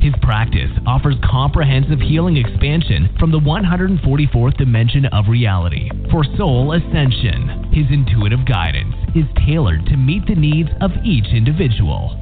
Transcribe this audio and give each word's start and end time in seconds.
His 0.00 0.14
practice 0.22 0.70
offers 0.86 1.16
comprehensive 1.22 2.00
healing 2.00 2.38
expansion 2.38 3.14
from 3.18 3.30
the 3.30 3.38
144th 3.38 4.56
dimension 4.56 5.04
of 5.04 5.28
reality 5.28 5.90
for 6.10 6.24
soul 6.38 6.72
ascension. 6.72 7.68
His 7.70 7.84
intuitive 7.90 8.46
guidance 8.46 8.94
is 9.14 9.26
tailored 9.44 9.84
to 9.86 9.98
meet 9.98 10.26
the 10.26 10.34
needs 10.34 10.70
of 10.80 10.90
each 11.04 11.26
individual. 11.26 12.16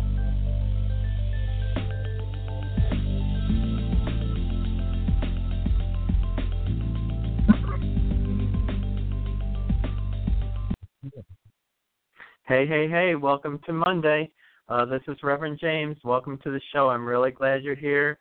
Hey, 12.48 12.66
hey, 12.66 12.88
hey, 12.88 13.14
welcome 13.14 13.60
to 13.66 13.72
Monday. 13.72 14.32
Uh, 14.68 14.84
this 14.84 15.00
is 15.08 15.16
Reverend 15.22 15.58
James. 15.58 15.96
Welcome 16.04 16.38
to 16.44 16.50
the 16.50 16.60
show. 16.74 16.90
I'm 16.90 17.06
really 17.06 17.30
glad 17.30 17.62
you're 17.62 17.74
here. 17.74 18.18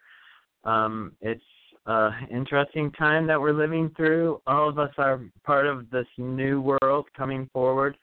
Um, 0.63 1.11
it's 1.19 1.43
an 1.87 2.13
interesting 2.31 2.89
time 2.93 3.27
that 3.27 3.39
we're 3.39 3.51
living 3.51 3.91
through. 3.97 4.41
All 4.47 4.69
of 4.69 4.79
us 4.79 4.93
are 4.97 5.19
part 5.45 5.67
of 5.67 5.89
this 5.89 6.07
new 6.17 6.61
world 6.61 7.07
coming 7.17 7.49
forward. 7.51 7.97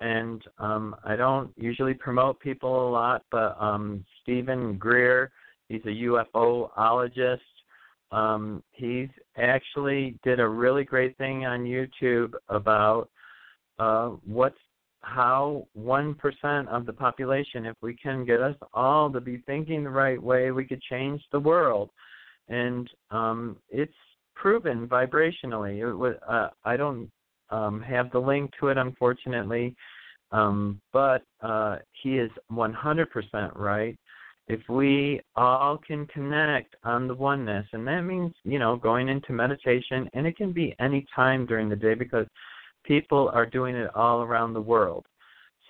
And 0.00 0.44
um, 0.58 0.94
I 1.04 1.16
don't 1.16 1.52
usually 1.56 1.94
promote 1.94 2.38
people 2.38 2.88
a 2.88 2.90
lot, 2.90 3.24
but 3.32 3.56
um, 3.60 4.04
Steven 4.22 4.78
Greer, 4.78 5.32
he's 5.68 5.82
a 5.84 5.88
UFOologist. 5.88 7.38
Um, 8.12 8.62
he's 8.70 9.08
actually 9.36 10.20
did 10.22 10.38
a 10.38 10.48
really 10.48 10.84
great 10.84 11.18
thing 11.18 11.46
on 11.46 11.64
YouTube 11.64 12.34
about 12.48 13.10
uh, 13.80 14.10
what's 14.24 14.58
how 15.02 15.66
1% 15.78 16.68
of 16.68 16.86
the 16.86 16.92
population, 16.92 17.66
if 17.66 17.76
we 17.82 17.94
can 17.94 18.24
get 18.24 18.40
us 18.40 18.56
all 18.72 19.10
to 19.12 19.20
be 19.20 19.38
thinking 19.46 19.84
the 19.84 19.90
right 19.90 20.22
way, 20.22 20.50
we 20.50 20.64
could 20.64 20.82
change 20.82 21.22
the 21.32 21.40
world. 21.40 21.90
And 22.48 22.88
um, 23.10 23.56
it's 23.68 23.92
proven 24.34 24.88
vibrationally. 24.88 25.78
It 25.78 25.94
was, 25.94 26.14
uh, 26.28 26.48
I 26.64 26.76
don't 26.76 27.10
um, 27.50 27.80
have 27.82 28.10
the 28.10 28.18
link 28.18 28.50
to 28.60 28.68
it, 28.68 28.78
unfortunately, 28.78 29.76
um, 30.30 30.80
but 30.92 31.22
uh, 31.42 31.78
he 32.02 32.18
is 32.18 32.30
100% 32.50 33.06
right. 33.56 33.96
If 34.48 34.60
we 34.68 35.20
all 35.36 35.78
can 35.78 36.06
connect 36.06 36.74
on 36.84 37.06
the 37.06 37.14
oneness, 37.14 37.66
and 37.72 37.86
that 37.86 38.00
means, 38.00 38.32
you 38.44 38.58
know, 38.58 38.76
going 38.76 39.08
into 39.08 39.32
meditation, 39.32 40.08
and 40.14 40.26
it 40.26 40.36
can 40.36 40.52
be 40.52 40.74
any 40.80 41.06
time 41.14 41.46
during 41.46 41.68
the 41.68 41.76
day 41.76 41.94
because 41.94 42.26
people 42.84 43.30
are 43.32 43.46
doing 43.46 43.74
it 43.74 43.94
all 43.94 44.22
around 44.22 44.52
the 44.52 44.60
world. 44.60 45.06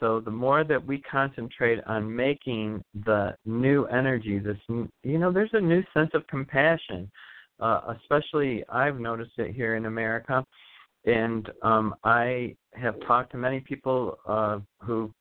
So 0.00 0.20
the 0.20 0.30
more 0.30 0.64
that 0.64 0.84
we 0.84 1.00
concentrate 1.00 1.78
on 1.86 2.14
making 2.14 2.82
the 3.05 3.36
new 3.44 3.84
energy, 3.86 4.38
this 4.38 4.56
you 4.68 5.18
know, 5.18 5.30
there's 5.33 5.50
a 5.52 5.60
new 5.60 5.83
sense 5.94 6.10
of 6.14 6.27
compassion. 6.27 7.10
Uh, 7.60 7.94
especially, 8.00 8.64
I've 8.68 8.98
noticed 8.98 9.38
it 9.38 9.55
here 9.55 9.77
in 9.77 9.86
America, 9.86 10.44
and 11.05 11.48
um, 11.62 11.94
I 12.02 12.56
have 12.74 12.96
talked 13.06 13.30
to 13.33 13.38
many 13.38 13.60
people 13.60 14.18
uh, 14.27 14.58
who 14.80 15.12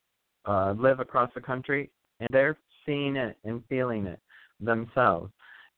uh, 0.46 0.74
live 0.76 0.98
across 0.98 1.30
the 1.34 1.40
country, 1.40 1.90
and 2.18 2.28
they're 2.32 2.58
seeing 2.84 3.14
it 3.14 3.36
and 3.44 3.62
feeling 3.68 4.06
it 4.06 4.18
themselves 4.58 5.30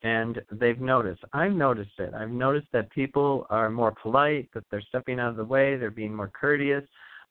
and 0.05 0.43
they've 0.53 0.81
noticed. 0.81 1.23
I've 1.33 1.55
noticed 1.55 1.99
it. 1.99 2.13
I've 2.15 2.31
noticed 2.31 2.69
that 2.75 2.91
people 2.91 3.47
are 3.49 3.71
more 3.71 3.95
polite, 4.03 4.51
that 4.53 4.65
they're 4.71 4.83
stepping 4.83 5.19
out 5.19 5.31
of 5.31 5.37
the 5.37 5.45
way, 5.45 5.77
they're 5.77 5.91
being 5.91 6.15
more 6.15 6.31
courteous, 6.39 6.85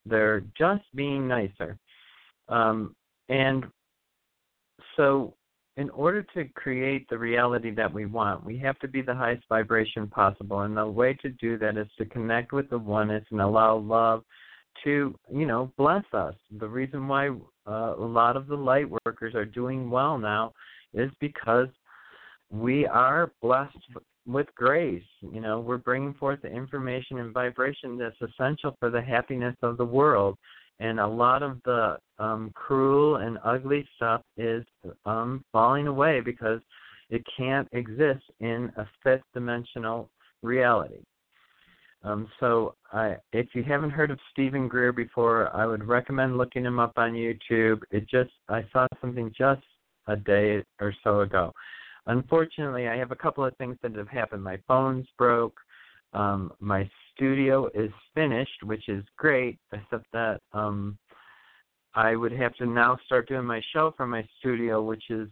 they're 0.04 0.42
just 0.58 0.82
being 0.94 1.26
nicer. 1.28 1.78
Um, 2.48 2.94
and 3.28 3.64
so, 4.96 5.34
in 5.76 5.88
order 5.90 6.22
to 6.34 6.44
create 6.54 7.08
the 7.08 7.18
reality 7.18 7.70
that 7.74 7.92
we 7.92 8.06
want, 8.06 8.44
we 8.44 8.58
have 8.58 8.78
to 8.80 8.88
be 8.88 9.02
the 9.02 9.14
highest 9.14 9.44
vibration 9.48 10.06
possible. 10.08 10.60
And 10.60 10.76
the 10.76 10.86
way 10.86 11.14
to 11.14 11.30
do 11.30 11.56
that 11.58 11.76
is 11.76 11.88
to 11.98 12.04
connect 12.04 12.52
with 12.52 12.70
the 12.70 12.78
oneness 12.78 13.24
and 13.30 13.40
allow 13.40 13.76
love 13.78 14.22
to, 14.84 15.18
you 15.32 15.46
know, 15.46 15.72
bless 15.76 16.04
us. 16.12 16.34
The 16.58 16.68
reason 16.68 17.08
why 17.08 17.30
uh, 17.66 17.94
a 17.96 18.04
lot 18.04 18.36
of 18.36 18.46
the 18.46 18.56
light 18.56 18.86
workers 19.04 19.34
are 19.34 19.44
doing 19.44 19.90
well 19.90 20.18
now 20.18 20.52
is 20.92 21.10
because 21.20 21.68
we 22.54 22.86
are 22.86 23.32
blessed 23.42 23.76
with 24.26 24.46
grace. 24.54 25.02
You 25.20 25.40
know, 25.40 25.60
we're 25.60 25.76
bringing 25.76 26.14
forth 26.14 26.40
the 26.42 26.48
information 26.48 27.18
and 27.18 27.34
vibration 27.34 27.98
that's 27.98 28.16
essential 28.20 28.76
for 28.78 28.90
the 28.90 29.02
happiness 29.02 29.56
of 29.62 29.76
the 29.76 29.84
world. 29.84 30.36
And 30.80 30.98
a 30.98 31.06
lot 31.06 31.42
of 31.42 31.60
the 31.64 31.98
um, 32.18 32.50
cruel 32.54 33.16
and 33.16 33.38
ugly 33.44 33.86
stuff 33.96 34.22
is 34.36 34.64
um, 35.04 35.44
falling 35.52 35.86
away 35.86 36.20
because 36.20 36.60
it 37.10 37.22
can't 37.36 37.68
exist 37.72 38.24
in 38.40 38.72
a 38.76 38.86
fifth 39.02 39.22
dimensional 39.34 40.08
reality. 40.42 41.02
Um, 42.02 42.28
so, 42.38 42.74
I, 42.92 43.16
if 43.32 43.46
you 43.54 43.62
haven't 43.62 43.90
heard 43.90 44.10
of 44.10 44.18
Steven 44.30 44.68
Greer 44.68 44.92
before, 44.92 45.54
I 45.56 45.64
would 45.64 45.82
recommend 45.84 46.36
looking 46.36 46.64
him 46.64 46.78
up 46.78 46.92
on 46.96 47.12
YouTube. 47.12 47.80
It 47.90 48.06
just 48.10 48.30
I 48.50 48.62
saw 48.72 48.86
something 49.00 49.32
just 49.36 49.62
a 50.06 50.16
day 50.16 50.62
or 50.80 50.92
so 51.02 51.20
ago. 51.20 51.52
Unfortunately, 52.06 52.88
I 52.88 52.96
have 52.96 53.10
a 53.10 53.16
couple 53.16 53.44
of 53.44 53.56
things 53.56 53.76
that 53.82 53.94
have 53.96 54.08
happened. 54.08 54.42
My 54.44 54.58
phone's 54.68 55.06
broke. 55.16 55.58
Um, 56.12 56.52
my 56.60 56.88
studio 57.14 57.68
is 57.74 57.90
finished, 58.14 58.62
which 58.62 58.88
is 58.88 59.04
great, 59.16 59.58
except 59.72 60.06
that 60.12 60.40
um, 60.52 60.98
I 61.94 62.14
would 62.16 62.32
have 62.32 62.54
to 62.56 62.66
now 62.66 62.98
start 63.06 63.28
doing 63.28 63.44
my 63.44 63.62
show 63.72 63.94
from 63.96 64.10
my 64.10 64.26
studio, 64.38 64.82
which 64.82 65.04
is, 65.10 65.28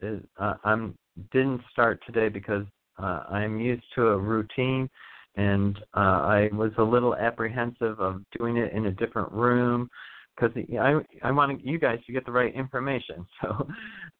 is 0.00 0.20
uh, 0.38 0.54
I'm 0.64 0.96
didn't 1.32 1.62
start 1.70 2.00
today 2.06 2.28
because 2.28 2.66
uh, 2.98 3.24
I'm 3.30 3.58
used 3.60 3.84
to 3.94 4.08
a 4.08 4.18
routine, 4.18 4.88
and 5.36 5.78
uh, 5.94 6.00
I 6.00 6.50
was 6.52 6.72
a 6.78 6.82
little 6.82 7.14
apprehensive 7.14 8.00
of 8.00 8.22
doing 8.38 8.56
it 8.56 8.72
in 8.72 8.86
a 8.86 8.92
different 8.92 9.30
room 9.32 9.88
because 10.34 10.56
I 10.78 11.00
I 11.22 11.30
want 11.30 11.64
you 11.64 11.78
guys 11.78 11.98
to 12.06 12.12
get 12.12 12.24
the 12.26 12.32
right 12.32 12.54
information. 12.54 13.26
So 13.42 13.68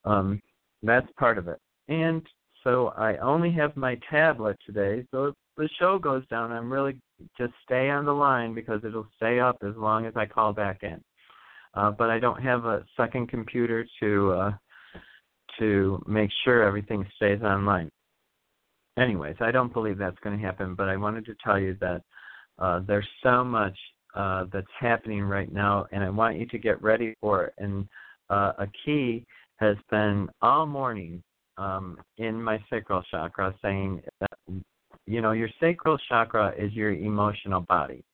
um, 0.04 0.40
that's 0.82 1.08
part 1.18 1.36
of 1.38 1.48
it. 1.48 1.58
And 1.88 2.22
so 2.64 2.88
I 2.96 3.16
only 3.18 3.52
have 3.52 3.76
my 3.76 3.98
tablet 4.10 4.56
today. 4.66 5.06
So 5.10 5.26
if 5.26 5.34
the 5.56 5.68
show 5.78 5.98
goes 5.98 6.26
down, 6.28 6.52
I'm 6.52 6.72
really 6.72 6.98
just 7.38 7.52
stay 7.64 7.90
on 7.90 8.04
the 8.04 8.12
line 8.12 8.54
because 8.54 8.80
it'll 8.84 9.08
stay 9.16 9.40
up 9.40 9.58
as 9.62 9.74
long 9.76 10.06
as 10.06 10.14
I 10.16 10.26
call 10.26 10.52
back 10.52 10.82
in. 10.82 11.00
Uh, 11.74 11.90
but 11.90 12.10
I 12.10 12.18
don't 12.18 12.42
have 12.42 12.64
a 12.64 12.84
second 12.96 13.28
computer 13.28 13.86
to 14.00 14.32
uh, 14.32 14.52
to 15.58 16.02
make 16.06 16.30
sure 16.44 16.62
everything 16.62 17.06
stays 17.16 17.40
online. 17.42 17.90
Anyways, 18.98 19.36
I 19.40 19.50
don't 19.50 19.72
believe 19.72 19.98
that's 19.98 20.18
going 20.24 20.38
to 20.38 20.44
happen. 20.44 20.74
But 20.74 20.88
I 20.88 20.96
wanted 20.96 21.26
to 21.26 21.34
tell 21.44 21.58
you 21.58 21.76
that 21.80 22.02
uh, 22.58 22.80
there's 22.86 23.06
so 23.22 23.44
much 23.44 23.76
uh, 24.14 24.46
that's 24.52 24.66
happening 24.80 25.22
right 25.22 25.52
now, 25.52 25.86
and 25.92 26.02
I 26.02 26.10
want 26.10 26.38
you 26.38 26.46
to 26.46 26.58
get 26.58 26.82
ready 26.82 27.14
for 27.20 27.44
it. 27.44 27.54
And 27.58 27.86
uh, 28.30 28.52
a 28.58 28.66
key 28.84 29.26
has 29.56 29.76
been 29.90 30.28
all 30.42 30.66
morning 30.66 31.22
um, 31.58 31.98
in 32.18 32.42
my 32.42 32.62
sacral 32.70 33.02
chakra 33.10 33.54
saying 33.62 34.02
that 34.20 34.30
you 35.06 35.20
know 35.20 35.32
your 35.32 35.48
sacral 35.60 35.98
chakra 36.08 36.52
is 36.58 36.72
your 36.72 36.92
emotional 36.92 37.60
body. 37.60 38.04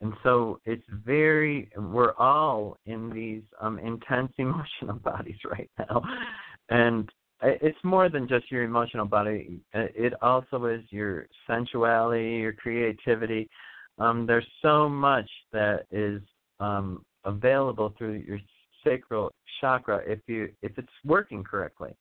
And 0.00 0.14
so 0.24 0.58
it's 0.64 0.82
very 0.90 1.70
we're 1.76 2.14
all 2.14 2.76
in 2.86 3.10
these 3.10 3.42
um 3.60 3.78
intense 3.78 4.32
emotional 4.38 4.96
bodies 5.02 5.38
right 5.50 5.70
now. 5.78 6.02
And 6.68 7.08
it's 7.44 7.78
more 7.82 8.08
than 8.08 8.28
just 8.28 8.50
your 8.52 8.62
emotional 8.62 9.04
body. 9.04 9.60
It 9.74 10.14
also 10.22 10.66
is 10.66 10.82
your 10.90 11.26
sensuality 11.48 12.40
your 12.40 12.52
creativity. 12.52 13.48
Um 13.98 14.26
there's 14.26 14.46
so 14.60 14.88
much 14.88 15.28
that 15.52 15.86
is 15.90 16.20
um 16.60 17.04
available 17.24 17.94
through 17.96 18.24
your 18.26 18.40
sacral 18.84 19.30
chakra 19.60 20.00
if 20.06 20.18
you 20.26 20.48
if 20.62 20.76
it's 20.76 20.88
working 21.04 21.44
correctly 21.44 21.94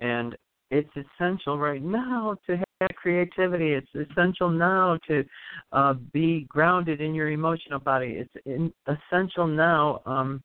and 0.00 0.36
it's 0.70 0.90
essential 0.96 1.58
right 1.58 1.82
now 1.82 2.36
to 2.46 2.56
have 2.56 2.90
creativity. 2.94 3.72
It's 3.72 4.10
essential 4.10 4.50
now 4.50 4.98
to 5.08 5.24
uh, 5.72 5.94
be 6.12 6.46
grounded 6.48 7.00
in 7.00 7.14
your 7.14 7.30
emotional 7.30 7.80
body. 7.80 8.18
It's 8.18 8.46
in, 8.46 8.72
essential 8.86 9.46
now, 9.46 10.00
um, 10.06 10.42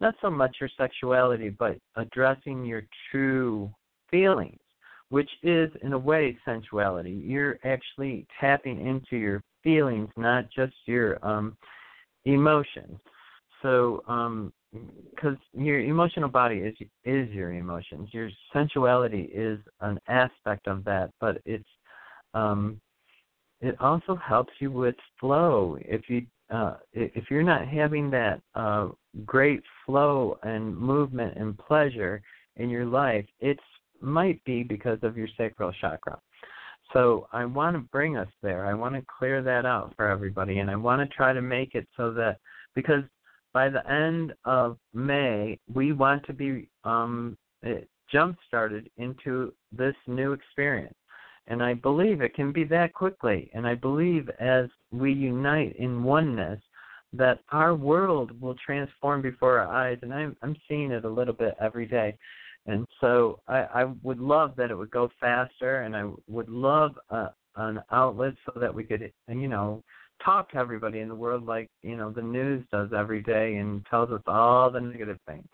not 0.00 0.14
so 0.20 0.30
much 0.30 0.56
your 0.60 0.70
sexuality, 0.76 1.48
but 1.48 1.76
addressing 1.96 2.64
your 2.64 2.84
true 3.10 3.70
feelings, 4.10 4.60
which 5.08 5.30
is, 5.42 5.70
in 5.82 5.92
a 5.92 5.98
way, 5.98 6.38
sensuality. 6.46 7.20
You're 7.24 7.58
actually 7.64 8.26
tapping 8.40 8.86
into 8.86 9.16
your 9.16 9.42
feelings, 9.64 10.08
not 10.16 10.44
just 10.54 10.74
your 10.86 11.24
um, 11.26 11.56
emotions. 12.24 13.00
So, 13.62 14.04
because 14.72 15.36
your 15.52 15.80
emotional 15.80 16.28
body 16.28 16.56
is 16.56 16.74
is 17.04 17.28
your 17.30 17.52
emotions. 17.52 18.08
Your 18.12 18.30
sensuality 18.52 19.30
is 19.32 19.58
an 19.80 19.98
aspect 20.08 20.66
of 20.66 20.84
that, 20.84 21.10
but 21.20 21.40
it's 21.44 21.68
um, 22.34 22.80
it 23.60 23.80
also 23.80 24.14
helps 24.16 24.52
you 24.60 24.70
with 24.70 24.94
flow. 25.18 25.78
If 25.80 26.08
you 26.08 26.26
uh, 26.50 26.76
if 26.92 27.24
you're 27.30 27.42
not 27.42 27.66
having 27.66 28.10
that 28.10 28.40
uh, 28.54 28.88
great 29.24 29.62
flow 29.84 30.38
and 30.42 30.76
movement 30.76 31.36
and 31.36 31.58
pleasure 31.58 32.22
in 32.56 32.70
your 32.70 32.86
life, 32.86 33.26
it 33.40 33.58
might 34.00 34.42
be 34.44 34.62
because 34.62 34.98
of 35.02 35.16
your 35.16 35.28
sacral 35.36 35.72
chakra. 35.80 36.18
So 36.92 37.26
I 37.32 37.44
want 37.44 37.76
to 37.76 37.80
bring 37.80 38.16
us 38.16 38.28
there. 38.42 38.64
I 38.64 38.72
want 38.72 38.94
to 38.94 39.02
clear 39.18 39.42
that 39.42 39.66
out 39.66 39.92
for 39.96 40.08
everybody, 40.08 40.60
and 40.60 40.70
I 40.70 40.76
want 40.76 41.00
to 41.02 41.16
try 41.16 41.32
to 41.32 41.42
make 41.42 41.74
it 41.74 41.86
so 41.96 42.12
that 42.14 42.38
because 42.74 43.02
by 43.58 43.68
the 43.68 43.90
end 43.90 44.34
of 44.44 44.78
May, 44.94 45.58
we 45.74 45.90
want 45.90 46.24
to 46.26 46.32
be 46.32 46.68
um, 46.84 47.36
jump 48.08 48.36
started 48.46 48.88
into 48.98 49.52
this 49.72 49.96
new 50.06 50.32
experience. 50.32 50.94
And 51.48 51.60
I 51.60 51.74
believe 51.74 52.20
it 52.20 52.34
can 52.34 52.52
be 52.52 52.62
that 52.66 52.92
quickly. 52.92 53.50
And 53.54 53.66
I 53.66 53.74
believe 53.74 54.30
as 54.38 54.66
we 54.92 55.12
unite 55.12 55.74
in 55.74 56.04
oneness, 56.04 56.60
that 57.12 57.40
our 57.50 57.74
world 57.74 58.30
will 58.40 58.54
transform 58.64 59.22
before 59.22 59.58
our 59.58 59.66
eyes. 59.66 59.98
And 60.02 60.14
I'm 60.14 60.36
I'm 60.40 60.54
seeing 60.68 60.92
it 60.92 61.04
a 61.04 61.16
little 61.18 61.34
bit 61.34 61.56
every 61.60 61.86
day. 61.86 62.16
And 62.66 62.86
so 63.00 63.40
I, 63.48 63.58
I 63.80 63.84
would 64.04 64.20
love 64.20 64.54
that 64.58 64.70
it 64.70 64.76
would 64.76 64.92
go 64.92 65.10
faster, 65.18 65.82
and 65.82 65.96
I 65.96 66.04
would 66.28 66.48
love 66.48 66.92
a, 67.10 67.30
an 67.56 67.80
outlet 67.90 68.34
so 68.46 68.60
that 68.60 68.72
we 68.72 68.84
could, 68.84 69.12
you 69.26 69.48
know, 69.48 69.82
talk 70.24 70.50
to 70.50 70.56
everybody 70.56 71.00
in 71.00 71.08
the 71.08 71.14
world 71.14 71.46
like 71.46 71.68
you 71.82 71.96
know 71.96 72.10
the 72.10 72.22
news 72.22 72.64
does 72.72 72.90
every 72.96 73.22
day 73.22 73.56
and 73.56 73.84
tells 73.86 74.10
us 74.10 74.22
all 74.26 74.70
the 74.70 74.80
negative 74.80 75.18
things 75.26 75.46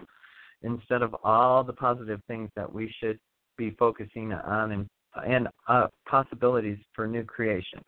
instead 0.62 1.02
of 1.02 1.14
all 1.22 1.62
the 1.62 1.72
positive 1.72 2.20
things 2.26 2.50
that 2.56 2.72
we 2.72 2.92
should 3.00 3.18
be 3.56 3.70
focusing 3.78 4.32
on 4.32 4.72
and 4.72 4.88
and 5.26 5.48
uh, 5.68 5.86
possibilities 6.08 6.78
for 6.94 7.06
new 7.06 7.24
creation. 7.24 7.80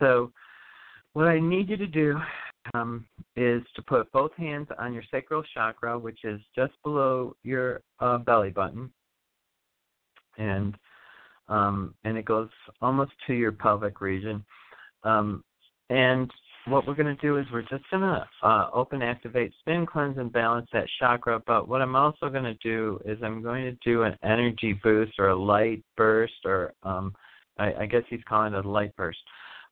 So, 0.00 0.32
what 1.12 1.28
I 1.28 1.38
need 1.38 1.68
you 1.68 1.76
to 1.76 1.86
do 1.86 2.18
um, 2.74 3.04
is 3.36 3.62
to 3.76 3.82
put 3.82 4.10
both 4.12 4.32
hands 4.36 4.68
on 4.78 4.94
your 4.94 5.02
sacral 5.10 5.42
chakra, 5.54 5.98
which 5.98 6.20
is 6.24 6.40
just 6.56 6.72
below 6.82 7.36
your 7.42 7.82
uh, 8.00 8.18
belly 8.18 8.50
button, 8.50 8.90
and 10.38 10.74
um, 11.48 11.94
and 12.04 12.16
it 12.16 12.24
goes 12.24 12.48
almost 12.80 13.12
to 13.26 13.34
your 13.34 13.52
pelvic 13.52 14.00
region. 14.00 14.44
Um, 15.04 15.44
and 15.92 16.32
what 16.66 16.86
we're 16.86 16.94
going 16.94 17.14
to 17.14 17.20
do 17.20 17.38
is 17.38 17.46
we're 17.52 17.62
just 17.62 17.84
going 17.90 18.02
to 18.02 18.26
uh, 18.42 18.70
open, 18.72 19.02
activate, 19.02 19.52
spin, 19.60 19.84
cleanse, 19.84 20.16
and 20.16 20.32
balance 20.32 20.68
that 20.72 20.86
chakra. 20.98 21.40
But 21.46 21.68
what 21.68 21.82
I'm 21.82 21.96
also 21.96 22.28
going 22.28 22.44
to 22.44 22.54
do 22.54 23.00
is 23.04 23.18
I'm 23.22 23.42
going 23.42 23.64
to 23.64 23.76
do 23.84 24.04
an 24.04 24.16
energy 24.22 24.78
boost 24.82 25.12
or 25.18 25.28
a 25.28 25.36
light 25.36 25.82
burst, 25.96 26.32
or 26.44 26.72
um, 26.82 27.14
I, 27.58 27.74
I 27.80 27.86
guess 27.86 28.02
he's 28.08 28.22
calling 28.28 28.54
it 28.54 28.64
a 28.64 28.68
light 28.68 28.94
burst, 28.96 29.18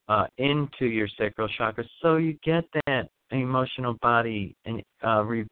uh, 0.08 0.26
into 0.38 0.86
your 0.86 1.08
sacral 1.16 1.48
chakra, 1.56 1.84
so 2.02 2.16
you 2.16 2.36
get 2.44 2.64
that 2.86 3.08
emotional 3.30 3.96
body 4.02 4.56
and 4.64 4.82
uh, 5.06 5.22
re- 5.22 5.46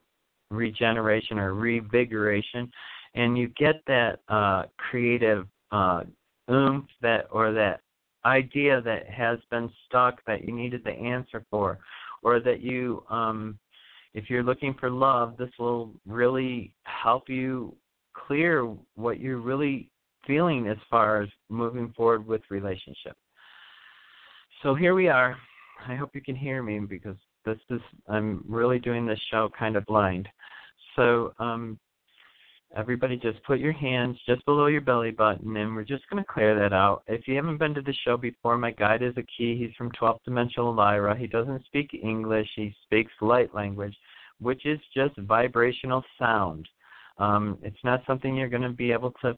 regeneration 0.51 1.39
or 1.39 1.55
revigoration, 1.55 2.71
and 3.15 3.39
you 3.39 3.49
get 3.57 3.77
that 3.87 4.19
uh, 4.29 4.65
creative 4.77 5.47
uh, 5.71 6.03
oomph 6.51 6.87
that 7.01 7.27
or 7.31 7.53
that 7.53 7.81
idea 8.25 8.81
that 8.83 9.09
has 9.09 9.39
been 9.51 9.71
stuck 9.87 10.21
that 10.27 10.45
you 10.45 10.55
needed 10.55 10.83
the 10.85 10.93
answer 10.93 11.45
for, 11.51 11.79
or 12.23 12.41
that 12.41 12.61
you, 12.61 13.05
um, 13.11 13.59
if 14.15 14.29
you're 14.29 14.43
looking 14.43 14.75
for 14.75 14.91
love, 14.91 15.37
this 15.37 15.51
will 15.59 15.93
really 16.07 16.73
help 16.85 17.29
you 17.29 17.75
clear 18.15 18.65
what 18.95 19.21
you're 19.21 19.41
really 19.41 19.91
feeling 20.27 20.69
as 20.69 20.77
far 20.91 21.23
as 21.23 21.29
moving 21.49 21.93
forward 21.97 22.27
with 22.27 22.43
relationship. 22.51 23.17
So 24.63 24.75
here 24.75 24.95
we 24.95 25.09
are. 25.09 25.37
I 25.87 25.95
hope 25.95 26.11
you 26.15 26.21
can 26.21 26.35
hear 26.35 26.63
me 26.63 26.81
because 26.81 27.17
this 27.45 27.59
is 27.71 27.81
I'm 28.09 28.45
really 28.49 28.79
doing 28.79 29.07
this 29.07 29.21
show 29.31 29.49
kind 29.57 29.77
of 29.77 29.87
blind. 29.87 30.29
So 30.97 31.33
um, 31.39 31.79
Everybody 32.77 33.17
just 33.17 33.43
put 33.45 33.59
your 33.59 33.73
hands 33.73 34.19
just 34.27 34.45
below 34.45 34.67
your 34.67 34.83
belly 34.83 35.11
button 35.11 35.57
and 35.57 35.75
we're 35.75 35.85
just 35.85 36.09
going 36.11 36.23
to 36.23 36.33
clear 36.33 36.59
that 36.59 36.75
out. 36.75 37.03
If 37.07 37.27
you 37.27 37.35
haven't 37.37 37.57
been 37.59 37.75
to 37.75 37.83
the 37.83 37.95
show 38.05 38.17
before, 38.17 38.59
my 38.59 38.73
guide 38.73 39.03
is 39.03 39.15
a 39.17 39.23
key. 39.23 39.57
He's 39.57 39.75
from 39.77 39.91
12th 39.93 40.23
Dimensional 40.25 40.75
Lyra. 40.75 41.17
He 41.17 41.27
doesn't 41.27 41.65
speak 41.65 41.99
English. 42.01 42.49
He 42.55 42.75
speaks 42.85 43.13
light 43.23 43.55
language, 43.55 43.97
which 44.39 44.67
is 44.67 44.79
just 44.95 45.17
vibrational 45.17 46.05
sound. 46.19 46.69
Um, 47.17 47.59
it's 47.63 47.83
not 47.85 48.03
something 48.07 48.37
you're 48.37 48.49
going 48.51 48.63
to 48.63 48.69
be 48.69 48.93
able 48.93 49.13
to 49.23 49.35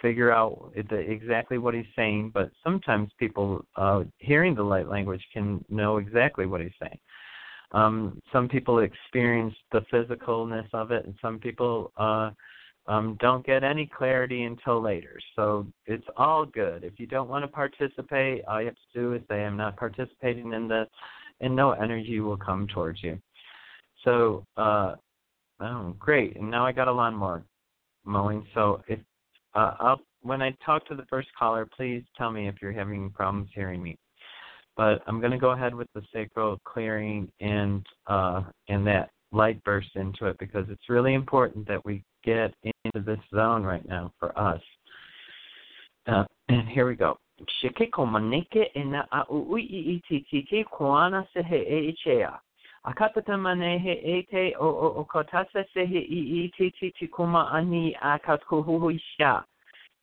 figure 0.00 0.32
out 0.32 0.72
the, 0.90 0.96
exactly 0.96 1.58
what 1.58 1.74
he's 1.74 1.84
saying, 1.94 2.32
but 2.34 2.50
sometimes 2.64 3.10
people 3.18 3.64
uh, 3.76 4.02
hearing 4.18 4.54
the 4.54 4.62
light 4.62 4.88
language 4.88 5.24
can 5.32 5.64
know 5.68 5.98
exactly 5.98 6.46
what 6.46 6.60
he's 6.60 6.72
saying. 6.80 6.98
Um, 7.70 8.20
some 8.32 8.48
people 8.48 8.80
experience 8.80 9.54
the 9.70 9.80
physicalness 9.92 10.68
of 10.74 10.90
it, 10.90 11.06
and 11.06 11.14
some 11.22 11.38
people 11.38 11.92
uh, 11.96 12.30
um, 12.86 13.16
don't 13.20 13.46
get 13.46 13.62
any 13.62 13.86
clarity 13.86 14.42
until 14.42 14.80
later. 14.80 15.18
So 15.36 15.66
it's 15.86 16.06
all 16.16 16.44
good. 16.44 16.82
If 16.82 16.98
you 16.98 17.06
don't 17.06 17.28
want 17.28 17.44
to 17.44 17.48
participate, 17.48 18.44
all 18.46 18.60
you 18.60 18.66
have 18.66 18.74
to 18.74 19.00
do 19.00 19.14
is 19.14 19.22
say, 19.28 19.44
I'm 19.44 19.56
not 19.56 19.76
participating 19.76 20.52
in 20.52 20.68
this, 20.68 20.88
and 21.40 21.54
no 21.54 21.72
energy 21.72 22.20
will 22.20 22.36
come 22.36 22.66
towards 22.66 23.02
you. 23.02 23.18
So, 24.04 24.44
uh, 24.56 24.96
oh, 25.60 25.94
great. 25.98 26.36
And 26.36 26.50
now 26.50 26.66
I 26.66 26.72
got 26.72 26.88
a 26.88 26.92
lawnmower 26.92 27.44
mowing. 28.04 28.44
So 28.54 28.82
if 28.88 28.98
uh, 29.54 29.74
I'll, 29.78 30.00
when 30.22 30.42
I 30.42 30.54
talk 30.64 30.86
to 30.86 30.96
the 30.96 31.06
first 31.08 31.28
caller, 31.38 31.66
please 31.76 32.02
tell 32.16 32.30
me 32.30 32.48
if 32.48 32.56
you're 32.60 32.72
having 32.72 33.10
problems 33.10 33.50
hearing 33.54 33.82
me. 33.82 33.96
But 34.76 35.02
I'm 35.06 35.20
going 35.20 35.32
to 35.32 35.38
go 35.38 35.50
ahead 35.50 35.74
with 35.74 35.88
the 35.94 36.02
sacral 36.12 36.58
clearing 36.64 37.30
and 37.40 37.84
uh, 38.06 38.42
and 38.68 38.86
that 38.86 39.10
light 39.30 39.62
burst 39.64 39.94
into 39.96 40.26
it 40.26 40.38
because 40.38 40.66
it's 40.70 40.88
really 40.88 41.14
important 41.14 41.68
that 41.68 41.84
we 41.84 42.02
get 42.24 42.54
into 42.64 43.00
this 43.04 43.20
zone 43.34 43.62
right 43.62 43.86
now 43.86 44.12
for 44.18 44.36
us. 44.38 44.60
Uh, 46.06 46.24
and 46.48 46.68
here 46.68 46.86
we 46.86 46.94
go. 46.94 47.18
Shike 47.60 47.90
ina 48.76 49.06
a 49.12 49.24
ui 49.32 49.62
i 49.62 50.02
ti 50.08 50.26
ti 50.30 50.64
se 51.32 51.42
he 51.42 51.56
e 51.56 51.96
he 53.78 53.92
e 53.92 54.22
te 54.30 54.54
o 54.60 54.66
o 54.66 55.08
o 55.12 55.34
se 55.52 55.86
he 55.86 55.98
i 55.98 56.44
i 56.44 56.52
ti 56.56 56.70
ti 56.78 56.92
ti 56.98 57.06
kuma 57.06 57.48
ani 57.52 57.96
a 58.02 58.18
isha. 58.90 59.44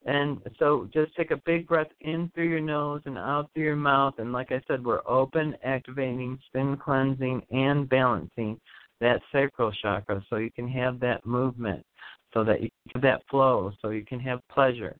And 0.05 0.39
so 0.57 0.87
just 0.93 1.13
take 1.15 1.31
a 1.31 1.41
big 1.45 1.67
breath 1.67 1.91
in 2.01 2.31
through 2.33 2.47
your 2.47 2.61
nose 2.61 3.01
and 3.05 3.17
out 3.17 3.49
through 3.53 3.65
your 3.65 3.75
mouth. 3.75 4.15
And 4.17 4.31
like 4.31 4.51
I 4.51 4.61
said, 4.65 4.83
we're 4.83 5.05
open, 5.05 5.57
activating, 5.63 6.39
spin 6.47 6.77
cleansing, 6.77 7.45
and 7.51 7.87
balancing 7.89 8.59
that 9.01 9.21
sacral 9.31 9.73
chakra 9.81 10.23
so 10.29 10.37
you 10.37 10.51
can 10.51 10.67
have 10.69 10.99
that 11.01 11.25
movement 11.25 11.85
so 12.33 12.43
that 12.43 12.61
you 12.61 12.69
have 12.93 13.01
that 13.01 13.21
flow, 13.29 13.71
so 13.81 13.89
you 13.89 14.05
can 14.05 14.19
have 14.19 14.39
pleasure. 14.49 14.95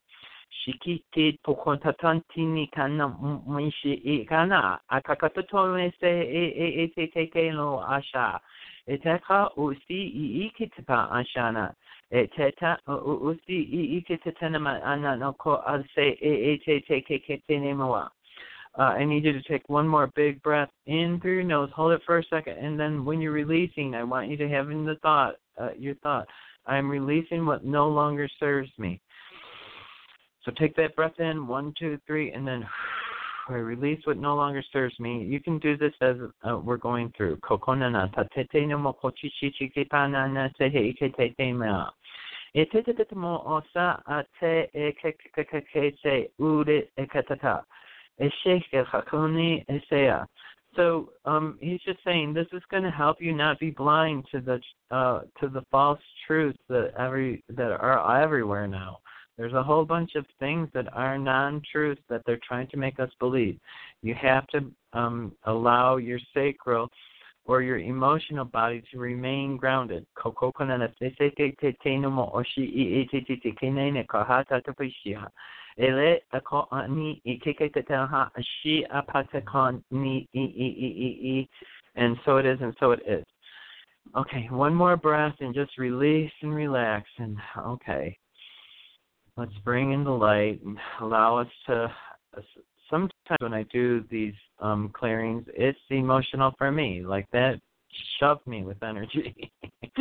Uh, 18.78 18.84
I 18.84 19.04
need 19.04 19.26
you 19.26 19.34
to 19.34 19.42
take 19.44 19.68
one 19.68 19.88
more 19.88 20.12
big 20.16 20.42
breath 20.42 20.70
in 20.86 21.20
through 21.22 21.36
your 21.36 21.44
nose. 21.44 21.70
Hold 21.76 21.92
it 21.92 22.02
for 22.06 22.20
a 22.20 22.24
second, 22.26 22.58
and 22.58 22.80
then 22.80 23.04
when 23.04 23.20
you're 23.20 23.32
releasing, 23.32 23.96
I 23.96 24.04
want 24.04 24.30
you 24.30 24.38
to 24.38 24.48
have 24.50 24.70
in 24.70 24.86
the 24.86 24.96
thought, 25.02 25.36
uh, 25.60 25.70
your 25.78 25.96
thought, 25.96 26.28
I'm 26.66 26.90
releasing 26.90 27.46
what 27.46 27.66
no 27.66 27.90
longer 27.90 28.28
serves 28.40 28.70
me. 28.78 29.02
So 30.44 30.52
take 30.58 30.76
that 30.76 30.96
breath 30.96 31.20
in, 31.20 31.48
one, 31.48 31.74
two, 31.78 31.98
three, 32.08 32.32
and 32.32 32.48
then 32.48 32.66
I 33.50 33.54
release 33.54 34.00
what 34.06 34.18
no 34.18 34.36
longer 34.36 34.64
serves 34.72 35.00
me. 35.00 35.24
You 35.24 35.40
can 35.40 35.58
do 35.58 35.76
this 35.76 35.94
as 36.02 36.18
uh, 36.48 36.58
we're 36.58 36.78
going 36.78 37.12
through. 37.18 37.38
Kokonana. 37.38 38.12
So 50.76 51.10
um, 51.26 51.58
he's 51.62 51.82
just 51.82 52.00
saying 52.04 52.34
this 52.34 52.48
is 52.54 52.62
going 52.70 52.84
to 52.84 52.92
help 52.92 53.22
you 53.22 53.34
not 53.34 53.60
be 53.60 53.72
blind 53.72 54.26
to 54.32 54.40
the 54.40 54.62
uh, 54.96 55.22
to 55.40 55.50
the 55.50 55.64
false 55.72 56.00
truths 56.28 56.60
that 56.70 56.94
every 56.98 57.44
that 57.50 57.72
are 57.72 58.22
everywhere 58.22 58.68
now. 58.68 59.00
There's 59.38 59.54
a 59.54 59.64
whole 59.64 59.86
bunch 59.86 60.16
of 60.16 60.26
things 60.40 60.68
that 60.74 60.94
are 60.94 61.18
non-truths 61.18 62.02
that 62.10 62.22
they're 62.26 62.40
trying 62.46 62.68
to 62.68 62.78
make 62.78 63.00
us 63.00 63.10
believe. 63.20 63.58
You 64.02 64.14
have 64.16 64.46
to 64.48 64.70
um, 64.92 65.32
allow 65.46 65.96
your 65.96 66.20
sacral 66.34 66.90
or 67.46 67.62
your 67.62 67.80
emotional 67.80 68.46
body 68.46 68.84
to 68.92 69.00
remain 69.00 69.58
grounded. 69.58 70.06
Ele 75.80 76.20
ni 76.82 77.22
shi 78.62 78.86
ni 79.92 81.50
and 81.96 82.18
so 82.26 82.38
it 82.38 82.46
is 82.46 82.60
and 82.62 82.76
so 82.80 82.92
it 82.92 83.00
is. 83.08 83.26
Okay, 84.16 84.48
one 84.50 84.74
more 84.74 84.98
breath 84.98 85.36
and 85.40 85.54
just 85.54 85.78
release 85.78 86.32
and 86.42 86.54
relax 86.54 87.08
and 87.18 87.38
okay. 87.58 88.18
Let's 89.38 89.58
bring 89.64 89.94
in 89.94 90.04
the 90.04 90.12
light 90.12 90.62
and 90.66 90.78
allow 91.00 91.38
us 91.38 91.48
to 91.68 91.92
sometimes 92.90 93.40
when 93.40 93.54
I 93.54 93.64
do 93.72 94.04
these 94.10 94.34
um 94.60 94.90
clearings 94.94 95.46
it's 95.54 95.80
emotional 95.90 96.54
for 96.58 96.72
me. 96.72 97.04
Like 97.06 97.28
that 97.32 97.60
shoved 98.20 98.46
me 98.46 98.64
with 98.64 98.84
energy. 98.84 99.52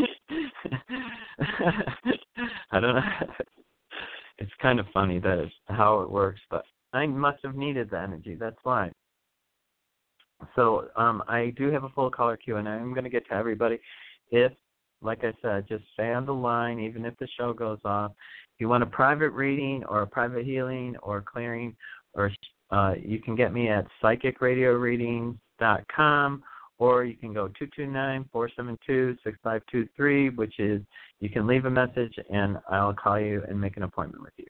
I 2.70 2.80
don't 2.80 2.96
know 2.96 3.00
it's 4.38 4.52
kind 4.60 4.80
of 4.80 4.86
funny 4.94 5.18
that 5.18 5.38
is 5.38 5.50
how 5.66 6.00
it 6.00 6.10
works, 6.10 6.40
but 6.50 6.64
I 6.92 7.06
must 7.06 7.38
have 7.44 7.54
needed 7.54 7.90
the 7.90 8.00
energy. 8.00 8.34
That's 8.34 8.58
why. 8.62 8.90
So 10.54 10.86
um, 10.96 11.22
I 11.28 11.52
do 11.56 11.72
have 11.72 11.84
a 11.84 11.88
full 11.90 12.10
caller 12.10 12.36
queue, 12.36 12.56
and 12.56 12.68
I'm 12.68 12.92
going 12.94 13.04
to 13.04 13.10
get 13.10 13.28
to 13.28 13.34
everybody. 13.34 13.78
If, 14.30 14.52
like 15.02 15.24
I 15.24 15.32
said, 15.42 15.66
just 15.68 15.82
stay 15.94 16.12
on 16.12 16.26
the 16.26 16.34
line, 16.34 16.78
even 16.78 17.04
if 17.04 17.16
the 17.18 17.26
show 17.36 17.52
goes 17.52 17.80
off. 17.84 18.12
If 18.54 18.60
you 18.60 18.68
want 18.68 18.84
a 18.84 18.86
private 18.86 19.30
reading 19.30 19.82
or 19.88 20.02
a 20.02 20.06
private 20.06 20.44
healing 20.44 20.94
or 21.02 21.22
clearing, 21.22 21.74
or 22.14 22.30
uh, 22.70 22.94
you 23.00 23.20
can 23.20 23.34
get 23.34 23.52
me 23.52 23.68
at 23.68 23.88
psychicradioreadings.com 24.02 26.42
or 26.78 27.04
you 27.04 27.16
can 27.16 27.34
go 27.34 27.50
229-472-6523, 27.78 30.36
which 30.36 30.58
is 30.58 30.82
you 31.20 31.28
can 31.28 31.46
leave 31.46 31.64
a 31.64 31.70
message 31.70 32.14
and 32.30 32.58
I'll 32.70 32.94
call 32.94 33.20
you 33.20 33.42
and 33.48 33.60
make 33.60 33.76
an 33.76 33.82
appointment 33.82 34.22
with 34.22 34.32
you. 34.36 34.46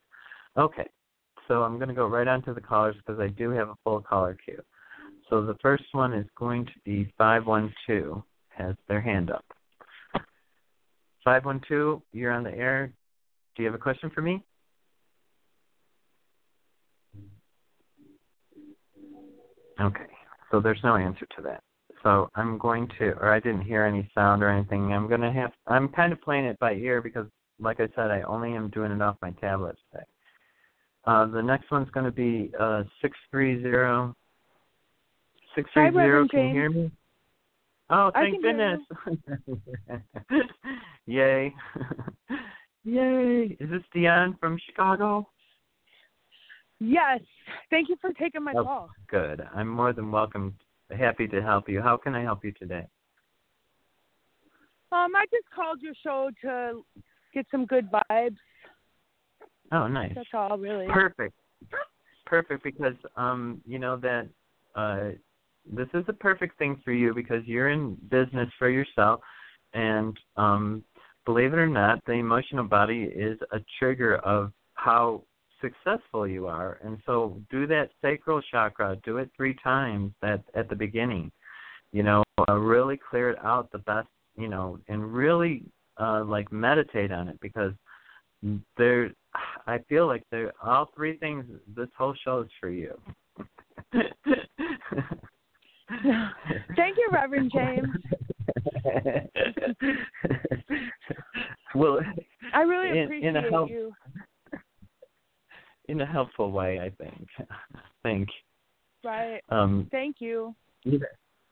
Okay, 0.57 0.87
so 1.47 1.63
I'm 1.63 1.77
going 1.77 1.89
to 1.89 1.95
go 1.95 2.07
right 2.07 2.27
on 2.27 2.43
to 2.43 2.53
the 2.53 2.61
callers 2.61 2.95
because 2.97 3.19
I 3.19 3.29
do 3.29 3.49
have 3.51 3.69
a 3.69 3.75
full 3.83 4.01
caller 4.01 4.37
queue. 4.45 4.61
So 5.29 5.45
the 5.45 5.55
first 5.61 5.85
one 5.91 6.13
is 6.13 6.25
going 6.37 6.65
to 6.65 6.71
be 6.85 7.11
512, 7.17 8.21
has 8.49 8.75
their 8.87 9.01
hand 9.01 9.31
up. 9.31 9.45
512, 11.23 12.01
you're 12.13 12.31
on 12.31 12.43
the 12.43 12.53
air. 12.53 12.93
Do 13.55 13.63
you 13.63 13.67
have 13.67 13.75
a 13.75 13.81
question 13.81 14.11
for 14.13 14.21
me? 14.21 14.43
Okay, 19.81 20.07
so 20.51 20.59
there's 20.59 20.81
no 20.83 20.97
answer 20.97 21.25
to 21.37 21.41
that 21.43 21.63
so 22.03 22.29
I'm 22.35 22.57
going 22.57 22.89
to, 22.99 23.09
or 23.19 23.33
I 23.33 23.39
didn't 23.39 23.61
hear 23.61 23.83
any 23.83 24.09
sound 24.15 24.43
or 24.43 24.49
anything. 24.49 24.93
I'm 24.93 25.07
going 25.07 25.21
to 25.21 25.31
have, 25.31 25.51
I'm 25.67 25.89
kind 25.89 26.13
of 26.13 26.21
playing 26.21 26.45
it 26.45 26.59
by 26.59 26.73
ear 26.73 27.01
because, 27.01 27.27
like 27.59 27.79
I 27.79 27.87
said, 27.95 28.11
I 28.11 28.21
only 28.21 28.53
am 28.53 28.69
doing 28.69 28.91
it 28.91 29.01
off 29.01 29.17
my 29.21 29.31
tablet 29.31 29.75
today. 29.91 30.05
Uh, 31.05 31.25
the 31.25 31.41
next 31.41 31.71
one's 31.71 31.89
going 31.91 32.05
to 32.05 32.11
be 32.11 32.51
uh, 32.59 32.83
630. 33.01 34.13
630, 35.55 36.29
can 36.29 36.47
you 36.47 36.53
hear 36.53 36.69
me? 36.69 36.91
Oh, 37.89 38.11
thank 38.13 38.41
goodness. 38.41 38.79
Yay. 41.07 41.53
Yay. 42.83 43.57
Is 43.59 43.69
this 43.69 43.81
Dion 43.93 44.37
from 44.39 44.59
Chicago? 44.67 45.27
Yes. 46.79 47.19
Thank 47.69 47.89
you 47.89 47.95
for 47.99 48.13
taking 48.13 48.43
my 48.43 48.53
oh, 48.55 48.63
call. 48.63 48.89
Good. 49.09 49.41
I'm 49.55 49.67
more 49.67 49.91
than 49.91 50.11
welcome 50.11 50.53
happy 50.97 51.27
to 51.27 51.41
help 51.41 51.69
you. 51.69 51.81
How 51.81 51.97
can 51.97 52.15
I 52.15 52.21
help 52.21 52.43
you 52.43 52.51
today? 52.53 52.85
Um, 54.91 55.15
I 55.15 55.25
just 55.31 55.49
called 55.53 55.81
your 55.81 55.93
show 56.03 56.29
to 56.41 56.83
get 57.33 57.45
some 57.51 57.65
good 57.65 57.87
vibes. 57.91 58.37
Oh, 59.71 59.87
nice. 59.87 60.13
That's 60.15 60.27
all, 60.33 60.57
really. 60.57 60.87
Perfect. 60.87 61.33
Perfect, 62.25 62.63
because 62.63 62.95
um, 63.15 63.61
you 63.65 63.79
know 63.79 63.97
that 63.97 64.27
uh, 64.75 65.09
this 65.71 65.87
is 65.93 66.05
the 66.05 66.13
perfect 66.13 66.57
thing 66.59 66.79
for 66.85 66.91
you 66.91 67.13
because 67.13 67.43
you're 67.45 67.69
in 67.69 67.95
business 68.09 68.49
for 68.59 68.69
yourself, 68.69 69.21
and 69.73 70.15
um, 70.37 70.83
believe 71.25 71.53
it 71.53 71.59
or 71.59 71.67
not, 71.67 71.99
the 72.05 72.13
emotional 72.13 72.63
body 72.63 73.03
is 73.03 73.37
a 73.51 73.57
trigger 73.79 74.17
of 74.17 74.51
how 74.75 75.23
successful 75.61 76.27
you 76.27 76.47
are. 76.47 76.79
And 76.83 76.97
so 77.05 77.41
do 77.49 77.67
that 77.67 77.91
sacral 78.01 78.41
chakra, 78.41 78.97
do 79.03 79.17
it 79.17 79.29
three 79.35 79.55
times 79.63 80.13
at 80.23 80.43
at 80.55 80.69
the 80.69 80.75
beginning. 80.75 81.31
You 81.91 82.03
know, 82.03 82.23
uh, 82.47 82.53
really 82.53 82.99
clear 83.09 83.31
it 83.31 83.39
out 83.43 83.71
the 83.71 83.79
best, 83.79 84.07
you 84.37 84.47
know, 84.47 84.79
and 84.87 85.13
really 85.13 85.63
uh 85.97 86.23
like 86.23 86.51
meditate 86.51 87.11
on 87.11 87.27
it 87.27 87.39
because 87.41 87.73
there 88.77 89.11
I 89.67 89.79
feel 89.89 90.07
like 90.07 90.23
there 90.31 90.53
all 90.63 90.89
three 90.95 91.17
things 91.17 91.45
this 91.75 91.89
whole 91.97 92.15
show 92.23 92.41
is 92.41 92.49
for 92.59 92.69
you. 92.69 92.99
Thank 96.75 96.97
you, 96.97 97.09
Reverend 97.11 97.51
James. 97.53 97.87
well, 101.75 101.99
I 102.53 102.61
really 102.61 102.97
in, 102.97 103.05
appreciate 103.05 103.29
in 103.29 103.35
a 103.37 103.49
help, 103.49 103.69
you 103.69 103.93
in 105.89 106.01
a 106.01 106.05
helpful 106.05 106.51
way, 106.51 106.79
I 106.79 106.89
think. 107.03 107.27
think. 108.03 108.29
Right. 109.03 109.41
Um 109.49 109.87
Thank 109.91 110.17
you. 110.19 110.55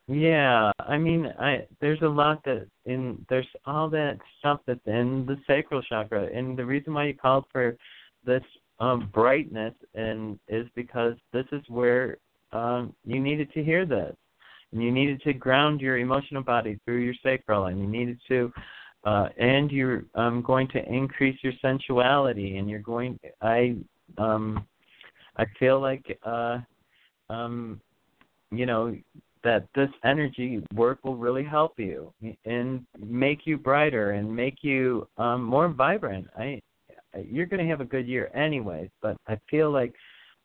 Yeah, 0.07 0.71
I 0.79 0.97
mean, 0.97 1.27
I 1.37 1.67
there's 1.81 2.01
a 2.01 2.07
lot 2.07 2.43
that 2.45 2.67
in 2.85 3.25
there's 3.29 3.47
all 3.65 3.89
that 3.89 4.17
stuff 4.39 4.61
that's 4.65 4.79
in 4.85 5.25
the 5.25 5.37
sacral 5.45 5.81
chakra, 5.81 6.29
and 6.33 6.57
the 6.57 6.65
reason 6.65 6.93
why 6.93 7.07
you 7.07 7.13
called 7.13 7.45
for 7.51 7.75
this 8.25 8.43
um 8.79 9.09
brightness 9.13 9.73
and 9.95 10.39
is 10.47 10.65
because 10.75 11.15
this 11.33 11.45
is 11.51 11.61
where 11.67 12.17
um 12.53 12.93
you 13.03 13.19
needed 13.19 13.51
to 13.53 13.63
hear 13.63 13.85
this, 13.85 14.15
and 14.71 14.81
you 14.81 14.91
needed 14.91 15.21
to 15.23 15.33
ground 15.33 15.81
your 15.81 15.97
emotional 15.97 16.43
body 16.43 16.79
through 16.85 16.99
your 16.99 17.15
sacral, 17.21 17.65
and 17.65 17.77
you 17.77 17.87
needed 17.87 18.17
to 18.29 18.51
uh 19.03 19.27
and 19.37 19.71
you're 19.71 20.05
um 20.15 20.41
going 20.41 20.69
to 20.69 20.81
increase 20.85 21.37
your 21.43 21.53
sensuality, 21.61 22.57
and 22.59 22.69
you're 22.69 22.79
going 22.79 23.19
I 23.41 23.75
um 24.17 24.65
I 25.37 25.45
feel 25.59 25.79
like 25.79 26.17
uh 26.23 26.59
um 27.29 27.81
you 28.51 28.65
know 28.65 28.95
that 29.43 29.67
this 29.75 29.89
energy 30.03 30.61
work 30.73 30.99
will 31.03 31.15
really 31.15 31.43
help 31.43 31.79
you 31.79 32.13
and 32.45 32.85
make 32.99 33.45
you 33.45 33.57
brighter 33.57 34.11
and 34.11 34.33
make 34.35 34.63
you 34.63 35.07
um 35.17 35.43
more 35.43 35.69
vibrant. 35.69 36.27
I 36.37 36.61
you're 37.25 37.45
going 37.45 37.63
to 37.63 37.69
have 37.69 37.81
a 37.81 37.85
good 37.85 38.07
year 38.07 38.29
anyways, 38.35 38.89
but 39.01 39.17
I 39.27 39.39
feel 39.49 39.71
like 39.71 39.93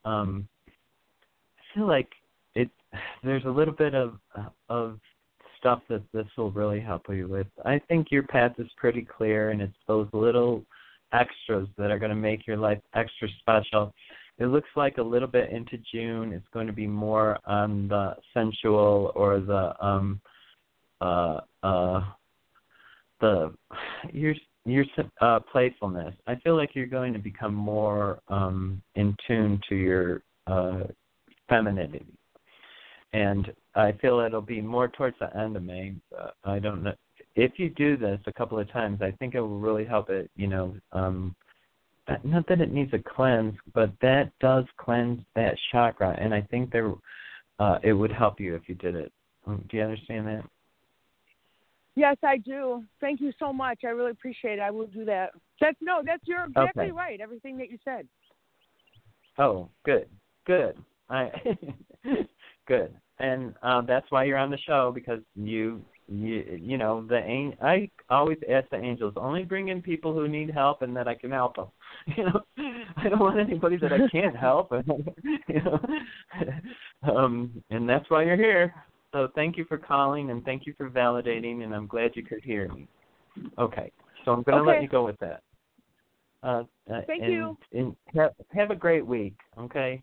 um 0.05 0.49
I 0.73 1.75
feel 1.75 1.87
like 1.87 2.09
it 2.55 2.71
there's 3.23 3.45
a 3.45 3.51
little 3.51 3.75
bit 3.75 3.95
of 3.95 4.19
of 4.69 4.99
stuff 5.59 5.81
that 5.89 6.03
this 6.13 6.27
will 6.37 6.51
really 6.51 6.81
help 6.81 7.03
you 7.09 7.29
with. 7.29 7.47
I 7.65 7.81
think 7.89 8.09
your 8.11 8.25
path 8.25 8.53
is 8.59 8.67
pretty 8.77 9.03
clear 9.03 9.51
and 9.51 9.63
it's 9.63 9.77
those 9.87 10.09
little 10.13 10.65
extras 11.13 11.69
that 11.79 11.91
are 11.91 11.99
going 11.99 12.11
to 12.11 12.17
make 12.17 12.47
your 12.47 12.57
life 12.57 12.79
extra 12.95 13.29
special. 13.41 13.93
It 14.39 14.47
looks 14.47 14.69
like 14.77 14.99
a 14.99 15.03
little 15.03 15.29
bit 15.29 15.51
into 15.51 15.79
June 15.93 16.33
it's 16.33 16.47
going 16.53 16.67
to 16.67 16.73
be 16.73 16.87
more 16.87 17.39
on 17.47 17.89
the 17.89 18.17
sensual 18.35 19.13
or 19.15 19.41
the 19.41 19.75
um 19.85 20.21
uh 21.01 21.41
uh 21.63 22.01
the 23.21 23.53
your 24.13 24.35
your 24.65 24.85
uh 25.21 25.41
playfulness. 25.41 26.15
I 26.27 26.37
feel 26.37 26.57
like 26.57 26.71
you're 26.75 26.87
going 26.87 27.13
to 27.13 27.19
become 27.19 27.55
more 27.55 28.21
um 28.29 28.83
in 28.95 29.17
tune 29.27 29.61
to 29.69 29.77
your 29.77 30.23
uh 30.47 30.85
femininity. 31.49 32.07
And 33.13 33.53
I 33.75 33.93
feel 33.93 34.21
it'll 34.21 34.41
be 34.41 34.63
more 34.63 34.89
towards 34.89 35.19
the 35.21 35.37
end 35.37 35.57
of 35.57 35.63
May. 35.63 35.95
Uh, 36.19 36.31
I 36.45 36.59
don't 36.59 36.83
know 36.83 36.95
if 37.35 37.53
you 37.57 37.71
do 37.71 37.97
this 37.97 38.21
a 38.27 38.33
couple 38.33 38.59
of 38.59 38.71
times, 38.71 39.01
I 39.03 39.11
think 39.13 39.35
it 39.35 39.41
will 39.41 39.59
really 39.59 39.85
help 39.85 40.11
it. 40.11 40.31
You 40.37 40.49
know, 40.49 40.75
um, 40.93 41.35
not 42.25 42.47
that 42.49 42.61
it 42.61 42.73
needs 42.73 42.93
a 42.93 42.99
cleanse, 42.99 43.55
but 43.75 43.93
that 44.01 44.31
does 44.41 44.65
cleanse 44.77 45.21
that 45.35 45.57
chakra, 45.71 46.17
and 46.21 46.35
I 46.35 46.43
think 46.43 46.73
there, 46.73 46.93
uh, 47.59 47.79
it 47.83 47.93
would 47.93 48.13
help 48.13 48.41
you 48.41 48.55
if 48.55 48.69
you 48.69 48.75
did 48.75 48.95
it. 48.95 49.13
Um, 49.47 49.65
do 49.71 49.77
you 49.77 49.83
understand 49.83 50.27
that? 50.27 50.45
Yes, 51.95 52.17
I 52.25 52.39
do. 52.39 52.85
Thank 53.01 53.21
you 53.21 53.33
so 53.39 53.53
much. 53.53 53.81
I 53.85 53.89
really 53.89 54.13
appreciate 54.13 54.55
it. 54.55 54.61
I 54.61 54.71
will 54.71 54.87
do 54.87 55.05
that. 55.05 55.33
That's 55.61 55.77
no, 55.81 56.03
that's 56.05 56.23
you're 56.25 56.45
exactly 56.45 56.85
okay. 56.85 56.93
right. 56.93 57.21
Everything 57.21 57.59
that 57.59 57.71
you 57.71 57.79
said. 57.85 58.07
Oh, 59.39 59.69
good, 59.85 60.07
good. 60.47 60.77
I 61.11 61.31
good, 62.67 62.95
and 63.19 63.55
uh, 63.63 63.83
that's 63.83 64.11
why 64.11 64.25
you're 64.25 64.39
on 64.39 64.51
the 64.51 64.59
show 64.59 64.91
because 64.95 65.21
you 65.37 65.83
you, 66.13 66.59
you 66.61 66.79
know 66.79 67.07
the 67.07 67.53
I 67.63 67.91
always 68.11 68.39
ask 68.51 68.69
the 68.71 68.77
angels 68.77 69.15
only 69.17 69.45
bring 69.45 69.69
in 69.69 69.81
people 69.81 70.13
who 70.13 70.29
need 70.29 70.51
help 70.51 70.83
and 70.83 70.95
that 70.97 71.09
I 71.09 71.15
can 71.15 71.31
help 71.31 71.57
them. 71.57 71.69
You 72.17 72.25
know, 72.25 72.41
I 72.97 73.09
don't 73.09 73.21
want 73.21 73.39
anybody 73.39 73.77
that 73.77 73.93
I 73.93 74.09
can't 74.11 74.37
help. 74.49 74.73
you 75.49 75.63
know, 75.63 75.79
um, 77.03 77.63
and 77.71 77.89
that's 77.89 78.09
why 78.11 78.25
you're 78.25 78.37
here. 78.37 78.75
So 79.13 79.29
thank 79.35 79.57
you 79.57 79.65
for 79.67 79.77
calling 79.79 80.31
and 80.31 80.45
thank 80.45 80.67
you 80.67 80.75
for 80.77 80.89
validating, 80.89 81.65
and 81.65 81.75
I'm 81.75 81.87
glad 81.87 82.13
you 82.15 82.25
could 82.25 82.43
hear 82.43 82.69
me. 82.69 82.89
Okay, 83.59 83.91
so 84.25 84.33
I'm 84.33 84.43
going 84.43 84.57
to 84.57 84.63
Okay. 84.63 84.79
let 84.79 84.83
you 84.83 84.89
go 84.89 85.05
with 85.05 85.19
that. 85.21 85.43
Uh, 86.43 86.65
uh, 86.93 87.03
Thank 87.07 87.23
and, 87.23 87.33
you. 87.33 87.59
And 87.73 87.97
have, 88.15 88.33
have 88.55 88.71
a 88.71 88.75
great 88.75 89.07
week. 89.07 89.35
Okay, 89.59 90.03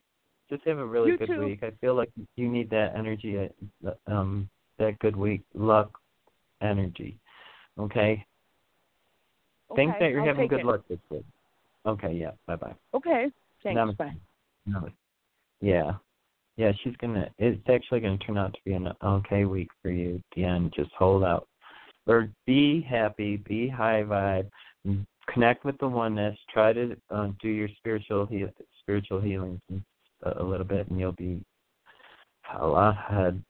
just 0.50 0.66
have 0.66 0.78
a 0.78 0.86
really 0.86 1.12
You 1.12 1.18
good 1.18 1.28
too. 1.28 1.46
week. 1.46 1.64
I 1.64 1.72
feel 1.82 1.96
like 1.96 2.12
you 2.36 2.48
need 2.48 2.70
that 2.70 2.94
energy, 2.96 3.50
uh, 3.86 3.92
um, 4.08 4.50
that 4.78 4.98
good 5.00 5.16
week, 5.16 5.42
luck, 5.54 5.99
energy. 6.62 7.18
Okay. 7.78 8.26
Think 9.76 9.94
that 10.00 10.12
you're 10.12 10.22
I'll 10.22 10.28
having 10.28 10.48
good 10.48 10.62
it. 10.62 10.66
luck 10.66 10.82
this 10.90 11.00
week. 11.10 11.26
Okay. 11.86 12.14
Yeah. 12.14 12.32
Bye 12.48 12.56
bye. 12.56 12.76
Okay. 12.94 13.32
Thanks. 13.64 13.80
Namaste. 13.80 13.98
Bye. 13.98 14.16
No. 14.66 14.90
Yeah. 15.62 15.94
Yeah, 16.58 16.74
she's 16.84 16.96
gonna 16.98 17.30
it's 17.38 17.62
actually 17.70 18.02
gonna 18.02 18.18
turn 18.18 18.38
out 18.38 18.54
to 18.54 18.60
be 18.66 18.74
an 18.74 18.90
okay 19.02 19.46
week 19.46 19.70
for 19.82 19.92
you, 19.92 20.22
Deanne. 20.36 20.74
Just 20.74 20.92
hold 20.98 21.24
out. 21.24 21.48
Or 22.06 22.28
be 22.46 22.82
happy, 22.82 23.38
be 23.38 23.70
high 23.70 24.04
vibe, 24.04 24.50
connect 25.32 25.64
with 25.64 25.78
the 25.78 25.88
oneness, 25.88 26.38
try 26.52 26.74
to 26.74 26.98
uh, 27.12 27.30
do 27.42 27.48
your 27.48 27.70
spiritual 27.78 28.26
heal 28.26 28.50
spiritual 28.82 29.22
healings 29.22 29.62
a, 30.24 30.42
a 30.42 30.44
little 30.44 30.66
bit 30.66 30.90
and 30.90 31.00
you'll 31.00 31.12
be 31.14 31.42
a 32.60 32.68
lot 32.68 32.98
ahead. 33.10 33.42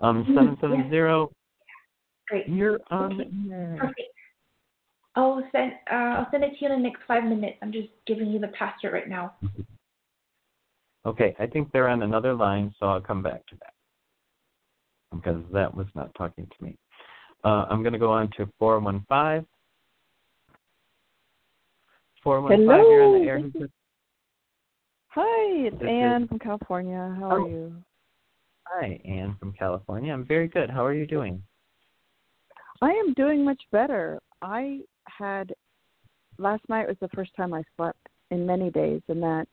Um 0.00 0.24
Mhm, 0.24 0.34
seven 0.34 0.58
seven 0.60 0.90
zero 0.90 1.30
Great. 2.28 2.48
you're 2.48 2.80
on 2.90 3.12
Okay. 3.20 3.30
the 3.48 3.52
air. 3.54 3.76
Perfect. 3.80 4.00
I'll 5.14 5.42
send 5.52 5.72
uh, 5.90 5.94
I'll 5.94 6.28
send 6.30 6.42
it 6.44 6.50
to 6.58 6.64
you 6.64 6.72
in 6.72 6.82
the 6.82 6.88
next 6.88 7.02
five 7.06 7.24
minutes. 7.24 7.58
I'm 7.60 7.72
just 7.72 7.88
giving 8.06 8.28
you 8.28 8.38
the 8.38 8.48
password 8.48 8.92
right 8.94 9.08
now. 9.08 9.34
Okay, 11.04 11.34
I 11.38 11.46
think 11.46 11.70
they're 11.72 11.88
on 11.88 12.02
another 12.02 12.32
line, 12.32 12.72
so 12.78 12.86
I'll 12.86 13.00
come 13.00 13.22
back 13.22 13.44
to 13.48 13.56
that. 13.56 13.74
Because 15.14 15.42
that 15.52 15.74
was 15.74 15.86
not 15.94 16.14
talking 16.14 16.46
to 16.46 16.64
me. 16.64 16.78
Uh, 17.44 17.66
I'm 17.68 17.82
going 17.82 17.92
to 17.92 17.98
go 17.98 18.12
on 18.12 18.30
to 18.36 18.48
415. 18.58 19.44
415, 22.22 22.66
you're 22.68 23.02
on 23.02 23.12
the 23.20 23.28
air. 23.28 23.38
Hello, 23.40 23.66
Hi, 25.08 25.66
it's 25.66 25.74
This 25.78 25.82
is- 25.82 25.88
Anne 25.90 26.28
from 26.28 26.38
California. 26.38 27.14
How 27.18 27.30
are 27.30 27.40
Oh. 27.40 27.46
you? 27.48 27.82
Hi, 28.68 29.00
Anne 29.04 29.34
from 29.40 29.52
California. 29.54 30.12
I'm 30.14 30.24
very 30.24 30.46
good. 30.48 30.70
How 30.70 30.86
are 30.86 30.94
you 30.94 31.06
doing? 31.06 31.42
I 32.82 32.90
am 32.90 33.14
doing 33.14 33.44
much 33.44 33.62
better. 33.70 34.20
I 34.42 34.80
had 35.06 35.54
last 36.38 36.62
night 36.68 36.88
was 36.88 36.96
the 37.00 37.08
first 37.14 37.30
time 37.36 37.54
I 37.54 37.62
slept 37.76 38.08
in 38.32 38.44
many 38.44 38.70
days, 38.70 39.00
and 39.08 39.22
that 39.22 39.46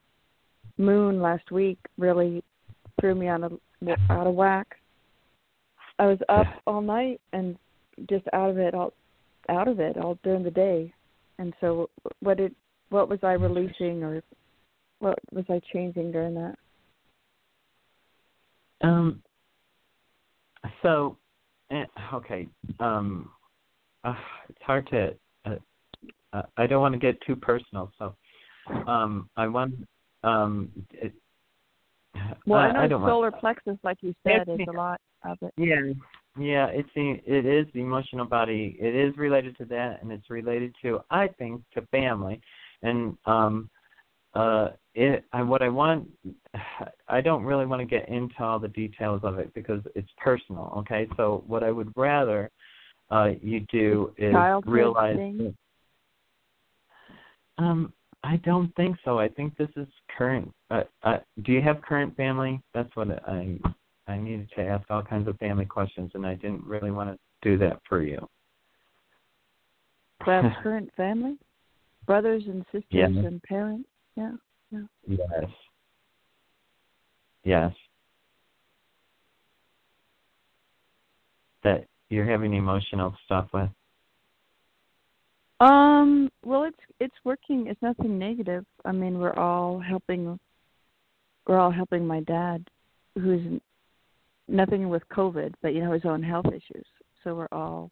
moon 0.78 1.22
last 1.22 1.50
week 1.52 1.78
really 1.96 2.42
threw 3.00 3.14
me 3.14 3.28
on 3.28 3.44
a 3.44 3.50
out 4.10 4.26
of 4.26 4.34
whack. 4.34 4.66
I 5.98 6.06
was 6.06 6.18
up 6.28 6.46
all 6.66 6.80
night 6.80 7.20
and 7.32 7.56
just 8.08 8.24
out 8.32 8.50
of 8.50 8.58
it 8.58 8.74
all 8.74 8.92
out 9.48 9.68
of 9.68 9.78
it 9.80 9.96
all 9.96 10.18
during 10.24 10.42
the 10.42 10.50
day. 10.50 10.92
And 11.38 11.54
so 11.60 11.88
what 12.20 12.36
did 12.36 12.54
what 12.88 13.08
was 13.08 13.20
I 13.22 13.32
releasing 13.32 14.02
or 14.02 14.22
what 14.98 15.18
was 15.32 15.44
I 15.48 15.60
changing 15.72 16.10
during 16.10 16.34
that? 16.34 16.56
Um. 18.82 19.22
So, 20.82 21.16
eh, 21.70 21.84
okay. 22.14 22.48
Um, 22.78 23.30
uh, 24.04 24.14
it's 24.48 24.62
hard 24.62 24.86
to. 24.88 25.14
Uh, 25.44 25.56
uh, 26.32 26.42
I 26.56 26.66
don't 26.66 26.80
want 26.80 26.94
to 26.94 26.98
get 26.98 27.20
too 27.26 27.36
personal, 27.36 27.92
so 27.98 28.14
um, 28.86 29.28
I 29.36 29.48
want. 29.48 29.74
Um, 30.22 30.70
it, 30.90 31.12
Well, 32.46 32.60
uh, 32.60 32.68
I 32.68 32.72
know 32.72 32.88
don't 32.88 33.02
want- 33.02 33.12
solar 33.12 33.30
plexus, 33.30 33.78
like 33.82 33.98
you 34.02 34.14
said, 34.24 34.48
is 34.48 34.60
a 34.68 34.72
lot 34.72 35.00
of 35.24 35.38
it. 35.42 35.52
Yeah, 35.56 35.92
yeah, 36.38 36.66
it's 36.66 36.88
the 36.94 37.20
it 37.26 37.44
is 37.46 37.66
the 37.72 37.80
emotional 37.80 38.24
body. 38.26 38.76
It 38.80 38.94
is 38.94 39.16
related 39.16 39.56
to 39.58 39.64
that, 39.66 40.02
and 40.02 40.12
it's 40.12 40.30
related 40.30 40.74
to 40.82 41.00
I 41.10 41.28
think 41.28 41.62
to 41.74 41.82
family, 41.86 42.40
and 42.82 43.16
um, 43.26 43.68
uh, 44.34 44.70
it. 44.94 45.24
I, 45.32 45.42
what 45.42 45.62
I 45.62 45.68
want, 45.68 46.08
I 47.10 47.20
don't 47.20 47.44
really 47.44 47.66
want 47.66 47.80
to 47.80 47.86
get 47.86 48.08
into 48.08 48.34
all 48.42 48.58
the 48.58 48.68
details 48.68 49.20
of 49.24 49.38
it 49.38 49.52
because 49.54 49.82
it's 49.94 50.08
personal. 50.18 50.72
Okay, 50.78 51.08
so 51.16 51.44
what 51.46 51.62
I 51.62 51.70
would 51.70 51.92
rather 51.96 52.50
uh 53.10 53.30
you 53.42 53.60
do 53.72 54.14
is 54.16 54.32
Childhood 54.32 54.72
realize. 54.72 55.16
thing? 55.16 55.38
that- 55.38 55.54
um, 57.58 57.92
I 58.22 58.36
don't 58.38 58.74
think 58.74 58.96
so. 59.04 59.18
I 59.18 59.28
think 59.28 59.56
this 59.56 59.68
is 59.76 59.86
current. 60.16 60.52
Uh, 60.70 60.84
uh, 61.02 61.18
do 61.42 61.52
you 61.52 61.60
have 61.62 61.82
current 61.82 62.16
family? 62.16 62.60
That's 62.74 62.94
what 62.94 63.08
I 63.28 63.58
I 64.06 64.16
needed 64.18 64.50
to 64.56 64.62
ask 64.62 64.90
all 64.90 65.02
kinds 65.02 65.28
of 65.28 65.36
family 65.38 65.64
questions, 65.64 66.10
and 66.14 66.26
I 66.26 66.34
didn't 66.34 66.64
really 66.64 66.90
want 66.90 67.10
to 67.10 67.18
do 67.42 67.56
that 67.58 67.80
for 67.88 68.02
you. 68.02 68.18
So 70.24 70.50
current 70.62 70.90
family, 70.96 71.38
brothers 72.06 72.42
and 72.46 72.64
sisters 72.72 72.84
Yeah. 72.90 73.06
and 73.06 73.42
parents. 73.42 73.88
Yeah, 74.16 74.32
yeah. 74.70 74.80
Yes. 75.06 75.50
Yes. 77.44 77.72
That 81.62 81.86
you're 82.08 82.28
having 82.28 82.54
emotional 82.54 83.14
stuff 83.24 83.48
with. 83.52 83.68
Um. 85.60 86.30
Well, 86.44 86.64
it's 86.64 86.78
it's 87.00 87.14
working. 87.24 87.66
It's 87.66 87.82
nothing 87.82 88.18
negative. 88.18 88.64
I 88.84 88.92
mean, 88.92 89.18
we're 89.18 89.34
all 89.34 89.78
helping. 89.78 90.38
We're 91.46 91.58
all 91.58 91.70
helping 91.70 92.06
my 92.06 92.20
dad, 92.20 92.66
who's 93.14 93.60
nothing 94.48 94.88
with 94.88 95.02
COVID, 95.12 95.54
but 95.62 95.74
you 95.74 95.82
know 95.82 95.92
his 95.92 96.04
own 96.04 96.22
health 96.22 96.46
issues. 96.46 96.86
So 97.22 97.34
we're 97.34 97.48
all 97.52 97.90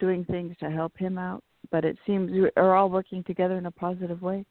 doing 0.00 0.24
things 0.24 0.56
to 0.60 0.70
help 0.70 0.96
him 0.96 1.18
out. 1.18 1.42
But 1.70 1.84
it 1.84 1.98
seems 2.06 2.30
we're 2.30 2.74
all 2.74 2.88
working 2.88 3.22
together 3.24 3.58
in 3.58 3.66
a 3.66 3.70
positive 3.70 4.22
way. 4.22 4.44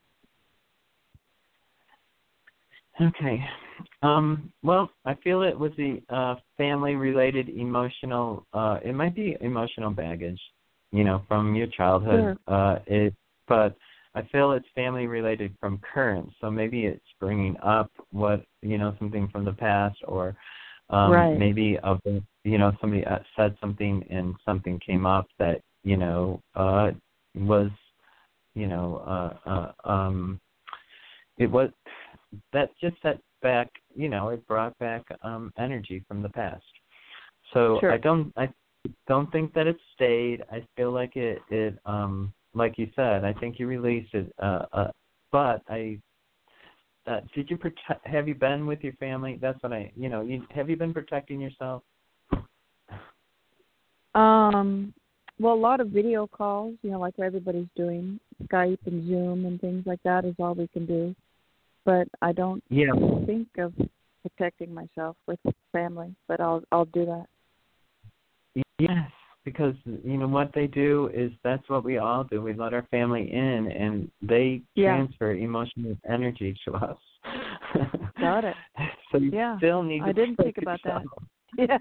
Okay. 3.01 3.43
Um, 4.01 4.51
well, 4.63 4.89
I 5.05 5.15
feel 5.15 5.41
it 5.43 5.57
was 5.57 5.71
the 5.77 6.01
uh, 6.09 6.36
family 6.57 6.95
related 6.95 7.49
emotional 7.49 8.45
uh 8.53 8.79
it 8.83 8.93
might 8.93 9.15
be 9.15 9.38
emotional 9.41 9.91
baggage, 9.91 10.39
you 10.91 11.03
know, 11.03 11.21
from 11.27 11.55
your 11.55 11.67
childhood. 11.67 12.36
Uh 12.47 12.79
it 12.88 13.13
but 13.47 13.75
I 14.15 14.21
feel 14.31 14.51
it's 14.51 14.65
family 14.75 15.07
related 15.07 15.55
from 15.59 15.79
current. 15.93 16.29
So 16.39 16.49
maybe 16.51 16.86
it's 16.86 17.05
bringing 17.19 17.57
up 17.63 17.91
what, 18.12 18.45
you 18.62 18.77
know, 18.77 18.95
something 18.99 19.27
from 19.29 19.45
the 19.45 19.53
past 19.53 19.97
or 20.07 20.36
um 20.89 21.12
Right. 21.12 21.38
maybe 21.38 21.77
of 21.83 21.99
the, 22.05 22.21
you 22.43 22.57
know, 22.57 22.71
somebody 22.81 23.05
uh, 23.05 23.19
said 23.36 23.55
something 23.59 24.03
and 24.09 24.36
something 24.45 24.79
came 24.86 25.05
up 25.05 25.27
that, 25.39 25.62
you 25.83 25.97
know, 25.97 26.41
uh 26.55 26.91
was 27.36 27.69
you 28.55 28.67
know, 28.67 28.97
uh 29.07 29.49
uh 29.49 29.89
um 29.89 30.39
it 31.38 31.49
was 31.49 31.69
that 32.53 32.69
just 32.81 32.95
set 33.01 33.19
back 33.43 33.69
you 33.95 34.10
know 34.10 34.29
it 34.29 34.45
brought 34.47 34.77
back 34.79 35.03
um 35.21 35.51
energy 35.60 36.03
from 36.08 36.23
the 36.23 36.29
past 36.29 36.63
so 37.53 37.77
Sure. 37.79 37.91
i 37.91 37.97
don't 37.97 38.34
i 38.38 38.49
don't 39.08 39.32
think 39.32 39.53
that 39.53 39.67
it 39.67 39.77
stayed 39.93 40.41
i 40.51 40.65
feel 40.75 40.91
like 40.91 41.15
it 41.15 41.39
it 41.49 41.77
um 41.86 42.34
like 42.56 42.77
you 42.77 42.88
said 42.95 43.23
i 43.23 43.34
think 43.34 43.60
you 43.60 43.67
released 43.67 44.13
it 44.13 44.34
uh 44.41 44.65
uh 44.73 44.91
but 45.32 45.62
i 45.69 45.99
uh, 47.06 47.19
did 47.36 47.49
you 47.49 47.58
protect 47.58 48.06
have 48.08 48.27
you 48.27 48.36
been 48.36 48.65
with 48.65 48.82
your 48.82 48.93
family 48.93 49.38
that's 49.41 49.62
what 49.62 49.73
i 49.73 49.91
you 49.95 50.10
know 50.10 50.21
you 50.21 50.41
have 50.49 50.69
you 50.69 50.77
been 50.77 50.93
protecting 50.93 51.39
yourself 51.39 51.84
Um, 54.15 54.93
well, 55.39 55.53
a 55.53 55.56
lot 55.56 55.79
of 55.79 55.88
video 55.88 56.27
calls, 56.27 56.75
you 56.84 56.91
know, 56.91 56.99
like 56.99 57.15
everybody's 57.19 57.67
doing, 57.75 58.19
Skype 58.43 58.79
and 58.86 59.08
Zoom 59.08 59.45
and 59.45 59.60
things 59.60 59.84
like 59.86 60.01
that 60.03 60.25
is 60.25 60.36
all 60.39 60.53
we 60.53 60.67
can 60.67 60.86
do. 60.86 61.15
But 61.85 62.07
I 62.21 62.31
don't 62.31 62.63
yeah 62.69 62.91
think 63.25 63.47
of 63.57 63.73
protecting 64.21 64.73
myself 64.73 65.17
with 65.27 65.39
family, 65.71 66.15
but 66.27 66.39
I'll 66.39 66.63
I'll 66.71 66.85
do 66.85 67.05
that. 67.05 67.25
Yes, 68.79 69.11
because 69.45 69.75
you 69.85 70.17
know 70.17 70.27
what 70.27 70.51
they 70.53 70.67
do 70.67 71.09
is 71.13 71.31
that's 71.43 71.67
what 71.69 71.83
we 71.83 71.97
all 71.97 72.23
do. 72.23 72.41
We 72.41 72.53
let 72.53 72.73
our 72.73 72.87
family 72.91 73.31
in, 73.31 73.71
and 73.71 74.09
they 74.21 74.61
Yeah. 74.75 74.95
transfer 74.95 75.33
emotional 75.33 75.97
energy 76.09 76.55
to 76.65 76.73
us. 76.75 76.97
Got 78.19 78.45
it. 78.45 78.55
so 79.11 79.17
you 79.17 79.31
Yeah, 79.31 79.57
still 79.57 79.83
need. 79.83 79.99
To 79.99 80.05
I 80.05 80.11
didn't 80.11 80.37
think 80.37 80.57
about 80.59 80.79
that. 80.83 81.03
Yeah. 81.55 81.77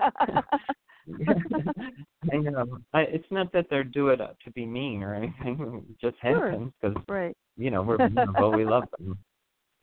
I 2.32 2.36
know. 2.36 2.78
I, 2.92 3.00
it's 3.02 3.26
not 3.30 3.52
that 3.52 3.66
they're 3.70 3.82
do 3.82 4.08
it 4.08 4.18
to 4.18 4.50
be 4.52 4.66
mean 4.66 5.02
or 5.02 5.14
anything. 5.14 5.82
It 5.88 6.00
just 6.00 6.20
Sure. 6.20 6.50
happens 6.50 6.72
because 6.80 6.96
right. 7.08 7.36
you 7.56 7.70
know 7.70 7.82
we're 7.82 7.96
vulnerable. 7.96 8.52
we 8.52 8.64
love 8.64 8.84
them. 8.98 9.18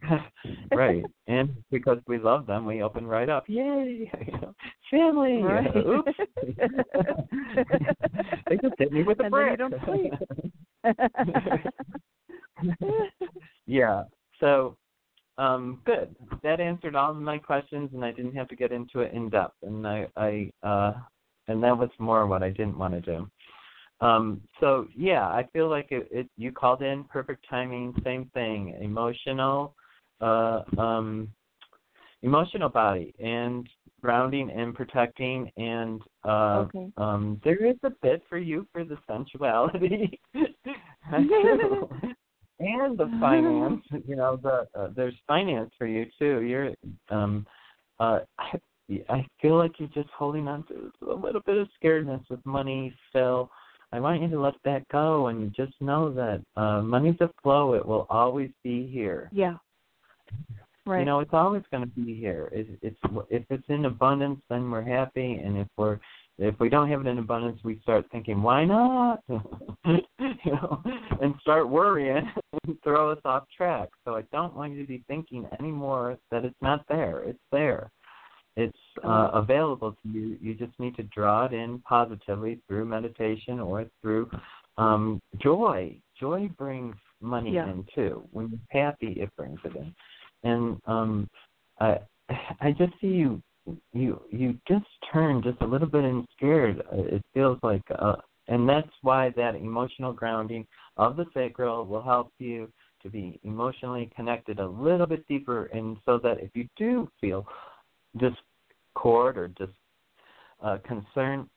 right, 0.74 1.04
and 1.28 1.56
because 1.72 1.98
we 2.08 2.18
love 2.18 2.46
them, 2.46 2.66
we 2.66 2.82
open 2.82 3.06
right 3.06 3.30
up. 3.30 3.46
Yay! 3.48 4.12
You 4.26 4.32
know, 4.34 4.54
family. 4.92 5.42
Right. 5.42 5.76
Oops. 5.76 6.12
they 8.48 8.58
just 8.58 8.76
hit 8.78 8.92
me 8.92 9.04
with 9.04 9.20
a 9.20 9.26
And 9.26 9.34
then 9.34 9.42
you 9.42 9.58
brick. 9.58 9.60
don't 9.60 9.76
sleep. 9.86 10.14
yeah. 13.68 14.04
so 14.40 14.78
um, 15.40 15.82
good. 15.86 16.16
That 16.44 16.60
answered 16.60 16.96
all 16.96 17.12
of 17.12 17.18
my 17.18 17.38
questions, 17.38 17.90
and 17.94 18.04
I 18.04 18.12
didn't 18.12 18.36
have 18.36 18.50
to 18.50 18.56
get 18.56 18.72
into 18.72 19.00
it 19.00 19.14
in 19.14 19.30
depth. 19.30 19.56
And 19.64 19.88
I, 19.88 20.08
I 20.18 20.52
uh, 20.64 20.94
and 21.48 21.64
that 21.64 21.78
was 21.78 21.90
more 21.98 22.28
what 22.28 22.44
I 22.44 22.50
didn't 22.50 22.78
want 22.78 22.94
to 22.94 23.02
do. 23.02 23.30
Um, 24.02 24.42
so 24.60 24.88
yeah, 24.96 25.28
I 25.28 25.48
feel 25.54 25.70
like 25.70 25.88
it, 25.92 26.08
it. 26.12 26.30
You 26.38 26.52
called 26.52 26.82
in 26.82 27.06
perfect 27.06 27.46
timing. 27.50 27.94
Same 28.04 28.30
thing. 28.34 28.78
Emotional, 28.82 29.76
uh, 30.22 30.62
um, 30.78 31.30
emotional 32.22 32.70
body, 32.70 33.14
and 33.20 33.68
grounding 34.02 34.50
and 34.50 34.74
protecting. 34.74 35.52
And 35.58 36.02
uh, 36.24 36.66
Okay. 36.68 36.92
um, 36.98 37.42
there 37.44 37.66
is 37.66 37.76
a 37.84 37.92
bit 38.02 38.24
for 38.30 38.38
you 38.38 38.68
for 38.72 38.84
the 38.84 38.98
sensuality. 39.08 40.20
and 42.60 42.98
the 42.98 43.10
finance. 43.20 43.84
You 44.08 44.16
know, 44.16 44.38
the 44.42 44.68
uh, 44.76 44.90
there's 44.96 45.16
finance 45.28 45.72
for 45.78 45.88
you 45.88 46.06
too. 46.18 46.42
You're 46.42 46.74
um 47.10 47.46
uh 48.00 48.20
I 48.38 48.60
I 49.10 49.26
feel 49.42 49.58
like 49.58 49.80
you're 49.80 49.90
just 49.90 50.10
holding 50.10 50.48
on 50.48 50.66
to 50.68 50.92
a 51.10 51.14
little 51.14 51.42
bit 51.46 51.58
of 51.58 51.68
scaredness 51.82 52.24
with 52.30 52.46
money 52.46 52.94
still. 53.10 53.50
I 53.92 54.00
want 54.00 54.22
you 54.22 54.30
to 54.30 54.40
let 54.40 54.54
that 54.66 54.88
go 54.90 55.28
and 55.28 55.54
just 55.56 55.74
know 55.80 56.12
that 56.14 56.42
uh 56.56 56.82
money's 56.82 57.20
a 57.22 57.30
flow. 57.42 57.74
It 57.74 57.86
will 57.86 58.08
always 58.10 58.52
be 58.64 58.88
here. 58.88 59.30
Yeah. 59.32 59.56
Right. 60.86 61.00
You 61.00 61.06
know, 61.06 61.20
it's 61.20 61.34
always 61.34 61.64
going 61.72 61.84
to 61.84 61.90
be 61.90 62.16
here. 62.16 62.50
It, 62.52 62.68
it's 62.82 62.98
if 63.30 63.44
it's 63.50 63.68
in 63.70 63.86
abundance, 63.86 64.40
then 64.50 64.72
we're 64.72 64.82
happy, 64.82 65.34
and 65.34 65.58
if 65.58 65.68
we're 65.78 66.00
if 66.40 66.58
we 66.60 66.70
don't 66.70 66.90
have 66.90 67.02
it 67.02 67.08
in 67.08 67.20
abundance, 67.20 67.60
we 67.64 67.80
start 67.84 68.06
thinking, 68.12 68.42
why 68.42 68.64
not? 68.64 69.22
you 69.30 70.00
know, 70.46 70.82
and 71.22 71.36
start 71.42 71.70
worrying 71.70 72.32
and 72.66 72.78
throw 72.82 73.12
us 73.12 73.20
off 73.26 73.44
track. 73.56 73.90
So 74.06 74.16
I 74.16 74.22
don't 74.32 74.56
want 74.56 74.74
you 74.74 74.82
to 74.82 74.88
be 74.88 75.04
thinking 75.08 75.46
anymore 75.60 76.18
that 76.32 76.46
it's 76.46 76.56
not 76.62 76.86
there. 76.88 77.24
It's 77.24 77.40
there. 77.52 77.92
It's 78.56 78.78
uh, 79.04 79.32
available 79.34 79.96
to 80.02 80.10
you. 80.10 80.38
You 80.42 80.54
just 80.54 80.78
need 80.80 80.96
to 80.96 81.04
draw 81.04 81.46
it 81.46 81.54
in 81.54 81.80
positively 81.80 82.60
through 82.68 82.86
meditation 82.86 83.60
or 83.60 83.86
through 84.02 84.30
um, 84.78 85.22
joy. 85.42 85.96
Joy 86.20 86.50
brings 86.58 86.96
money 87.22 87.54
Yeah. 87.56 87.70
in 87.70 87.86
too. 87.94 88.24
When 88.32 88.50
you're 88.50 88.84
happy, 88.84 89.14
it 89.20 89.30
brings 89.36 89.60
it 89.64 89.76
in. 89.76 89.94
And 90.44 90.80
um, 90.86 91.28
I, 91.80 92.00
I 92.62 92.72
just 92.78 92.94
see 93.02 93.08
you 93.08 93.42
you 93.94 94.22
you 94.32 94.58
just 94.68 94.86
turn 95.12 95.44
just 95.44 95.62
a 95.62 95.66
little 95.66 95.88
bit 95.88 96.04
and 96.04 96.26
scared. 96.36 96.82
Uh, 96.92 97.16
It 97.16 97.24
feels 97.34 97.60
like, 97.64 97.84
uh, 97.98 98.16
and 98.48 98.68
that's 98.68 98.90
why 99.02 99.30
that 99.36 99.56
emotional 99.56 100.14
grounding 100.14 100.66
of 100.98 101.16
the 101.18 101.26
sacral 101.34 101.86
will 101.86 102.02
help 102.02 102.32
you 102.40 102.72
to 103.04 103.10
be 103.10 103.40
emotionally 103.44 104.12
connected 104.16 104.60
a 104.60 104.68
little 104.68 105.06
bit 105.06 105.26
deeper, 105.28 105.66
and 105.68 105.98
so 106.06 106.18
that 106.20 106.40
if 106.40 106.50
you 106.54 106.68
do 106.78 107.08
feel 107.22 107.46
discord 108.18 109.38
or 109.38 109.48
just 109.50 109.72
uh, 110.62 110.78
concern, 110.86 111.50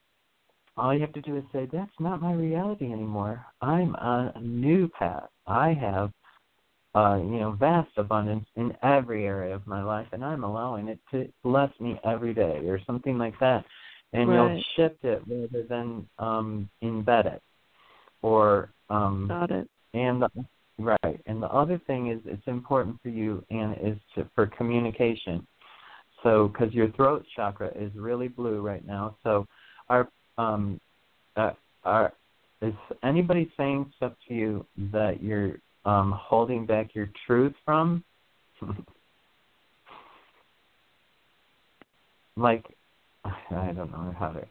all 0.76 0.94
you 0.94 1.00
have 1.00 1.12
to 1.14 1.22
do 1.22 1.36
is 1.36 1.44
say, 1.52 1.66
"That's 1.72 1.98
not 1.98 2.22
my 2.22 2.32
reality 2.32 2.92
anymore. 2.92 3.44
I'm 3.60 3.96
on 3.96 4.32
a 4.34 4.40
new 4.40 4.88
path. 4.88 5.28
I 5.46 5.72
have 5.72 6.12
uh, 6.94 7.16
you 7.16 7.40
know, 7.40 7.52
vast 7.52 7.90
abundance 7.96 8.46
in 8.56 8.72
every 8.82 9.26
area 9.26 9.54
of 9.54 9.66
my 9.66 9.82
life, 9.82 10.06
and 10.12 10.24
I'm 10.24 10.44
allowing 10.44 10.88
it 10.88 10.98
to 11.10 11.26
bless 11.42 11.70
me 11.80 11.98
every 12.04 12.34
day, 12.34 12.60
or 12.66 12.78
something 12.86 13.16
like 13.16 13.38
that. 13.40 13.64
And 14.12 14.30
you'll 14.30 14.62
shift 14.76 15.02
it 15.04 15.22
rather 15.26 15.66
than 15.66 16.06
um, 16.18 16.68
embed 16.82 17.34
it, 17.34 17.42
or 18.20 18.70
um, 18.90 19.26
Got 19.28 19.50
it. 19.50 19.68
and 19.94 20.20
the, 20.20 20.28
right. 20.78 21.20
And 21.24 21.42
the 21.42 21.48
other 21.48 21.80
thing 21.86 22.10
is, 22.10 22.20
it's 22.26 22.46
important 22.46 23.00
for 23.02 23.08
you, 23.08 23.42
and 23.48 23.74
is 23.80 23.98
to 24.14 24.28
for 24.34 24.46
communication. 24.46 25.46
So, 26.22 26.48
because 26.48 26.74
your 26.74 26.90
throat 26.92 27.24
chakra 27.34 27.70
is 27.74 27.90
really 27.94 28.28
blue 28.28 28.60
right 28.60 28.86
now, 28.86 29.16
so 29.24 29.46
our 29.88 30.08
um, 30.36 30.78
uh, 31.36 31.52
are 31.84 32.12
is 32.60 32.74
anybody 33.02 33.50
saying 33.56 33.92
stuff 33.96 34.12
to 34.28 34.34
you 34.34 34.66
that 34.92 35.22
you're 35.22 35.56
um 35.84 36.12
holding 36.16 36.66
back 36.66 36.94
your 36.94 37.10
truth 37.26 37.54
from? 37.64 38.04
like 42.36 42.64
I 43.24 43.72
don't 43.72 43.90
know 43.90 44.14
how 44.18 44.30
to 44.32 44.46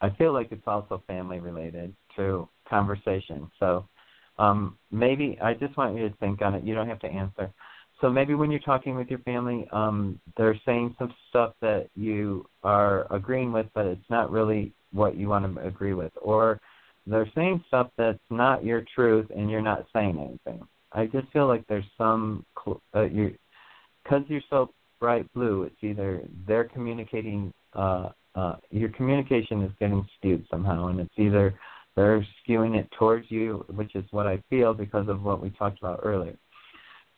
I 0.00 0.10
feel 0.10 0.32
like 0.32 0.50
it's 0.50 0.66
also 0.66 1.02
family 1.06 1.38
related 1.40 1.94
to 2.16 2.48
conversation. 2.68 3.50
So 3.58 3.86
um 4.38 4.78
maybe 4.90 5.38
I 5.42 5.54
just 5.54 5.76
want 5.76 5.96
you 5.96 6.08
to 6.08 6.14
think 6.16 6.42
on 6.42 6.54
it. 6.54 6.64
You 6.64 6.74
don't 6.74 6.88
have 6.88 7.00
to 7.00 7.08
answer. 7.08 7.52
So 8.02 8.10
maybe 8.10 8.34
when 8.34 8.50
you're 8.50 8.60
talking 8.60 8.96
with 8.96 9.08
your 9.08 9.20
family, 9.20 9.68
um, 9.70 10.18
they're 10.36 10.58
saying 10.66 10.96
some 10.98 11.14
stuff 11.30 11.54
that 11.60 11.88
you 11.94 12.44
are 12.64 13.06
agreeing 13.14 13.52
with, 13.52 13.66
but 13.74 13.86
it's 13.86 14.10
not 14.10 14.32
really 14.32 14.72
what 14.90 15.16
you 15.16 15.28
want 15.28 15.54
to 15.54 15.64
agree 15.64 15.94
with, 15.94 16.10
or 16.20 16.60
they're 17.06 17.30
saying 17.34 17.64
stuff 17.68 17.88
that's 17.96 18.18
not 18.30 18.64
your 18.64 18.84
truth, 18.94 19.26
and 19.34 19.50
you're 19.50 19.62
not 19.62 19.86
saying 19.92 20.18
anything. 20.18 20.66
I 20.92 21.06
just 21.06 21.30
feel 21.32 21.48
like 21.48 21.66
there's 21.68 21.84
some 21.98 22.44
uh, 22.94 23.02
you 23.02 23.34
because 24.02 24.22
you're 24.28 24.42
so 24.50 24.70
bright 25.00 25.32
blue. 25.34 25.64
It's 25.64 25.76
either 25.82 26.22
they're 26.46 26.64
communicating, 26.64 27.52
uh, 27.74 28.10
uh, 28.34 28.56
your 28.70 28.90
communication 28.90 29.62
is 29.62 29.72
getting 29.80 30.06
skewed 30.18 30.46
somehow, 30.50 30.88
and 30.88 31.00
it's 31.00 31.14
either 31.16 31.54
they're 31.96 32.26
skewing 32.46 32.76
it 32.76 32.88
towards 32.98 33.30
you, 33.30 33.64
which 33.74 33.94
is 33.94 34.04
what 34.10 34.26
I 34.26 34.42
feel 34.48 34.74
because 34.74 35.08
of 35.08 35.22
what 35.22 35.42
we 35.42 35.50
talked 35.50 35.78
about 35.78 36.00
earlier. 36.02 36.36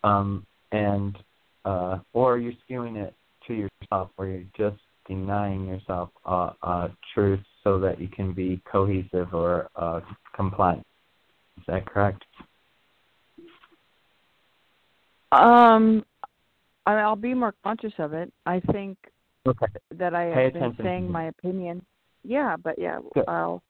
Um, 0.02 0.46
and 0.72 1.16
uh, 1.64 1.98
or 2.12 2.38
you're 2.38 2.52
skewing 2.68 2.96
it 2.96 3.14
to 3.46 3.54
yourself, 3.54 4.10
where 4.16 4.28
you're 4.28 4.42
just 4.56 4.80
denying 5.06 5.66
yourself 5.66 6.10
uh, 6.24 6.50
uh, 6.62 6.88
truth 7.12 7.40
so 7.64 7.78
that 7.80 8.00
you 8.00 8.08
can 8.08 8.32
be 8.32 8.60
cohesive 8.70 9.32
or 9.34 9.68
uh, 9.74 10.00
compliant. 10.36 10.86
Is 11.58 11.64
that 11.66 11.86
correct? 11.86 12.22
Um, 15.32 16.04
I- 16.86 16.94
I'll 17.00 17.16
be 17.16 17.34
more 17.34 17.54
conscious 17.64 17.94
of 17.98 18.12
it. 18.12 18.32
I 18.46 18.60
think 18.72 18.98
Okay. 19.46 19.66
that 19.96 20.14
I 20.14 20.32
Pay 20.32 20.44
have 20.44 20.52
been 20.52 20.76
saying 20.82 21.10
my 21.10 21.24
opinion. 21.24 21.84
Yeah, 22.22 22.56
but 22.56 22.78
yeah, 22.78 23.00
Good. 23.14 23.24
I'll. 23.28 23.62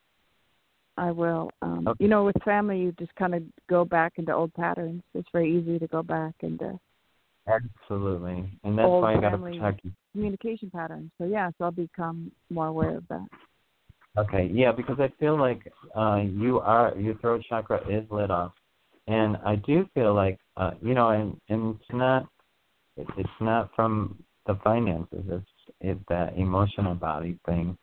I 0.96 1.10
will. 1.10 1.50
Um, 1.60 1.88
Okay. 1.88 2.04
You 2.04 2.08
know, 2.08 2.24
with 2.24 2.36
family, 2.44 2.78
you 2.78 2.92
just 2.92 3.12
kind 3.16 3.34
of 3.34 3.42
go 3.68 3.84
back 3.84 4.12
into 4.16 4.32
old 4.32 4.54
patterns. 4.54 5.02
It's 5.14 5.28
very 5.32 5.50
easy 5.52 5.78
to 5.80 5.88
go 5.88 6.02
back 6.04 6.34
into 6.40 6.78
Absolutely. 7.46 8.48
And 8.62 8.78
that's 8.78 8.88
why 8.88 9.14
I 9.16 9.20
got 9.20 9.30
to 9.30 9.38
protect 9.38 9.84
you. 9.84 9.92
communication 10.12 10.70
patterns. 10.70 11.10
So 11.18 11.24
yeah, 11.26 11.50
so 11.58 11.64
I'll 11.64 11.72
become 11.72 12.30
more 12.48 12.68
aware 12.68 12.96
of 12.96 13.06
that. 13.08 13.26
Okay, 14.16 14.48
yeah, 14.52 14.70
because 14.70 14.98
I 15.00 15.12
feel 15.18 15.38
like 15.38 15.60
uh 15.96 16.22
you 16.24 16.60
are 16.60 16.94
your 16.96 17.16
throat 17.16 17.42
chakra 17.48 17.80
is 17.88 18.04
lit 18.10 18.30
off, 18.30 18.52
and 19.08 19.36
I 19.44 19.56
do 19.56 19.88
feel 19.94 20.14
like 20.14 20.38
uh 20.56 20.72
you 20.80 20.94
know, 20.94 21.10
and 21.10 21.36
and 21.48 21.74
it's 21.74 21.92
not 21.92 22.28
it, 22.96 23.08
it's 23.16 23.40
not 23.40 23.70
from 23.74 24.16
the 24.46 24.56
finances, 24.62 25.24
it's 25.28 25.50
it's 25.80 26.00
that 26.08 26.36
emotional 26.36 26.94
body 26.94 27.38
thing. 27.46 27.76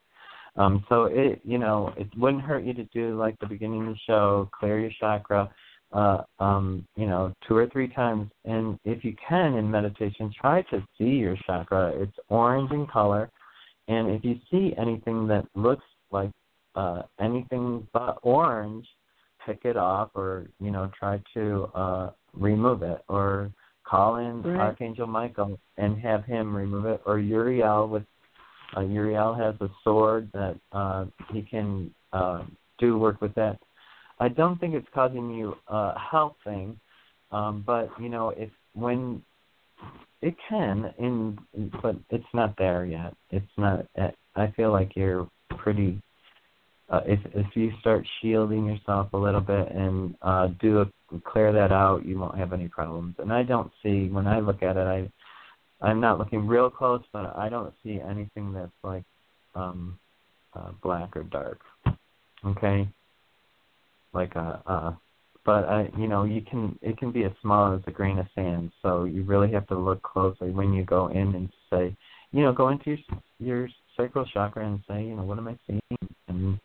Um, 0.55 0.85
so 0.89 1.05
it 1.05 1.41
you 1.43 1.57
know 1.57 1.93
it 1.97 2.07
wouldn't 2.17 2.43
hurt 2.43 2.63
you 2.63 2.73
to 2.75 2.85
do 2.85 3.17
like 3.17 3.37
the 3.39 3.47
beginning 3.47 3.87
of 3.87 3.93
the 3.93 3.99
show, 4.07 4.49
clear 4.57 4.79
your 4.79 4.91
chakra, 4.99 5.49
uh, 5.91 6.21
um, 6.39 6.87
you 6.95 7.07
know, 7.07 7.33
two 7.45 7.55
or 7.57 7.67
three 7.67 7.89
times, 7.89 8.31
and 8.45 8.79
if 8.85 9.03
you 9.03 9.15
can 9.27 9.55
in 9.55 9.69
meditation, 9.69 10.31
try 10.39 10.61
to 10.63 10.81
see 10.97 11.05
your 11.05 11.35
chakra. 11.45 11.91
It's 11.95 12.15
orange 12.29 12.71
in 12.71 12.87
color, 12.87 13.29
and 13.89 14.09
if 14.11 14.23
you 14.23 14.35
see 14.49 14.73
anything 14.77 15.27
that 15.27 15.45
looks 15.55 15.83
like 16.11 16.31
uh, 16.75 17.03
anything 17.19 17.87
but 17.93 18.19
orange, 18.21 18.87
pick 19.45 19.65
it 19.65 19.77
off, 19.77 20.09
or 20.15 20.47
you 20.59 20.71
know, 20.71 20.89
try 20.97 21.21
to 21.33 21.69
uh, 21.75 22.11
remove 22.33 22.83
it, 22.83 23.03
or 23.07 23.51
call 23.83 24.17
in 24.17 24.41
Right. 24.43 24.59
Archangel 24.59 25.07
Michael 25.07 25.59
and 25.77 25.99
have 25.99 26.23
him 26.25 26.55
remove 26.55 26.85
it, 26.85 27.01
or 27.05 27.19
Uriel 27.19 27.87
with 27.87 28.03
uh, 28.75 28.81
Uriel 28.81 29.33
has 29.33 29.55
a 29.59 29.69
sword 29.83 30.29
that 30.33 30.55
uh, 30.71 31.05
he 31.33 31.41
can 31.41 31.93
uh, 32.13 32.43
do 32.79 32.97
work 32.97 33.21
with 33.21 33.35
that. 33.35 33.59
I 34.19 34.29
don't 34.29 34.59
think 34.59 34.75
it's 34.75 34.87
causing 34.93 35.31
you 35.31 35.55
a 35.67 35.99
health 35.99 36.35
thing, 36.43 36.79
um, 37.31 37.63
but 37.65 37.89
you 37.99 38.07
know, 38.07 38.29
if 38.29 38.49
when 38.73 39.21
it 40.21 40.35
can, 40.47 40.93
in 40.99 41.37
but 41.81 41.95
it's 42.11 42.23
not 42.33 42.55
there 42.57 42.85
yet. 42.85 43.15
It's 43.31 43.45
not. 43.57 43.85
I 44.35 44.47
feel 44.55 44.71
like 44.71 44.95
you're 44.95 45.27
pretty. 45.57 46.01
Uh, 46.89 47.01
if 47.05 47.19
if 47.33 47.47
you 47.55 47.71
start 47.79 48.05
shielding 48.21 48.65
yourself 48.65 49.07
a 49.13 49.17
little 49.17 49.41
bit 49.41 49.71
and 49.71 50.15
uh, 50.21 50.47
do 50.59 50.81
a, 50.81 51.19
clear 51.23 51.53
that 51.53 51.71
out, 51.71 52.05
you 52.05 52.19
won't 52.19 52.37
have 52.37 52.51
any 52.51 52.67
problems. 52.67 53.15
And 53.19 53.31
I 53.31 53.43
don't 53.43 53.71
see 53.81 54.09
when 54.09 54.27
I 54.27 54.39
look 54.39 54.61
at 54.61 54.77
it, 54.77 54.87
I 54.87 55.09
I'm 55.81 55.99
not 55.99 56.19
looking 56.19 56.45
real 56.45 56.69
close, 56.69 57.01
but 57.13 57.35
I 57.37 57.49
don't 57.49 57.73
see 57.83 57.99
anything 57.99 58.53
that's 58.53 58.71
like 58.83 59.03
um 59.55 59.97
uh 60.53 60.71
black 60.83 61.15
or 61.15 61.23
dark. 61.23 61.61
Okay? 62.45 62.87
Like 64.13 64.35
a 64.35 64.61
a 64.65 64.97
but 65.43 65.65
I, 65.65 65.89
you 65.97 66.07
know, 66.07 66.23
you 66.23 66.41
can 66.41 66.77
it 66.81 66.97
can 66.97 67.11
be 67.11 67.23
as 67.23 67.31
small 67.41 67.73
as 67.73 67.81
a 67.87 67.91
grain 67.91 68.19
of 68.19 68.27
sand. 68.35 68.71
So 68.81 69.05
you 69.05 69.23
really 69.23 69.51
have 69.53 69.67
to 69.67 69.77
look 69.77 70.01
closely 70.03 70.51
when 70.51 70.73
you 70.73 70.83
go 70.83 71.07
in 71.07 71.33
and 71.35 71.49
say, 71.69 71.95
you 72.31 72.43
know, 72.43 72.53
go 72.53 72.69
into 72.69 72.91
your 72.91 72.99
your 73.39 73.69
sacral 74.01 74.25
chakra 74.25 74.65
and 74.65 74.79
say, 74.87 75.03
you 75.03 75.15
know, 75.15 75.23
what 75.23 75.37
am 75.37 75.47
I 75.47 75.57
seeing, 75.67 75.81
and 76.27 76.59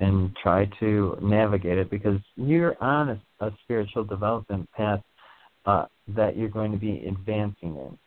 and 0.00 0.34
try 0.42 0.68
to 0.80 1.16
navigate 1.22 1.78
it 1.78 1.90
because 1.90 2.18
you're 2.36 2.76
on 2.82 3.10
a, 3.40 3.46
a 3.46 3.52
spiritual 3.62 4.04
development 4.04 4.68
path 4.72 5.00
uh, 5.66 5.86
that 6.08 6.36
you're 6.36 6.48
going 6.48 6.72
to 6.72 6.78
be 6.78 7.04
advancing 7.06 7.76
in. 7.76 7.98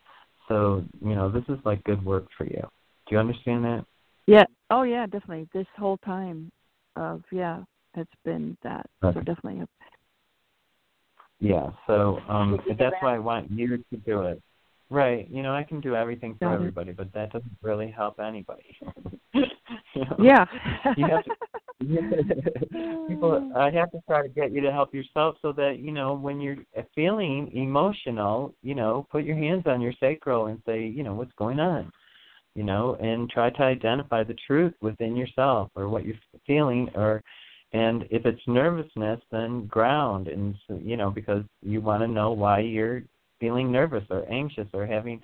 So 0.48 0.84
you 1.02 1.16
know, 1.16 1.32
this 1.32 1.44
is 1.50 1.60
like 1.66 1.84
good 1.84 2.04
work 2.04 2.26
for 2.38 2.46
you. 2.46 2.62
Do 2.62 3.16
you 3.16 3.20
understand 3.20 3.64
that? 3.66 3.86
Yeah. 4.26 4.46
Oh 4.70 4.84
yeah, 4.84 5.06
definitely. 5.06 5.48
This 5.54 5.68
whole 5.78 5.98
time 5.98 6.52
of 6.96 7.24
yeah, 7.32 7.64
it's 7.96 8.12
been 8.26 8.58
that. 8.64 8.86
So 9.02 9.12
definitely. 9.14 9.66
Yeah. 11.40 11.70
So 11.86 12.20
um 12.28 12.60
that's 12.78 12.96
why 13.00 13.16
I 13.16 13.20
want 13.20 13.50
you 13.52 13.78
to 13.78 13.98
do 14.06 14.22
it. 14.24 14.42
Right. 14.90 15.28
You 15.30 15.44
know, 15.44 15.54
I 15.54 15.64
can 15.64 15.82
do 15.82 15.96
everything 15.96 16.36
for 16.40 16.54
everybody, 16.54 16.94
but 16.94 17.12
that 17.14 17.34
doesn't 17.34 17.58
really 17.62 17.92
help 17.92 18.20
anybody. 18.20 18.78
you 19.34 19.44
know? 19.96 20.16
Yeah. 20.20 20.46
you 20.96 21.08
have 21.08 21.26
to 21.26 21.32
people 23.08 23.52
I 23.56 23.70
have 23.72 23.92
to 23.92 24.02
try 24.08 24.24
to 24.24 24.30
get 24.30 24.52
you 24.52 24.62
to 24.62 24.72
help 24.72 24.94
yourself 24.94 25.36
so 25.42 25.52
that, 25.54 25.78
you 25.80 25.92
know, 25.92 26.16
when 26.16 26.42
you're 26.42 26.58
feeling 26.96 27.52
emotional, 27.54 28.54
you 28.64 28.76
know, 28.76 29.06
put 29.12 29.24
your 29.24 29.36
hands 29.36 29.64
on 29.68 29.82
your 29.82 29.94
sacral 30.00 30.48
and 30.48 30.62
say, 30.66 30.86
you 30.86 31.04
know, 31.04 31.14
what's 31.14 31.34
going 31.38 31.60
on? 31.60 31.92
You 32.56 32.64
know, 32.64 32.96
and 33.00 33.30
try 33.30 33.52
to 33.52 33.62
identify 33.62 34.24
the 34.24 34.36
truth 34.48 34.74
within 34.82 35.16
yourself 35.16 35.70
or 35.76 35.90
what 35.90 36.06
you're 36.06 36.16
feeling 36.48 36.90
or 36.96 37.22
and 37.74 38.06
if 38.10 38.26
it's 38.26 38.42
nervousness 38.48 39.20
then 39.30 39.66
ground 39.68 40.30
and 40.30 40.56
you 40.70 40.96
know 40.96 41.12
because 41.12 41.44
you 41.62 41.82
want 41.82 42.02
to 42.02 42.08
know 42.08 42.32
why 42.32 42.60
you're 42.60 43.02
feeling 43.40 43.72
nervous 43.72 44.04
or 44.10 44.30
anxious 44.32 44.68
or 44.74 44.86
having 44.86 45.22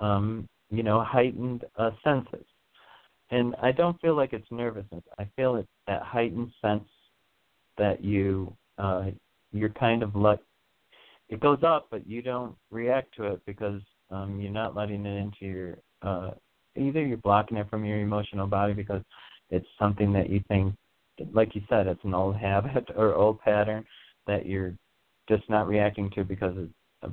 um 0.00 0.48
you 0.70 0.82
know 0.82 1.02
heightened 1.02 1.64
uh, 1.76 1.90
senses. 2.04 2.46
And 3.30 3.54
i 3.62 3.72
don't 3.72 4.00
feel 4.00 4.16
like 4.16 4.32
it's 4.32 4.50
nervousness. 4.50 5.04
I 5.18 5.26
feel 5.36 5.56
it's 5.56 5.68
that 5.86 6.02
heightened 6.02 6.50
sense 6.62 6.88
that 7.76 8.02
you 8.04 8.54
uh 8.78 9.06
you're 9.52 9.70
kind 9.70 10.02
of 10.02 10.14
like 10.14 10.40
it 11.28 11.40
goes 11.40 11.62
up 11.62 11.86
but 11.90 12.06
you 12.06 12.22
don't 12.22 12.54
react 12.70 13.14
to 13.16 13.24
it 13.24 13.40
because 13.46 13.80
um 14.10 14.40
you're 14.40 14.52
not 14.52 14.76
letting 14.76 15.04
it 15.06 15.16
into 15.16 15.46
your 15.46 15.78
uh 16.02 16.30
either 16.76 17.04
you're 17.04 17.16
blocking 17.18 17.56
it 17.56 17.68
from 17.70 17.84
your 17.84 18.00
emotional 18.00 18.46
body 18.46 18.72
because 18.72 19.02
it's 19.50 19.66
something 19.78 20.12
that 20.12 20.28
you 20.30 20.42
think 20.48 20.74
like 21.32 21.54
you 21.54 21.62
said 21.68 21.86
it's 21.86 22.04
an 22.04 22.14
old 22.14 22.36
habit 22.36 22.88
or 22.96 23.14
old 23.14 23.40
pattern 23.40 23.84
that 24.26 24.46
you're 24.46 24.74
just 25.28 25.48
not 25.48 25.68
reacting 25.68 26.10
to 26.10 26.24
because 26.24 26.56
of 26.56 26.68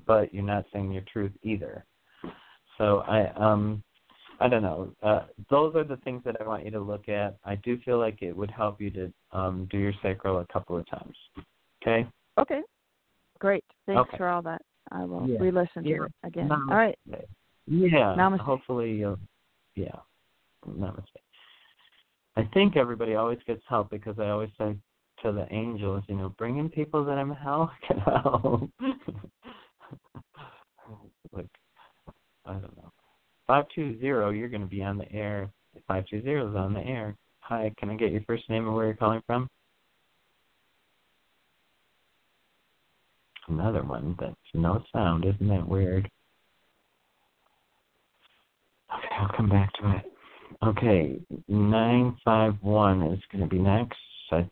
but 0.06 0.34
you're 0.34 0.44
not 0.44 0.66
saying 0.74 0.92
your 0.92 1.04
truth 1.12 1.32
either. 1.44 1.86
So 2.78 3.00
I 3.08 3.28
um 3.36 3.84
I 4.40 4.50
don't 4.50 4.64
know. 4.64 4.92
Uh, 5.02 5.24
those 5.50 5.76
are 5.76 5.84
the 5.84 5.98
things 5.98 6.22
that 6.26 6.36
I 6.42 6.48
want 6.48 6.66
you 6.66 6.72
to 6.72 6.80
look 6.80 7.08
at. 7.08 7.38
I 7.46 7.56
do 7.56 7.80
feel 7.86 8.00
like 8.00 8.22
it 8.22 8.36
would 8.36 8.52
help 8.52 8.82
you 8.82 8.90
to 8.92 9.14
um, 9.32 9.68
do 9.72 9.78
your 9.78 9.94
sacral 10.04 10.40
a 10.40 10.46
couple 10.52 10.78
of 10.78 10.86
times. 10.90 11.16
Okay. 11.82 12.08
Okay. 12.38 12.62
Great. 13.40 13.64
Thanks 13.86 14.02
okay. 14.02 14.18
for 14.18 14.28
all 14.28 14.42
that. 14.42 14.62
I 14.92 15.06
will 15.06 15.28
yeah. 15.28 15.38
re-listen 15.40 15.86
yeah. 15.86 15.98
to 15.98 16.04
it 16.04 16.12
again. 16.24 16.50
Namaste. 16.50 16.70
All 16.70 16.78
right. 16.78 16.98
Yeah. 17.68 18.16
Namaste. 18.18 18.40
Hopefully, 18.40 18.92
you'll. 18.92 19.20
Yeah. 19.76 19.96
Namaste. 20.68 21.04
I 22.38 22.44
think 22.54 22.76
everybody 22.76 23.16
always 23.16 23.40
gets 23.48 23.62
help 23.70 23.90
because 23.90 24.20
I 24.20 24.30
always 24.30 24.50
say 24.58 24.76
to 25.24 25.32
the 25.32 25.48
angels, 25.52 26.04
you 26.08 26.16
know, 26.16 26.30
bring 26.38 26.58
in 26.58 26.70
people 26.70 27.06
that 27.06 27.18
I'm 27.18 27.32
help 27.32 27.70
can 27.88 28.00
help. 28.06 28.70
like 31.32 31.48
I 32.46 32.54
don't 32.54 32.76
know. 32.78 32.92
Five 33.48 33.66
two 33.74 34.00
zero, 34.00 34.32
you're 34.32 34.50
going 34.50 34.62
to 34.62 34.68
be 34.68 34.84
on 34.84 34.98
the 34.98 35.12
air. 35.12 35.50
Five 35.88 36.06
two 36.10 36.22
zero 36.22 36.50
is 36.50 36.56
on 36.56 36.74
the 36.74 36.82
air. 36.82 37.16
Hi, 37.42 37.72
can 37.78 37.90
I 37.90 37.96
get 37.96 38.12
your 38.12 38.22
first 38.22 38.50
name 38.50 38.66
and 38.66 38.76
where 38.76 38.86
you're 38.86 38.96
calling 38.96 39.22
from? 39.28 39.48
Another 43.48 43.84
one 43.84 44.16
that's 44.20 44.36
no 44.56 44.84
sound. 44.92 45.26
Isn't 45.26 45.48
that 45.50 45.68
weird? 45.68 46.10
Okay, 48.92 49.16
I'll 49.20 49.36
come 49.36 49.50
back 49.50 49.72
to 49.74 49.92
it. 49.98 50.12
Okay, 50.64 51.20
nine 51.48 52.18
five 52.26 52.56
one 52.62 53.04
is 53.04 53.20
going 53.32 53.44
to 53.44 53.50
be 53.50 53.60
next. 53.60 53.98
I, 54.32 54.40
as 54.40 54.46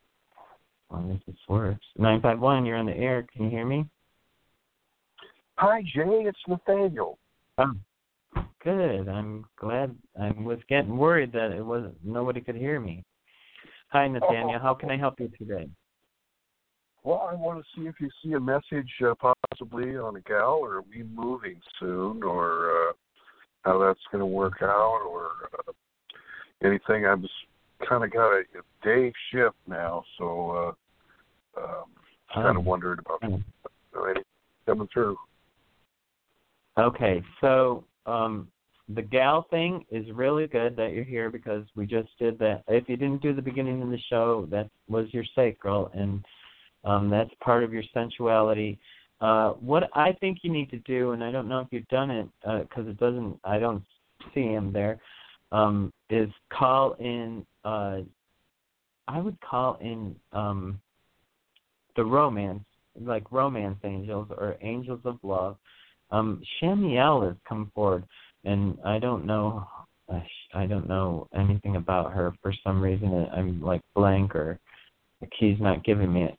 long 0.92 1.12
as 1.12 1.20
this 1.26 1.36
works. 1.50 1.86
Nine 1.98 2.22
five 2.22 2.40
one, 2.40 2.66
you're 2.66 2.78
on 2.78 2.86
the 2.86 2.96
air. 2.96 3.26
Can 3.34 3.46
you 3.46 3.50
hear 3.50 3.66
me? 3.66 3.86
Hi, 5.58 5.82
Jay. 5.82 6.26
It's 6.26 6.40
Nathaniel. 6.48 7.18
Oh, 7.58 7.74
good. 8.64 9.08
I'm 9.08 9.46
glad. 9.58 9.96
I 10.20 10.32
was 10.32 10.60
getting 10.68 10.98
worried 10.98 11.32
that 11.34 11.52
it 11.52 11.64
wasn't 11.64 11.96
nobody 12.04 12.42
could 12.42 12.56
hear 12.56 12.80
me. 12.80 13.04
Hi, 13.90 14.08
Nathaniel. 14.08 14.60
How 14.60 14.74
can 14.74 14.90
I 14.90 14.98
help 14.98 15.20
you 15.20 15.30
today? 15.38 15.70
Well, 17.04 17.28
I 17.30 17.36
want 17.36 17.64
to 17.64 17.66
see 17.76 17.88
if 17.88 17.96
you 18.00 18.10
see 18.24 18.34
a 18.34 18.40
message 18.40 18.90
uh, 19.06 19.14
possibly 19.52 19.98
on 19.98 20.16
a 20.16 20.22
gal, 20.22 20.60
or 20.62 20.78
are 20.78 20.82
we 20.82 21.04
moving 21.04 21.60
soon, 21.80 22.24
or 22.24 22.90
uh, 22.90 22.94
how 23.62 23.78
that's 23.78 24.00
going 24.12 24.22
to 24.22 24.26
work 24.26 24.62
out, 24.62 25.02
or 25.08 25.28
uh, 25.60 25.72
anything. 26.64 27.06
I'm 27.06 27.22
just 27.22 27.34
kind 27.88 28.04
of 28.04 28.12
got 28.12 28.32
a, 28.32 28.40
a 28.40 28.84
day 28.84 29.12
shift 29.32 29.56
now, 29.68 30.04
so 30.18 30.76
uh, 31.58 31.62
um, 31.62 31.86
kind 32.34 32.58
of 32.58 32.66
wondered 32.66 33.00
about 33.00 33.24
um, 33.24 33.44
anything 34.06 34.24
coming 34.66 34.88
through. 34.94 35.18
Okay, 36.78 37.22
so 37.40 37.84
um, 38.08 38.48
the 38.90 39.02
gal 39.02 39.46
thing 39.52 39.86
is 39.92 40.06
really 40.12 40.48
good 40.48 40.76
that 40.76 40.92
you're 40.94 41.04
here 41.04 41.30
because 41.30 41.66
we 41.76 41.86
just 41.86 42.10
did 42.18 42.40
that. 42.40 42.64
If 42.68 42.90
you 42.90 42.98
didn't 42.98 43.22
do 43.22 43.34
the 43.34 43.42
beginning 43.42 43.82
of 43.84 43.90
the 43.90 44.00
show, 44.10 44.48
that 44.50 44.70
was 44.88 45.08
your 45.14 45.24
sacral, 45.36 45.92
and 45.94 46.26
um, 46.84 47.10
that's 47.10 47.30
part 47.42 47.64
of 47.64 47.72
your 47.72 47.84
sensuality. 47.94 48.80
Uh, 49.22 49.52
what 49.52 49.90
I 49.94 50.14
think 50.14 50.40
you 50.42 50.52
need 50.52 50.70
to 50.72 50.80
do, 50.80 51.12
and 51.12 51.24
I 51.24 51.32
don't 51.32 51.48
know 51.48 51.60
if 51.60 51.68
you've 51.72 51.88
done 51.90 52.10
it 52.10 52.28
because 52.42 52.88
uh, 52.88 52.90
it 52.90 52.98
doesn't, 53.00 53.40
I 53.44 53.60
don't 53.60 53.84
see 54.34 54.48
him 54.48 54.74
there, 54.74 55.00
um, 55.52 55.94
is 56.10 56.30
call 56.52 56.94
in. 57.00 57.46
Uh, 57.64 58.00
I 59.08 59.20
would 59.20 59.40
call 59.42 59.78
in 59.80 60.16
um, 60.32 60.80
the 61.96 62.04
romance, 62.04 62.64
like 63.00 63.32
romance 63.32 63.78
angels 63.84 64.28
or 64.32 64.58
angels 64.62 65.02
of 65.06 65.20
love 65.22 65.58
um, 66.14 66.42
Chamuel 66.62 67.28
has 67.28 67.36
come 67.48 67.72
forward, 67.74 68.06
and 68.46 68.78
I 68.86 69.00
don't 69.00 69.26
know. 69.26 69.68
I 70.54 70.68
don't 70.68 70.88
know 70.88 71.28
anything 71.34 71.78
about 71.78 72.14
her 72.14 72.34
for 72.42 72.54
some 72.64 72.82
reason. 72.82 73.28
I'm 73.36 73.62
like 73.62 73.82
blank, 73.96 74.36
or 74.36 74.60
the 75.22 75.28
key's 75.28 75.60
not 75.60 75.84
giving 75.84 76.14
me 76.14 76.26
it. 76.26 76.38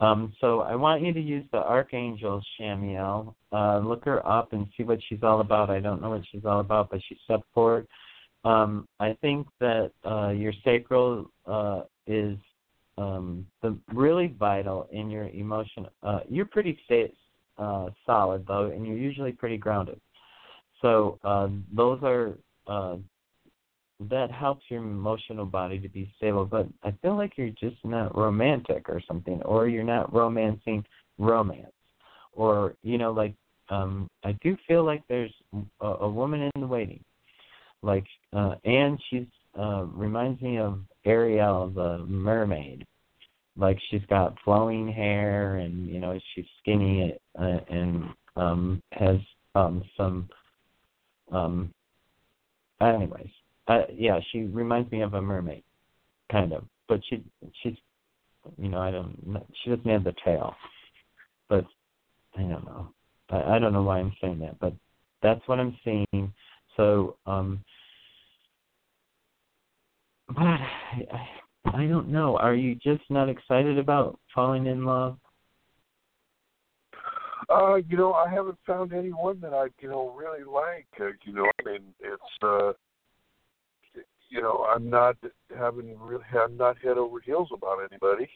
Um, 0.00 0.34
so 0.40 0.60
I 0.60 0.74
want 0.76 1.02
you 1.02 1.14
to 1.14 1.20
use 1.20 1.46
the 1.52 1.58
archangel 1.58 2.42
Chamuel. 2.60 3.34
Uh, 3.52 3.78
look 3.78 4.04
her 4.04 4.26
up 4.28 4.52
and 4.52 4.66
see 4.76 4.82
what 4.82 4.98
she's 5.08 5.22
all 5.22 5.40
about. 5.40 5.70
I 5.70 5.80
don't 5.80 6.02
know 6.02 6.10
what 6.10 6.22
she's 6.30 6.44
all 6.44 6.60
about, 6.60 6.90
but 6.90 7.00
she 7.08 7.16
stepped 7.24 7.46
forward. 7.54 7.86
Um, 8.44 8.86
I 9.00 9.16
think 9.22 9.46
that 9.60 9.92
uh, 10.04 10.30
your 10.30 10.52
sacral 10.64 11.30
uh, 11.46 11.82
is 12.06 12.36
um, 12.98 13.46
the 13.62 13.76
really 13.92 14.34
vital 14.38 14.88
in 14.92 15.10
your 15.10 15.28
emotion. 15.28 15.86
Uh, 16.02 16.20
you're 16.28 16.46
pretty 16.46 16.78
sta- 16.84 17.12
uh, 17.58 17.90
solid 18.04 18.46
though, 18.46 18.66
and 18.66 18.86
you're 18.86 18.96
usually 18.96 19.32
pretty 19.32 19.56
grounded. 19.56 20.00
So 20.82 21.18
uh, 21.24 21.48
those 21.74 22.00
are 22.02 22.34
uh, 22.66 22.96
that 24.08 24.30
helps 24.30 24.64
your 24.68 24.82
emotional 24.82 25.46
body 25.46 25.78
to 25.78 25.88
be 25.88 26.12
stable. 26.16 26.44
But 26.44 26.66
I 26.82 26.92
feel 27.02 27.16
like 27.16 27.32
you're 27.36 27.48
just 27.50 27.82
not 27.84 28.16
romantic 28.16 28.88
or 28.88 29.00
something, 29.06 29.42
or 29.42 29.68
you're 29.68 29.84
not 29.84 30.12
romancing 30.12 30.84
romance, 31.18 31.72
or 32.32 32.74
you 32.82 32.98
know, 32.98 33.12
like 33.12 33.34
um, 33.68 34.08
I 34.24 34.32
do 34.42 34.56
feel 34.68 34.84
like 34.84 35.02
there's 35.08 35.32
a, 35.80 35.86
a 35.86 36.08
woman 36.08 36.42
in 36.54 36.60
the 36.60 36.66
waiting, 36.66 37.02
like 37.82 38.06
uh, 38.32 38.56
and 38.64 39.00
she's 39.08 39.26
uh, 39.58 39.84
reminds 39.84 40.40
me 40.42 40.58
of 40.58 40.80
Ariel, 41.06 41.70
the 41.70 41.98
mermaid 42.06 42.86
like 43.56 43.78
she's 43.90 44.04
got 44.08 44.36
flowing 44.44 44.92
hair 44.92 45.56
and 45.56 45.86
you 45.86 45.98
know 45.98 46.18
she's 46.34 46.44
skinny 46.60 47.16
uh, 47.38 47.58
and 47.68 48.04
um 48.36 48.82
has 48.92 49.16
um 49.54 49.82
some 49.96 50.28
um 51.32 51.72
anyways 52.80 53.30
uh 53.68 53.82
yeah 53.92 54.20
she 54.30 54.42
reminds 54.42 54.90
me 54.92 55.02
of 55.02 55.14
a 55.14 55.22
mermaid 55.22 55.64
kind 56.30 56.52
of 56.52 56.64
but 56.88 57.00
she 57.08 57.22
she's 57.62 57.74
you 58.58 58.68
know 58.68 58.78
i 58.78 58.90
don't 58.90 59.16
she 59.62 59.70
doesn't 59.70 59.90
have 59.90 60.04
the 60.04 60.14
tail 60.24 60.54
but 61.48 61.64
i 62.36 62.42
don't 62.42 62.64
know. 62.64 62.88
I 63.30 63.56
i 63.56 63.58
don't 63.58 63.72
know 63.72 63.82
why 63.82 63.98
i'm 63.98 64.12
saying 64.20 64.38
that 64.40 64.58
but 64.60 64.74
that's 65.22 65.40
what 65.46 65.58
i'm 65.58 65.76
seeing. 65.84 66.32
So 66.76 67.16
um 67.26 67.64
but 70.28 70.42
I, 70.42 71.06
I 71.12 71.28
I 71.74 71.86
don't 71.86 72.08
know. 72.08 72.36
Are 72.38 72.54
you 72.54 72.74
just 72.76 73.02
not 73.10 73.28
excited 73.28 73.78
about 73.78 74.18
falling 74.34 74.66
in 74.66 74.84
love? 74.84 75.18
Uh, 77.48 77.76
you 77.76 77.96
know, 77.96 78.12
I 78.12 78.28
haven't 78.28 78.58
found 78.66 78.92
anyone 78.92 79.40
that 79.40 79.52
I, 79.52 79.66
you 79.80 79.88
know, 79.88 80.14
really 80.16 80.44
like. 80.44 80.86
Uh, 81.00 81.12
you 81.24 81.32
know, 81.32 81.50
I 81.60 81.68
mean, 81.68 81.82
it's, 82.00 82.22
uh, 82.42 82.72
you 84.28 84.42
know, 84.42 84.66
I'm 84.68 84.90
not 84.90 85.16
having 85.56 85.96
really, 86.00 86.24
I'm 86.32 86.56
not 86.56 86.76
head 86.78 86.98
over 86.98 87.20
heels 87.20 87.48
about 87.52 87.78
anybody. 87.90 88.28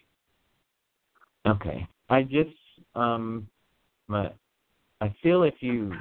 Okay. 1.47 1.87
I 2.09 2.23
just 2.23 2.51
um 2.95 3.47
but 4.09 4.37
I 5.01 5.15
feel 5.23 5.45
if 5.45 5.55
you 5.61 5.93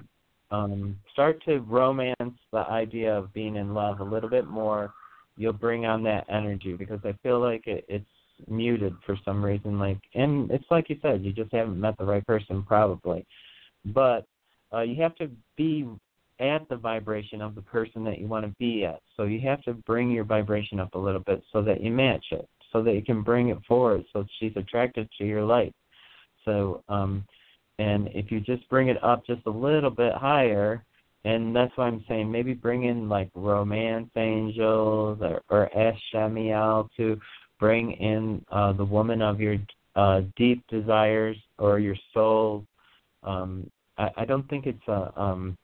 um 0.52 0.98
start 1.14 1.44
to 1.46 1.60
romance 1.60 2.16
the 2.52 2.66
idea 2.70 3.16
of 3.16 3.34
being 3.34 3.56
in 3.56 3.74
love 3.74 4.00
a 4.00 4.04
little 4.04 4.30
bit 4.30 4.48
more, 4.48 4.94
you'll 5.40 5.54
bring 5.54 5.86
on 5.86 6.04
that 6.04 6.26
energy 6.30 6.74
because 6.74 7.00
I 7.06 7.14
feel 7.24 7.40
like 7.40 7.66
it, 7.66 7.86
it's 7.88 8.06
muted 8.48 8.94
for 9.06 9.18
some 9.26 9.44
reason 9.44 9.80
like 9.80 9.98
and 10.14 10.52
it's 10.52 10.66
like 10.70 10.90
you 10.90 10.98
said, 11.02 11.24
you 11.24 11.34
just 11.34 11.52
haven't 11.52 11.80
met 11.80 11.98
the 11.98 12.06
right 12.06 12.26
person 12.28 12.62
probably. 12.62 13.26
But 13.86 14.26
uh 14.74 14.82
you 14.82 15.02
have 15.02 15.16
to 15.16 15.32
be 15.58 15.88
at 16.40 16.68
the 16.70 16.76
vibration 16.76 17.42
of 17.42 17.56
the 17.56 17.62
person 17.62 18.04
that 18.04 18.20
you 18.20 18.28
want 18.28 18.46
to 18.46 18.54
be 18.60 18.86
at. 18.86 19.00
So 19.18 19.24
you 19.24 19.40
have 19.42 19.64
to 19.64 19.74
bring 19.74 20.12
your 20.12 20.26
vibration 20.26 20.80
up 20.80 20.94
a 20.94 21.00
little 21.00 21.22
bit 21.22 21.42
so 21.52 21.62
that 21.64 21.82
you 21.82 21.92
match 21.92 22.26
it, 22.32 22.48
so 22.72 22.84
that 22.84 22.94
you 22.94 23.02
can 23.02 23.24
bring 23.24 23.50
it 23.50 23.58
forward 23.68 24.04
so 24.12 24.26
she's 24.40 24.54
attracted 24.58 25.10
to 25.18 25.26
your 25.26 25.44
light. 25.44 25.74
So 26.44 26.84
um 26.90 27.24
and 27.78 28.10
if 28.14 28.30
you 28.30 28.42
just 28.42 28.68
bring 28.68 28.90
it 28.90 29.02
up 29.02 29.26
just 29.26 29.46
a 29.46 29.50
little 29.50 29.90
bit 29.90 30.14
higher, 30.16 30.84
and 31.26 31.56
that's 31.56 31.76
why 31.76 31.88
I'm 31.88 32.04
saying 32.08 32.32
maybe 32.32 32.54
bring 32.54 32.86
in 32.86 33.10
like 33.10 33.30
romance 33.36 34.10
angels 34.16 35.20
or, 35.22 35.42
or 35.50 35.70
Chamuel 36.14 36.90
to 36.98 37.20
bring 37.60 37.92
in 37.94 38.44
uh, 38.52 38.74
the 38.74 38.86
woman 38.86 39.22
of 39.22 39.42
your 39.42 39.58
uh, 39.96 40.22
deep 40.38 40.66
desires 40.68 41.38
or 41.58 41.80
your 41.80 41.96
soul. 42.14 42.66
Um, 43.24 43.70
I, 43.98 44.10
I 44.18 44.26
don't 44.26 44.48
think 44.50 44.66
it's 44.66 44.88
a 44.88 45.12
um, 45.20 45.58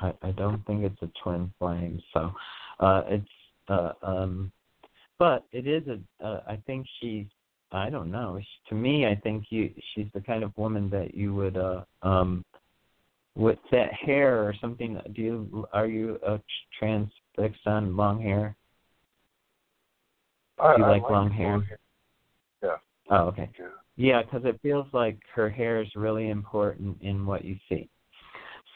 I, 0.00 0.12
I 0.22 0.30
don't 0.30 0.64
think 0.66 0.84
it's 0.84 1.02
a 1.02 1.10
twin 1.22 1.52
flame. 1.58 2.00
So 2.14 2.32
uh, 2.80 3.02
it's 3.06 3.28
uh, 3.68 3.92
um, 4.02 4.50
but 5.18 5.44
it 5.52 5.66
is 5.66 5.82
a. 5.88 6.24
Uh, 6.24 6.40
I 6.48 6.56
think 6.66 6.86
she's 7.00 7.26
I 7.72 7.90
don't 7.90 8.10
know. 8.10 8.38
She, 8.40 8.70
to 8.70 8.74
me, 8.74 9.06
I 9.06 9.14
think 9.14 9.44
you 9.50 9.70
she's 9.94 10.06
the 10.14 10.20
kind 10.20 10.42
of 10.42 10.56
woman 10.56 10.88
that 10.90 11.14
you 11.14 11.34
would 11.34 11.56
uh 11.56 11.84
um 12.02 12.44
with 13.36 13.58
that 13.70 13.92
hair 13.92 14.42
or 14.42 14.54
something. 14.60 15.00
Do 15.14 15.22
you 15.22 15.68
are 15.72 15.86
you 15.86 16.18
a 16.26 16.40
trans 16.78 17.10
transfixed 17.34 17.66
on 17.66 17.96
long 17.96 18.20
hair? 18.20 18.56
I, 20.58 20.74
Do 20.74 20.80
you 20.80 20.86
I 20.86 20.90
like 20.90 21.02
long 21.10 21.30
hair? 21.30 21.50
long 21.52 21.64
hair. 21.64 21.78
Yeah. 22.62 22.76
Oh, 23.10 23.24
okay. 23.28 23.50
Yeah. 23.58 23.66
Yeah, 23.96 24.22
because 24.22 24.42
it 24.44 24.58
feels 24.62 24.86
like 24.92 25.18
her 25.34 25.50
hair 25.50 25.82
is 25.82 25.88
really 25.94 26.30
important 26.30 26.96
in 27.02 27.26
what 27.26 27.44
you 27.44 27.56
see. 27.68 27.88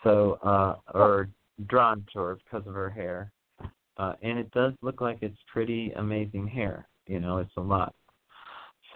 So, 0.03 0.39
uh, 0.43 0.77
or 0.93 1.31
drawn 1.67 2.05
toward 2.13 2.41
because 2.45 2.67
of 2.67 2.75
her 2.75 2.91
hair, 2.91 3.33
uh, 3.97 4.15
and 4.23 4.39
it 4.39 4.51
does 4.51 4.75
look 4.83 5.01
like 5.01 5.19
it's 5.23 5.39
pretty 5.51 5.93
amazing 5.93 6.47
hair. 6.47 6.87
You 7.07 7.21
know, 7.21 7.39
it's 7.39 7.57
a 7.57 7.61
lot. 7.61 7.95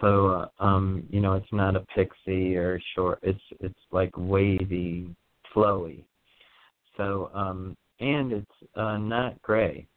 So, 0.01 0.27
uh, 0.27 0.63
um, 0.63 1.03
you 1.09 1.19
know, 1.19 1.33
it's 1.33 1.51
not 1.51 1.75
a 1.75 1.81
pixie 1.95 2.55
or 2.55 2.79
short. 2.95 3.19
It's 3.23 3.41
it's 3.59 3.79
like 3.91 4.11
wavy, 4.15 5.15
flowy. 5.55 6.03
So, 6.97 7.31
um, 7.33 7.75
and 7.99 8.31
it's 8.31 8.51
uh, 8.75 8.97
not 8.97 9.41
gray. 9.41 9.87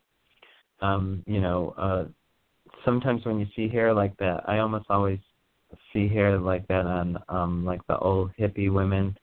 Um, 0.81 1.23
you 1.27 1.41
know, 1.41 1.75
uh, 1.79 2.05
sometimes 2.85 3.25
when 3.25 3.38
you 3.38 3.47
see 3.55 3.69
hair 3.69 3.95
like 3.95 4.17
that, 4.19 4.45
I 4.49 4.59
almost 4.59 4.87
always 4.88 5.19
see 5.93 6.09
hair 6.09 6.38
like 6.38 6.67
that 6.69 6.87
on 6.87 7.19
um 7.29 7.65
like 7.65 7.81
the 7.87 7.99
old 7.99 8.31
hippie 8.38 8.73
women 8.73 9.17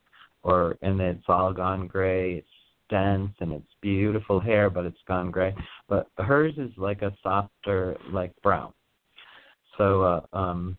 or 0.43 0.77
and 0.81 0.99
it's 0.99 1.23
all 1.27 1.53
gone 1.53 1.87
gray. 1.87 2.35
It's 2.35 2.47
dense 2.89 3.33
and 3.39 3.53
it's 3.53 3.71
beautiful 3.81 4.39
hair 4.39 4.69
but 4.69 4.85
it's 4.85 4.97
gone 5.07 5.31
gray. 5.31 5.53
But 5.87 6.07
hers 6.17 6.53
is 6.57 6.71
like 6.77 7.01
a 7.01 7.15
softer 7.21 7.97
like 8.11 8.31
brown. 8.41 8.73
So 9.77 10.03
uh 10.03 10.21
um 10.33 10.77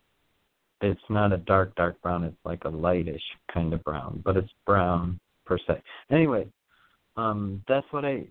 it's 0.81 1.01
not 1.09 1.31
a 1.31 1.37
dark 1.37 1.75
dark 1.75 2.01
brown, 2.01 2.23
it's 2.23 2.35
like 2.43 2.63
a 2.65 2.69
lightish 2.69 3.21
kind 3.53 3.73
of 3.73 3.83
brown, 3.83 4.21
but 4.25 4.35
it's 4.35 4.51
brown 4.65 5.19
per 5.51 5.59
se. 5.67 5.81
Anyway, 6.09 6.47
um 7.17 7.61
that's 7.67 7.87
what 7.91 8.05
I 8.05 8.25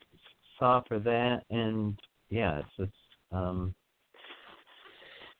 saw 0.59 0.83
for 0.89 0.99
that 0.99 1.43
and 1.51 1.99
yeah, 2.31 2.61
it's 2.61 2.77
just 2.79 2.93
um 3.33 3.75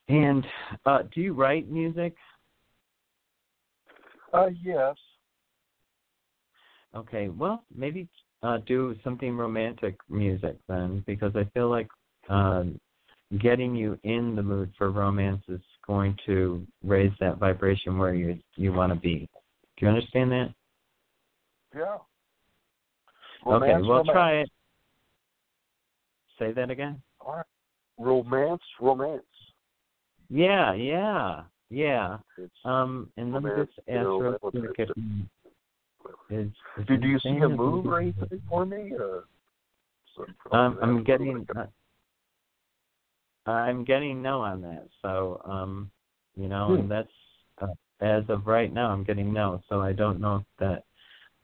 and 0.07 0.45
uh, 0.85 1.03
do 1.13 1.21
you 1.21 1.33
write 1.33 1.69
music? 1.69 2.13
Uh, 4.33 4.49
yes. 4.61 4.95
Okay, 6.93 7.29
well, 7.29 7.63
maybe 7.73 8.09
uh, 8.43 8.57
do 8.67 8.95
something 9.03 9.37
romantic 9.37 9.95
music 10.09 10.57
then, 10.67 11.01
because 11.07 11.33
I 11.35 11.45
feel 11.53 11.69
like 11.69 11.87
uh, 12.29 12.63
getting 13.39 13.73
you 13.73 13.97
in 14.03 14.35
the 14.35 14.43
mood 14.43 14.71
for 14.77 14.91
romance 14.91 15.43
is 15.47 15.61
going 15.87 16.17
to 16.25 16.67
raise 16.83 17.13
that 17.21 17.37
vibration 17.37 17.97
where 17.97 18.13
you 18.13 18.37
you 18.57 18.73
want 18.73 18.91
to 18.91 18.99
be. 18.99 19.29
Do 19.77 19.85
you 19.85 19.87
understand 19.87 20.31
that? 20.31 20.53
Yeah. 21.75 21.97
okay, 23.47 23.73
we'll 23.75 23.83
romance. 23.83 24.09
try 24.11 24.31
it. 24.41 24.49
Say 26.39 26.51
that 26.53 26.69
again. 26.69 27.01
All 27.19 27.37
right. 27.37 27.45
Romance, 27.97 28.61
romance. 28.79 29.21
Yeah, 30.29 30.73
yeah, 30.73 31.43
yeah. 31.69 32.17
It's, 32.37 32.51
Um, 32.65 33.11
and 33.17 33.33
let 33.33 33.43
me 33.43 33.49
Romance, 33.49 33.69
just 33.75 33.87
you 33.87 33.95
ask 33.95 34.03
know, 34.03 34.19
real 34.19 34.39
quick. 34.39 34.89
Is, 36.29 36.47
is 36.77 36.87
Did 36.87 37.03
you 37.03 37.19
see 37.19 37.37
a 37.37 37.49
move 37.49 37.85
or 37.85 37.99
anything 37.99 38.41
for 38.49 38.65
me? 38.65 38.93
So 40.15 40.25
Um, 40.51 40.79
I'm 40.81 41.03
getting. 41.03 41.45
Uh, 41.55 41.65
I'm 43.49 43.83
getting 43.83 44.21
no 44.21 44.41
on 44.41 44.61
that. 44.61 44.87
So, 45.01 45.41
um, 45.45 45.91
you 46.35 46.47
know, 46.47 46.67
Hmm. 46.67 46.75
and 46.81 46.91
that's 46.91 47.11
uh, 47.61 47.73
as 47.99 48.23
of 48.29 48.47
right 48.47 48.71
now, 48.71 48.89
I'm 48.91 49.03
getting 49.03 49.33
no. 49.33 49.61
So 49.67 49.81
I 49.81 49.93
don't 49.93 50.19
know 50.19 50.37
if 50.37 50.43
that. 50.59 50.83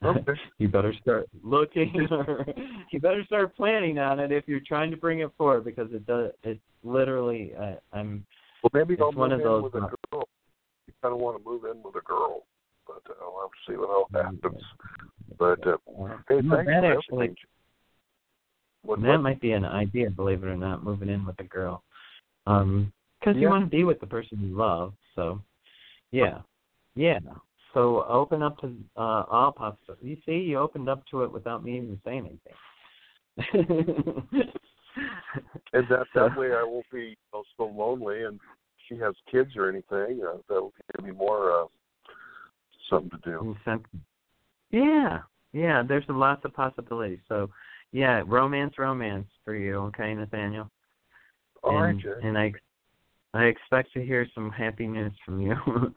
Okay. 0.03 0.33
you 0.59 0.67
better 0.67 0.93
start 1.01 1.27
looking, 1.43 2.07
or 2.11 2.45
you 2.91 2.99
better 2.99 3.23
start 3.25 3.55
planning 3.55 3.97
on 3.99 4.19
it 4.19 4.31
if 4.31 4.47
you're 4.47 4.59
trying 4.65 4.91
to 4.91 4.97
bring 4.97 5.19
it 5.19 5.31
forward 5.37 5.65
because 5.65 5.91
it 5.91 6.05
does. 6.05 6.31
It's 6.43 6.59
literally. 6.83 7.53
Uh, 7.59 7.75
I'm. 7.93 8.25
Well, 8.63 8.71
maybe 8.73 8.93
It's 8.95 9.01
I'll 9.01 9.11
one 9.11 9.29
move 9.29 9.39
of 9.39 9.45
in 9.45 9.45
those, 9.45 9.63
with 9.63 9.75
a 9.75 9.79
girl. 9.79 10.27
You 10.87 10.93
kind 11.01 11.13
of 11.13 11.19
want 11.19 11.37
to 11.41 11.49
move 11.49 11.63
in 11.65 11.81
with 11.83 11.95
a 11.95 12.01
girl, 12.01 12.43
but 12.87 13.01
uh, 13.09 13.23
I'll 13.23 13.41
have 13.41 13.51
to 13.51 13.71
see 13.71 13.77
what 13.77 13.89
else 13.89 14.09
happens. 14.13 14.63
But 15.37 15.67
uh, 15.67 15.77
hey, 16.27 16.41
No, 16.41 16.55
thanks 16.55 16.71
that 16.71 16.83
actually- 16.83 17.35
What, 18.83 19.01
that 19.01 19.07
what? 19.07 19.17
might 19.21 19.39
be 19.41 19.51
an 19.51 19.65
idea, 19.65 20.09
believe 20.09 20.43
it 20.43 20.47
or 20.47 20.57
not, 20.57 20.83
moving 20.83 21.09
in 21.09 21.25
with 21.25 21.39
a 21.39 21.43
girl. 21.43 21.83
Um, 22.47 22.91
because 23.19 23.35
you 23.39 23.49
want 23.49 23.65
to 23.65 23.69
be 23.69 23.83
with 23.83 23.99
the 23.99 24.07
person 24.07 24.39
you 24.39 24.55
love. 24.55 24.93
So, 25.15 25.41
yeah, 26.11 26.39
yeah. 26.95 27.19
So 27.73 28.03
open 28.07 28.41
up 28.41 28.57
to 28.59 28.75
uh, 28.95 29.23
all 29.29 29.51
possibilities. 29.51 30.05
You 30.07 30.17
see, 30.25 30.45
you 30.45 30.57
opened 30.57 30.89
up 30.89 31.03
to 31.11 31.23
it 31.23 31.31
without 31.31 31.63
me 31.63 31.77
even 31.77 31.99
saying 32.03 32.39
anything. 33.37 34.47
And 35.73 35.85
that 35.89 36.07
that 36.15 36.35
way 36.37 36.53
I 36.53 36.63
won't 36.63 36.89
be 36.91 36.99
you 37.01 37.15
know, 37.33 37.43
so 37.55 37.65
lonely, 37.65 38.23
and 38.23 38.39
she 38.87 38.97
has 38.97 39.13
kids 39.29 39.51
or 39.55 39.69
anything. 39.69 40.21
Uh, 40.27 40.37
that'll 40.49 40.73
give 40.95 41.05
me 41.05 41.11
more 41.11 41.51
uh, 41.51 41.65
something 42.89 43.11
to 43.23 43.31
do. 43.31 43.55
Yeah, 44.71 45.19
yeah. 45.53 45.83
There's 45.87 46.03
lots 46.09 46.43
of 46.45 46.53
possibilities. 46.53 47.19
So, 47.27 47.49
yeah, 47.91 48.23
romance, 48.25 48.73
romance 48.77 49.27
for 49.45 49.55
you, 49.55 49.75
okay, 49.75 50.13
Nathaniel. 50.13 50.69
All 51.63 51.81
right, 51.81 51.89
and, 51.91 52.01
Jay. 52.01 52.09
and 52.23 52.37
I, 52.37 52.53
I 53.33 53.43
expect 53.43 53.93
to 53.93 54.03
hear 54.03 54.27
some 54.33 54.51
happy 54.51 54.87
news 54.87 55.13
from 55.25 55.41
you. 55.41 55.55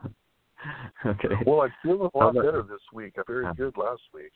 okay. 1.06 1.28
Well, 1.46 1.62
I 1.62 1.68
feel 1.82 2.10
a 2.14 2.18
lot 2.18 2.34
better 2.34 2.62
this 2.62 2.80
week. 2.92 3.14
I 3.18 3.22
very 3.26 3.46
Uh. 3.46 3.52
good 3.54 3.76
last 3.76 4.02
week, 4.12 4.32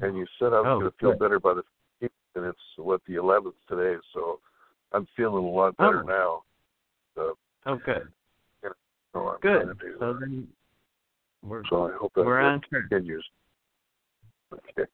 and 0.00 0.16
you 0.16 0.26
said 0.38 0.52
I 0.52 0.60
was 0.60 0.66
Oh, 0.66 0.78
going 0.80 0.90
to 0.90 0.96
feel 0.98 1.10
good. 1.12 1.18
better 1.18 1.40
by 1.40 1.54
the 1.54 1.62
15th, 2.02 2.10
and 2.36 2.44
it's 2.46 2.60
what 2.76 3.00
the 3.06 3.14
11th 3.14 3.54
today. 3.68 4.00
So 4.12 4.40
I'm 4.92 5.06
feeling 5.16 5.44
a 5.44 5.48
lot 5.48 5.76
better 5.76 6.02
Oh. 6.02 6.06
now. 6.06 6.42
So, 7.14 7.38
Oh, 7.66 7.76
good. 7.76 8.08
Good. 9.42 9.76
So 9.98 10.14
then 10.14 10.48
we're 11.42 11.64
So 11.68 11.88
I 11.88 11.96
hope 11.96 12.12
that 12.14 12.24
we're 12.24 12.40
on 12.40 12.60
track. 12.60 12.84
continues. 12.88 13.28
Okay. 14.52 14.90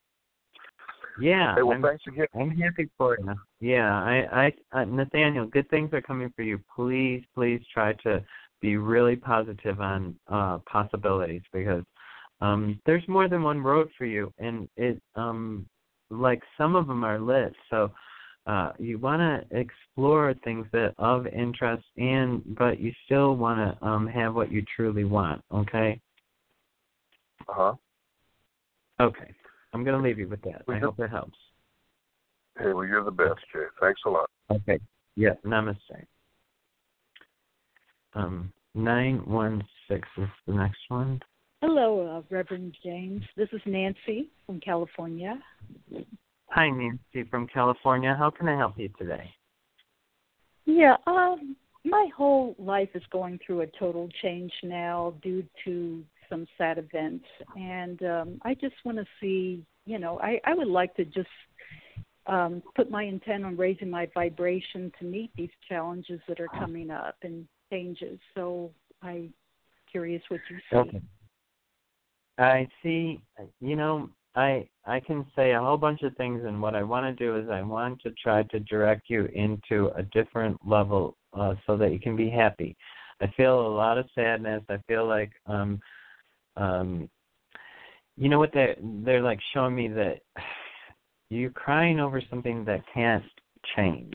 Yeah. 1.21 1.55
Hey, 1.55 1.63
well, 1.63 1.77
I'm, 1.77 1.83
thanks 1.83 2.07
again. 2.07 2.27
I'm 2.35 2.51
happy 2.51 2.89
for 2.97 3.17
you. 3.19 3.35
Yeah, 3.61 3.93
I, 3.93 4.53
I, 4.73 4.81
uh, 4.81 4.85
Nathaniel, 4.85 5.47
good 5.47 5.69
things 5.71 5.93
are 5.93 6.01
coming 6.01 6.33
for 6.35 6.43
you. 6.43 6.59
Please, 6.75 7.23
please 7.35 7.61
try 7.73 7.93
to 8.05 8.25
be 8.61 8.77
really 8.77 9.17
positive 9.17 9.81
on 9.81 10.15
uh 10.29 10.59
possibilities 10.71 11.43
because 11.53 11.85
um 12.41 12.81
there's 12.87 13.07
more 13.09 13.29
than 13.29 13.43
one 13.43 13.61
road 13.63 13.89
for 13.97 14.05
you, 14.05 14.33
and 14.39 14.69
it 14.77 15.01
um 15.15 15.67
like 16.11 16.43
some 16.57 16.75
of 16.77 16.87
them 16.87 17.05
are 17.05 17.19
lit. 17.19 17.53
So 17.71 17.91
uh 18.47 18.73
you 18.79 18.99
want 18.99 19.21
to 19.21 19.57
explore 19.57 20.35
things 20.45 20.67
that 20.73 20.95
of 20.99 21.27
interest 21.27 21.85
and 21.97 22.43
but 22.57 22.81
you 22.81 22.93
still 23.05 23.37
want 23.37 23.59
to 23.59 23.87
um 23.87 24.07
have 24.07 24.35
what 24.35 24.51
you 24.51 24.65
truly 24.75 25.05
want 25.05 25.43
okay 25.53 26.01
Uh 27.49 27.53
huh. 27.55 27.75
Okay. 29.01 29.35
I'm 29.73 29.85
going 29.85 29.97
to 29.97 30.03
leave 30.03 30.19
you 30.19 30.29
with 30.29 30.43
that. 30.43 30.63
I 30.69 30.79
hope 30.79 30.99
it 30.99 31.11
helps. 31.11 31.39
Hey, 32.59 32.73
well, 32.73 32.85
you're 32.85 33.05
the 33.05 33.11
best, 33.11 33.41
Jay. 33.53 33.65
Thanks 33.81 34.01
a 34.07 34.11
lot. 34.11 34.29
Okay. 34.51 34.81
Yeah. 35.15 35.35
Namaste. 35.45 35.77
Um, 38.15 38.53
nine 38.75 39.23
one 39.27 39.65
six 39.89 40.09
is 40.17 40.29
the 40.47 40.55
next 40.55 40.81
one. 40.89 41.21
Hello, 41.61 42.19
uh, 42.19 42.35
Reverend 42.35 42.77
James. 42.85 43.23
This 43.37 43.49
is 43.53 43.61
Nancy 43.67 44.29
from 44.47 44.61
California. 44.61 45.39
Hi, 46.51 46.71
Nancy 46.71 47.29
from 47.29 47.47
California. 47.49 48.15
How 48.19 48.31
can 48.31 48.49
I 48.49 48.57
help 48.57 48.79
you 48.79 48.89
today? 48.99 49.29
Yeah, 50.65 50.97
um, 51.07 51.57
my 51.85 52.09
whole 52.17 52.55
life 52.59 52.91
is 52.95 53.03
going 53.11 53.41
through 53.45 53.63
a 53.63 53.67
total 53.79 54.09
change 54.23 54.53
now 54.63 55.15
due 55.23 55.45
to 55.65 56.05
some 56.31 56.47
sad 56.57 56.79
events, 56.79 57.25
and 57.57 58.03
um, 58.03 58.41
I 58.43 58.55
just 58.55 58.77
want 58.85 58.99
to 58.99 59.07
see. 59.21 59.65
You 59.85 59.99
know, 59.99 60.21
I 60.21 60.41
I 60.45 60.55
would 60.55 60.69
like 60.69 60.95
to 60.97 61.05
just 61.05 61.29
um, 62.27 62.63
put 62.77 62.91
my 62.91 63.03
intent 63.03 63.45
on 63.45 63.57
raising 63.57 63.91
my 63.91 64.09
vibration 64.15 64.93
to 64.99 65.05
meet 65.05 65.31
these 65.37 65.51
challenges 65.69 66.21
that 66.29 66.41
are 66.41 66.49
coming 66.49 66.91
up 66.91 67.17
and 67.23 67.49
changes. 67.71 68.19
So 68.35 68.71
I'm 69.03 69.33
curious 69.91 70.23
what 70.29 70.41
you 70.51 70.59
see. 70.71 70.77
Okay. 70.77 71.03
I 72.39 72.69
see. 72.83 73.21
You 73.61 73.77
know, 73.77 74.11
I 74.35 74.69
I 74.87 75.01
can 75.01 75.27
say 75.35 75.53
a 75.53 75.61
whole 75.61 75.77
bunch 75.77 76.03
of 76.03 76.17
things, 76.17 76.43
and 76.45 76.63
what 76.63 76.75
I 76.75 76.83
want 76.83 77.05
to 77.07 77.25
do 77.25 77.37
is 77.37 77.49
I 77.51 77.63
want 77.63 78.01
to 78.03 78.11
try 78.23 78.45
to 78.45 78.61
direct 78.61 79.11
you 79.11 79.27
into 79.35 79.91
a 79.97 80.03
different 80.05 80.59
level 80.67 81.17
uh, 81.33 81.55
so 81.67 81.77
that 81.77 81.93
you 81.93 81.99
can 81.99 82.17
be 82.17 82.31
happy. 82.31 82.77
I 83.21 83.27
feel 83.37 83.67
a 83.67 83.69
lot 83.69 83.99
of 83.99 84.07
sadness. 84.15 84.63
I 84.69 84.79
feel 84.87 85.07
like 85.07 85.33
um 85.47 85.81
um 86.57 87.09
you 88.17 88.29
know 88.29 88.39
what 88.39 88.53
they 88.53 88.77
they're 89.05 89.23
like 89.23 89.41
showing 89.53 89.75
me 89.75 89.89
that 89.89 90.21
you're 91.31 91.51
crying 91.51 92.01
over 92.01 92.23
something 92.31 92.65
that 92.65 92.83
can't 92.93 93.25
change. 93.77 94.15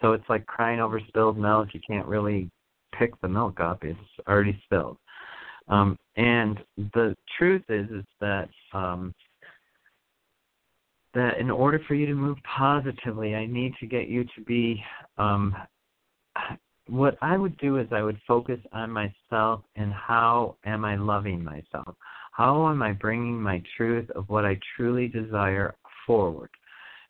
So 0.00 0.12
it's 0.12 0.28
like 0.28 0.44
crying 0.46 0.80
over 0.80 1.00
spilled 1.08 1.38
milk. 1.38 1.68
You 1.72 1.80
can't 1.86 2.06
really 2.06 2.50
pick 3.02 3.20
the 3.20 3.28
milk 3.28 3.60
up; 3.60 3.84
it's 3.84 3.98
already 4.28 4.60
spilled. 4.64 4.98
Um, 5.68 5.98
and 6.16 6.58
the 6.76 7.16
truth 7.38 7.62
is, 7.68 7.88
is 7.90 8.04
that 8.20 8.48
um, 8.72 9.14
that 11.14 11.38
in 11.38 11.50
order 11.50 11.80
for 11.86 11.94
you 11.94 12.06
to 12.06 12.14
move 12.14 12.38
positively, 12.44 13.34
I 13.34 13.46
need 13.46 13.74
to 13.80 13.86
get 13.86 14.08
you 14.08 14.24
to 14.24 14.40
be. 14.46 14.82
Um, 15.18 15.54
what 16.88 17.16
I 17.22 17.36
would 17.36 17.56
do 17.58 17.78
is 17.78 17.86
I 17.92 18.02
would 18.02 18.20
focus 18.26 18.58
on 18.72 18.90
myself 18.90 19.62
and 19.76 19.92
how 19.92 20.56
am 20.66 20.84
I 20.84 20.96
loving 20.96 21.42
myself? 21.42 21.94
How 22.32 22.68
am 22.68 22.82
I 22.82 22.92
bringing 22.92 23.40
my 23.40 23.62
truth 23.76 24.10
of 24.10 24.28
what 24.28 24.44
I 24.44 24.58
truly 24.76 25.06
desire 25.06 25.76
forward. 26.06 26.50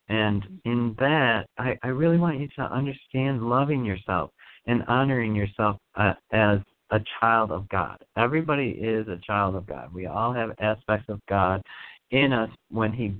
And 0.08 0.60
in 0.64 0.94
that, 0.98 1.46
I, 1.58 1.78
I 1.82 1.88
really 1.88 2.18
want 2.18 2.40
you 2.40 2.48
to 2.56 2.62
understand 2.62 3.48
loving 3.48 3.84
yourself 3.84 4.30
and 4.66 4.82
honoring 4.88 5.34
yourself 5.34 5.76
uh, 5.96 6.14
as 6.32 6.58
a 6.90 7.00
child 7.20 7.50
of 7.50 7.68
God. 7.68 7.98
Everybody 8.16 8.70
is 8.70 9.08
a 9.08 9.18
child 9.26 9.54
of 9.56 9.66
God. 9.66 9.92
We 9.92 10.06
all 10.06 10.32
have 10.32 10.52
aspects 10.60 11.08
of 11.08 11.20
God 11.28 11.62
in 12.10 12.32
us 12.32 12.50
when 12.70 12.92
He 12.92 13.14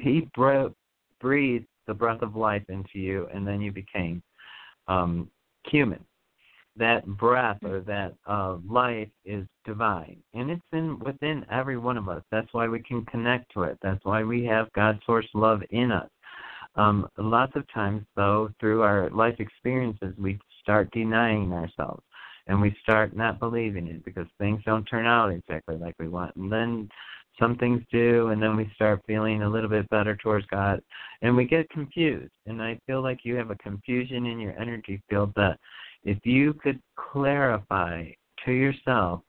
He 0.00 0.28
breathed 0.34 1.66
the 1.86 1.94
breath 1.94 2.22
of 2.22 2.36
life 2.36 2.64
into 2.68 2.98
you, 2.98 3.28
and 3.32 3.46
then 3.46 3.60
you 3.60 3.72
became 3.72 4.22
um, 4.88 5.30
human 5.66 6.04
that 6.78 7.04
breath 7.06 7.58
or 7.64 7.80
that 7.80 8.14
uh, 8.26 8.56
life 8.68 9.08
is 9.24 9.44
divine, 9.64 10.16
and 10.34 10.50
it's 10.50 10.62
in 10.72 10.98
within 11.00 11.44
every 11.50 11.76
one 11.76 11.96
of 11.96 12.08
us. 12.08 12.22
That's 12.30 12.48
why 12.52 12.68
we 12.68 12.80
can 12.80 13.04
connect 13.06 13.52
to 13.54 13.64
it. 13.64 13.78
That's 13.82 14.02
why 14.04 14.22
we 14.22 14.44
have 14.44 14.72
God's 14.72 15.00
source 15.04 15.26
love 15.34 15.60
in 15.70 15.90
us. 15.92 16.08
Um, 16.76 17.08
lots 17.18 17.52
of 17.56 17.64
times, 17.72 18.04
though, 18.14 18.50
through 18.60 18.82
our 18.82 19.10
life 19.10 19.36
experiences, 19.40 20.14
we 20.16 20.38
start 20.68 20.90
denying 20.90 21.52
ourselves, 21.52 22.02
and 22.46 22.60
we 22.60 22.76
start 22.82 23.16
not 23.16 23.38
believing 23.38 23.86
it 23.86 24.04
because 24.04 24.26
things 24.38 24.60
don't 24.66 24.84
turn 24.84 25.06
out 25.06 25.30
exactly 25.30 25.76
like 25.76 25.94
we 25.98 26.08
want, 26.08 26.36
and 26.36 26.52
then 26.52 26.88
some 27.38 27.56
things 27.56 27.80
do 27.92 28.28
and 28.28 28.42
then 28.42 28.56
we 28.56 28.70
start 28.74 29.00
feeling 29.06 29.42
a 29.42 29.48
little 29.48 29.70
bit 29.70 29.88
better 29.90 30.16
towards 30.16 30.44
god. 30.46 30.82
And 31.22 31.36
we 31.36 31.44
get 31.44 31.70
confused. 31.70 32.32
And 32.46 32.60
i 32.60 32.78
feel 32.86 33.02
like 33.02 33.20
you 33.22 33.36
have 33.36 33.50
a 33.50 33.56
confusion 33.56 34.26
in 34.26 34.40
your 34.40 34.58
energy 34.58 35.00
field 35.08 35.32
that 35.36 35.58
if 36.04 36.18
you 36.24 36.54
could 36.54 36.80
clarify 36.96 38.06
to 38.44 38.52
yourself 38.52 39.20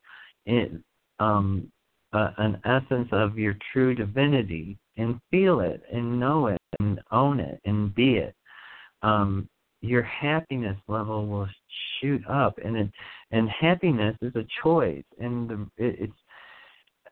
um, 1.19 1.71
uh, 2.13 2.31
an 2.37 2.59
essence 2.65 3.07
of 3.11 3.37
your 3.37 3.55
true 3.71 3.93
divinity 3.93 4.77
and 4.97 5.19
feel 5.29 5.59
it 5.59 5.83
and 5.91 6.19
know 6.19 6.47
it 6.47 6.59
and 6.79 6.99
own 7.11 7.39
it 7.39 7.59
and 7.65 7.93
be 7.93 8.15
it, 8.15 8.35
um, 9.03 9.47
your 9.81 10.03
happiness 10.03 10.77
level 10.87 11.27
will 11.27 11.47
shoot 11.99 12.21
up. 12.27 12.57
And 12.63 12.75
it, 12.75 12.89
and 13.31 13.49
happiness 13.49 14.15
is 14.21 14.35
a 14.35 14.45
choice, 14.63 15.03
and 15.19 15.49
the, 15.49 15.67
it, 15.77 15.95
it's 15.99 16.13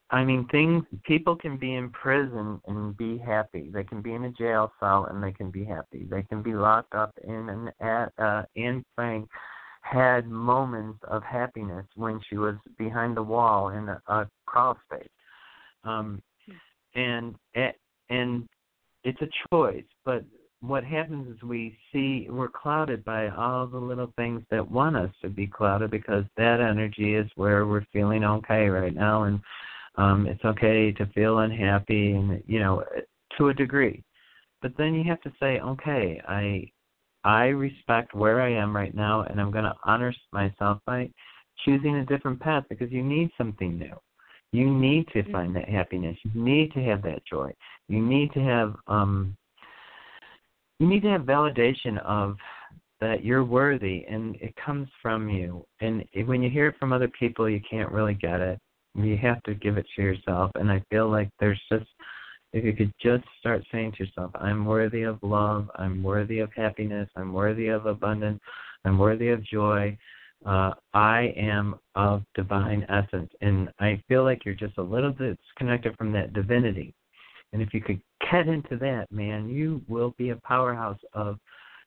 I 0.10 0.24
mean, 0.24 0.48
things 0.52 0.86
people 1.04 1.36
can 1.36 1.58
be 1.58 1.76
in 1.76 1.90
prison 1.90 2.62
and 2.68 2.96
be 2.96 3.18
happy. 3.18 3.70
They 3.74 3.84
can 3.84 4.02
be 4.02 4.14
in 4.14 4.24
a 4.24 4.32
jail 4.32 4.72
cell 4.80 5.08
and 5.10 5.22
they 5.22 5.34
can 5.34 5.52
be 5.52 5.66
happy. 5.66 6.08
They 6.10 6.24
can 6.24 6.42
be 6.42 6.54
locked 6.54 6.96
up 6.96 7.12
in 7.24 7.50
an 7.50 7.72
at 7.82 8.14
uh 8.18 8.44
Anne 8.56 8.86
Frank 8.96 9.28
had 9.82 10.28
moments 10.28 11.00
of 11.10 11.24
happiness 11.24 11.86
when 11.96 12.22
she 12.30 12.38
was 12.38 12.56
behind 12.78 13.18
the 13.18 13.24
wall 13.24 13.70
in 13.70 13.90
a, 13.90 14.02
a 14.08 14.30
crawl 14.46 14.78
space. 14.86 15.10
Um 15.84 16.22
and 16.96 17.36
and 18.10 18.48
it's 19.04 19.22
a 19.22 19.30
choice, 19.52 19.84
but 20.06 20.24
what 20.62 20.84
happens 20.84 21.28
is 21.28 21.42
we 21.44 21.78
see 21.92 22.28
we're 22.30 22.48
clouded 22.48 23.06
by 23.06 23.30
all 23.30 23.68
the 23.68 23.78
little 23.78 24.12
things 24.16 24.42
that 24.50 24.72
want 24.72 24.96
us 24.96 25.12
to 25.22 25.30
be 25.30 25.46
clouded 25.46 25.92
because 25.92 26.24
that 26.36 26.60
energy 26.60 27.14
is 27.14 27.30
where 27.36 27.68
we're 27.68 27.86
feeling 27.94 28.24
okay 28.24 28.68
right 28.68 28.96
now 28.96 29.24
and 29.24 29.40
um, 29.98 30.28
it's 30.28 30.44
okay 30.46 30.92
to 30.92 31.06
feel 31.08 31.40
unhappy, 31.40 32.12
and 32.12 32.42
you 32.46 32.60
know, 32.60 32.84
to 33.38 33.50
a 33.50 33.54
degree. 33.54 34.04
But 34.62 34.74
then 34.78 34.94
you 34.94 35.04
have 35.06 35.22
to 35.22 35.34
say, 35.40 35.60
okay, 35.60 36.22
I 36.28 36.70
I 37.24 37.46
respect 37.46 38.14
where 38.14 38.42
I 38.42 38.52
am 38.52 38.76
right 38.76 38.94
now, 38.94 39.24
and 39.24 39.42
I'm 39.42 39.52
going 39.52 39.66
to 39.66 39.76
honor 39.84 40.14
myself 40.32 40.80
by 40.86 41.10
choosing 41.66 41.96
a 41.96 42.06
different 42.06 42.40
path 42.40 42.64
because 42.70 42.92
you 42.92 43.04
need 43.04 43.32
something 43.38 43.78
new. 43.78 43.96
You 44.52 44.72
need 44.72 45.08
to 45.10 45.30
find 45.32 45.56
that 45.56 45.68
happiness. 45.68 46.18
You 46.24 46.42
need 46.42 46.72
to 46.74 46.84
have 46.84 47.02
that 47.02 47.26
joy. 47.26 47.52
You 47.90 48.02
need 48.02 48.32
to 48.34 48.40
have 48.40 48.76
um 48.88 49.36
you 50.80 50.88
need 50.88 51.02
to 51.04 51.10
have 51.10 51.22
validation 51.22 51.98
of 52.04 52.38
that 53.00 53.24
you're 53.24 53.44
worthy 53.44 54.06
and 54.10 54.36
it 54.38 54.56
comes 54.64 54.88
from 55.02 55.30
you. 55.30 55.66
And 55.82 56.04
when 56.26 56.42
you 56.42 56.50
hear 56.50 56.68
it 56.68 56.76
from 56.80 56.94
other 56.94 57.08
people, 57.08 57.50
you 57.50 57.62
can't 57.70 57.92
really 57.92 58.16
get 58.16 58.40
it. 58.40 58.60
You 58.96 59.18
have 59.18 59.42
to 59.44 59.54
give 59.54 59.78
it 59.78 59.86
to 59.96 60.02
yourself. 60.02 60.52
And 60.56 60.72
I 60.72 60.82
feel 60.90 61.10
like 61.10 61.30
there's 61.40 61.62
just, 61.72 61.86
if 62.54 62.64
you 62.64 62.74
could 62.74 62.92
just 63.00 63.24
start 63.40 63.64
saying 63.72 63.94
to 63.94 64.06
yourself, 64.06 64.32
I'm 64.36 64.66
worthy 64.66 65.04
of 65.04 65.20
love, 65.22 65.70
I'm 65.76 66.02
worthy 66.02 66.40
of 66.40 66.50
happiness, 66.56 67.08
I'm 67.16 67.34
worthy 67.34 67.68
of 67.68 67.86
abundance, 67.86 68.40
I'm 68.86 68.98
worthy 68.98 69.30
of 69.30 69.44
joy. 69.44 69.98
Uh, 70.46 70.72
I 70.94 71.34
am 71.36 71.76
of 71.96 72.24
divine 72.36 72.86
essence. 72.90 73.32
And 73.42 73.70
I 73.80 74.02
feel 74.08 74.24
like 74.24 74.46
you're 74.46 74.56
just 74.56 74.78
a 74.78 74.84
little 74.84 75.12
bit 75.12 75.38
disconnected 75.46 75.96
from 75.98 76.12
that 76.14 76.34
divinity. 76.34 76.94
And 77.54 77.62
if 77.62 77.74
you 77.74 77.82
could 77.82 78.02
get 78.20 78.48
into 78.48 78.78
that, 78.78 79.08
man, 79.12 79.50
you 79.50 79.82
will 79.88 80.14
be 80.18 80.30
a 80.30 80.36
powerhouse 80.38 81.00
of, 81.14 81.38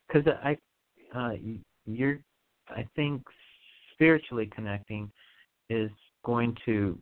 because 0.07 0.33
I, 0.43 0.57
uh, 1.15 1.33
you're, 1.87 2.19
I 2.69 2.87
think, 2.97 3.23
spiritually 3.93 4.51
connecting 4.55 5.11
is 5.69 5.91
going 6.25 6.57
to 6.67 6.99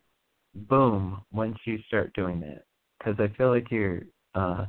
boom 0.55 1.21
once 1.33 1.57
you 1.65 1.79
start 1.87 2.13
doing 2.15 2.41
that. 2.41 2.65
Because 2.99 3.15
I 3.21 3.35
feel 3.37 3.51
like 3.51 3.71
you're 3.71 4.03
uh, 4.35 4.67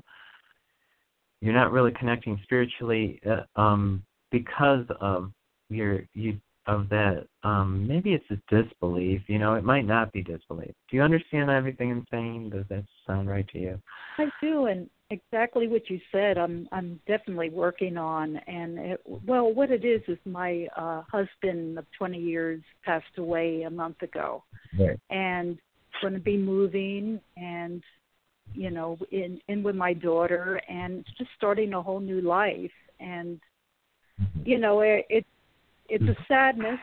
you're 1.41 1.53
not 1.53 1.72
really 1.72 1.91
connecting 1.97 2.39
spiritually 2.43 3.20
uh, 3.30 3.60
um, 3.60 4.03
because 4.32 4.86
of 4.99 5.32
your 5.70 6.01
you 6.14 6.39
of 6.68 6.89
that 6.89 7.26
um 7.43 7.88
maybe 7.88 8.14
it's 8.14 8.26
a 8.30 8.53
disbelief 8.53 9.22
you 9.28 9.39
know 9.39 9.55
it 9.55 9.64
might 9.64 9.86
not 9.86 10.12
be 10.12 10.22
disbelief. 10.22 10.74
Do 10.89 10.97
you 10.97 11.01
understand 11.01 11.49
everything 11.49 11.91
i'm 11.91 12.05
saying? 12.12 12.51
Does 12.51 12.66
that 12.70 12.84
sound 13.07 13.30
right 13.30 13.47
to 13.49 13.60
you? 13.60 13.82
I 14.18 14.26
do 14.41 14.66
and 14.66 14.89
exactly 15.12 15.68
what 15.68 15.89
you 15.89 15.99
said 16.12 16.38
i'm 16.38 16.70
i'm 16.72 16.99
definitely 17.07 17.49
working 17.49 17.97
on 17.97 18.38
and 18.45 18.78
it, 18.78 19.01
well 19.26 19.51
what 19.51 19.72
it 19.72 19.84
is 19.84 20.01
is 20.07 20.20
my 20.26 20.68
uh 20.78 21.01
husband 21.12 21.80
of 21.80 21.86
20 21.97 22.20
years 22.20 22.62
passed 22.86 23.18
away 23.18 23.64
a 23.64 23.70
month 23.70 24.01
ago. 24.03 24.43
Right. 24.78 24.99
and 25.10 25.57
going 26.01 26.14
to 26.14 26.20
be 26.20 26.38
moving 26.38 27.20
and 27.38 27.84
you 28.53 28.72
know 28.72 28.97
in 29.12 29.39
in 29.47 29.64
with 29.64 29.76
my 29.76 29.93
daughter 29.93 30.62
and 30.70 31.05
just 31.18 31.30
starting 31.38 31.74
a 31.74 31.82
whole 31.82 31.99
new 31.99 32.22
life. 32.22 32.72
And 32.99 33.39
you 34.43 34.57
know 34.57 34.82
it, 34.82 35.05
it 35.10 35.26
it's 35.89 36.03
a 36.03 36.15
sadness 36.27 36.79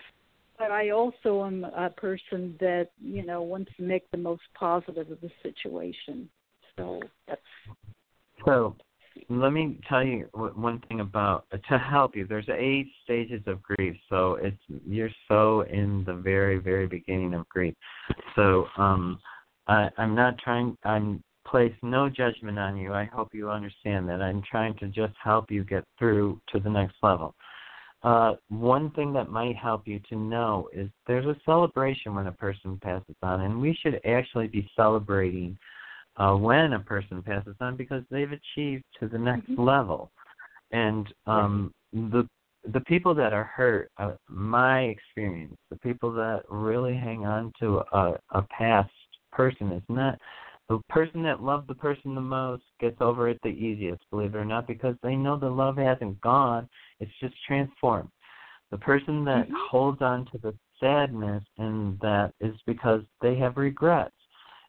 but 0.59 0.71
I 0.71 0.91
also 0.91 1.45
am 1.45 1.65
a 1.65 1.91
person 1.91 2.57
that 2.61 2.89
you 3.01 3.25
know 3.25 3.43
wants 3.43 3.71
to 3.77 3.83
make 3.83 4.11
the 4.11 4.17
most 4.17 4.43
positive 4.55 5.11
of 5.11 5.21
the 5.21 5.31
situation. 5.43 6.29
So 6.77 7.01
that's 7.29 7.41
so. 8.45 8.77
Let 9.31 9.53
me 9.53 9.81
tell 9.89 10.05
you 10.05 10.29
one 10.35 10.83
thing 10.89 11.01
about 11.01 11.47
to 11.51 11.79
help 11.79 12.15
you. 12.15 12.27
There's 12.27 12.49
eight 12.51 12.89
stages 13.03 13.43
of 13.47 13.63
grief, 13.63 13.97
so 14.11 14.35
it's 14.35 14.61
you're 14.87 15.11
so 15.27 15.63
in 15.63 16.05
the 16.05 16.15
very 16.15 16.59
very 16.59 16.87
beginning 16.87 17.33
of 17.33 17.49
grief. 17.49 17.75
So 18.35 18.67
um, 18.77 19.19
I, 19.69 19.89
I'm 19.97 20.15
not 20.15 20.39
trying. 20.39 20.77
I'm 20.85 21.23
place 21.47 21.73
no 21.83 22.11
judgment 22.11 22.59
on 22.59 22.77
you. 22.77 22.93
I 22.93 23.05
hope 23.05 23.29
you 23.33 23.51
understand 23.51 24.09
that. 24.09 24.21
I'm 24.21 24.43
trying 24.43 24.75
to 24.79 24.89
just 24.89 25.15
help 25.23 25.51
you 25.51 25.65
get 25.65 25.85
through 25.99 26.41
to 26.53 26.61
the 26.61 26.69
next 26.69 26.97
level. 27.03 27.35
Uh, 28.07 28.37
one 28.51 28.89
thing 28.93 29.13
that 29.13 29.33
might 29.33 29.57
help 29.57 29.83
you 29.85 29.99
to 30.09 30.15
know 30.15 30.69
is 30.73 30.89
there's 31.09 31.27
a 31.27 31.35
celebration 31.45 32.15
when 32.15 32.29
a 32.29 32.33
person 32.33 32.79
passes 32.81 33.17
on, 33.21 33.41
and 33.41 33.61
we 33.61 33.77
should 33.83 34.01
actually 34.07 34.47
be 34.47 34.71
celebrating 34.77 35.59
uh, 36.17 36.33
when 36.33 36.75
a 36.75 36.79
person 36.79 37.21
passes 37.21 37.57
on 37.61 37.77
because 37.77 38.05
they've 38.09 38.31
achieved 38.31 38.85
to 39.01 39.09
the 39.09 39.19
next 39.19 39.51
mm-hmm. 39.51 39.61
level. 39.61 40.13
And 40.71 41.13
um, 41.27 41.75
the 41.93 42.29
the 42.73 42.81
people 42.83 43.13
that 43.13 43.33
are 43.33 43.43
hurt, 43.43 43.91
uh, 43.99 44.13
my 44.29 44.83
experience, 44.83 45.57
the 45.71 45.79
people 45.79 46.13
that 46.13 46.43
really 46.49 46.95
hang 46.95 47.27
on 47.27 47.53
to 47.59 47.83
a, 47.93 48.15
a 48.31 48.43
past 48.57 48.91
person 49.33 49.73
is 49.73 49.83
not 49.89 50.17
the 50.69 50.81
person 50.89 51.23
that 51.23 51.43
loved 51.43 51.69
the 51.69 51.75
person 51.75 52.15
the 52.15 52.21
most 52.21 52.65
gets 52.81 52.97
over 53.01 53.29
it 53.29 53.39
the 53.43 53.51
easiest, 53.51 54.03
believe 54.11 54.35
it 54.35 54.39
or 54.39 54.45
not, 54.45 54.67
because 54.67 54.97
they 55.03 55.15
know 55.15 55.39
the 55.39 55.49
love 55.49 55.77
hasn't 55.77 56.21
gone, 56.21 56.69
it's 56.99 57.13
just 57.21 57.35
transformed. 57.47 58.09
The 58.71 58.79
person 58.79 59.25
that 59.27 59.47
mm-hmm. 59.47 59.55
holds 59.71 60.03
on 60.03 60.27
to 60.33 60.39
the 60.39 60.55
sadness 60.81 61.45
and 61.59 61.99
that 62.01 62.33
is 62.41 62.55
because 62.67 63.03
they 63.23 63.37
have 63.37 63.57
regrets. 63.57 64.13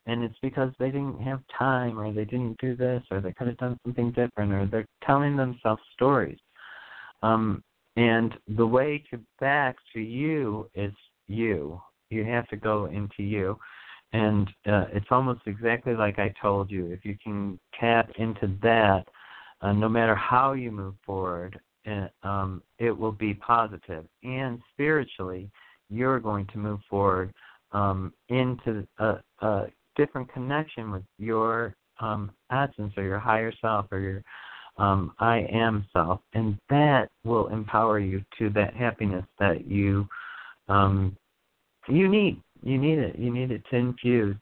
And 0.06 0.24
it's 0.24 0.38
because 0.40 0.72
they 0.78 0.86
didn't 0.86 1.20
have 1.20 1.40
time 1.58 1.98
or 1.98 2.10
they 2.12 2.24
didn't 2.24 2.58
do 2.60 2.74
this 2.74 3.02
or 3.10 3.20
they 3.20 3.32
could 3.32 3.48
have 3.48 3.58
done 3.58 3.78
something 3.84 4.10
different 4.12 4.52
or 4.52 4.66
they're 4.66 4.86
telling 5.04 5.36
themselves 5.36 5.82
stories. 5.92 6.38
Um, 7.22 7.62
and 7.96 8.32
the 8.56 8.66
way 8.66 9.04
to 9.10 9.20
back 9.38 9.76
to 9.92 10.00
you 10.00 10.70
is 10.74 10.92
you. 11.26 11.80
You 12.08 12.24
have 12.24 12.48
to 12.48 12.56
go 12.56 12.86
into 12.86 13.22
you 13.22 13.58
and 14.12 14.48
uh, 14.66 14.86
it's 14.92 15.06
almost 15.10 15.40
exactly 15.46 15.94
like 15.94 16.18
I 16.18 16.32
told 16.40 16.70
you. 16.70 16.86
If 16.86 17.04
you 17.04 17.16
can 17.22 17.58
tap 17.78 18.10
into 18.18 18.54
that, 18.62 19.04
uh, 19.60 19.72
no 19.72 19.88
matter 19.88 20.14
how 20.14 20.52
you 20.52 20.70
move 20.70 20.94
forward, 21.04 21.58
uh, 21.86 22.08
um, 22.26 22.62
it 22.78 22.96
will 22.96 23.12
be 23.12 23.34
positive. 23.34 24.04
And 24.22 24.60
spiritually, 24.72 25.50
you're 25.90 26.20
going 26.20 26.46
to 26.52 26.58
move 26.58 26.80
forward 26.88 27.32
um, 27.72 28.12
into 28.28 28.86
a, 28.98 29.16
a, 29.40 29.66
different 29.96 30.32
connection 30.32 30.92
with 30.92 31.02
your 31.18 31.74
um, 31.98 32.30
essence 32.52 32.92
or 32.96 33.02
your 33.02 33.18
higher 33.18 33.52
self 33.60 33.86
or 33.90 33.98
your 33.98 34.22
um, 34.76 35.12
I 35.18 35.38
am 35.50 35.84
self, 35.92 36.20
and 36.34 36.56
that 36.70 37.08
will 37.24 37.48
empower 37.48 37.98
you 37.98 38.22
to 38.38 38.48
that 38.50 38.74
happiness 38.74 39.24
that 39.40 39.66
you 39.66 40.06
um, 40.68 41.16
you 41.88 42.08
need 42.08 42.40
you 42.62 42.78
need 42.78 42.98
it. 42.98 43.18
You 43.18 43.32
need 43.32 43.50
it 43.50 43.62
to 43.70 43.76
infuse. 43.76 44.36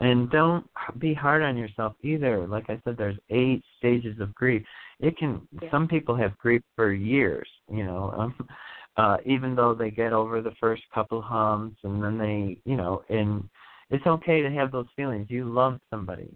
And 0.00 0.30
don't 0.30 0.66
be 0.98 1.14
hard 1.14 1.42
on 1.42 1.56
yourself 1.56 1.94
either. 2.02 2.46
Like 2.46 2.68
I 2.68 2.80
said, 2.84 2.96
there's 2.96 3.18
eight 3.30 3.62
stages 3.78 4.18
of 4.20 4.34
grief. 4.34 4.64
It 5.00 5.16
can. 5.16 5.46
Yeah. 5.60 5.70
Some 5.70 5.86
people 5.86 6.16
have 6.16 6.36
grief 6.38 6.62
for 6.74 6.92
years. 6.92 7.48
You 7.70 7.84
know, 7.84 8.12
um, 8.16 8.48
uh, 8.96 9.18
even 9.24 9.54
though 9.54 9.74
they 9.74 9.90
get 9.90 10.12
over 10.12 10.40
the 10.40 10.54
first 10.60 10.82
couple 10.94 11.22
humps, 11.22 11.76
and 11.84 12.02
then 12.02 12.18
they, 12.18 12.58
you 12.64 12.76
know, 12.76 13.02
and 13.08 13.48
it's 13.90 14.06
okay 14.06 14.42
to 14.42 14.50
have 14.50 14.72
those 14.72 14.86
feelings. 14.96 15.26
You 15.28 15.44
love 15.44 15.78
somebody, 15.90 16.30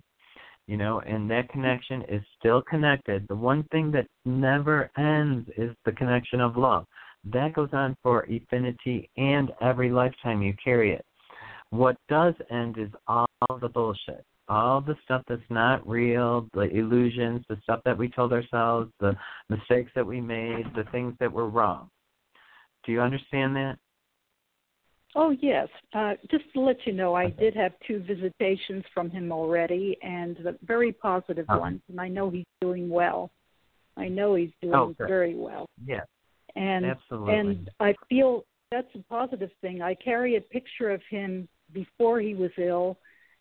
you 0.66 0.76
know, 0.76 1.00
and 1.00 1.30
that 1.30 1.48
connection 1.48 2.02
is 2.08 2.22
still 2.38 2.62
connected. 2.62 3.26
The 3.28 3.34
one 3.34 3.64
thing 3.72 3.90
that 3.92 4.06
never 4.24 4.90
ends 4.96 5.48
is 5.56 5.74
the 5.84 5.92
connection 5.92 6.40
of 6.40 6.56
love. 6.56 6.86
That 7.32 7.54
goes 7.54 7.70
on 7.72 7.96
for 8.02 8.24
infinity 8.24 9.10
and 9.16 9.50
every 9.60 9.90
lifetime 9.90 10.42
you 10.42 10.54
carry 10.62 10.92
it. 10.92 11.04
What 11.76 11.96
does 12.08 12.34
end 12.50 12.78
is 12.78 12.88
all 13.06 13.26
the 13.60 13.68
bullshit. 13.68 14.24
All 14.48 14.80
the 14.80 14.94
stuff 15.04 15.22
that's 15.28 15.42
not 15.50 15.86
real, 15.86 16.48
the 16.54 16.62
illusions, 16.62 17.44
the 17.48 17.58
stuff 17.64 17.80
that 17.84 17.98
we 17.98 18.08
told 18.08 18.32
ourselves, 18.32 18.90
the 19.00 19.14
mistakes 19.48 19.90
that 19.94 20.06
we 20.06 20.20
made, 20.20 20.64
the 20.76 20.84
things 20.92 21.14
that 21.18 21.32
were 21.32 21.48
wrong. 21.48 21.90
Do 22.84 22.92
you 22.92 23.00
understand 23.00 23.56
that? 23.56 23.76
Oh 25.16 25.30
yes. 25.40 25.68
Uh, 25.92 26.12
just 26.30 26.44
to 26.54 26.60
let 26.60 26.76
you 26.84 26.92
know, 26.92 27.14
I 27.14 27.30
did 27.30 27.56
have 27.56 27.72
two 27.86 28.04
visitations 28.06 28.84
from 28.94 29.10
him 29.10 29.32
already, 29.32 29.98
and 30.02 30.38
very 30.62 30.92
positive 30.92 31.46
ones. 31.48 31.80
And 31.88 32.00
I 32.00 32.08
know 32.08 32.30
he's 32.30 32.44
doing 32.60 32.88
well. 32.88 33.30
I 33.96 34.08
know 34.08 34.34
he's 34.34 34.50
doing 34.62 34.74
oh, 34.74 34.94
very 34.98 35.34
well. 35.34 35.66
Yes. 35.84 36.06
And 36.54 36.86
Absolutely. 36.86 37.34
and 37.34 37.70
I 37.80 37.94
feel 38.08 38.44
that's 38.70 38.88
a 38.94 39.02
positive 39.10 39.50
thing. 39.60 39.82
I 39.82 39.94
carry 39.94 40.36
a 40.36 40.40
picture 40.40 40.90
of 40.90 41.00
him 41.10 41.48
before 41.72 42.20
he 42.20 42.34
was 42.34 42.50
ill, 42.58 42.98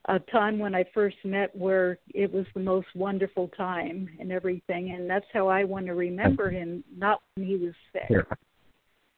a 0.08 0.20
time 0.20 0.60
when 0.60 0.76
I 0.76 0.86
first 0.94 1.18
met 1.24 1.56
where 1.56 1.98
it 2.14 2.32
was 2.32 2.46
the 2.54 2.60
most 2.60 2.88
wonderful 2.96 3.48
time 3.50 4.10
and 4.20 4.32
everything, 4.32 4.92
and 4.92 5.10
that's 5.10 5.26
how 5.34 5.48
I 5.48 5.64
want 5.64 5.88
to 5.88 5.96
remember 5.96 6.50
him. 6.50 6.84
Not 6.96 7.22
when 7.36 7.46
he 7.46 7.56
was 7.56 7.74
sick, 7.92 8.26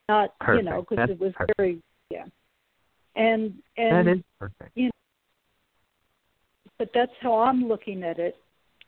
not 0.07 0.37
perfect. 0.39 0.63
you 0.63 0.69
know, 0.69 0.85
because 0.89 1.09
it 1.09 1.19
was 1.19 1.33
perfect. 1.33 1.57
very 1.57 1.81
yeah, 2.09 2.25
and 3.15 3.53
and 3.75 4.07
that 4.07 4.11
is 4.11 4.23
perfect. 4.39 4.71
You 4.75 4.85
know, 4.85 4.91
but 6.77 6.89
that's 6.93 7.11
how 7.21 7.39
I'm 7.39 7.67
looking 7.67 8.03
at 8.03 8.19
it 8.19 8.37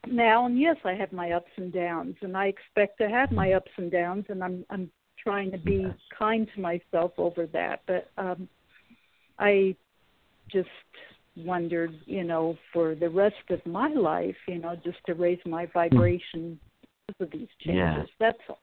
now. 0.07 0.45
And 0.45 0.57
yes, 0.57 0.77
I 0.85 0.93
have 0.93 1.11
my 1.11 1.31
ups 1.31 1.51
and 1.57 1.73
downs, 1.73 2.15
and 2.21 2.37
I 2.37 2.45
expect 2.45 2.97
to 2.99 3.09
have 3.09 3.31
my 3.31 3.53
ups 3.53 3.71
and 3.75 3.91
downs, 3.91 4.25
and 4.29 4.41
I'm 4.41 4.65
I'm 4.69 4.89
trying 5.21 5.51
to 5.51 5.57
be 5.57 5.83
yes. 5.87 5.95
kind 6.17 6.47
to 6.55 6.61
myself 6.61 7.11
over 7.17 7.45
that. 7.47 7.81
But 7.87 8.09
um 8.17 8.47
I 9.37 9.75
just 10.51 10.69
wondered, 11.35 11.93
you 12.05 12.23
know, 12.23 12.57
for 12.73 12.95
the 12.95 13.09
rest 13.09 13.35
of 13.49 13.65
my 13.65 13.89
life, 13.89 14.35
you 14.47 14.59
know, 14.59 14.75
just 14.83 14.97
to 15.05 15.13
raise 15.13 15.39
my 15.45 15.65
vibration 15.67 16.59
because 17.07 17.27
of 17.27 17.31
these 17.31 17.47
changes. 17.61 17.75
Yeah. 17.75 18.03
That's 18.19 18.37
all. 18.49 18.59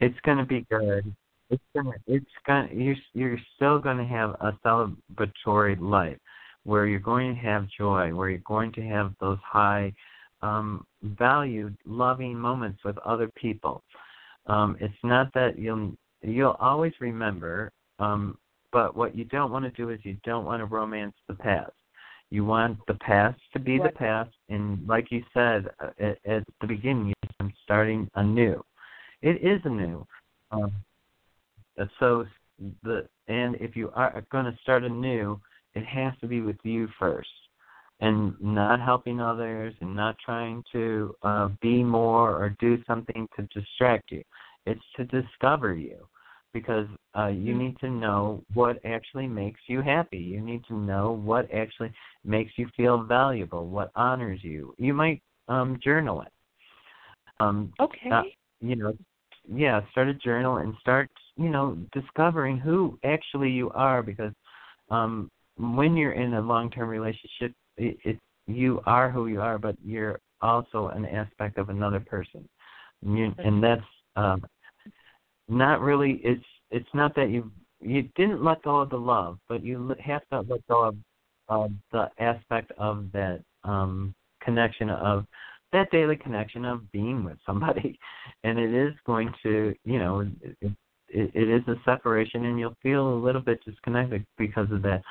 It's 0.00 0.18
going 0.24 0.38
to 0.38 0.44
be 0.44 0.66
good. 0.70 1.14
It's 1.50 1.62
gonna. 1.74 1.92
It's 2.06 2.24
gonna. 2.46 2.68
You're 2.72 2.96
you're 3.12 3.38
still 3.54 3.78
going 3.78 3.98
to 3.98 4.04
have 4.04 4.30
a 4.40 4.58
celebratory 4.64 5.78
life, 5.80 6.18
where 6.64 6.86
you're 6.86 6.98
going 7.00 7.34
to 7.34 7.40
have 7.40 7.68
joy, 7.78 8.14
where 8.14 8.30
you're 8.30 8.38
going 8.40 8.72
to 8.72 8.82
have 8.82 9.12
those 9.20 9.38
high, 9.44 9.92
um, 10.42 10.86
valued, 11.02 11.76
loving 11.84 12.36
moments 12.36 12.82
with 12.84 12.96
other 12.98 13.30
people. 13.36 13.82
Um, 14.46 14.76
it's 14.80 14.94
not 15.02 15.32
that 15.34 15.58
you'll 15.58 15.92
you'll 16.22 16.56
always 16.60 16.92
remember 17.00 17.70
um, 17.98 18.38
but 18.74 18.96
what 18.96 19.16
you 19.16 19.24
don't 19.24 19.52
want 19.52 19.64
to 19.64 19.70
do 19.70 19.90
is 19.90 20.00
you 20.02 20.16
don't 20.24 20.44
want 20.44 20.60
to 20.60 20.64
romance 20.64 21.14
the 21.28 21.34
past. 21.34 21.70
You 22.30 22.44
want 22.44 22.76
the 22.88 22.94
past 22.94 23.38
to 23.52 23.60
be 23.60 23.78
the 23.78 23.90
past, 23.90 24.32
and 24.48 24.84
like 24.88 25.12
you 25.12 25.22
said 25.32 25.68
uh, 25.78 25.90
at, 26.00 26.18
at 26.26 26.42
the 26.60 26.66
beginning, 26.66 27.14
I'm 27.38 27.52
starting 27.62 28.10
anew. 28.16 28.64
It 29.22 29.36
is 29.44 29.60
anew. 29.64 30.04
Um, 30.50 30.72
so 32.00 32.26
the 32.82 33.06
and 33.28 33.54
if 33.60 33.76
you 33.76 33.92
are 33.94 34.24
going 34.32 34.46
to 34.46 34.58
start 34.60 34.82
anew, 34.82 35.40
it 35.74 35.86
has 35.86 36.12
to 36.20 36.26
be 36.26 36.40
with 36.40 36.58
you 36.64 36.88
first, 36.98 37.28
and 38.00 38.34
not 38.40 38.80
helping 38.80 39.20
others, 39.20 39.72
and 39.80 39.94
not 39.94 40.16
trying 40.18 40.64
to 40.72 41.14
uh, 41.22 41.48
be 41.62 41.84
more 41.84 42.32
or 42.32 42.56
do 42.58 42.82
something 42.88 43.28
to 43.36 43.48
distract 43.54 44.10
you. 44.10 44.24
It's 44.66 44.82
to 44.96 45.04
discover 45.04 45.74
you 45.74 46.08
because 46.54 46.86
uh, 47.18 47.26
you 47.26 47.50
mm-hmm. 47.50 47.58
need 47.58 47.78
to 47.80 47.90
know 47.90 48.42
what 48.54 48.78
actually 48.86 49.26
makes 49.26 49.60
you 49.66 49.82
happy. 49.82 50.16
You 50.16 50.40
need 50.40 50.64
to 50.68 50.74
know 50.74 51.20
what 51.22 51.52
actually 51.52 51.92
makes 52.24 52.52
you 52.56 52.68
feel 52.74 53.02
valuable, 53.02 53.66
what 53.66 53.90
honors 53.94 54.40
you. 54.42 54.74
You 54.78 54.94
might 54.94 55.20
um, 55.48 55.78
journal 55.84 56.22
it. 56.22 56.32
Um, 57.40 57.74
okay. 57.78 58.08
Uh, 58.10 58.22
you 58.60 58.76
know, 58.76 58.94
yeah, 59.52 59.80
start 59.90 60.08
a 60.08 60.14
journal 60.14 60.56
and 60.58 60.74
start, 60.80 61.10
you 61.36 61.50
know, 61.50 61.76
discovering 61.92 62.56
who 62.56 62.98
actually 63.04 63.50
you 63.50 63.68
are 63.70 64.02
because 64.02 64.32
um, 64.90 65.30
when 65.58 65.96
you're 65.96 66.12
in 66.12 66.34
a 66.34 66.40
long-term 66.40 66.88
relationship, 66.88 67.52
it, 67.76 67.98
it 68.04 68.18
you 68.46 68.80
are 68.86 69.10
who 69.10 69.26
you 69.26 69.40
are, 69.40 69.58
but 69.58 69.76
you're 69.84 70.20
also 70.40 70.88
an 70.88 71.04
aspect 71.06 71.58
of 71.58 71.68
another 71.68 72.00
person, 72.00 72.46
and, 73.04 73.18
you, 73.18 73.34
and 73.38 73.62
that's 73.62 73.82
um, 74.16 74.44
not 75.48 75.80
really 75.80 76.20
it's 76.24 76.44
it's 76.70 76.88
not 76.94 77.14
that 77.16 77.30
you 77.30 77.50
you 77.80 78.02
didn't 78.16 78.42
let 78.42 78.62
go 78.62 78.80
of 78.80 78.90
the 78.90 78.96
love, 78.96 79.38
but 79.48 79.62
you 79.62 79.94
have 80.02 80.22
to 80.32 80.40
let 80.40 80.66
go 80.68 80.84
of, 80.84 80.96
of 81.48 81.70
the 81.92 82.08
aspect 82.18 82.72
of 82.78 83.10
that 83.12 83.42
um 83.64 84.14
connection 84.42 84.90
of 84.90 85.26
that 85.72 85.90
daily 85.90 86.16
connection 86.16 86.64
of 86.64 86.90
being 86.92 87.24
with 87.24 87.36
somebody, 87.44 87.98
and 88.44 88.58
it 88.58 88.72
is 88.72 88.94
going 89.06 89.32
to 89.42 89.74
you 89.84 89.98
know 89.98 90.20
it, 90.20 90.56
it, 91.08 91.30
it 91.34 91.48
is 91.48 91.62
a 91.68 91.74
separation, 91.84 92.46
and 92.46 92.58
you'll 92.58 92.76
feel 92.82 93.08
a 93.08 93.22
little 93.24 93.40
bit 93.40 93.64
disconnected 93.64 94.24
because 94.38 94.70
of 94.70 94.82
that. 94.82 95.02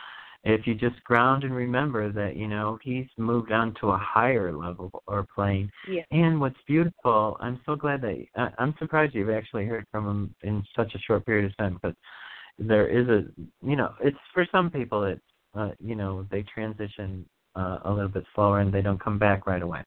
If 0.43 0.67
you 0.67 0.75
just 0.75 1.01
ground 1.05 1.43
and 1.43 1.55
remember 1.55 2.11
that 2.11 2.35
you 2.35 2.47
know 2.47 2.77
he's 2.83 3.07
moved 3.17 3.51
on 3.51 3.73
to 3.79 3.91
a 3.91 3.97
higher 3.97 4.51
level 4.51 4.91
or 5.07 5.25
plane, 5.33 5.71
Yeah. 5.89 6.03
and 6.11 6.39
what's 6.41 6.57
beautiful, 6.67 7.37
I'm 7.39 7.61
so 7.65 7.75
glad 7.75 8.01
that 8.01 8.25
I, 8.35 8.49
I'm 8.57 8.75
surprised 8.77 9.15
you've 9.15 9.29
actually 9.29 9.65
heard 9.65 9.85
from 9.91 10.07
him 10.07 10.35
in 10.43 10.63
such 10.75 10.93
a 10.95 10.99
short 10.99 11.25
period 11.25 11.45
of 11.45 11.55
time 11.57 11.75
because 11.75 11.95
there 12.59 12.87
is 12.87 13.07
a 13.07 13.23
you 13.65 13.75
know 13.75 13.93
it's 14.01 14.17
for 14.33 14.45
some 14.51 14.69
people 14.69 15.03
it's 15.03 15.21
uh, 15.55 15.69
you 15.79 15.95
know 15.95 16.25
they 16.29 16.43
transition 16.43 17.25
uh, 17.55 17.79
a 17.85 17.91
little 17.91 18.09
bit 18.09 18.25
slower 18.35 18.59
and 18.59 18.73
they 18.73 18.81
don't 18.81 19.03
come 19.03 19.17
back 19.17 19.47
right 19.47 19.61
away. 19.61 19.83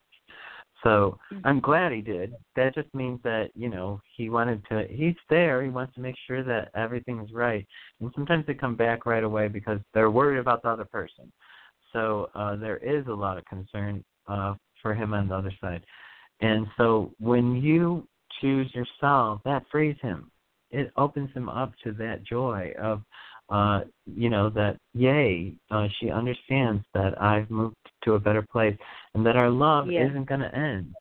So 0.87 1.19
I'm 1.45 1.59
glad 1.59 1.91
he 1.91 2.01
did. 2.01 2.33
That 2.55 2.73
just 2.75 2.95
means 2.95 3.19
that 3.25 3.49
you 3.57 3.69
know 3.69 4.01
he 4.17 4.31
wanted 4.31 4.63
to. 4.69 4.87
He's 4.89 5.17
there. 5.29 5.63
He 5.65 5.69
wants 5.69 5.95
to 5.97 6.01
make 6.01 6.15
sure 6.29 6.45
that 6.45 6.71
everything's 6.77 7.33
right. 7.33 7.67
And 8.01 8.13
sometimes 8.15 8.47
they 8.47 8.55
come 8.55 8.77
back 8.77 9.05
right 9.05 9.25
away 9.25 9.49
because 9.49 9.81
they're 9.95 10.13
worried 10.13 10.39
about 10.39 10.63
the 10.63 10.69
other 10.69 10.85
person. 10.85 11.33
So 11.93 12.31
uh, 12.37 12.55
there 12.57 12.77
is 12.77 13.05
a 13.09 13.13
lot 13.13 13.37
of 13.37 13.45
concern 13.47 14.05
uh, 14.29 14.55
for 14.81 14.95
him 14.95 15.13
on 15.13 15.29
the 15.29 15.35
other 15.35 15.53
side. 15.61 15.85
And 16.41 16.67
so 16.77 17.13
when 17.19 17.57
you 17.57 18.07
choose 18.41 18.73
yourself, 18.73 19.41
that 19.45 19.65
frees 19.73 19.97
him. 20.03 20.31
It 20.71 20.93
opens 20.97 21.33
him 21.33 21.49
up 21.49 21.73
to 21.83 21.93
that 21.95 22.23
joy 22.25 22.73
of 22.81 23.03
uh, 23.49 23.83
you 24.07 24.29
know, 24.29 24.51
that 24.51 24.77
yay, 24.95 25.55
uh, 25.71 25.87
she 26.01 26.11
understands 26.11 26.85
that 26.95 27.21
I've 27.21 27.49
moved 27.51 27.77
to 28.05 28.15
a 28.15 28.19
better 28.21 28.45
place 28.51 28.77
and 29.15 29.25
that 29.25 29.37
our 29.37 29.51
love 29.51 29.89
isn't 29.89 30.29
going 30.29 30.41
to 30.41 30.55
end. 30.55 30.95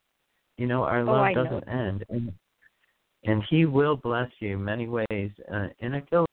You 0.58 0.68
know, 0.68 0.84
our 0.84 1.02
Oh, 1.02 1.06
love 1.06 1.36
know. 1.36 1.44
doesn't 1.44 1.68
end, 1.68 2.06
and 2.10 2.32
and 3.24 3.44
He 3.50 3.66
will 3.66 3.98
bless 3.98 4.30
you 4.40 4.58
many 4.58 4.88
ways. 4.88 5.32
Uh, 5.52 5.68
and 5.82 5.96
I 5.96 6.02
feel 6.10 6.26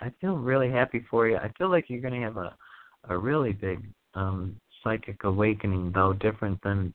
I 0.00 0.10
feel 0.20 0.36
really 0.36 0.70
happy 0.70 1.04
for 1.10 1.28
you. 1.28 1.36
I 1.36 1.50
feel 1.58 1.70
like 1.70 1.88
you're 1.88 2.00
going 2.00 2.14
to 2.14 2.26
have 2.26 2.36
a 2.36 2.56
a 3.08 3.16
really 3.16 3.52
big 3.52 3.86
um 4.14 4.56
psychic 4.82 5.24
awakening, 5.24 5.92
though 5.94 6.14
different 6.14 6.60
than. 6.62 6.94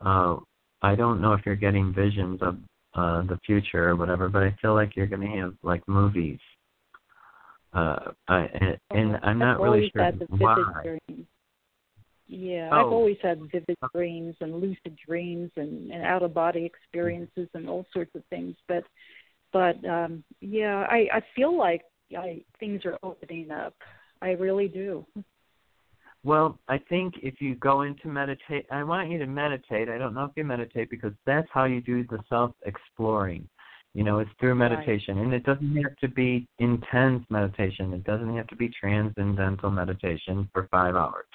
Uh, 0.00 0.36
I 0.82 0.94
don't 0.94 1.20
know 1.20 1.34
if 1.34 1.42
you're 1.44 1.56
getting 1.56 1.92
visions 1.92 2.40
of 2.40 2.56
uh 2.94 3.22
the 3.26 3.38
future 3.44 3.90
or 3.90 3.96
whatever, 3.96 4.28
but 4.30 4.42
I 4.42 4.56
feel 4.62 4.74
like 4.74 4.96
you're 4.96 5.06
going 5.06 5.30
to 5.30 5.36
have 5.38 5.54
like 5.62 5.86
movies 5.86 6.40
uh, 7.72 8.12
I, 8.28 8.38
and, 8.38 8.78
and 8.90 9.18
I'm 9.22 9.38
not 9.38 9.56
I've 9.56 9.62
really 9.62 9.90
sure 9.94 10.04
had 10.04 10.18
the 10.18 10.26
vivid 10.26 10.40
why. 10.40 10.82
dreams. 10.82 11.26
Yeah, 12.26 12.70
Oh. 12.72 12.76
I've 12.76 12.92
always 12.92 13.16
had 13.22 13.40
vivid 13.50 13.76
dreams 13.92 14.36
and 14.40 14.60
lucid 14.60 14.96
dreams 15.04 15.50
and, 15.56 15.90
and 15.90 16.04
out 16.04 16.22
of 16.22 16.32
body 16.32 16.64
experiences 16.64 17.48
and 17.54 17.68
all 17.68 17.86
sorts 17.92 18.14
of 18.14 18.22
things. 18.30 18.56
But 18.68 18.84
but 19.52 19.84
um 19.88 20.22
yeah, 20.40 20.86
I, 20.88 21.08
I 21.12 21.20
feel 21.34 21.56
like 21.56 21.82
I 22.16 22.42
things 22.58 22.84
are 22.84 22.98
opening 23.02 23.50
up. 23.50 23.74
I 24.22 24.30
really 24.32 24.68
do. 24.68 25.04
Well, 26.22 26.58
I 26.68 26.78
think 26.78 27.14
if 27.22 27.40
you 27.40 27.54
go 27.54 27.82
into 27.82 28.06
meditate, 28.06 28.66
I 28.70 28.84
want 28.84 29.10
you 29.10 29.18
to 29.18 29.26
meditate. 29.26 29.88
I 29.88 29.96
don't 29.96 30.14
know 30.14 30.24
if 30.24 30.32
you 30.36 30.44
meditate 30.44 30.90
because 30.90 31.14
that's 31.24 31.48
how 31.50 31.64
you 31.64 31.80
do 31.80 32.04
the 32.04 32.18
self 32.28 32.52
exploring. 32.64 33.48
You 33.94 34.04
know, 34.04 34.20
it's 34.20 34.30
through 34.38 34.54
Right. 34.54 34.70
meditation, 34.70 35.18
and 35.18 35.34
it 35.34 35.42
doesn't 35.42 35.76
have 35.82 35.96
to 35.96 36.08
be 36.08 36.46
intense 36.58 37.24
meditation. 37.28 37.92
It 37.92 38.04
doesn't 38.04 38.36
have 38.36 38.46
to 38.48 38.56
be 38.56 38.68
transcendental 38.68 39.70
meditation 39.70 40.48
for 40.52 40.68
five 40.68 40.94
hours. 40.94 41.26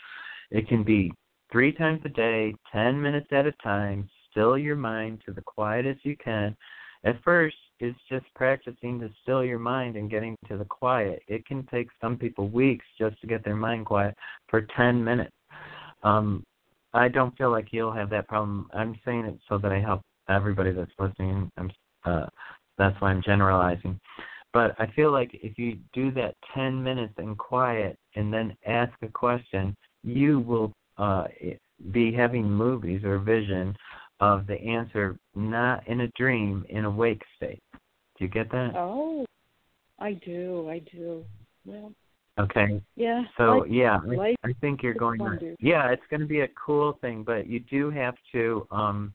It 0.51 0.67
can 0.67 0.83
be 0.83 1.11
three 1.51 1.73
times 1.73 2.01
a 2.05 2.09
day, 2.09 2.55
ten 2.71 3.01
minutes 3.01 3.27
at 3.31 3.45
a 3.45 3.51
time. 3.63 4.09
Still 4.31 4.57
your 4.57 4.75
mind 4.75 5.21
to 5.25 5.33
the 5.33 5.41
quietest 5.41 6.05
you 6.05 6.15
can. 6.17 6.55
At 7.03 7.21
first, 7.23 7.55
it's 7.79 7.99
just 8.09 8.25
practicing 8.35 8.99
to 8.99 9.09
still 9.21 9.43
your 9.43 9.59
mind 9.59 9.95
and 9.95 10.09
getting 10.09 10.35
to 10.47 10.57
the 10.57 10.65
quiet. 10.65 11.21
It 11.27 11.45
can 11.45 11.65
take 11.67 11.87
some 12.01 12.17
people 12.17 12.49
weeks 12.49 12.85
just 12.97 13.19
to 13.21 13.27
get 13.27 13.43
their 13.43 13.55
mind 13.55 13.85
quiet 13.85 14.15
for 14.47 14.61
10 14.75 15.03
minutes. 15.03 15.35
Um, 16.03 16.43
I 16.93 17.09
don't 17.09 17.37
feel 17.37 17.51
like 17.51 17.67
you'll 17.71 17.91
have 17.91 18.09
that 18.11 18.27
problem. 18.27 18.69
I'm 18.73 18.97
saying 19.03 19.25
it 19.25 19.37
so 19.49 19.57
that 19.57 19.71
I 19.71 19.79
help 19.79 20.01
everybody 20.29 20.71
that's 20.71 20.91
listening. 20.97 21.51
I'm, 21.57 21.69
uh, 22.05 22.27
that's 22.77 22.99
why 23.01 23.11
I'm 23.11 23.21
generalizing. 23.23 23.99
But 24.53 24.75
I 24.79 24.87
feel 24.95 25.11
like 25.11 25.31
if 25.33 25.57
you 25.57 25.77
do 25.93 26.11
that 26.11 26.35
10 26.53 26.81
minutes 26.81 27.13
in 27.17 27.35
quiet 27.35 27.97
and 28.15 28.33
then 28.33 28.55
ask 28.65 28.93
a 29.01 29.09
question, 29.09 29.75
you 30.03 30.39
will 30.39 30.71
uh, 30.97 31.25
be 31.91 32.13
having 32.13 32.49
movies 32.49 33.03
or 33.03 33.19
vision 33.19 33.75
of 34.21 34.47
the 34.47 34.55
answer 34.55 35.17
not 35.35 35.85
in 35.87 36.01
a 36.01 36.07
dream, 36.17 36.65
in 36.69 36.85
a 36.85 36.89
wake 36.89 37.21
state. 37.35 37.61
Do 37.73 38.23
you 38.23 38.27
get 38.29 38.49
that? 38.51 38.71
Oh, 38.75 39.25
I 39.99 40.13
do, 40.13 40.69
I 40.69 40.79
do. 40.79 41.25
Well, 41.65 41.91
Okay. 42.39 42.81
yeah. 42.95 43.23
So 43.37 43.59
life- 43.59 43.71
yeah, 43.71 43.99
I, 44.09 44.35
I 44.43 44.53
think 44.61 44.83
you're 44.83 44.93
going. 44.93 45.19
To, 45.19 45.55
yeah, 45.59 45.89
it's 45.89 46.03
going 46.09 46.19
to 46.21 46.25
be 46.25 46.41
a 46.41 46.47
cool 46.49 46.97
thing, 47.01 47.23
but 47.23 47.47
you 47.47 47.59
do 47.61 47.89
have 47.89 48.15
to. 48.33 48.67
um 48.71 49.13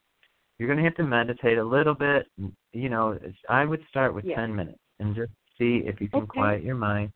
You're 0.60 0.66
going 0.68 0.76
to 0.76 0.84
have 0.84 0.96
to 0.96 1.04
meditate 1.04 1.56
a 1.56 1.64
little 1.64 1.94
bit. 1.94 2.26
You 2.74 2.90
know, 2.90 3.18
I 3.48 3.64
would 3.64 3.82
start 3.88 4.14
with 4.14 4.26
Yeah. 4.26 4.36
ten 4.36 4.54
minutes 4.54 4.78
and 4.98 5.16
just 5.16 5.32
see 5.56 5.80
if 5.86 6.02
you 6.02 6.08
can 6.10 6.20
Okay. 6.24 6.28
quiet 6.28 6.62
your 6.62 6.74
mind 6.74 7.14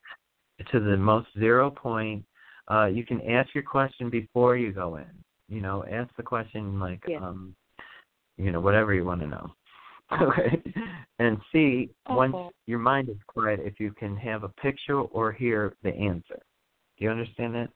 to 0.73 0.81
the 0.81 0.97
most 0.97 1.29
zero 1.39 1.71
point. 1.71 2.25
Uh 2.71 2.87
You 2.87 3.05
can 3.05 3.21
ask 3.29 3.53
your 3.55 3.63
question 3.63 4.09
before 4.09 4.57
you 4.57 4.73
go 4.73 4.97
in. 4.97 5.13
You 5.51 5.61
know, 5.61 5.85
ask 5.85 6.11
the 6.17 6.23
question 6.23 6.81
like, 6.81 7.03
Yeah. 7.07 7.19
um 7.19 7.55
you 8.39 8.51
know, 8.51 8.63
whatever 8.63 8.95
you 8.95 9.05
want 9.05 9.21
to 9.21 9.27
know. 9.27 9.47
Okay. 10.23 10.63
And 11.19 11.39
see 11.53 11.91
once 12.09 12.35
Oh. 12.35 12.51
your 12.67 12.79
mind 12.79 13.11
is 13.11 13.23
quiet 13.27 13.61
if 13.61 13.79
you 13.79 13.91
can 13.93 14.17
have 14.17 14.43
a 14.45 14.53
picture 14.67 15.01
or 15.17 15.33
hear 15.33 15.77
the 15.83 15.95
answer. 16.11 16.41
Do 16.97 17.05
you 17.05 17.11
understand 17.11 17.55
that? 17.57 17.69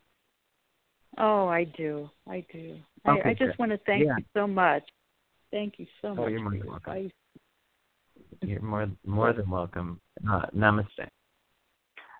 Oh, 1.19 1.47
I 1.47 1.64
do. 1.64 2.09
I 2.27 2.39
do. 2.53 2.79
I, 3.05 3.11
Okay, 3.11 3.29
I 3.31 3.33
just 3.35 3.51
good. 3.51 3.59
want 3.59 3.73
to 3.73 3.79
thank 3.87 4.05
Yeah. 4.05 4.16
you 4.19 4.25
so 4.35 4.47
much. 4.47 4.85
Thank 5.51 5.79
you 5.79 5.87
so 6.03 6.09
Oh, 6.09 6.15
much 6.15 6.31
you're 6.31 6.41
more 6.43 6.51
than 6.53 6.67
welcome. 6.67 6.93
advice. 6.93 7.13
You're 8.43 8.63
more 8.63 8.91
more 9.07 9.33
than 9.33 9.49
welcome. 9.49 10.01
Uh, 10.29 10.43
namaste. 10.55 11.09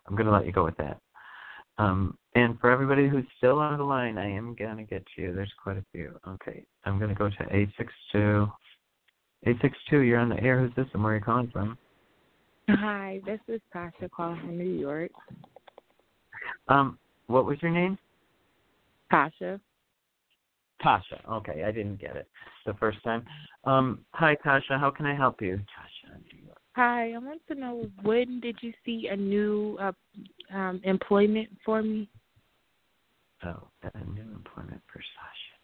I'm 0.07 0.14
going 0.14 0.26
to 0.26 0.33
let 0.33 0.47
you 0.47 0.53
go 0.53 0.64
with 0.64 0.76
that. 0.79 0.99
Um, 1.76 2.16
and 2.35 2.59
for 2.61 2.70
everybody 2.70 3.09
who's 3.09 3.26
still 3.37 3.59
on 3.59 3.79
the 3.79 3.85
line, 3.85 4.18
I 4.18 4.29
am 4.29 4.55
going 4.55 4.79
to 4.79 4.83
get 4.83 5.05
you. 5.16 5.35
There's 5.35 5.53
quite 5.62 5.76
a 5.76 5.85
few. 5.93 6.18
Okay. 6.26 6.64
I'm 6.85 6.99
going 6.99 7.11
to 7.11 7.14
go 7.14 7.29
to 7.29 7.43
862. 7.43 8.51
862, 9.45 9.99
you're 10.01 10.18
on 10.18 10.29
the 10.29 10.43
air. 10.43 10.61
Who's 10.61 10.74
this 10.74 10.87
and 10.95 11.05
where 11.05 11.12
are 11.12 11.16
you 11.16 11.22
calling 11.22 11.51
from? 11.53 11.79
Hi, 12.68 13.20
this 13.24 13.41
is 13.49 13.61
Tasha 13.74 14.11
calling 14.11 14.41
from 14.41 14.59
New 14.59 14.64
York. 14.64 15.11
Um, 16.68 16.99
what 17.29 17.47
was 17.47 17.59
your 17.62 17.70
name? 17.70 17.97
Tasha. 19.12 19.61
Tasha. 20.85 21.18
Okay, 21.31 21.64
I 21.64 21.72
didn't 21.72 22.01
get 22.01 22.16
it 22.16 22.29
the 22.66 22.74
first 22.74 23.03
time. 23.05 23.24
Um, 23.64 24.01
hi, 24.11 24.37
Tasha. 24.45 24.79
How 24.79 24.91
can 24.91 25.07
I 25.07 25.14
help 25.14 25.41
you? 25.43 25.57
Tasha. 25.57 26.14
New 26.33 26.47
York. 26.47 26.59
Hi, 26.76 27.12
I 27.12 27.18
want 27.18 27.41
to 27.49 27.55
know 27.55 27.91
when 28.03 28.41
did 28.41 28.57
you 28.61 28.72
see 28.85 29.09
a 29.11 29.16
new 29.16 29.76
uh, 29.81 29.93
um, 30.57 30.81
employment 30.85 31.49
for 31.64 31.83
me? 31.83 32.09
Oh, 33.45 33.68
a 33.83 34.05
new 34.11 34.22
employment 34.22 34.81
for 34.93 35.01
Sasha. 35.14 35.55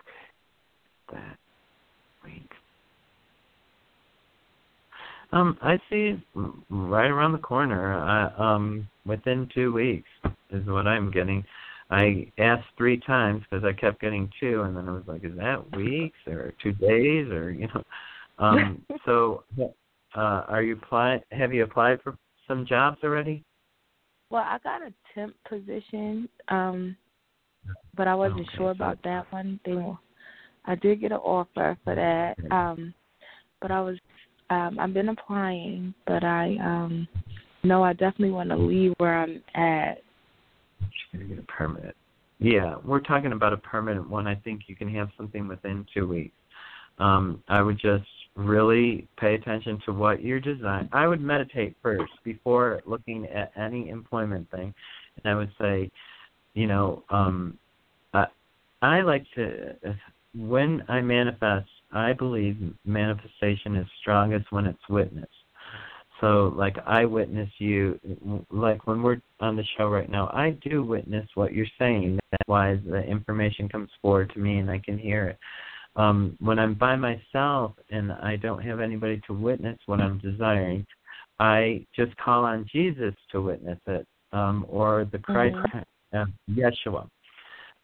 Okay. 0.00 1.18
That 1.20 1.38
week. 2.24 2.50
Um, 5.32 5.56
I 5.62 5.78
see 5.88 6.22
right 6.34 7.10
around 7.10 7.32
the 7.32 7.38
corner. 7.38 7.94
Uh, 7.94 8.42
um, 8.42 8.88
within 9.06 9.48
two 9.54 9.72
weeks 9.72 10.08
is 10.50 10.66
what 10.66 10.86
I'm 10.86 11.10
getting. 11.10 11.44
I 11.90 12.30
asked 12.38 12.66
three 12.76 12.98
times 12.98 13.42
because 13.50 13.64
I 13.64 13.72
kept 13.72 14.00
getting 14.00 14.30
two, 14.40 14.62
and 14.62 14.76
then 14.76 14.88
I 14.88 14.92
was 14.92 15.04
like, 15.06 15.24
"Is 15.24 15.36
that 15.36 15.76
weeks 15.76 16.18
or 16.26 16.52
two 16.62 16.72
days 16.72 17.28
or 17.30 17.50
you 17.50 17.68
know?" 17.74 17.82
Um, 18.38 18.82
so, 19.04 19.44
uh, 19.60 20.44
are 20.48 20.62
you 20.62 20.74
apply? 20.76 21.22
Have 21.32 21.52
you 21.52 21.64
applied 21.64 22.00
for 22.02 22.16
some 22.48 22.66
jobs 22.66 22.98
already? 23.02 23.42
Well, 24.30 24.42
I 24.42 24.58
got 24.64 24.80
a 24.82 24.92
temp 25.14 25.34
position, 25.48 26.28
um, 26.48 26.96
but 27.96 28.08
I 28.08 28.14
wasn't 28.14 28.40
Okay, 28.40 28.56
sure 28.56 28.68
so- 28.68 28.76
about 28.76 29.02
that 29.04 29.30
one. 29.32 29.60
They, 29.64 29.86
I 30.64 30.74
did 30.76 31.00
get 31.00 31.12
an 31.12 31.18
offer 31.18 31.76
for 31.84 31.94
that, 31.94 32.36
um, 32.50 32.94
but 33.60 33.70
I 33.70 33.80
was, 33.80 33.98
um, 34.52 34.78
I've 34.78 34.94
been 34.94 35.08
applying, 35.08 35.94
but 36.06 36.22
I, 36.22 36.56
um, 36.62 37.08
no, 37.64 37.82
I 37.82 37.92
definitely 37.92 38.30
want 38.30 38.50
to 38.50 38.56
leave 38.56 38.92
where 38.98 39.18
I'm 39.18 39.42
at. 39.54 40.02
Gonna 41.12 41.24
get 41.24 41.38
a 41.38 41.42
permanent. 41.42 41.96
Yeah, 42.38 42.76
we're 42.84 43.00
talking 43.00 43.32
about 43.32 43.52
a 43.52 43.56
permanent 43.56 44.10
one. 44.10 44.26
I 44.26 44.34
think 44.34 44.62
you 44.66 44.76
can 44.76 44.92
have 44.94 45.08
something 45.16 45.46
within 45.46 45.86
two 45.94 46.08
weeks. 46.08 46.34
Um, 46.98 47.42
I 47.48 47.62
would 47.62 47.78
just 47.78 48.04
really 48.34 49.06
pay 49.18 49.34
attention 49.34 49.80
to 49.86 49.92
what 49.92 50.22
your 50.22 50.40
design. 50.40 50.88
I 50.92 51.06
would 51.06 51.20
meditate 51.20 51.76
first 51.82 52.12
before 52.24 52.82
looking 52.86 53.26
at 53.26 53.52
any 53.56 53.90
employment 53.90 54.50
thing, 54.50 54.74
and 55.22 55.32
I 55.32 55.36
would 55.36 55.52
say, 55.60 55.90
you 56.54 56.66
know, 56.66 57.04
um, 57.10 57.58
I, 58.12 58.26
I 58.80 59.00
like 59.02 59.24
to 59.36 59.76
when 60.34 60.82
I 60.88 61.00
manifest 61.00 61.68
I 61.92 62.12
believe 62.12 62.56
manifestation 62.84 63.76
is 63.76 63.86
strongest 64.00 64.50
when 64.50 64.66
it's 64.66 64.88
witnessed. 64.88 65.28
So, 66.20 66.54
like 66.56 66.76
I 66.86 67.04
witness 67.04 67.50
you, 67.58 67.98
like 68.50 68.86
when 68.86 69.02
we're 69.02 69.20
on 69.40 69.56
the 69.56 69.64
show 69.76 69.88
right 69.88 70.08
now, 70.08 70.28
I 70.28 70.56
do 70.62 70.84
witness 70.84 71.28
what 71.34 71.52
you're 71.52 71.66
saying. 71.78 72.20
That's 72.30 72.42
why 72.46 72.78
the 72.86 73.02
information 73.02 73.68
comes 73.68 73.90
forward 74.00 74.32
to 74.34 74.38
me 74.38 74.58
and 74.58 74.70
I 74.70 74.78
can 74.78 74.96
hear 74.96 75.28
it. 75.28 75.38
Um, 75.96 76.36
when 76.40 76.58
I'm 76.58 76.74
by 76.74 76.96
myself 76.96 77.72
and 77.90 78.12
I 78.12 78.36
don't 78.36 78.62
have 78.62 78.80
anybody 78.80 79.20
to 79.26 79.34
witness 79.34 79.78
what 79.86 80.00
I'm 80.00 80.18
desiring, 80.18 80.86
I 81.38 81.84
just 81.94 82.16
call 82.16 82.44
on 82.44 82.66
Jesus 82.72 83.14
to 83.32 83.42
witness 83.42 83.80
it, 83.86 84.06
um, 84.32 84.64
or 84.68 85.06
the 85.10 85.18
Christ, 85.18 85.56
mm-hmm. 85.56 86.16
uh, 86.16 86.24
Yeshua, 86.50 87.08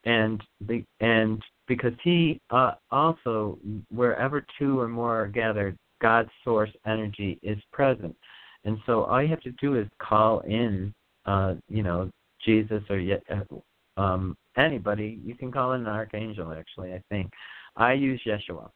and 0.04 0.40
the 0.66 0.84
and 1.00 1.42
because 1.68 1.92
He 2.02 2.40
uh, 2.50 2.72
also 2.90 3.58
wherever 3.90 4.44
two 4.58 4.80
or 4.80 4.88
more 4.88 5.22
are 5.22 5.28
gathered, 5.28 5.76
God's 6.00 6.30
source 6.44 6.70
energy 6.86 7.38
is 7.42 7.58
present. 7.72 8.16
And 8.64 8.78
so 8.86 9.04
all 9.04 9.22
you 9.22 9.28
have 9.28 9.40
to 9.42 9.52
do 9.52 9.76
is 9.78 9.86
call 10.00 10.40
in, 10.40 10.92
uh, 11.26 11.54
you 11.68 11.82
know, 11.82 12.10
Jesus 12.44 12.82
or 12.90 13.00
uh, 13.30 14.00
um, 14.00 14.36
anybody. 14.56 15.20
You 15.24 15.34
can 15.34 15.52
call 15.52 15.72
in 15.72 15.82
an 15.82 15.86
archangel. 15.86 16.52
Actually, 16.52 16.92
I 16.92 17.02
think 17.10 17.30
I 17.76 17.92
use 17.92 18.20
Yeshua, 18.26 18.70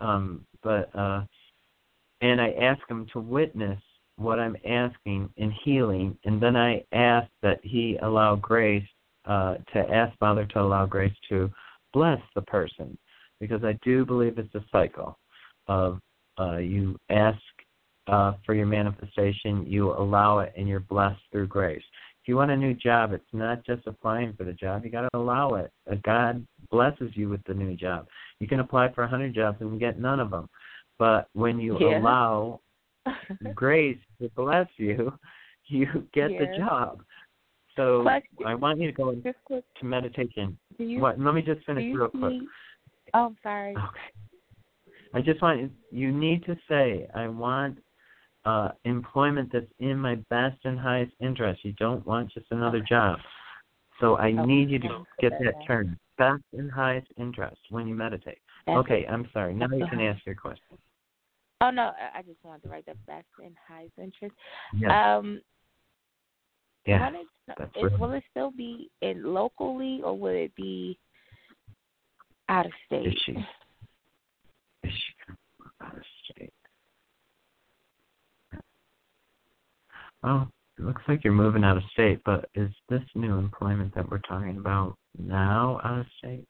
um, 0.00 0.44
but 0.62 0.94
uh, 0.94 1.22
and 2.20 2.40
I 2.40 2.50
ask 2.60 2.80
him 2.88 3.06
to 3.12 3.20
witness 3.20 3.80
what 4.16 4.38
I'm 4.38 4.56
asking 4.66 5.30
in 5.36 5.50
healing, 5.64 6.16
and 6.24 6.42
then 6.42 6.56
I 6.56 6.84
ask 6.92 7.28
that 7.42 7.60
he 7.62 7.98
allow 8.02 8.36
grace 8.36 8.86
uh, 9.24 9.56
to 9.72 9.78
ask 9.90 10.16
Father 10.18 10.44
to 10.46 10.60
allow 10.60 10.86
grace 10.86 11.14
to 11.30 11.50
bless 11.92 12.20
the 12.34 12.42
person, 12.42 12.96
because 13.40 13.64
I 13.64 13.78
do 13.82 14.04
believe 14.04 14.38
it's 14.38 14.54
a 14.54 14.64
cycle 14.70 15.18
of 15.68 16.00
uh, 16.38 16.56
you 16.56 16.96
ask 17.10 17.38
uh, 18.06 18.34
for 18.44 18.54
your 18.54 18.66
manifestation, 18.66 19.66
you 19.66 19.92
allow 19.92 20.40
it, 20.40 20.52
and 20.56 20.66
you're 20.68 20.80
blessed 20.80 21.20
through 21.30 21.46
grace. 21.46 21.82
If 22.22 22.28
you 22.28 22.36
want 22.36 22.50
a 22.50 22.56
new 22.56 22.74
job, 22.74 23.12
it's 23.12 23.24
not 23.32 23.64
just 23.64 23.86
applying 23.86 24.34
for 24.34 24.44
the 24.44 24.52
job. 24.52 24.84
You 24.84 24.90
got 24.90 25.02
to 25.02 25.18
allow 25.18 25.54
it. 25.54 25.70
Uh, 25.90 25.96
God 26.04 26.46
blesses 26.70 27.10
you 27.14 27.28
with 27.28 27.42
the 27.46 27.54
new 27.54 27.76
job. 27.76 28.06
You 28.40 28.46
can 28.46 28.60
apply 28.60 28.92
for 28.92 29.04
a 29.04 29.08
hundred 29.08 29.34
jobs 29.34 29.58
and 29.60 29.80
get 29.80 29.98
none 29.98 30.20
of 30.20 30.30
them, 30.30 30.48
but 30.98 31.28
when 31.32 31.58
you 31.58 31.78
yeah. 31.80 31.98
allow 31.98 32.60
grace 33.54 33.98
to 34.20 34.28
bless 34.36 34.68
you, 34.76 35.12
you 35.68 35.86
get 36.12 36.30
yeah. 36.30 36.38
the 36.40 36.58
job. 36.58 37.02
So 37.76 38.02
Question. 38.02 38.46
I 38.46 38.54
want 38.54 38.80
you 38.80 38.86
to 38.86 38.92
go 38.92 39.10
into 39.10 39.32
meditation. 39.82 40.58
You, 40.78 41.00
what? 41.00 41.18
Let 41.18 41.34
me 41.34 41.42
just 41.42 41.64
finish 41.64 41.94
real 41.94 42.08
quick. 42.08 42.42
Oh, 43.14 43.26
I'm 43.26 43.36
sorry. 43.42 43.76
Okay. 43.76 44.00
I 45.14 45.20
just 45.20 45.42
want 45.42 45.72
you 45.90 46.12
need 46.12 46.44
to 46.44 46.56
say, 46.68 47.08
I 47.14 47.26
want 47.28 47.78
uh, 48.44 48.70
employment 48.84 49.50
that's 49.52 49.66
in 49.78 49.98
my 49.98 50.16
best 50.30 50.58
and 50.64 50.78
highest 50.78 51.12
interest. 51.20 51.64
You 51.64 51.72
don't 51.72 52.06
want 52.06 52.32
just 52.32 52.46
another 52.50 52.78
okay. 52.78 52.86
job. 52.88 53.18
So 54.00 54.14
I 54.14 54.28
okay. 54.28 54.46
need 54.46 54.70
you 54.70 54.78
to 54.80 55.04
get 55.20 55.32
that 55.42 55.54
term, 55.66 55.98
best 56.16 56.42
and 56.56 56.70
highest 56.70 57.08
interest, 57.18 57.58
when 57.70 57.86
you 57.86 57.94
meditate. 57.94 58.38
That's 58.66 58.78
okay, 58.78 59.04
it. 59.06 59.12
I'm 59.12 59.28
sorry. 59.32 59.54
Now 59.54 59.68
you 59.70 59.86
can 59.90 60.00
ask 60.00 60.24
your 60.24 60.34
question. 60.34 60.78
Oh 61.60 61.70
no, 61.70 61.92
I 62.14 62.22
just 62.22 62.42
wanted 62.42 62.62
to 62.62 62.68
write 62.70 62.86
the 62.86 62.94
best 63.06 63.26
and 63.44 63.54
highest 63.68 63.92
interest. 63.98 64.34
Yeah. 64.74 65.18
Um, 65.18 65.42
yeah. 66.86 67.08
It, 67.08 67.26
that's 67.58 67.70
is, 67.76 67.98
will 67.98 68.12
it 68.12 68.22
still 68.30 68.50
be 68.50 68.90
in 69.02 69.22
locally 69.24 70.00
or 70.04 70.16
will 70.16 70.34
it 70.34 70.54
be 70.54 70.98
out 72.48 72.66
of 72.66 72.72
state? 72.86 73.06
Is 73.06 73.14
she? 73.24 73.32
Is 73.32 74.92
she 74.92 75.34
out 75.82 75.96
of 75.96 76.02
state? 76.24 76.52
Well, 80.22 80.50
it 80.78 80.84
looks 80.84 81.02
like 81.08 81.24
you're 81.24 81.32
moving 81.32 81.64
out 81.64 81.76
of 81.76 81.82
state, 81.92 82.20
but 82.24 82.48
is 82.54 82.70
this 82.88 83.02
new 83.14 83.38
employment 83.38 83.94
that 83.94 84.10
we're 84.10 84.18
talking 84.18 84.58
about 84.58 84.96
now 85.18 85.80
out 85.84 86.00
of 86.00 86.06
state? 86.18 86.44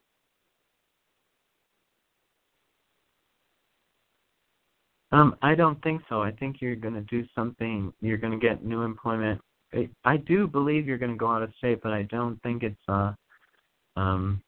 Um, 5.13 5.35
I 5.41 5.55
don't 5.55 5.81
think 5.83 6.01
so. 6.07 6.21
I 6.21 6.31
think 6.31 6.57
you're 6.61 6.75
going 6.75 6.93
to 6.93 7.01
do 7.01 7.25
something. 7.35 7.91
You're 8.01 8.17
going 8.17 8.31
to 8.31 8.39
get 8.39 8.63
new 8.63 8.83
employment. 8.83 9.41
I, 9.73 9.89
I 10.03 10.17
do 10.17 10.47
believe 10.47 10.87
you're 10.87 10.97
going 10.97 11.11
to 11.11 11.17
go 11.17 11.31
out 11.31 11.43
of 11.43 11.51
state, 11.57 11.81
but 11.81 11.93
I 11.93 12.03
don't 12.03 12.41
think 12.43 12.63
it's 12.63 12.75
uh 12.87 13.13
um 13.95 14.41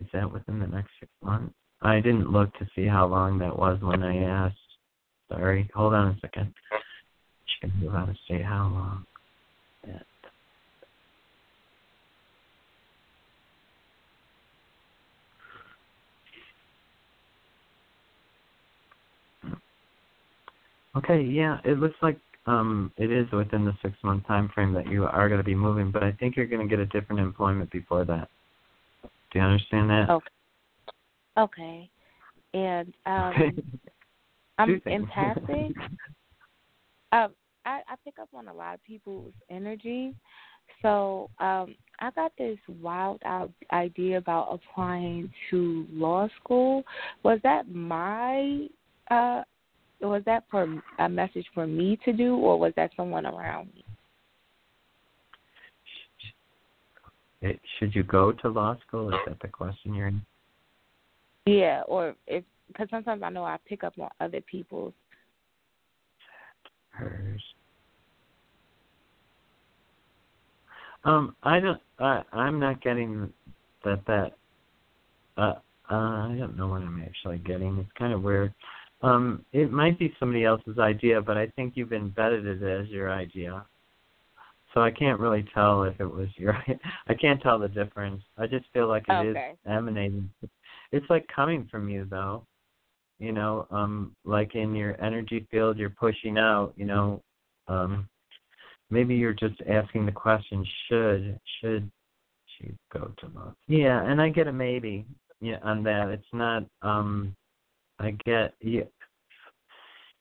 is 0.00 0.06
that 0.12 0.30
within 0.30 0.58
the 0.58 0.66
next 0.66 0.90
six 1.00 1.10
months? 1.22 1.54
I 1.82 1.96
didn't 1.96 2.30
look 2.30 2.52
to 2.58 2.66
see 2.74 2.86
how 2.86 3.06
long 3.06 3.38
that 3.38 3.58
was 3.58 3.80
when 3.80 4.02
I 4.02 4.18
asked. 4.18 4.56
Sorry. 5.30 5.70
Hold 5.74 5.94
on 5.94 6.08
a 6.08 6.20
second. 6.20 6.52
She 7.46 7.60
can 7.68 7.80
move 7.80 7.94
out 7.94 8.08
of 8.08 8.16
state. 8.24 8.44
How 8.44 8.64
long? 8.64 9.06
Okay, 20.96 21.20
yeah, 21.20 21.58
it 21.64 21.78
looks 21.78 21.96
like 22.00 22.18
um 22.46 22.92
it 22.96 23.10
is 23.10 23.30
within 23.32 23.64
the 23.64 23.76
six 23.82 23.94
month 24.02 24.26
time 24.26 24.50
frame 24.54 24.72
that 24.72 24.86
you 24.88 25.04
are 25.04 25.28
going 25.28 25.40
to 25.40 25.44
be 25.44 25.54
moving, 25.54 25.90
but 25.90 26.02
I 26.02 26.12
think 26.12 26.36
you're 26.36 26.46
going 26.46 26.66
to 26.66 26.68
get 26.68 26.78
a 26.80 26.86
different 26.86 27.20
employment 27.20 27.70
before 27.70 28.04
that. 28.04 28.28
Do 29.32 29.38
you 29.38 29.44
understand 29.44 29.90
that? 29.90 30.10
Okay. 30.10 30.26
Okay. 31.38 31.90
And 32.54 32.94
um 33.06 33.64
I'm 34.58 34.80
things. 34.80 34.84
empathic. 34.86 35.76
um 37.12 37.34
I, 37.64 37.80
I 37.88 37.96
pick 38.04 38.18
up 38.20 38.28
on 38.32 38.48
a 38.48 38.54
lot 38.54 38.74
of 38.74 38.84
people's 38.84 39.34
energy. 39.50 40.14
So 40.82 41.30
um 41.40 41.74
I 42.00 42.10
got 42.14 42.32
this 42.38 42.58
wild 42.80 43.20
out 43.24 43.50
idea 43.72 44.18
about 44.18 44.48
applying 44.52 45.32
to 45.50 45.86
law 45.90 46.28
school. 46.40 46.84
Was 47.22 47.40
that 47.42 47.68
my 47.72 48.68
uh 49.10 49.42
was 50.00 50.22
that 50.26 50.44
for 50.50 50.82
a 50.98 51.08
message 51.08 51.46
for 51.54 51.66
me 51.66 51.98
to 52.04 52.12
do 52.12 52.36
or 52.36 52.58
was 52.58 52.72
that 52.76 52.90
someone 52.96 53.26
around 53.26 53.68
me? 53.74 53.84
It, 57.42 57.60
should 57.78 57.94
you 57.94 58.02
go 58.02 58.32
to 58.32 58.48
law 58.48 58.76
school? 58.86 59.08
Is 59.10 59.20
that 59.26 59.40
the 59.40 59.48
question 59.48 59.94
you're 59.94 60.08
in? 60.08 60.22
Yeah, 61.46 61.82
or 61.86 62.14
if 62.26 62.44
because 62.68 62.88
sometimes 62.90 63.22
I 63.22 63.30
know 63.30 63.44
I 63.44 63.58
pick 63.68 63.84
up 63.84 63.94
on 63.98 64.08
other 64.20 64.40
people's. 64.40 64.92
Hers. 66.90 67.42
Um, 71.04 71.36
I 71.42 71.60
don't. 71.60 71.80
I 72.00 72.22
I'm 72.32 72.58
not 72.58 72.82
getting 72.82 73.32
that. 73.84 74.04
That. 74.06 74.32
Uh, 75.36 75.54
uh, 75.88 75.94
I 75.94 76.36
don't 76.36 76.56
know 76.56 76.68
what 76.68 76.82
I'm 76.82 77.00
actually 77.02 77.38
getting. 77.38 77.78
It's 77.78 77.98
kind 77.98 78.12
of 78.12 78.22
weird. 78.22 78.52
Um, 79.02 79.44
it 79.52 79.70
might 79.70 79.98
be 79.98 80.14
somebody 80.18 80.44
else's 80.44 80.78
idea, 80.78 81.20
but 81.20 81.36
I 81.36 81.48
think 81.48 81.74
you've 81.76 81.92
embedded 81.92 82.46
it 82.46 82.62
as 82.62 82.88
your 82.88 83.12
idea. 83.12 83.64
So 84.72 84.82
I 84.82 84.90
can't 84.90 85.20
really 85.20 85.44
tell 85.54 85.84
if 85.84 85.98
it 86.00 86.06
was 86.06 86.28
your. 86.36 86.56
I 87.08 87.14
can't 87.14 87.40
tell 87.42 87.58
the 87.58 87.68
difference. 87.68 88.22
I 88.36 88.46
just 88.46 88.66
feel 88.72 88.88
like 88.88 89.04
it 89.08 89.26
is 89.26 89.36
Okay. 89.36 89.52
emanating. 89.66 90.30
It's 90.92 91.08
like 91.08 91.26
coming 91.34 91.68
from 91.70 91.88
you, 91.88 92.06
though. 92.10 92.44
You 93.18 93.32
know, 93.32 93.66
um, 93.70 94.14
like 94.24 94.54
in 94.54 94.74
your 94.74 95.00
energy 95.02 95.46
field, 95.50 95.78
you're 95.78 95.90
pushing 95.90 96.36
out. 96.36 96.74
You 96.76 96.84
know, 96.86 97.22
um, 97.68 98.06
maybe 98.90 99.14
you're 99.14 99.32
just 99.32 99.60
asking 99.68 100.04
the 100.06 100.12
question: 100.12 100.66
Should 100.88 101.40
should 101.60 101.90
she 102.58 102.74
go 102.92 103.12
to 103.18 103.26
love? 103.34 103.54
Yeah, 103.68 104.02
and 104.04 104.20
I 104.20 104.28
get 104.28 104.46
a 104.46 104.52
maybe. 104.52 105.06
Yeah, 105.40 105.58
on 105.62 105.82
that. 105.84 106.08
It's 106.08 106.32
not. 106.32 106.64
um 106.82 107.34
I 107.98 108.16
get. 108.24 108.54
Yeah, 108.60 108.84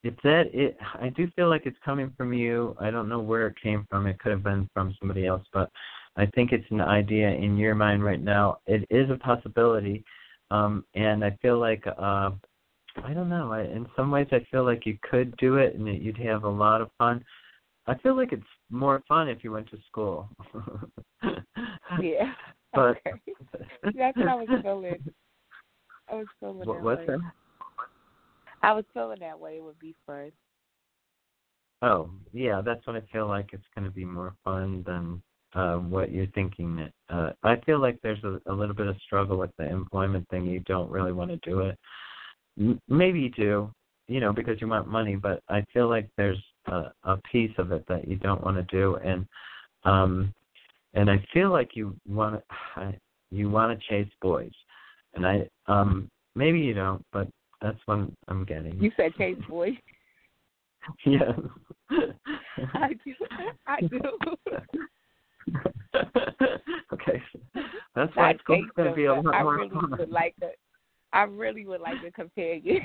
if 0.05 0.13
that 0.23 0.53
it 0.53 0.77
I 1.01 1.09
do 1.09 1.27
feel 1.35 1.49
like 1.49 1.65
it's 1.65 1.77
coming 1.83 2.13
from 2.15 2.31
you. 2.31 2.75
I 2.79 2.91
don't 2.91 3.09
know 3.09 3.19
where 3.19 3.47
it 3.47 3.55
came 3.61 3.87
from. 3.89 4.05
It 4.05 4.19
could 4.19 4.31
have 4.31 4.43
been 4.43 4.69
from 4.73 4.95
somebody 4.99 5.25
else, 5.25 5.43
but 5.51 5.69
I 6.15 6.27
think 6.27 6.51
it's 6.51 6.69
an 6.69 6.79
idea 6.79 7.29
in 7.29 7.57
your 7.57 7.73
mind 7.73 8.03
right 8.03 8.21
now. 8.21 8.59
It 8.67 8.85
is 8.91 9.09
a 9.09 9.17
possibility. 9.17 10.05
Um 10.51 10.85
and 10.93 11.25
I 11.25 11.31
feel 11.41 11.59
like 11.59 11.83
uh 11.87 12.31
I 13.03 13.13
don't 13.13 13.29
know. 13.29 13.51
I, 13.51 13.61
in 13.63 13.87
some 13.95 14.11
ways 14.11 14.27
I 14.31 14.45
feel 14.51 14.63
like 14.63 14.85
you 14.85 14.97
could 15.09 15.35
do 15.37 15.55
it 15.55 15.75
and 15.75 15.85
that 15.87 16.01
you'd 16.01 16.19
have 16.19 16.43
a 16.43 16.49
lot 16.49 16.81
of 16.81 16.91
fun. 16.99 17.25
I 17.87 17.97
feel 17.97 18.15
like 18.15 18.31
it's 18.31 18.43
more 18.69 19.03
fun 19.07 19.27
if 19.27 19.43
you 19.43 19.51
went 19.51 19.69
to 19.71 19.77
school. 19.87 20.29
Yeah. 22.01 22.33
But 22.73 22.97
okay. 23.07 23.13
That's 23.95 24.17
what 24.17 24.27
I 24.27 24.35
was 24.35 24.47
feeling. 24.61 25.01
I 26.11 26.15
was 26.15 26.25
feeling 26.41 26.67
What, 26.67 26.81
what's 26.81 26.99
way. 26.99 27.05
that? 27.05 27.19
I 28.65 28.73
was 28.73 28.85
feeling 28.93 29.19
that 29.19 29.39
way. 29.39 29.57
It 29.57 29.63
would 29.63 29.77
be 29.79 29.95
fun. 30.07 30.31
Oh, 31.83 32.09
yeah, 32.33 32.61
that's 32.65 32.85
what 32.87 32.95
I 32.95 33.01
feel 33.13 33.27
like 33.27 33.49
it's 33.53 33.63
going 33.75 33.85
to 33.85 33.91
be 33.91 34.05
more 34.05 34.33
fun 34.43 34.83
than 34.87 35.21
uh, 35.53 35.77
what 35.77 36.11
you're 36.11 36.25
thinking. 36.27 36.75
That 36.75 37.15
uh, 37.15 37.31
I 37.43 37.57
feel 37.65 37.79
like 37.79 37.99
there's 38.01 38.23
a, 38.23 38.39
a 38.47 38.53
little 38.53 38.73
bit 38.73 38.87
of 38.87 38.95
struggle 39.05 39.37
with 39.37 39.51
the 39.59 39.69
employment 39.69 40.27
thing. 40.29 40.45
You 40.45 40.61
don't 40.61 40.89
really 40.89 41.11
want 41.11 41.29
to 41.29 41.49
do 41.49 41.59
it, 41.59 41.77
m- 42.59 42.81
maybe 42.87 43.19
you 43.19 43.29
do, 43.29 43.71
you 44.07 44.19
know, 44.19 44.33
because 44.33 44.59
you 44.61 44.67
want 44.67 44.87
money, 44.87 45.15
but 45.15 45.41
I 45.47 45.63
feel 45.73 45.87
like 45.87 46.09
there's 46.17 46.41
a, 46.67 46.85
a 47.03 47.17
piece 47.31 47.51
of 47.57 47.71
it 47.71 47.85
that 47.87 48.07
you 48.07 48.15
don't 48.15 48.43
want 48.43 48.57
to 48.57 48.75
do, 48.75 48.95
and 48.95 49.27
um, 49.83 50.33
and 50.95 51.09
I 51.09 51.23
feel 51.33 51.51
like 51.51 51.75
you 51.75 51.95
want 52.07 52.41
to 52.75 52.93
you 53.31 53.49
want 53.49 53.77
to 53.77 53.87
chase 53.87 54.11
boys, 54.21 54.51
and 55.13 55.25
I 55.25 55.47
um 55.67 56.09
maybe 56.35 56.59
you 56.59 56.73
don't, 56.73 57.03
but 57.11 57.27
that's 57.61 57.79
what 57.85 58.07
I'm 58.27 58.45
getting. 58.45 58.81
You 58.81 58.91
said 58.97 59.13
chase 59.17 59.37
Boy. 59.49 59.77
yeah. 61.05 61.31
I 62.73 62.89
do. 63.03 63.13
I 63.67 63.81
do. 63.81 63.99
okay, 66.93 67.21
that's 67.95 68.15
why 68.15 68.31
Not 68.31 68.41
school's 68.41 68.69
gonna 68.75 68.93
be 68.95 69.05
a 69.05 69.13
lot 69.13 69.33
I 69.33 69.43
more 69.43 69.57
really 69.57 69.69
fun. 69.69 69.95
would 69.97 70.09
like 70.09 70.35
to. 70.37 70.49
I 71.13 71.23
really 71.23 71.65
would 71.65 71.81
like 71.81 72.01
to 72.01 72.11
compare 72.11 72.55
you. 72.55 72.79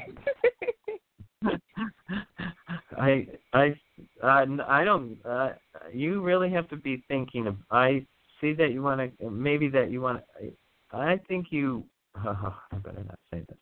I 2.98 3.26
I 3.52 3.74
uh, 4.22 4.46
I 4.68 4.84
don't. 4.84 5.18
Uh, 5.24 5.50
you 5.92 6.20
really 6.22 6.50
have 6.50 6.68
to 6.68 6.76
be 6.76 7.02
thinking. 7.08 7.46
Of, 7.46 7.56
I 7.70 8.04
see 8.40 8.52
that 8.54 8.72
you 8.72 8.82
want 8.82 9.18
to. 9.18 9.30
Maybe 9.30 9.68
that 9.68 9.90
you 9.90 10.02
want. 10.02 10.22
To. 10.40 10.52
I 10.92 11.18
think 11.28 11.46
you. 11.50 11.84
Oh, 12.16 12.56
I 12.72 12.76
better 12.76 13.04
not 13.04 13.18
say 13.32 13.42
this. 13.48 13.58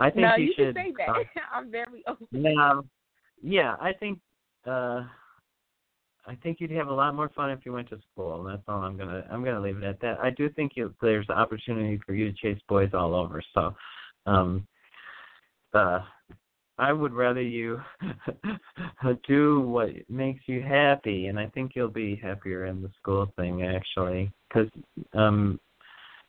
I 0.00 0.10
think 0.10 0.22
no, 0.22 0.36
you, 0.36 0.46
you 0.46 0.54
should. 0.56 0.74
say 0.74 0.92
that. 0.98 1.08
uh, 1.08 1.22
I'm 1.54 1.70
very 1.70 2.02
open. 2.06 2.26
yeah, 2.32 2.80
yeah. 3.42 3.76
I 3.80 3.92
think. 3.92 4.18
uh 4.66 5.04
I 6.26 6.34
think 6.42 6.60
you'd 6.60 6.70
have 6.72 6.88
a 6.88 6.92
lot 6.92 7.14
more 7.14 7.30
fun 7.30 7.50
if 7.50 7.60
you 7.64 7.72
went 7.72 7.88
to 7.90 7.98
school. 8.12 8.44
That's 8.44 8.62
all 8.68 8.82
I'm 8.82 8.96
gonna. 8.96 9.24
I'm 9.30 9.42
gonna 9.42 9.60
leave 9.60 9.78
it 9.78 9.84
at 9.84 10.00
that. 10.00 10.20
I 10.20 10.30
do 10.30 10.48
think 10.50 10.72
you, 10.76 10.94
there's 11.00 11.28
opportunity 11.28 11.98
for 12.06 12.14
you 12.14 12.30
to 12.30 12.36
chase 12.36 12.60
boys 12.68 12.90
all 12.92 13.14
over. 13.14 13.42
So, 13.54 13.74
um, 14.26 14.66
uh, 15.72 16.00
I 16.78 16.92
would 16.92 17.12
rather 17.12 17.42
you 17.42 17.80
do 19.28 19.60
what 19.60 19.90
makes 20.08 20.42
you 20.46 20.62
happy, 20.62 21.26
and 21.26 21.38
I 21.38 21.46
think 21.48 21.72
you'll 21.74 21.88
be 21.88 22.16
happier 22.16 22.66
in 22.66 22.82
the 22.82 22.90
school 23.00 23.32
thing 23.36 23.62
actually, 23.62 24.30
because 24.48 24.68
um, 25.14 25.58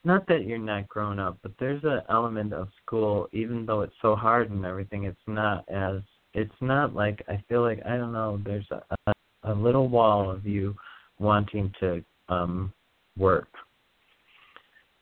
not 0.03 0.27
that 0.27 0.45
you're 0.45 0.57
not 0.57 0.87
grown 0.87 1.19
up, 1.19 1.37
but 1.43 1.51
there's 1.59 1.83
an 1.83 2.01
element 2.09 2.53
of 2.53 2.69
school, 2.83 3.27
even 3.31 3.65
though 3.65 3.81
it's 3.81 3.95
so 4.01 4.15
hard 4.15 4.49
and 4.49 4.65
everything, 4.65 5.03
it's 5.03 5.17
not 5.27 5.67
as 5.69 6.01
it's 6.33 6.51
not 6.61 6.95
like 6.95 7.23
I 7.27 7.43
feel 7.49 7.61
like 7.61 7.81
I 7.85 7.97
don't 7.97 8.13
know. 8.13 8.39
There's 8.43 8.65
a, 8.71 8.81
a, 9.07 9.13
a 9.43 9.53
little 9.53 9.89
wall 9.89 10.31
of 10.31 10.45
you 10.45 10.75
wanting 11.19 11.73
to 11.79 12.03
um 12.29 12.73
work. 13.17 13.49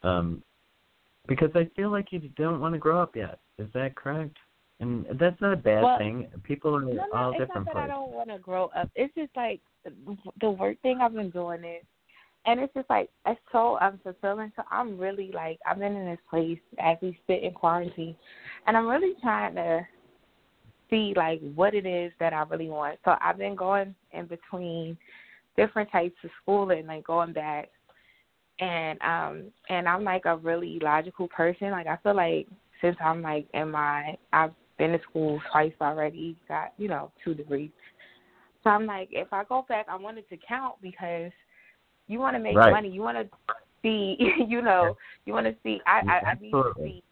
Um, 0.03 0.41
because 1.27 1.51
I 1.55 1.69
feel 1.75 1.91
like 1.91 2.11
you 2.11 2.19
don't 2.37 2.59
want 2.59 2.73
to 2.73 2.79
grow 2.79 3.01
up 3.01 3.15
yet. 3.15 3.39
Is 3.57 3.67
that 3.73 3.95
correct? 3.95 4.35
And 4.79 5.05
that's 5.19 5.39
not 5.41 5.53
a 5.53 5.57
bad 5.57 5.83
Well, 5.83 5.97
thing. 5.97 6.27
People 6.43 6.75
are 6.75 6.81
No, 6.81 6.93
no, 6.93 7.05
all 7.13 7.29
it's 7.31 7.39
different 7.39 7.67
not 7.67 7.75
that 7.75 7.83
I 7.83 7.87
don't 7.87 8.11
want 8.11 8.29
to 8.29 8.39
grow 8.39 8.71
up. 8.75 8.89
It's 8.95 9.13
just 9.13 9.35
like 9.35 9.61
the 10.39 10.49
work 10.49 10.81
thing 10.81 10.99
I've 11.01 11.13
been 11.13 11.29
doing 11.29 11.63
it, 11.63 11.85
and 12.45 12.59
it's 12.59 12.73
just 12.73 12.89
like 12.89 13.09
it's 13.25 13.39
so 13.51 13.77
unfulfilling. 13.81 14.51
So 14.55 14.63
I'm 14.71 14.97
really 14.97 15.31
like 15.33 15.59
I've 15.65 15.79
been 15.79 15.95
in 15.95 16.05
this 16.05 16.19
place 16.29 16.59
as 16.79 16.97
we 17.01 17.17
sit 17.27 17.43
in 17.43 17.51
quarantine, 17.53 18.15
and 18.67 18.75
I'm 18.77 18.87
really 18.87 19.13
trying 19.21 19.55
to 19.55 19.85
see 20.89 21.13
like 21.15 21.41
what 21.55 21.73
it 21.73 21.85
is 21.85 22.11
that 22.19 22.33
I 22.33 22.43
really 22.43 22.69
want. 22.69 22.99
So 23.05 23.15
I've 23.21 23.37
been 23.37 23.55
going 23.55 23.93
in 24.11 24.25
between 24.25 24.97
different 25.55 25.91
types 25.91 26.15
of 26.23 26.29
schooling, 26.41 26.87
like 26.87 27.05
going 27.05 27.33
back, 27.33 27.69
and 28.59 28.99
um 29.01 29.43
and 29.69 29.87
I'm 29.87 30.03
like 30.03 30.25
a 30.25 30.37
really 30.37 30.79
logical 30.81 31.27
person. 31.27 31.71
Like 31.71 31.87
I 31.87 31.97
feel 32.03 32.15
like 32.15 32.47
since 32.81 32.97
I'm 33.03 33.21
like 33.21 33.47
in 33.53 33.71
my 33.71 34.17
I've 34.33 34.53
been 34.79 34.93
to 34.93 34.99
school 35.09 35.39
twice 35.51 35.73
already, 35.81 36.35
got, 36.47 36.73
you 36.77 36.87
know, 36.87 37.11
two 37.23 37.35
degrees. 37.35 37.69
So 38.63 38.71
I'm 38.71 38.85
like, 38.85 39.09
if 39.11 39.31
I 39.31 39.43
go 39.43 39.65
back, 39.69 39.85
I 39.89 39.95
wanted 39.95 40.27
to 40.29 40.37
count 40.37 40.75
because 40.81 41.31
you 42.09 42.19
want 42.19 42.35
to 42.35 42.39
make 42.39 42.57
Right. 42.57 42.71
money. 42.71 42.89
You 42.89 43.01
want 43.01 43.17
to 43.17 43.55
see, 43.81 44.17
you 44.47 44.61
know, 44.61 44.97
you 45.25 45.31
want 45.31 45.45
to 45.45 45.55
see. 45.63 45.79
I, 45.85 46.01
I, 46.09 46.31
I 46.31 46.33
need 46.41 46.51
to 46.51 46.73
see 46.83 47.03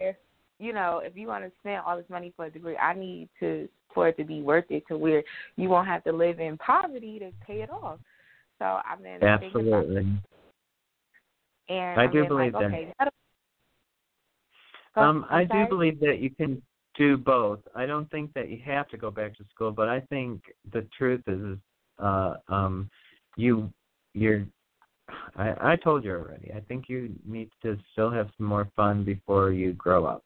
if, 0.00 0.16
you 0.58 0.74
know, 0.74 1.00
if 1.02 1.16
you 1.16 1.28
want 1.28 1.44
to 1.44 1.52
spend 1.60 1.82
all 1.86 1.96
this 1.96 2.10
money 2.10 2.34
for 2.36 2.44
a 2.44 2.50
degree, 2.50 2.76
I 2.76 2.92
need 2.92 3.30
to 3.40 3.66
for 3.94 4.08
it 4.08 4.16
to 4.18 4.24
be 4.24 4.42
worth 4.42 4.66
it 4.68 4.86
to 4.88 4.96
where 4.96 5.22
you 5.56 5.68
won't 5.68 5.88
have 5.88 6.04
to 6.04 6.12
live 6.12 6.38
in 6.38 6.58
poverty 6.58 7.18
to 7.18 7.32
pay 7.44 7.62
it 7.62 7.70
off. 7.70 7.98
So 8.58 8.78
I've 8.88 9.02
been 9.02 9.22
Absolutely. 9.22 10.06
and 11.68 12.00
I 12.00 12.06
do 12.06 12.26
believe 12.26 12.52
like, 12.54 12.70
that. 12.70 12.74
okay, 12.74 12.94
Go- 14.94 15.02
Um, 15.02 15.26
I'm 15.30 15.46
do 15.46 15.66
believe 15.68 16.00
that 16.00 16.18
you 16.18 16.30
can 16.30 16.60
do 16.96 17.16
both. 17.16 17.60
I 17.74 17.86
don't 17.86 18.10
think 18.10 18.32
that 18.34 18.50
you 18.50 18.58
have 18.64 18.88
to 18.88 18.96
go 18.96 19.10
back 19.10 19.36
to 19.38 19.44
school, 19.54 19.70
but 19.70 19.88
I 19.88 20.00
think 20.00 20.42
the 20.72 20.86
truth 20.96 21.22
is, 21.26 21.40
is 21.40 21.58
uh, 21.98 22.34
um, 22.48 22.90
you, 23.36 23.72
you're. 24.14 24.46
I, 25.36 25.72
I 25.72 25.76
told 25.76 26.04
you 26.04 26.12
already. 26.12 26.52
I 26.54 26.60
think 26.60 26.88
you 26.88 27.10
need 27.26 27.50
to 27.62 27.76
still 27.92 28.10
have 28.10 28.28
some 28.36 28.46
more 28.46 28.68
fun 28.76 29.04
before 29.04 29.50
you 29.50 29.72
grow 29.72 30.04
up. 30.04 30.24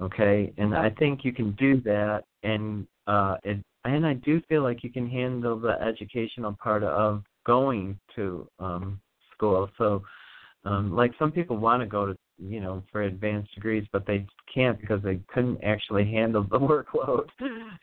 Okay, 0.00 0.52
and 0.58 0.74
I 0.74 0.90
think 0.90 1.24
you 1.24 1.32
can 1.32 1.52
do 1.52 1.80
that, 1.82 2.24
and 2.42 2.86
uh, 3.06 3.36
it, 3.44 3.64
and 3.84 4.06
I 4.06 4.14
do 4.14 4.42
feel 4.48 4.62
like 4.62 4.84
you 4.84 4.90
can 4.90 5.08
handle 5.08 5.58
the 5.58 5.80
educational 5.80 6.54
part 6.62 6.82
of 6.82 7.22
going 7.46 7.98
to 8.16 8.46
um, 8.58 9.00
school. 9.32 9.70
So, 9.78 10.02
um, 10.64 10.94
like 10.94 11.12
some 11.18 11.32
people 11.32 11.56
want 11.56 11.82
to 11.82 11.86
go 11.86 12.04
to 12.04 12.16
you 12.38 12.60
know 12.60 12.82
for 12.92 13.02
advanced 13.02 13.54
degrees, 13.54 13.86
but 13.92 14.06
they 14.06 14.26
can't 14.52 14.80
because 14.80 15.02
they 15.02 15.20
couldn't 15.28 15.62
actually 15.62 16.04
handle 16.04 16.44
the 16.44 16.58
workload. 16.58 17.28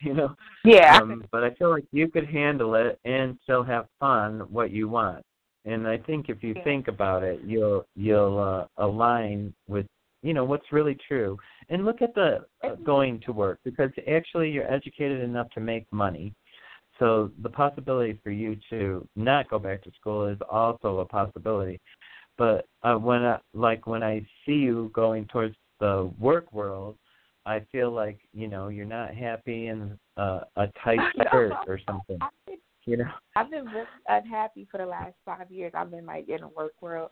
you 0.02 0.14
know. 0.14 0.36
Yeah. 0.64 1.00
Um, 1.00 1.26
but 1.32 1.44
I 1.44 1.54
feel 1.56 1.70
like 1.70 1.86
you 1.92 2.08
could 2.10 2.28
handle 2.28 2.76
it 2.76 3.00
and 3.06 3.38
still 3.44 3.64
have 3.64 3.88
fun 4.00 4.42
what 4.52 4.72
you 4.72 4.88
want. 4.88 5.24
And 5.66 5.88
I 5.88 5.98
think 5.98 6.30
if 6.30 6.44
you 6.44 6.54
Yeah. 6.56 6.64
think 6.64 6.88
about 6.88 7.24
it, 7.24 7.42
you'll 7.46 7.86
you'll 7.96 8.40
uh, 8.40 8.84
align 8.84 9.54
with 9.68 9.86
you 10.22 10.34
know 10.34 10.44
what's 10.44 10.72
really 10.72 10.98
true. 11.08 11.38
And 11.70 11.86
look 11.86 12.02
at 12.02 12.14
the 12.14 12.46
uh, 12.64 12.76
going 12.84 13.22
to 13.22 13.32
work 13.32 13.60
because 13.64 13.90
actually 14.10 14.52
you're 14.52 14.72
educated 14.72 15.22
enough 15.22 15.50
to 15.52 15.60
make 15.60 15.86
money. 15.92 16.34
So 17.00 17.32
the 17.42 17.50
possibility 17.50 18.20
for 18.24 18.30
you 18.30 18.56
to 18.70 19.08
not 19.16 19.50
go 19.50 19.58
back 19.58 19.84
to 19.84 19.92
school 20.00 20.28
is 20.28 20.38
also 20.50 21.00
a 21.00 21.06
possibility. 21.06 21.80
But 22.38 22.66
uh, 22.84 22.96
when 22.96 23.24
I, 23.24 23.40
like 23.54 23.86
when 23.88 24.04
I 24.04 24.26
see 24.46 24.54
you 24.54 24.92
going 24.94 25.26
towards 25.26 25.56
the 25.80 26.12
work 26.20 26.52
world, 26.52 26.98
I 27.46 27.62
feel 27.72 27.92
like 27.92 28.20
you 28.34 28.48
know 28.48 28.70
you're 28.70 28.86
not 28.86 29.14
happy 29.14 29.68
in 29.68 29.98
uh, 30.18 30.42
a 30.56 30.68
tight 30.84 31.00
shirt 31.32 31.54
or 31.68 31.80
something. 31.86 32.20
Been, 32.48 32.58
You 32.86 32.98
know. 32.98 33.12
I've 33.36 33.50
been 33.50 33.66
really 33.66 33.88
unhappy 34.08 34.68
for 34.70 34.78
the 34.78 34.86
last 34.86 35.16
five 35.26 35.50
years. 35.50 35.72
I've 35.76 35.90
been 35.90 36.06
like 36.06 36.30
in 36.30 36.42
the 36.42 36.50
work 36.50 36.74
world, 36.82 37.10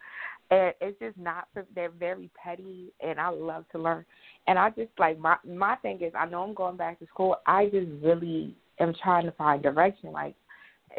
and 0.52 0.74
it's 0.80 1.00
just 1.00 1.18
not. 1.18 1.48
For, 1.54 1.66
they're 1.74 1.90
very 1.90 2.30
petty, 2.42 2.94
and 3.02 3.20
I 3.20 3.30
love 3.30 3.66
to 3.72 3.80
learn. 3.80 4.06
And 4.48 4.60
I 4.60 4.70
just 4.70 4.92
like 5.00 5.18
my 5.18 5.38
my 5.46 5.76
thing 5.78 6.02
is, 6.02 6.14
I 6.18 6.26
know 6.26 6.44
I'm 6.44 6.54
going 6.54 6.78
back 6.78 7.00
to 7.00 7.08
school. 7.08 7.38
I 7.48 7.66
just 7.66 7.88
really 8.04 8.56
am 8.80 8.94
trying 9.02 9.26
to 9.26 9.32
find 9.32 9.64
direction, 9.64 10.12
like 10.12 10.36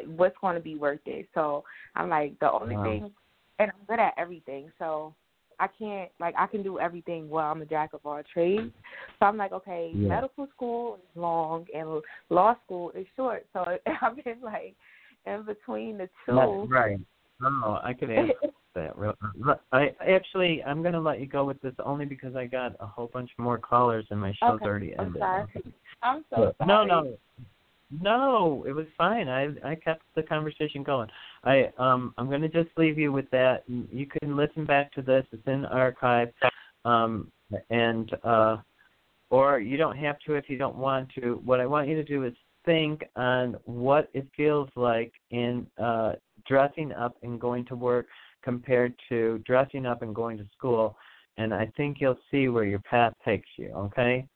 what's 0.06 0.36
going 0.40 0.54
to 0.54 0.60
be 0.60 0.74
worth 0.76 1.00
it. 1.06 1.28
So 1.34 1.64
I'm 1.94 2.08
like 2.08 2.38
the 2.40 2.50
only 2.50 2.76
Wow. 2.76 2.84
thing, 2.84 3.10
and 3.62 3.72
I'm 3.72 3.86
good 3.86 4.00
at 4.00 4.14
everything. 4.16 4.70
So 4.78 5.14
I 5.60 5.68
can't 5.78 6.10
like 6.20 6.34
I 6.36 6.46
can 6.46 6.62
do 6.62 6.78
everything 6.78 7.28
well. 7.28 7.50
I'm 7.50 7.62
a 7.62 7.66
jack 7.66 7.92
of 7.92 8.00
all 8.04 8.20
trades. 8.32 8.72
So 9.18 9.26
I'm 9.26 9.36
like, 9.36 9.52
okay, 9.52 9.92
Yeah. 9.94 10.08
medical 10.08 10.48
school 10.54 10.96
is 10.96 11.16
long 11.16 11.66
and 11.74 12.02
law 12.30 12.56
school 12.64 12.90
is 12.92 13.06
short. 13.16 13.46
So 13.52 13.64
I've 14.02 14.16
been 14.24 14.40
like 14.42 14.74
in 15.26 15.44
between 15.44 15.98
the 15.98 16.08
two. 16.26 16.34
That's 16.34 16.70
right. 16.70 16.98
Oh, 17.44 17.78
I 17.82 17.92
could 17.92 18.10
answer 18.10 18.34
that. 18.74 18.96
Real, 18.96 19.14
I 19.72 19.90
actually, 20.08 20.62
I'm 20.64 20.82
going 20.82 20.94
to 20.94 21.00
let 21.00 21.20
you 21.20 21.26
go 21.26 21.44
with 21.44 21.60
this 21.60 21.74
only 21.84 22.04
because 22.04 22.36
I 22.36 22.46
got 22.46 22.74
a 22.80 22.86
whole 22.86 23.10
bunch 23.12 23.30
more 23.38 23.58
callers 23.58 24.06
and 24.10 24.20
my 24.20 24.32
show's 24.40 24.54
Okay, 24.54 24.64
already 24.66 24.94
I'm 24.98 25.06
ended. 25.06 25.22
sorry. 25.22 25.44
I'm 26.02 26.24
so 26.30 26.54
sorry. 26.58 26.68
No, 26.68 26.84
no, 26.84 27.16
no. 28.00 28.64
It 28.66 28.72
was 28.72 28.86
fine. 28.96 29.28
I 29.28 29.48
I 29.64 29.74
kept 29.74 30.02
the 30.14 30.22
conversation 30.22 30.82
going. 30.82 31.08
I 31.44 31.72
um 31.78 32.14
I'm 32.18 32.30
to 32.30 32.48
just 32.48 32.70
leave 32.76 32.98
you 32.98 33.12
with 33.12 33.28
that. 33.30 33.64
You 33.66 34.06
can 34.06 34.36
listen 34.36 34.64
back 34.64 34.92
to 34.92 35.02
this. 35.02 35.24
It's 35.32 35.46
in 35.46 35.64
archive. 35.66 36.28
Um 36.84 37.30
and 37.70 38.12
uh 38.24 38.58
or 39.30 39.60
you 39.60 39.76
don't 39.76 39.96
have 39.96 40.18
to 40.26 40.34
if 40.34 40.48
you 40.48 40.58
don't 40.58 40.76
want 40.76 41.08
to. 41.20 41.40
What 41.44 41.60
I 41.60 41.66
want 41.66 41.88
you 41.88 41.96
to 41.96 42.04
do 42.04 42.24
is 42.24 42.34
think 42.64 43.02
on 43.16 43.56
what 43.64 44.08
it 44.14 44.26
feels 44.36 44.68
like 44.76 45.12
in 45.30 45.66
uh 45.82 46.12
dressing 46.46 46.92
up 46.92 47.16
and 47.22 47.40
going 47.40 47.64
to 47.66 47.76
work 47.76 48.06
compared 48.42 48.94
to 49.08 49.38
dressing 49.44 49.86
up 49.86 50.02
and 50.02 50.14
going 50.14 50.38
to 50.38 50.46
school 50.56 50.96
and 51.38 51.54
I 51.54 51.72
think 51.76 51.96
you'll 52.00 52.18
see 52.30 52.48
where 52.48 52.64
your 52.64 52.80
path 52.80 53.14
takes 53.24 53.48
you, 53.56 53.72
okay? 53.74 54.26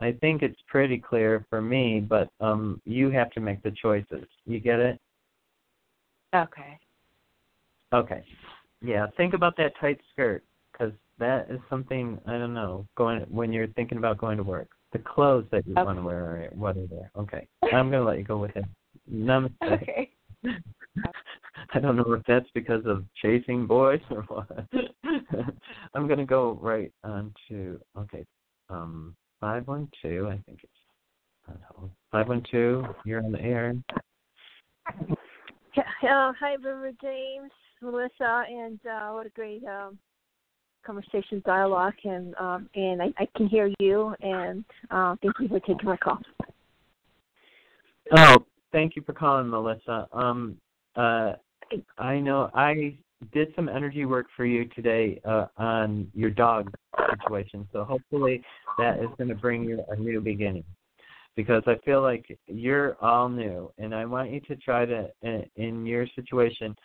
I 0.00 0.12
think 0.12 0.42
it's 0.42 0.60
pretty 0.68 0.98
clear 0.98 1.44
for 1.50 1.60
me, 1.60 2.00
but 2.00 2.28
um 2.40 2.80
you 2.86 3.10
have 3.10 3.30
to 3.32 3.40
make 3.40 3.62
the 3.62 3.72
choices. 3.82 4.26
You 4.46 4.60
get 4.60 4.78
it? 4.78 4.98
Okay. 6.34 6.78
Okay. 7.92 8.24
Yeah, 8.82 9.06
think 9.16 9.34
about 9.34 9.56
that 9.56 9.72
tight 9.80 10.00
skirt. 10.12 10.44
because 10.72 10.92
that 11.18 11.48
is 11.48 11.60
something 11.70 12.18
I 12.26 12.32
don't 12.32 12.54
know. 12.54 12.86
Going 12.96 13.20
when 13.28 13.52
you're 13.52 13.68
thinking 13.68 13.98
about 13.98 14.18
going 14.18 14.36
to 14.36 14.42
work, 14.42 14.68
the 14.92 14.98
clothes 14.98 15.46
that 15.52 15.66
you 15.66 15.74
Okay. 15.74 15.84
want 15.84 15.98
to 15.98 16.02
wear 16.02 16.18
are 16.18 16.48
what 16.54 16.76
are 16.76 16.86
there? 16.86 17.10
Okay, 17.16 17.46
I'm 17.72 17.90
gonna 17.90 18.04
let 18.04 18.18
you 18.18 18.24
go 18.24 18.38
with 18.38 18.56
it. 18.56 18.64
Namaste. 19.10 19.52
Okay. 19.62 20.10
I 21.72 21.78
don't 21.78 21.96
know 21.96 22.12
if 22.12 22.22
that's 22.26 22.48
because 22.54 22.84
of 22.84 23.04
chasing 23.22 23.66
boys 23.66 24.00
or 24.10 24.22
what. 24.22 24.66
I'm 25.94 26.08
gonna 26.08 26.26
go 26.26 26.58
right 26.60 26.92
on 27.04 27.32
to 27.48 27.80
okay, 27.96 28.24
um, 28.68 29.14
five 29.40 29.68
one 29.68 29.88
two. 30.02 30.28
I 30.28 30.42
think 30.46 30.60
it's 30.64 31.58
five 32.10 32.28
one 32.28 32.42
two. 32.50 32.84
You're 33.04 33.24
on 33.24 33.32
the 33.32 33.40
air. 33.40 33.74
Uh, 35.76 36.32
hi, 36.38 36.54
River 36.62 36.92
James, 37.02 37.50
Melissa, 37.82 38.44
and 38.48 38.78
uh, 38.86 39.10
what 39.10 39.26
a 39.26 39.30
great 39.30 39.64
um, 39.64 39.98
conversation, 40.86 41.42
dialogue, 41.44 41.94
and 42.04 42.34
um, 42.36 42.68
and 42.74 43.02
I, 43.02 43.06
I 43.18 43.26
can 43.36 43.48
hear 43.48 43.72
you, 43.80 44.14
and 44.20 44.64
uh, 44.90 45.16
thank 45.22 45.34
you 45.40 45.48
for 45.48 45.60
taking 45.60 45.84
my 45.84 45.96
call. 45.96 46.18
Oh, 48.16 48.44
thank 48.70 48.94
you 48.94 49.02
for 49.02 49.14
calling, 49.14 49.48
Melissa. 49.48 50.06
Um, 50.12 50.56
uh, 50.94 51.32
I 51.98 52.20
know 52.20 52.50
I 52.54 52.96
did 53.32 53.52
some 53.56 53.68
energy 53.68 54.04
work 54.04 54.26
for 54.36 54.44
you 54.44 54.66
today 54.66 55.20
uh, 55.24 55.46
on 55.56 56.08
your 56.14 56.30
dog 56.30 56.72
situation, 57.18 57.66
so 57.72 57.82
hopefully 57.84 58.42
that 58.78 58.98
is 58.98 59.08
going 59.18 59.28
to 59.28 59.34
bring 59.34 59.64
you 59.64 59.82
a 59.88 59.96
new 59.96 60.20
beginning. 60.20 60.64
Because 61.36 61.62
I 61.66 61.76
feel 61.84 62.00
like 62.00 62.38
you're 62.46 62.96
all 63.00 63.28
new, 63.28 63.72
and 63.78 63.94
I 63.94 64.04
want 64.04 64.30
you 64.30 64.40
to 64.42 64.56
try 64.56 64.86
to, 64.86 65.08
in, 65.56 65.84
your 65.84 66.06
situation, 66.14 66.76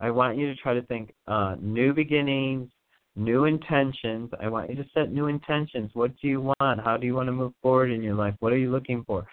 I 0.00 0.10
want 0.10 0.38
you 0.38 0.46
to 0.46 0.56
try 0.56 0.72
to 0.72 0.82
think 0.82 1.12
uh, 1.26 1.56
new 1.60 1.92
beginnings, 1.92 2.70
new 3.16 3.44
intentions. 3.44 4.30
I 4.40 4.48
want 4.48 4.70
you 4.70 4.76
to 4.76 4.86
set 4.94 5.12
new 5.12 5.26
intentions. 5.26 5.90
What 5.92 6.12
do 6.22 6.28
you 6.28 6.40
want? 6.40 6.80
How 6.80 6.96
do 6.96 7.06
you 7.06 7.14
want 7.14 7.26
to 7.28 7.32
move 7.32 7.52
forward 7.60 7.90
in 7.90 8.02
your 8.02 8.14
life? 8.14 8.34
What 8.40 8.52
are 8.52 8.58
you 8.58 8.70
looking 8.70 9.04
for? 9.04 9.26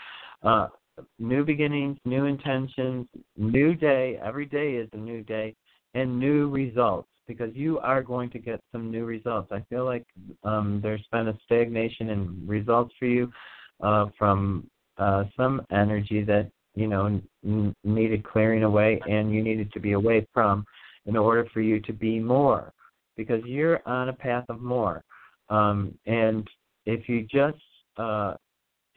Uh, 0.43 0.67
new 1.19 1.45
beginnings, 1.45 1.97
new 2.03 2.25
intentions, 2.25 3.07
new 3.37 3.75
day. 3.75 4.19
Every 4.21 4.45
day 4.45 4.73
is 4.73 4.89
a 4.93 4.97
new 4.97 5.23
day, 5.23 5.55
and 5.93 6.19
new 6.19 6.49
results 6.49 7.07
because 7.27 7.55
you 7.55 7.79
are 7.79 8.03
going 8.03 8.29
to 8.29 8.39
get 8.39 8.59
some 8.71 8.91
new 8.91 9.05
results. 9.05 9.51
I 9.51 9.61
feel 9.69 9.85
like 9.85 10.05
um, 10.43 10.79
there's 10.81 11.05
been 11.11 11.27
a 11.27 11.37
stagnation 11.45 12.09
in 12.09 12.43
results 12.45 12.93
for 12.99 13.05
you 13.05 13.31
uh, 13.81 14.07
from 14.17 14.69
uh, 14.97 15.25
some 15.35 15.61
energy 15.71 16.23
that 16.23 16.49
you 16.75 16.87
know 16.87 17.21
n- 17.43 17.75
needed 17.83 18.23
clearing 18.23 18.63
away, 18.63 18.99
and 19.09 19.33
you 19.33 19.43
needed 19.43 19.71
to 19.73 19.79
be 19.79 19.93
away 19.93 20.25
from 20.33 20.65
in 21.05 21.15
order 21.15 21.47
for 21.53 21.61
you 21.61 21.79
to 21.81 21.93
be 21.93 22.19
more 22.19 22.71
because 23.15 23.41
you're 23.45 23.87
on 23.87 24.09
a 24.09 24.13
path 24.13 24.45
of 24.49 24.61
more. 24.61 25.03
Um, 25.49 25.97
and 26.05 26.47
if 26.85 27.07
you 27.07 27.23
just 27.23 27.57
uh, 27.97 28.35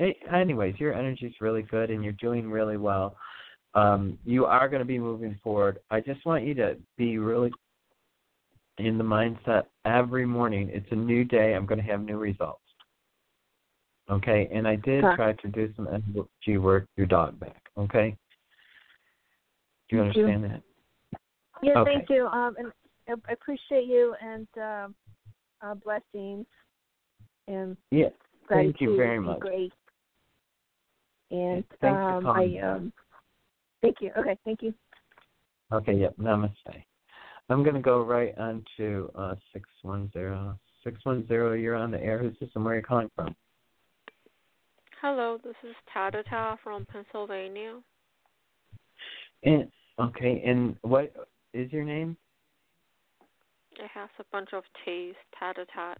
Eh, 0.00 0.12
anyways, 0.32 0.78
your 0.78 0.94
energy 0.94 1.26
is 1.26 1.34
really 1.40 1.62
good 1.62 1.90
and 1.90 2.04
you're 2.04 2.12
doing 2.14 2.50
really 2.50 2.76
well. 2.76 3.16
Um, 3.74 4.18
you 4.24 4.44
are 4.44 4.68
going 4.68 4.80
to 4.80 4.86
be 4.86 4.98
moving 4.98 5.38
forward. 5.42 5.78
I 5.90 6.00
just 6.00 6.24
want 6.24 6.44
you 6.44 6.54
to 6.54 6.76
be 6.96 7.18
really 7.18 7.50
in 8.78 8.96
the 8.96 9.04
mindset 9.04 9.64
every 9.84 10.24
morning. 10.24 10.70
It's 10.72 10.90
a 10.92 10.96
new 10.96 11.24
day. 11.24 11.54
I'm 11.54 11.66
going 11.66 11.80
to 11.80 11.90
have 11.90 12.00
new 12.00 12.16
results. 12.16 12.62
Okay, 14.10 14.48
and 14.52 14.66
I 14.66 14.76
did 14.76 15.04
Huh. 15.04 15.16
try 15.16 15.32
to 15.34 15.48
do 15.48 15.72
some 15.74 15.86
energy 15.88 16.56
work 16.58 16.88
your 16.96 17.06
dog 17.06 17.38
back. 17.38 17.62
Okay, 17.76 18.16
do 19.88 19.96
you 19.96 20.02
Thank 20.02 20.16
you. 20.16 20.26
understand 20.26 20.44
that? 20.44 20.62
Yeah, 21.62 21.78
Okay. 21.80 21.94
thank 21.94 22.10
you, 22.10 22.26
um, 22.28 22.56
and 22.58 22.72
I 23.26 23.32
appreciate 23.32 23.84
you, 23.84 24.14
and 24.20 24.48
um, 24.58 24.94
uh, 25.60 25.74
blessings, 25.74 26.46
and 27.48 27.76
Yeah. 27.90 28.10
Thank 28.48 28.80
you 28.80 28.96
very 28.96 29.20
much. 29.20 29.40
Great. 29.40 29.72
And 31.30 31.62
Thanks 31.82 32.02
for 32.02 32.12
um, 32.14 32.22
calling. 32.22 32.58
I 32.58 32.74
um, 32.74 32.92
thank 33.82 34.00
you. 34.00 34.10
Okay, 34.16 34.38
thank 34.44 34.62
you. 34.62 34.72
Okay, 35.70 35.92
yep, 35.92 36.16
namaste. 36.16 36.82
I'm 37.50 37.62
going 37.62 37.74
to 37.74 37.82
go 37.82 38.02
right 38.02 38.36
on 38.38 38.64
to 38.78 39.10
uh, 39.14 39.34
610. 39.52 40.58
610, 40.84 41.60
you're 41.60 41.74
on 41.74 41.90
the 41.90 42.00
air. 42.00 42.18
Who's 42.18 42.34
this 42.40 42.50
and 42.54 42.64
where 42.64 42.74
are 42.74 42.76
you 42.78 42.82
calling 42.82 43.10
from? 43.14 43.34
Hello, 45.00 45.38
this 45.44 45.54
is 45.62 45.76
Tadata 45.94 46.56
from 46.64 46.84
Pennsylvania. 46.86 47.78
And, 49.44 49.70
okay, 50.00 50.42
and 50.44 50.76
what 50.82 51.14
is 51.54 51.72
your 51.72 51.84
name? 51.84 52.16
It 53.78 53.88
has 53.94 54.08
a 54.18 54.24
bunch 54.32 54.48
of 54.52 54.64
T's, 54.84 55.14
Tatatat. 55.40 55.98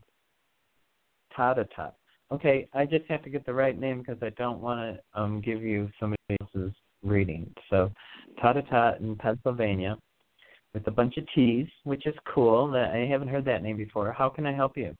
Tadata. 1.36 1.92
Okay, 2.32 2.68
I 2.74 2.86
just 2.86 3.06
have 3.08 3.22
to 3.22 3.30
get 3.30 3.46
the 3.46 3.54
right 3.54 3.78
name 3.78 4.00
because 4.00 4.20
I 4.20 4.30
don't 4.30 4.60
want 4.60 4.96
to 4.96 5.20
um, 5.20 5.40
give 5.40 5.62
you 5.62 5.88
somebody 6.00 6.20
else's 6.40 6.74
reading. 7.04 7.54
So, 7.70 7.92
Tadata 8.42 9.00
in 9.00 9.14
Pennsylvania 9.14 9.96
with 10.74 10.88
a 10.88 10.90
bunch 10.90 11.16
of 11.18 11.24
T's, 11.36 11.68
which 11.84 12.04
is 12.04 12.14
cool. 12.34 12.68
That 12.72 12.90
I 12.90 13.06
haven't 13.06 13.28
heard 13.28 13.44
that 13.44 13.62
name 13.62 13.76
before. 13.76 14.12
How 14.12 14.28
can 14.28 14.44
I 14.44 14.52
help 14.52 14.76
you? 14.76 14.96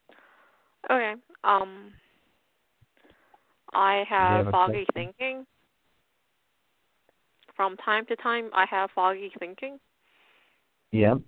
Okay. 0.88 1.14
Um 1.42 1.92
I 3.74 4.04
have, 4.08 4.46
have 4.46 4.52
foggy 4.52 4.84
question? 4.84 5.12
thinking. 5.18 5.46
From 7.56 7.76
time 7.78 8.06
to 8.06 8.16
time 8.16 8.50
I 8.54 8.66
have 8.70 8.90
foggy 8.94 9.32
thinking. 9.38 9.78
Yep. 10.92 11.18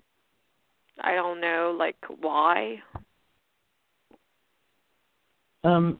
I 1.02 1.14
don't 1.14 1.40
know 1.40 1.74
like 1.78 1.96
why. 2.20 2.76
Um. 5.64 5.98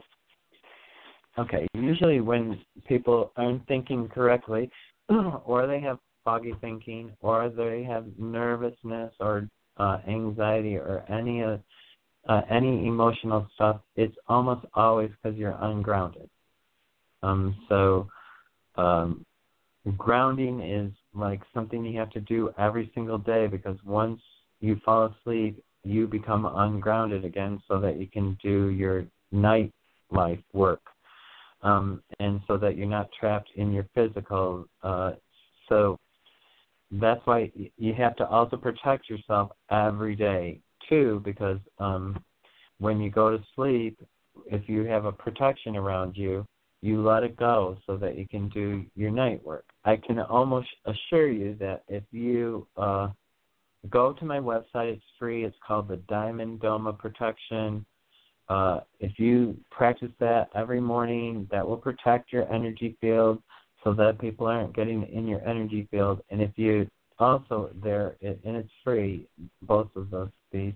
Okay. 1.39 1.67
Usually, 1.75 2.21
when 2.21 2.61
people 2.87 3.33
aren't 3.37 3.67
thinking 3.67 4.09
correctly, 4.09 4.71
or 5.45 5.67
they 5.67 5.81
have 5.81 5.99
foggy 6.25 6.55
thinking, 6.61 7.13
or 7.21 7.49
they 7.49 7.83
have 7.85 8.07
nervousness 8.19 9.13
or 9.21 9.49
uh, 9.77 9.99
anxiety, 10.09 10.77
or 10.77 11.05
any 11.09 11.43
uh, 11.43 11.57
uh, 12.29 12.43
any 12.51 12.87
emotional 12.87 13.49
stuff, 13.55 13.81
it's 13.97 14.15
almost 14.29 14.67
always 14.75 15.11
because 15.11 15.39
you're 15.39 15.57
ungrounded. 15.61 16.29
Um. 17.23 17.57
So, 17.69 18.09
um, 18.77 19.25
grounding 19.97 20.61
is 20.61 20.93
like 21.15 21.41
something 21.53 21.85
you 21.85 21.99
have 21.99 22.11
to 22.11 22.21
do 22.21 22.51
every 22.59 22.91
single 22.95 23.19
day 23.19 23.47
because 23.47 23.77
once 23.85 24.21
you 24.61 24.81
fall 24.85 25.15
asleep, 25.21 25.63
you 25.85 26.07
become 26.07 26.47
ungrounded 26.47 27.25
again, 27.25 27.61
so 27.69 27.81
that 27.81 27.99
you 27.99 28.07
can 28.07 28.39
do 28.43 28.69
your 28.69 29.05
night 29.33 29.73
life 30.11 30.41
work 30.53 30.81
um, 31.63 32.03
and 32.19 32.41
so 32.47 32.57
that 32.57 32.77
you're 32.77 32.87
not 32.87 33.09
trapped 33.19 33.51
in 33.57 33.73
your 33.73 33.87
physical 33.95 34.67
uh, 34.83 35.13
so 35.69 35.99
that's 36.93 37.21
why 37.25 37.51
you 37.77 37.95
have 37.95 38.17
to 38.17 38.27
also 38.27 38.57
protect 38.57 39.09
yourself 39.09 39.51
every 39.71 40.17
day 40.17 40.61
too 40.91 41.23
because 41.25 41.59
um, 41.79 42.23
when 42.79 43.01
you 43.01 43.11
go 43.11 43.31
to 43.31 43.43
sleep 43.55 43.99
if 44.47 44.69
you 44.69 44.85
have 44.85 45.07
a 45.07 45.13
protection 45.13 45.77
around 45.77 46.17
you 46.17 46.45
you 46.83 47.03
let 47.03 47.23
it 47.23 47.37
go 47.37 47.77
so 47.87 47.97
that 47.97 48.17
you 48.17 48.27
can 48.27 48.49
do 48.49 48.85
your 48.97 49.11
night 49.11 49.45
work. 49.45 49.67
I 49.85 49.97
can 49.97 50.19
almost 50.19 50.69
assure 50.87 51.31
you 51.31 51.55
that 51.61 51.83
if 51.89 52.05
you 52.11 52.67
uh, 52.77 53.09
go 53.89 54.13
to 54.13 54.25
my 54.25 54.39
website 54.39 54.95
it's 54.95 55.05
free. 55.19 55.45
It's 55.45 55.57
called 55.67 55.89
the 55.89 55.97
diamond 56.09 56.61
dome 56.61 56.87
of 56.87 56.99
protection. 56.99 57.85
Uh, 58.49 58.81
if 58.99 59.13
you 59.19 59.57
practice 59.71 60.11
that 60.19 60.49
every 60.55 60.81
morning, 60.81 61.47
that 61.51 61.67
will 61.67 61.77
protect 61.77 62.33
your 62.33 62.51
energy 62.53 62.97
field 63.01 63.41
so 63.85 63.95
that 63.95 64.19
people 64.19 64.47
aren't 64.47 64.75
getting 64.75 65.05
in 65.05 65.27
your 65.27 65.47
energy 65.47 65.87
field. 65.91 66.21
And 66.31 66.43
if 66.43 66.51
you 66.57 66.89
also 67.19 67.71
there, 67.83 68.17
and 68.23 68.57
it's 68.57 68.69
free, 68.83 69.29
both 69.63 69.89
of 69.95 70.11
those 70.11 70.31
these. 70.53 70.75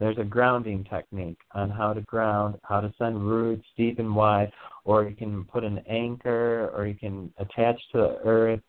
There's 0.00 0.18
a 0.18 0.24
grounding 0.24 0.84
technique 0.84 1.38
on 1.52 1.70
how 1.70 1.92
to 1.92 2.00
ground, 2.02 2.56
how 2.64 2.80
to 2.80 2.92
send 2.98 3.28
roots 3.28 3.64
deep 3.76 3.98
and 3.98 4.14
wide, 4.14 4.52
or 4.84 5.04
you 5.04 5.14
can 5.14 5.44
put 5.44 5.64
an 5.64 5.78
anchor, 5.88 6.70
or 6.74 6.86
you 6.86 6.94
can 6.94 7.32
attach 7.38 7.80
to 7.92 7.98
the 7.98 8.18
earth. 8.24 8.60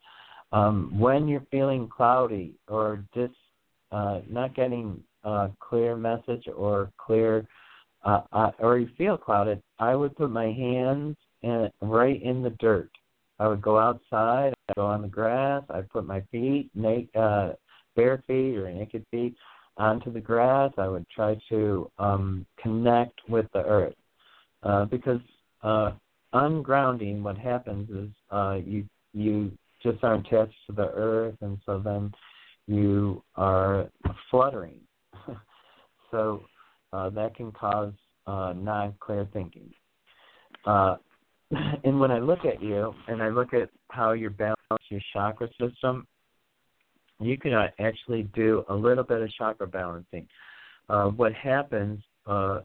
Um, 0.52 0.98
when 0.98 1.26
you're 1.26 1.46
feeling 1.50 1.88
cloudy 1.88 2.54
or 2.68 3.04
just 3.12 3.34
uh, 3.90 4.20
not 4.28 4.54
getting 4.54 5.02
a 5.24 5.50
clear 5.58 5.96
message 5.96 6.44
or 6.56 6.90
clear 6.98 7.46
uh, 8.04 8.20
uh, 8.32 8.52
or 8.60 8.78
you 8.78 8.88
feel 8.96 9.16
clouded, 9.16 9.60
I 9.80 9.96
would 9.96 10.16
put 10.16 10.30
my 10.30 10.52
hands 10.52 11.16
in, 11.42 11.68
right 11.80 12.22
in 12.22 12.42
the 12.42 12.50
dirt. 12.50 12.90
I 13.38 13.48
would 13.48 13.60
go 13.60 13.78
outside, 13.78 14.54
I'd 14.68 14.76
go 14.76 14.86
on 14.86 15.02
the 15.02 15.08
grass, 15.08 15.64
I'd 15.70 15.90
put 15.90 16.06
my 16.06 16.22
feet, 16.30 16.70
naked, 16.74 17.14
uh, 17.16 17.52
bare 17.96 18.22
feet 18.26 18.56
or 18.56 18.72
naked 18.72 19.04
feet, 19.10 19.34
onto 19.76 20.12
the 20.12 20.20
grass. 20.20 20.72
I 20.78 20.88
would 20.88 21.06
try 21.08 21.38
to 21.48 21.90
um, 21.98 22.46
connect 22.62 23.20
with 23.28 23.46
the 23.52 23.64
earth 23.64 23.94
uh, 24.62 24.84
because 24.86 25.20
uh, 25.62 25.92
ungrounding, 26.34 27.22
what 27.22 27.38
happens 27.38 27.88
is 27.90 28.10
uh, 28.30 28.58
you 28.64 28.84
you 29.12 29.52
just 29.82 30.02
aren't 30.02 30.26
attached 30.26 30.54
to 30.66 30.72
the 30.72 30.90
earth, 30.94 31.36
and 31.40 31.58
so 31.64 31.78
then 31.78 32.12
you 32.66 33.22
are 33.36 33.88
fluttering. 34.30 34.80
so 36.10 36.42
uh, 36.92 37.10
that 37.10 37.34
can 37.36 37.52
cause 37.52 37.92
uh, 38.26 38.52
non-clear 38.56 39.28
thinking. 39.32 39.70
Uh, 40.64 40.96
and 41.84 42.00
when 42.00 42.10
I 42.10 42.18
look 42.18 42.44
at 42.44 42.62
you 42.62 42.92
and 43.08 43.22
I 43.22 43.28
look 43.28 43.54
at 43.54 43.70
how 43.90 44.12
you 44.12 44.30
balance 44.30 44.56
your 44.88 45.00
chakra 45.12 45.48
system, 45.60 46.06
you 47.20 47.38
can 47.38 47.52
uh, 47.52 47.68
actually 47.78 48.24
do 48.34 48.64
a 48.68 48.74
little 48.74 49.04
bit 49.04 49.22
of 49.22 49.30
chakra 49.32 49.66
balancing. 49.66 50.26
Uh, 50.88 51.06
what 51.08 51.32
happens 51.32 52.00
uh, 52.26 52.60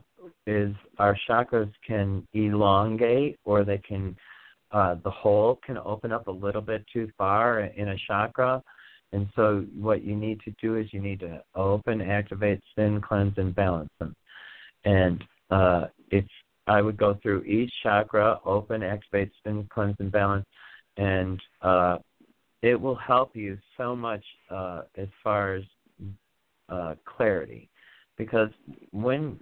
is 0.46 0.74
our 0.98 1.16
chakras 1.28 1.70
can 1.86 2.26
elongate 2.34 3.38
or 3.44 3.64
they 3.64 3.78
can 3.78 4.16
uh, 4.72 4.96
the 5.04 5.10
hole 5.10 5.60
can 5.64 5.76
open 5.78 6.12
up 6.12 6.28
a 6.28 6.30
little 6.30 6.62
bit 6.62 6.84
too 6.92 7.10
far 7.18 7.60
in 7.60 7.88
a 7.88 7.96
chakra. 8.06 8.62
And 9.12 9.28
so 9.36 9.66
what 9.78 10.02
you 10.02 10.16
need 10.16 10.40
to 10.46 10.54
do 10.62 10.76
is 10.76 10.86
you 10.92 11.00
need 11.00 11.20
to 11.20 11.42
open, 11.54 12.00
activate, 12.00 12.60
spin, 12.70 13.02
cleanse, 13.02 13.36
and 13.36 13.54
balance 13.54 13.90
them. 13.98 14.16
And 14.84 15.22
uh, 15.50 15.88
it's 16.10 16.30
I 16.66 16.80
would 16.80 16.96
go 16.96 17.18
through 17.22 17.42
each 17.42 17.70
chakra, 17.82 18.38
open, 18.46 18.82
activate, 18.82 19.32
spin, 19.38 19.68
cleanse, 19.70 19.96
and 19.98 20.10
balance, 20.10 20.46
and 20.96 21.40
uh, 21.60 21.98
it 22.62 22.80
will 22.80 22.96
help 22.96 23.34
you 23.34 23.58
so 23.76 23.94
much 23.94 24.22
uh, 24.50 24.82
as 24.96 25.08
far 25.22 25.54
as 25.54 25.64
uh, 26.68 26.94
clarity. 27.04 27.68
Because 28.16 28.50
when 28.92 29.40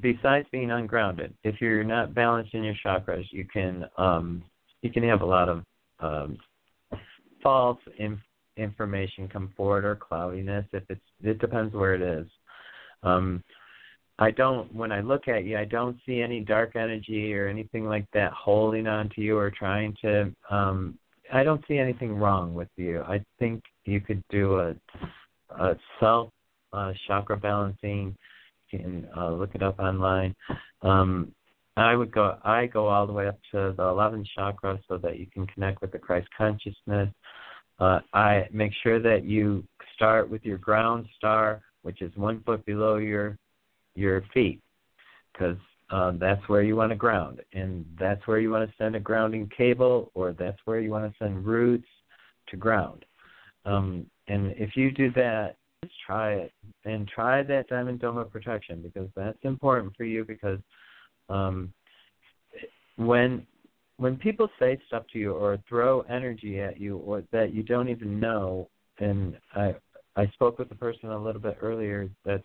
besides 0.00 0.46
being 0.50 0.70
ungrounded, 0.70 1.34
if 1.44 1.60
you're 1.60 1.84
not 1.84 2.14
balanced 2.14 2.54
in 2.54 2.64
your 2.64 2.74
chakras, 2.84 3.24
you 3.30 3.44
can 3.44 3.84
um, 3.98 4.42
you 4.80 4.90
can 4.90 5.02
have 5.04 5.20
a 5.20 5.26
lot 5.26 5.48
of 5.48 5.64
um, 6.00 6.38
false 7.42 7.78
in, 7.98 8.18
information 8.56 9.28
come 9.28 9.52
forward 9.56 9.84
or 9.84 9.96
cloudiness. 9.96 10.66
If 10.72 10.84
it's 10.88 11.00
it 11.22 11.38
depends 11.38 11.74
where 11.74 11.94
it 11.94 12.02
is. 12.02 12.26
Um, 13.02 13.42
I 14.18 14.30
don't 14.30 14.72
when 14.74 14.92
I 14.92 15.00
look 15.00 15.28
at 15.28 15.44
you, 15.44 15.58
I 15.58 15.64
don't 15.64 15.96
see 16.06 16.22
any 16.22 16.40
dark 16.40 16.76
energy 16.76 17.34
or 17.34 17.48
anything 17.48 17.84
like 17.86 18.06
that 18.12 18.32
holding 18.32 18.86
on 18.86 19.10
to 19.10 19.20
you 19.20 19.36
or 19.36 19.50
trying 19.50 19.96
to. 20.02 20.32
Um, 20.50 20.98
I 21.32 21.42
don't 21.42 21.64
see 21.66 21.78
anything 21.78 22.14
wrong 22.16 22.54
with 22.54 22.68
you. 22.76 23.00
I 23.02 23.24
think 23.38 23.62
you 23.84 24.00
could 24.00 24.22
do 24.28 24.60
a, 24.60 24.74
a 25.58 25.76
self 25.98 26.30
uh, 26.72 26.92
chakra 27.06 27.38
balancing 27.38 28.14
You 28.70 28.78
can 28.78 29.08
uh, 29.16 29.30
look 29.30 29.54
it 29.54 29.62
up 29.62 29.78
online. 29.78 30.34
Um, 30.82 31.32
I 31.76 31.96
would 31.96 32.12
go. 32.12 32.36
I 32.44 32.66
go 32.66 32.88
all 32.88 33.06
the 33.06 33.14
way 33.14 33.28
up 33.28 33.38
to 33.52 33.72
the 33.74 33.82
11th 33.82 34.26
chakra 34.36 34.78
so 34.88 34.98
that 34.98 35.18
you 35.18 35.26
can 35.32 35.46
connect 35.46 35.80
with 35.80 35.90
the 35.90 35.98
Christ 35.98 36.28
consciousness. 36.36 37.08
Uh, 37.80 38.00
I 38.12 38.46
make 38.52 38.72
sure 38.82 39.00
that 39.00 39.24
you 39.24 39.64
start 39.94 40.28
with 40.28 40.44
your 40.44 40.58
ground 40.58 41.06
star, 41.16 41.62
which 41.80 42.02
is 42.02 42.14
one 42.14 42.42
foot 42.44 42.64
below 42.66 42.96
your 42.96 43.38
your 43.94 44.22
feet, 44.34 44.60
because 45.32 45.56
uh, 45.92 46.12
that's 46.18 46.48
where 46.48 46.62
you 46.62 46.74
want 46.74 46.90
to 46.90 46.96
ground, 46.96 47.40
and 47.52 47.84
that's 48.00 48.26
where 48.26 48.38
you 48.40 48.50
want 48.50 48.68
to 48.68 48.76
send 48.76 48.96
a 48.96 49.00
grounding 49.00 49.48
cable, 49.56 50.10
or 50.14 50.32
that's 50.32 50.58
where 50.64 50.80
you 50.80 50.90
want 50.90 51.10
to 51.10 51.24
send 51.24 51.44
roots 51.44 51.86
to 52.48 52.56
ground. 52.56 53.04
Um, 53.66 54.06
and 54.26 54.54
if 54.56 54.74
you 54.74 54.90
do 54.90 55.12
that, 55.12 55.56
just 55.84 55.94
try 56.06 56.32
it 56.32 56.52
and 56.84 57.08
try 57.08 57.42
that 57.42 57.68
diamond 57.68 58.00
dome 58.00 58.16
of 58.16 58.30
protection 58.30 58.80
because 58.82 59.08
that's 59.16 59.38
important 59.42 59.94
for 59.96 60.04
you 60.04 60.24
because 60.24 60.58
um 61.28 61.72
when 62.96 63.44
when 63.96 64.16
people 64.16 64.48
say 64.58 64.78
stuff 64.86 65.02
to 65.12 65.18
you 65.18 65.32
or 65.32 65.58
throw 65.68 66.00
energy 66.02 66.60
at 66.60 66.80
you 66.80 66.98
or 66.98 67.22
that 67.32 67.52
you 67.52 67.62
don't 67.62 67.88
even 67.88 68.20
know 68.20 68.68
and 68.98 69.36
i 69.54 69.74
i 70.16 70.26
spoke 70.28 70.58
with 70.58 70.70
a 70.70 70.76
person 70.76 71.10
a 71.10 71.22
little 71.22 71.40
bit 71.40 71.56
earlier 71.60 72.08
that 72.24 72.42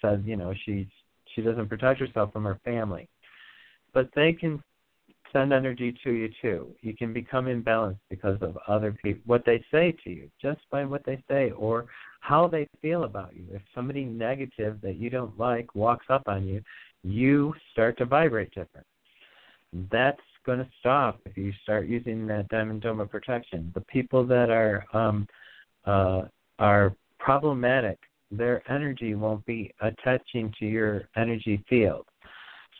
said 0.00 0.22
you 0.26 0.36
know 0.36 0.52
she 0.64 0.88
she 1.34 1.42
doesn't 1.42 1.68
protect 1.68 2.00
herself 2.00 2.32
from 2.32 2.44
her 2.44 2.58
family 2.64 3.08
but 3.92 4.08
they 4.14 4.32
can 4.32 4.62
send 5.32 5.52
energy 5.52 5.96
to 6.02 6.10
you 6.10 6.28
too. 6.42 6.74
You 6.80 6.96
can 6.96 7.12
become 7.12 7.46
imbalanced 7.46 7.98
because 8.08 8.38
of 8.40 8.58
other 8.66 8.96
people, 9.02 9.22
what 9.26 9.44
they 9.44 9.64
say 9.70 9.94
to 10.04 10.10
you, 10.10 10.28
just 10.42 10.60
by 10.70 10.84
what 10.84 11.04
they 11.06 11.22
say, 11.28 11.50
or 11.52 11.86
how 12.20 12.48
they 12.48 12.68
feel 12.82 13.04
about 13.04 13.34
you. 13.34 13.44
If 13.52 13.62
somebody 13.74 14.04
negative 14.04 14.80
that 14.82 14.96
you 14.96 15.10
don't 15.10 15.38
like 15.38 15.74
walks 15.74 16.06
up 16.08 16.22
on 16.26 16.46
you, 16.46 16.62
you 17.02 17.54
start 17.72 17.96
to 17.98 18.04
vibrate 18.04 18.50
different. 18.50 18.86
That's 19.90 20.20
going 20.44 20.58
to 20.58 20.68
stop 20.80 21.20
if 21.24 21.36
you 21.36 21.52
start 21.62 21.86
using 21.86 22.26
that 22.26 22.48
diamond 22.48 22.82
dome 22.82 23.00
of 23.00 23.10
protection. 23.10 23.70
The 23.74 23.82
people 23.82 24.26
that 24.26 24.50
are 24.50 24.84
um, 24.92 25.26
uh, 25.84 26.22
are 26.58 26.94
problematic, 27.18 27.98
their 28.30 28.62
energy 28.70 29.14
won't 29.14 29.44
be 29.46 29.72
attaching 29.80 30.52
to 30.58 30.66
your 30.66 31.02
energy 31.16 31.64
field. 31.68 32.06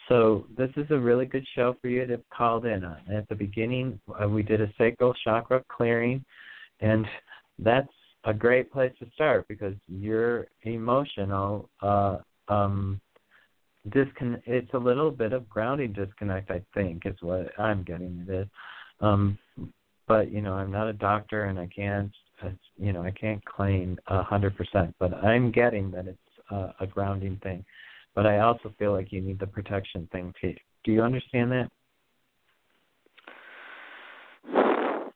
So 0.09 0.47
this 0.57 0.71
is 0.77 0.87
a 0.91 0.99
really 0.99 1.27
good 1.27 1.47
show 1.55 1.77
for 1.81 1.89
you 1.89 2.05
to 2.05 2.13
have 2.13 2.31
called 2.37 2.67
in 2.67 2.85
on. 2.85 2.99
At 3.13 3.29
the 3.29 3.35
beginning, 3.35 4.01
uh, 4.21 4.29
we 4.29 4.43
did 4.43 4.61
a 4.61 4.73
sacral 4.77 5.15
chakra 5.25 5.65
clearing, 5.69 6.25
and 6.81 7.07
that's 7.59 7.93
a 8.25 8.35
great 8.35 8.73
place 8.73 8.93
to 8.99 9.07
start 9.15 9.47
because 9.49 9.75
your 9.87 10.49
emotional 10.65 11.69
uh, 11.81 12.19
um, 12.49 13.01
discon- 13.89 14.43
It's 14.47 14.73
a 14.75 14.79
little 14.79 15.11
bit 15.11 15.33
of 15.33 15.49
grounding 15.49 15.93
disconnect, 15.93 16.51
I 16.51 16.63
think, 16.75 17.07
is 17.07 17.17
what 17.21 17.59
I'm 17.59 17.83
getting 17.83 18.27
it 18.29 18.33
is. 18.33 18.47
Um, 19.01 19.39
but 20.07 20.31
you 20.31 20.43
know, 20.43 20.55
I'm 20.55 20.73
not 20.73 20.89
a 20.89 20.93
doctor, 20.93 21.45
and 21.45 21.59
I 21.59 21.67
can't, 21.67 22.11
you 22.77 22.93
know, 22.93 23.03
I 23.03 23.11
can't 23.11 23.45
claim 23.45 23.99
a 24.07 24.23
hundred 24.23 24.57
percent. 24.57 24.95
But 24.99 25.15
I'm 25.15 25.51
getting 25.51 25.91
that 25.93 26.07
it's 26.07 26.19
uh, 26.51 26.73
a 26.81 26.87
grounding 26.87 27.39
thing 27.43 27.65
but 28.15 28.27
I 28.27 28.41
also 28.41 28.73
feel 28.79 28.93
like 28.93 29.13
you 29.13 29.21
need 29.21 29.39
the 29.39 29.47
protection 29.47 30.09
thing 30.13 30.35
too. 30.41 30.55
Do 30.85 30.93
you 30.93 31.03
understand 31.03 31.53
that? 31.53 31.71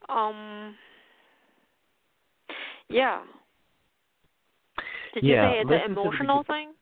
Um. 0.08 0.74
Yeah. 2.88 3.22
Did 5.14 5.24
yeah, 5.24 5.50
you 5.50 5.54
say 5.54 5.60
it's 5.60 5.84
an 5.84 5.92
emotional 5.92 6.42
the, 6.42 6.52
thing? 6.52 6.72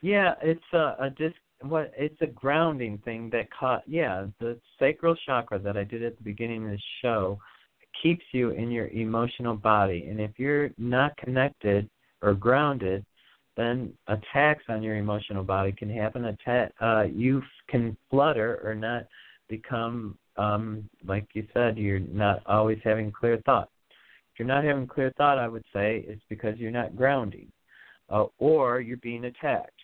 Yeah, 0.00 0.34
it's 0.42 0.60
a, 0.72 0.96
a 1.00 1.10
disc. 1.16 1.36
What 1.60 1.92
it's 1.96 2.20
a 2.22 2.26
grounding 2.26 2.98
thing 3.04 3.30
that 3.30 3.48
caught. 3.52 3.82
Yeah, 3.86 4.26
the 4.40 4.58
sacral 4.78 5.14
chakra 5.26 5.60
that 5.60 5.76
I 5.76 5.84
did 5.84 6.02
at 6.02 6.16
the 6.16 6.24
beginning 6.24 6.64
of 6.64 6.72
the 6.72 6.82
show 7.02 7.38
keeps 8.00 8.24
you 8.32 8.50
in 8.50 8.70
your 8.70 8.88
emotional 8.88 9.56
body, 9.56 10.06
and 10.08 10.20
if 10.20 10.30
you're 10.38 10.70
not 10.78 11.16
connected 11.16 11.88
or 12.22 12.34
grounded, 12.34 13.04
then 13.56 13.92
attacks 14.06 14.64
on 14.68 14.82
your 14.82 14.96
emotional 14.96 15.44
body 15.44 15.72
can 15.72 15.90
happen. 15.90 16.24
Attack, 16.26 16.72
uh, 16.80 17.04
you 17.12 17.42
can 17.68 17.96
flutter 18.10 18.60
or 18.64 18.74
not 18.74 19.06
become, 19.48 20.16
um, 20.36 20.88
like 21.06 21.26
you 21.34 21.46
said, 21.52 21.76
you're 21.76 21.98
not 21.98 22.42
always 22.46 22.78
having 22.82 23.12
clear 23.12 23.38
thought. 23.44 23.68
If 23.90 24.38
you're 24.38 24.48
not 24.48 24.64
having 24.64 24.86
clear 24.86 25.12
thought, 25.18 25.38
I 25.38 25.48
would 25.48 25.64
say 25.72 26.04
it's 26.08 26.22
because 26.30 26.56
you're 26.58 26.70
not 26.70 26.96
grounding, 26.96 27.52
uh, 28.08 28.26
or 28.38 28.80
you're 28.80 28.96
being 28.96 29.24
attacked. 29.24 29.80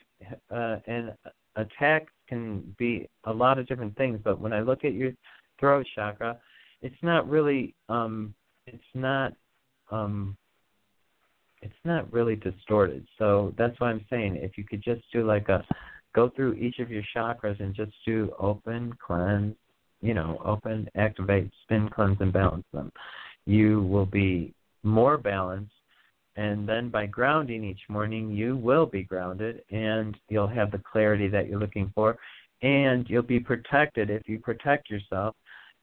Uh, 0.51 0.79
and 0.87 1.13
attacks 1.57 2.13
can 2.29 2.75
be 2.79 3.09
a 3.25 3.33
lot 3.33 3.59
of 3.59 3.69
different 3.69 3.97
things. 3.97 4.19
But 4.25 4.41
when 4.41 4.53
I 4.53 4.61
look 4.61 4.85
at 4.85 4.95
your 4.95 5.13
throat 5.61 5.87
chakra, 5.95 6.39
it's 6.83 7.03
not 7.03 7.29
really, 7.29 7.75
um, 7.89 8.35
it's 8.67 8.83
not. 8.95 9.33
Um, 9.91 10.37
it's 11.63 11.75
not 11.85 12.13
really 12.13 12.37
distorted. 12.37 13.07
So 13.19 13.53
that's 13.59 13.79
why 13.81 13.91
I'm 13.91 14.05
saying 14.09 14.37
if 14.37 14.57
you 14.57 14.65
could 14.65 14.83
just 14.83 15.03
do 15.13 15.27
like 15.27 15.49
a 15.49 15.65
go 16.15 16.31
through 16.35 16.55
each 16.55 16.79
of 16.79 16.91
your 16.91 17.03
chakras 17.15 17.61
and 17.61 17.75
just 17.75 17.93
do 18.07 18.33
open, 18.39 18.93
cleanse, 19.05 19.55
you 20.01 20.15
know, 20.15 20.41
open, 20.45 20.89
activate, 20.97 21.51
spin, 21.63 21.89
cleanse, 21.89 22.17
and 22.21 22.33
balance 22.33 22.65
them. 22.73 22.93
You 23.47 23.83
will 23.83 24.07
be 24.07 24.55
more 24.83 25.19
balanced, 25.19 25.73
and 26.37 26.69
then 26.69 26.89
by 26.89 27.07
grounding 27.07 27.65
each 27.65 27.81
morning, 27.89 28.31
you 28.31 28.57
will 28.57 28.87
be 28.87 29.03
grounded, 29.03 29.63
and 29.71 30.17
you'll 30.29 30.47
have 30.47 30.71
the 30.71 30.83
clarity 30.91 31.29
that 31.29 31.49
you're 31.49 31.59
looking 31.59 31.91
for, 31.95 32.17
and 32.63 33.09
you'll 33.09 33.23
be 33.23 33.41
protected 33.41 34.11
if 34.11 34.29
you 34.29 34.39
protect 34.39 34.91
yourself, 34.91 35.35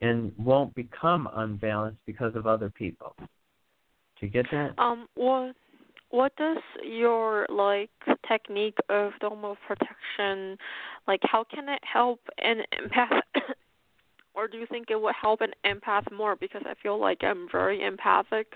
and 0.01 0.31
won't 0.38 0.73
become 0.76 1.30
unbalanced 1.35 1.99
because 2.05 2.35
of 2.35 2.47
other 2.47 2.69
people. 2.69 3.15
Do 3.19 3.27
you 4.26 4.30
get 4.30 4.45
that? 4.51 4.73
Um, 4.77 5.07
well, 5.15 5.53
what 6.15 6.35
does 6.38 6.57
your 6.84 7.45
like 7.49 7.89
technique 8.27 8.77
of 8.89 9.11
thermal 9.19 9.57
protection 9.67 10.57
like 11.07 11.19
how 11.23 11.43
can 11.43 11.67
it 11.67 11.81
help 11.81 12.22
an 12.39 12.61
empath 12.73 13.22
or 14.34 14.47
do 14.47 14.57
you 14.57 14.65
think 14.67 14.88
it 14.89 14.99
would 14.99 15.15
help 15.19 15.41
an 15.41 15.51
empath 15.65 16.09
more 16.11 16.35
because 16.35 16.61
i 16.65 16.73
feel 16.81 16.99
like 16.99 17.17
i'm 17.22 17.47
very 17.51 17.84
empathic 17.84 18.47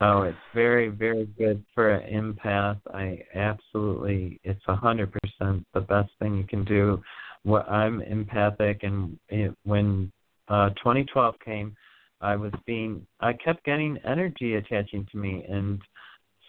oh 0.00 0.22
it's 0.22 0.38
very 0.54 0.88
very 0.88 1.26
good 1.38 1.64
for 1.74 1.90
an 1.90 2.36
empath 2.38 2.78
i 2.92 3.18
absolutely 3.34 4.38
it's 4.44 4.62
a 4.68 4.76
hundred 4.76 5.12
percent 5.12 5.66
the 5.74 5.80
best 5.80 6.10
thing 6.20 6.36
you 6.36 6.44
can 6.44 6.64
do 6.64 7.02
what 7.42 7.68
i'm 7.68 8.00
empathic 8.02 8.84
and 8.84 9.18
it, 9.28 9.52
when 9.64 10.12
uh 10.48 10.70
2012 10.70 11.34
came 11.44 11.76
i 12.20 12.36
was 12.36 12.52
being 12.66 13.06
i 13.20 13.32
kept 13.32 13.64
getting 13.64 13.98
energy 14.04 14.54
attaching 14.54 15.06
to 15.10 15.18
me 15.18 15.44
and 15.48 15.80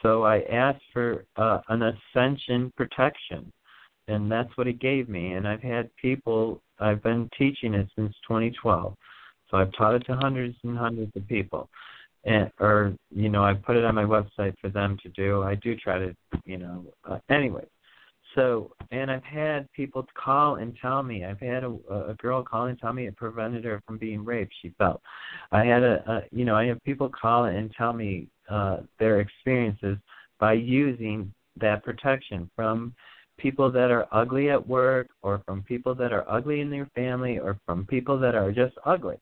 So 0.01 0.23
I 0.23 0.41
asked 0.51 0.83
for 0.93 1.25
uh, 1.37 1.61
an 1.69 1.81
ascension 1.81 2.71
protection, 2.77 3.51
and 4.07 4.31
that's 4.31 4.55
what 4.57 4.67
he 4.67 4.73
gave 4.73 5.09
me. 5.09 5.33
And 5.33 5.47
I've 5.47 5.63
had 5.63 5.89
people. 5.95 6.61
I've 6.79 7.01
been 7.01 7.29
teaching 7.37 7.73
it 7.73 7.87
since 7.95 8.13
2012, 8.27 8.95
so 9.49 9.57
I've 9.57 9.71
taught 9.73 9.95
it 9.95 10.05
to 10.07 10.15
hundreds 10.17 10.57
and 10.63 10.77
hundreds 10.77 11.15
of 11.15 11.27
people 11.27 11.69
and 12.25 12.51
or 12.59 12.93
you 13.11 13.29
know 13.29 13.43
I 13.43 13.53
put 13.53 13.77
it 13.77 13.85
on 13.85 13.95
my 13.95 14.03
website 14.03 14.55
for 14.59 14.69
them 14.69 14.97
to 15.03 15.09
do. 15.09 15.43
I 15.43 15.55
do 15.55 15.75
try 15.75 15.99
to 15.99 16.15
you 16.43 16.57
know 16.57 16.83
uh, 17.09 17.19
anyway. 17.29 17.65
So 18.35 18.71
and 18.91 19.09
I've 19.09 19.23
had 19.23 19.71
people 19.71 20.05
call 20.13 20.55
and 20.55 20.75
tell 20.81 21.01
me. 21.01 21.25
I've 21.25 21.39
had 21.39 21.63
a, 21.63 21.75
a 21.89 22.15
girl 22.19 22.43
call 22.43 22.65
and 22.65 22.77
tell 22.77 22.93
me 22.93 23.07
it 23.07 23.15
prevented 23.15 23.63
her 23.63 23.81
from 23.87 23.97
being 23.97 24.23
raped. 24.23 24.53
She 24.61 24.73
felt. 24.77 25.01
I 25.51 25.65
had 25.65 25.83
a, 25.83 26.03
a 26.09 26.21
you 26.31 26.45
know 26.45 26.55
I 26.55 26.65
have 26.65 26.83
people 26.83 27.09
call 27.09 27.45
and 27.45 27.71
tell 27.77 27.93
me 27.93 28.27
uh, 28.49 28.77
their 28.99 29.21
experiences 29.21 29.97
by 30.39 30.53
using 30.53 31.33
that 31.59 31.83
protection 31.83 32.49
from 32.55 32.93
people 33.37 33.71
that 33.71 33.91
are 33.91 34.07
ugly 34.11 34.49
at 34.49 34.67
work 34.67 35.07
or 35.21 35.41
from 35.45 35.63
people 35.63 35.95
that 35.95 36.13
are 36.13 36.29
ugly 36.29 36.61
in 36.61 36.69
their 36.69 36.89
family 36.95 37.39
or 37.39 37.57
from 37.65 37.85
people 37.85 38.19
that 38.19 38.35
are 38.35 38.51
just 38.51 38.75
ugly 38.85 39.17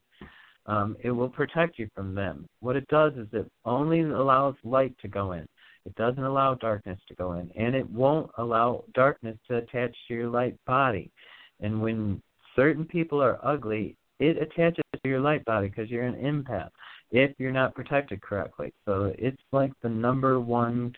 um, 0.65 0.95
it 1.01 1.11
will 1.11 1.29
protect 1.29 1.77
you 1.77 1.89
from 1.95 2.15
them. 2.15 2.47
What 2.59 2.75
it 2.75 2.87
does 2.87 3.13
is 3.13 3.27
it 3.33 3.49
only 3.65 4.01
allows 4.01 4.55
light 4.63 4.95
to 5.01 5.07
go 5.07 5.33
in. 5.33 5.47
It 5.85 5.95
doesn't 5.95 6.23
allow 6.23 6.55
darkness 6.55 6.99
to 7.07 7.15
go 7.15 7.33
in, 7.33 7.51
and 7.55 7.75
it 7.75 7.89
won't 7.89 8.31
allow 8.37 8.85
darkness 8.93 9.37
to 9.49 9.57
attach 9.57 9.95
to 10.07 10.13
your 10.13 10.29
light 10.29 10.55
body. 10.65 11.11
And 11.59 11.81
when 11.81 12.21
certain 12.55 12.85
people 12.85 13.21
are 13.21 13.39
ugly, 13.43 13.97
it 14.19 14.37
attaches 14.41 14.83
to 14.93 15.09
your 15.09 15.19
light 15.19 15.43
body 15.45 15.67
because 15.67 15.89
you're 15.89 16.05
an 16.05 16.15
empath 16.15 16.69
if 17.11 17.31
you're 17.37 17.51
not 17.51 17.75
protected 17.75 18.21
correctly. 18.21 18.73
So 18.85 19.13
it's 19.17 19.41
like 19.51 19.71
the 19.81 19.89
number 19.89 20.39
one 20.39 20.93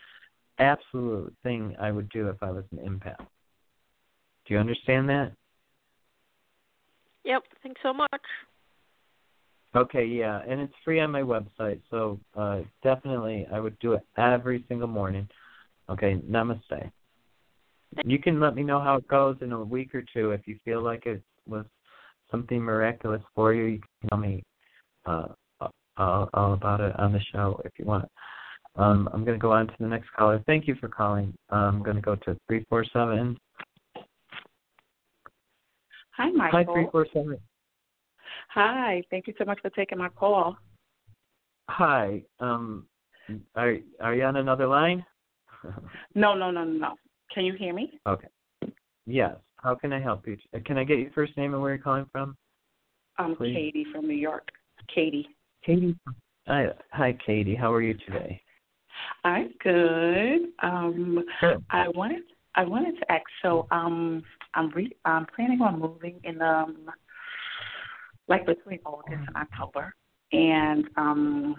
absolute 0.58 1.34
thing 1.42 1.76
I 1.80 1.90
would 1.90 2.08
do 2.10 2.28
if 2.28 2.42
I 2.42 2.50
was 2.50 2.64
an 2.72 2.78
empath. 2.78 3.26
Do 4.46 4.54
you 4.54 4.58
understand 4.58 5.08
that? 5.08 5.32
Yep, 7.24 7.42
thanks 7.62 7.80
so 7.82 7.92
much. 7.92 8.08
Okay, 9.76 10.06
yeah, 10.06 10.40
and 10.48 10.58
it's 10.58 10.72
free 10.84 11.00
on 11.00 11.10
my 11.10 11.20
website, 11.20 11.80
so 11.90 12.18
uh, 12.34 12.60
definitely 12.82 13.46
I 13.52 13.60
would 13.60 13.78
do 13.78 13.92
it 13.92 14.02
every 14.16 14.64
single 14.68 14.88
morning. 14.88 15.28
Okay, 15.90 16.16
namaste. 16.28 16.90
You 18.04 18.18
can 18.18 18.40
let 18.40 18.54
me 18.54 18.62
know 18.62 18.80
how 18.80 18.96
it 18.96 19.06
goes 19.08 19.36
in 19.42 19.52
a 19.52 19.62
week 19.62 19.94
or 19.94 20.02
two 20.14 20.30
if 20.30 20.46
you 20.46 20.58
feel 20.64 20.82
like 20.82 21.04
it 21.04 21.22
was 21.46 21.66
something 22.30 22.60
miraculous 22.60 23.22
for 23.34 23.52
you. 23.52 23.64
You 23.64 23.80
can 24.00 24.08
tell 24.08 24.18
me 24.18 24.42
uh, 25.04 25.26
all, 25.98 26.30
all 26.32 26.52
about 26.54 26.80
it 26.80 26.98
on 26.98 27.12
the 27.12 27.20
show 27.32 27.60
if 27.64 27.72
you 27.78 27.84
want. 27.84 28.08
Um, 28.76 29.08
I'm 29.12 29.24
going 29.24 29.38
to 29.38 29.42
go 29.42 29.52
on 29.52 29.66
to 29.66 29.74
the 29.78 29.86
next 29.86 30.08
caller. 30.16 30.42
Thank 30.46 30.66
you 30.66 30.74
for 30.76 30.88
calling. 30.88 31.34
I'm 31.50 31.82
going 31.82 31.96
to 31.96 32.02
go 32.02 32.16
to 32.16 32.36
three 32.46 32.64
four 32.68 32.84
seven. 32.92 33.38
Hi, 36.16 36.30
Michael. 36.30 36.64
Hi, 36.64 36.64
three 36.64 36.86
four 36.90 37.06
seven. 37.12 37.38
Hi, 38.48 39.02
thank 39.10 39.26
you 39.26 39.34
so 39.38 39.44
much 39.44 39.60
for 39.60 39.70
taking 39.70 39.98
my 39.98 40.08
call. 40.08 40.56
Hi. 41.68 42.22
Um, 42.40 42.86
are 43.54 43.76
are 44.00 44.14
you 44.14 44.24
on 44.24 44.36
another 44.36 44.66
line? 44.66 45.04
no, 46.14 46.34
no, 46.34 46.50
no, 46.50 46.64
no. 46.64 46.94
Can 47.34 47.44
you 47.44 47.54
hear 47.54 47.74
me? 47.74 48.00
Okay. 48.06 48.28
Yes. 49.06 49.36
How 49.56 49.74
can 49.74 49.92
I 49.92 50.00
help 50.00 50.26
you? 50.26 50.36
Can 50.64 50.78
I 50.78 50.84
get 50.84 50.98
your 50.98 51.10
first 51.10 51.36
name 51.36 51.52
and 51.52 51.62
where 51.62 51.74
you're 51.74 51.82
calling 51.82 52.06
from? 52.12 52.36
I'm 53.18 53.34
Please? 53.34 53.54
Katie 53.54 53.86
from 53.92 54.06
New 54.06 54.14
York. 54.14 54.48
Katie. 54.94 55.26
Katie. 55.64 55.96
Hi, 56.46 56.68
hi, 56.92 57.16
Katie. 57.24 57.54
How 57.54 57.72
are 57.72 57.82
you 57.82 57.94
today? 57.94 58.40
I'm 59.24 59.50
good. 59.62 60.52
Um, 60.62 61.24
good. 61.40 61.64
I 61.70 61.88
wanted 61.88 62.22
I 62.54 62.64
wanted 62.64 62.98
to 63.00 63.12
ask. 63.12 63.24
So, 63.42 63.66
um, 63.70 64.22
I'm 64.54 64.70
re- 64.70 64.96
I'm 65.04 65.26
planning 65.34 65.60
on 65.60 65.80
moving 65.80 66.20
in 66.24 66.40
um 66.40 66.90
like 68.28 68.46
between 68.46 68.80
August 68.84 69.22
and 69.26 69.36
October, 69.36 69.94
and 70.32 70.84
um, 70.96 71.56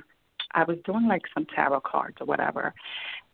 I 0.53 0.63
was 0.63 0.77
doing 0.85 1.07
like 1.07 1.23
some 1.33 1.45
tarot 1.53 1.81
cards 1.81 2.17
or 2.19 2.25
whatever, 2.25 2.73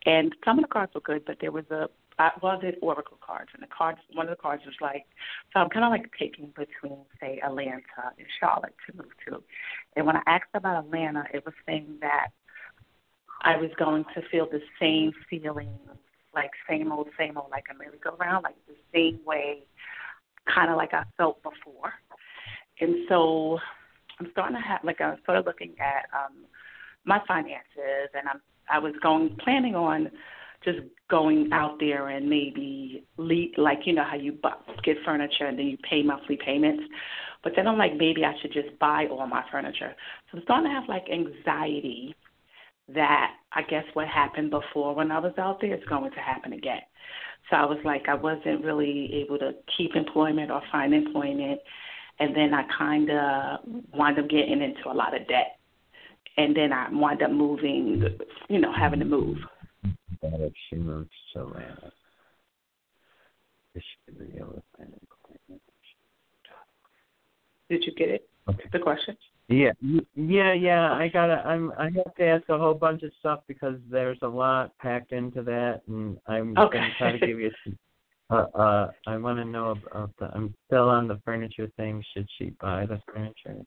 and 0.06 0.36
some 0.46 0.60
of 0.60 0.64
the 0.64 0.70
cards 0.70 0.94
were 0.94 1.02
good, 1.02 1.26
but 1.26 1.38
there 1.42 1.52
was 1.52 1.66
a 1.72 1.90
I, 2.20 2.30
well, 2.44 2.58
I 2.58 2.62
did 2.62 2.76
oracle 2.82 3.18
cards, 3.26 3.50
and 3.54 3.64
the 3.64 3.68
cards 3.76 4.00
one 4.14 4.28
of 4.28 4.38
the 4.38 4.42
cards 4.42 4.64
was 4.66 4.76
like, 4.82 5.06
so 5.52 5.60
I'm 5.60 5.70
kind 5.70 5.86
of 5.86 5.92
like 5.92 6.12
picking 6.12 6.54
between 6.56 7.00
say 7.20 7.40
Atlanta 7.44 8.14
and 8.18 8.28
Charlotte 8.40 8.76
to 8.88 8.98
move 8.98 9.12
to, 9.28 9.44
and 9.96 10.06
when 10.06 10.18
I 10.18 10.22
asked 10.28 10.54
about 10.54 10.86
Atlanta, 10.86 11.26
it 11.34 11.44
was 11.46 11.56
saying 11.66 11.98
that 12.02 12.28
I 13.42 13.58
was 13.58 13.72
going 13.78 14.06
to 14.16 14.22
feel 14.30 14.48
the 14.50 14.62
same 14.80 15.12
feeling, 15.30 15.70
like 16.34 16.52
same 16.70 16.92
old, 16.92 17.08
same 17.18 17.38
old, 17.38 17.52
like 17.52 17.66
a 17.72 17.78
merry-go-round, 17.78 18.44
like 18.44 18.56
the 18.68 18.76
same 18.94 19.20
way, 19.26 19.64
kind 20.54 20.70
of 20.70 20.78
like 20.78 20.94
I 20.94 21.04
felt 21.18 21.42
before 21.44 21.94
and 22.80 22.96
so 23.10 23.58
I'm 24.20 24.28
starting 24.32 24.56
to 24.56 24.62
have 24.62 24.84
like 24.84 25.02
I 25.02 25.16
started 25.24 25.46
looking 25.46 25.76
at 25.80 26.06
um 26.14 26.46
my 27.06 27.20
finances 27.28 28.10
and 28.14 28.28
I'm 28.30 28.42
I 28.70 28.80
was 28.80 28.94
going 29.02 29.36
planning 29.44 29.76
on 29.76 30.10
just 30.64 30.80
going 31.10 31.50
out 31.52 31.78
there 31.80 32.10
and 32.10 32.30
maybe 32.30 33.04
lead, 33.18 33.54
like 33.58 33.80
you 33.86 33.94
know 33.94 34.06
how 34.10 34.16
you 34.16 34.32
buy, 34.32 34.54
get 34.84 34.98
furniture 35.06 35.46
and 35.46 35.60
then 35.60 35.68
you 35.68 35.78
pay 35.90 36.02
monthly 36.02 36.38
payments. 36.44 36.84
But 37.44 37.54
then 37.56 37.68
I'm 37.68 37.78
like 37.78 37.96
maybe 37.98 38.24
I 38.24 38.34
should 38.42 38.54
just 38.54 38.78
buy 38.80 39.08
all 39.12 39.28
my 39.28 39.44
furniture. 39.52 39.94
So 40.32 40.38
I'm 40.38 40.44
starting 40.44 40.70
to 40.70 40.74
have 40.74 40.88
like 40.88 41.06
anxiety 41.12 42.16
that 42.94 43.32
I 43.52 43.62
guess 43.64 43.84
what 43.94 44.08
happened 44.08 44.50
before 44.50 44.96
when 44.96 45.12
I 45.12 45.20
was 45.20 45.34
out 45.38 45.60
there 45.62 45.76
is 45.76 45.84
going 45.90 46.12
to 46.12 46.20
happen 46.20 46.54
again. 46.54 46.82
So 47.50 47.58
I 47.58 47.66
was 47.66 47.80
like 47.84 48.08
I 48.08 48.16
wasn't 48.16 48.64
really 48.64 49.14
able 49.16 49.38
to 49.40 49.52
keep 49.78 49.96
employment 49.96 50.52
or 50.52 50.62
find 50.72 50.94
employment 50.94 51.60
and 52.24 52.34
then 52.34 52.54
I 52.54 52.64
kind 52.78 53.10
of 53.12 53.60
wound 53.94 54.18
up 54.18 54.30
getting 54.30 54.62
into 54.62 54.90
a 54.90 54.94
lot 54.94 55.14
of 55.14 55.28
debt, 55.28 55.58
and 56.38 56.56
then 56.56 56.72
I 56.72 56.88
wound 56.90 57.22
up 57.22 57.32
moving, 57.32 58.02
you 58.48 58.60
know, 58.60 58.72
having 58.72 59.00
to 59.00 59.06
move. 59.06 59.38
That 60.22 60.40
if 60.40 60.54
she 60.70 60.78
moves 60.78 61.10
to 61.34 61.42
Atlanta, 61.42 61.92
she 63.76 64.14
be 64.14 64.38
able 64.38 64.54
to 64.54 64.64
find 64.78 64.94
employment. 64.94 65.62
Did 67.70 67.84
you 67.84 67.94
get 67.94 68.08
it? 68.08 68.30
Okay. 68.48 68.70
The 68.72 68.80
question. 68.80 69.18
Yeah, 69.50 69.72
yeah, 70.16 70.54
yeah. 70.54 70.94
I 70.94 71.10
gotta. 71.10 71.46
I'm. 71.46 71.74
I 71.78 71.86
have 71.86 72.16
to 72.16 72.24
ask 72.24 72.48
a 72.48 72.58
whole 72.58 72.74
bunch 72.74 73.04
of 73.04 73.12
stuff 73.20 73.42
because 73.48 73.76
there's 73.92 74.18
a 74.22 74.28
lot 74.28 74.78
packed 74.78 75.12
into 75.12 75.44
that, 75.44 75.82
and 75.88 76.18
I'm 76.28 76.58
okay. 76.58 76.78
gonna 76.78 76.94
try 76.98 77.12
to 77.12 77.20
give 77.20 77.40
you 77.40 77.52
some 77.66 77.78
uh, 78.34 78.92
I 79.08 79.18
want 79.18 79.40
to 79.40 79.46
know 79.46 79.72
about 79.72 80.12
the. 80.20 80.26
I'm 80.34 80.54
still 80.68 80.90
on 80.90 81.08
the 81.08 81.20
furniture 81.26 81.70
thing. 81.78 82.04
Should 82.14 82.28
she 82.38 82.52
buy 82.62 82.86
the 82.86 83.00
furniture? 83.12 83.64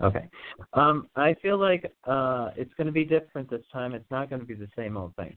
Okay. 0.00 0.28
Um, 0.74 1.08
I 1.16 1.34
feel 1.40 1.58
like 1.58 1.92
uh, 2.04 2.50
it's 2.56 2.72
going 2.74 2.86
to 2.86 2.92
be 2.92 3.04
different 3.04 3.48
this 3.50 3.62
time. 3.72 3.94
It's 3.94 4.10
not 4.10 4.28
going 4.28 4.40
to 4.40 4.46
be 4.46 4.54
the 4.54 4.68
same 4.76 4.96
old 4.96 5.14
thing. 5.16 5.36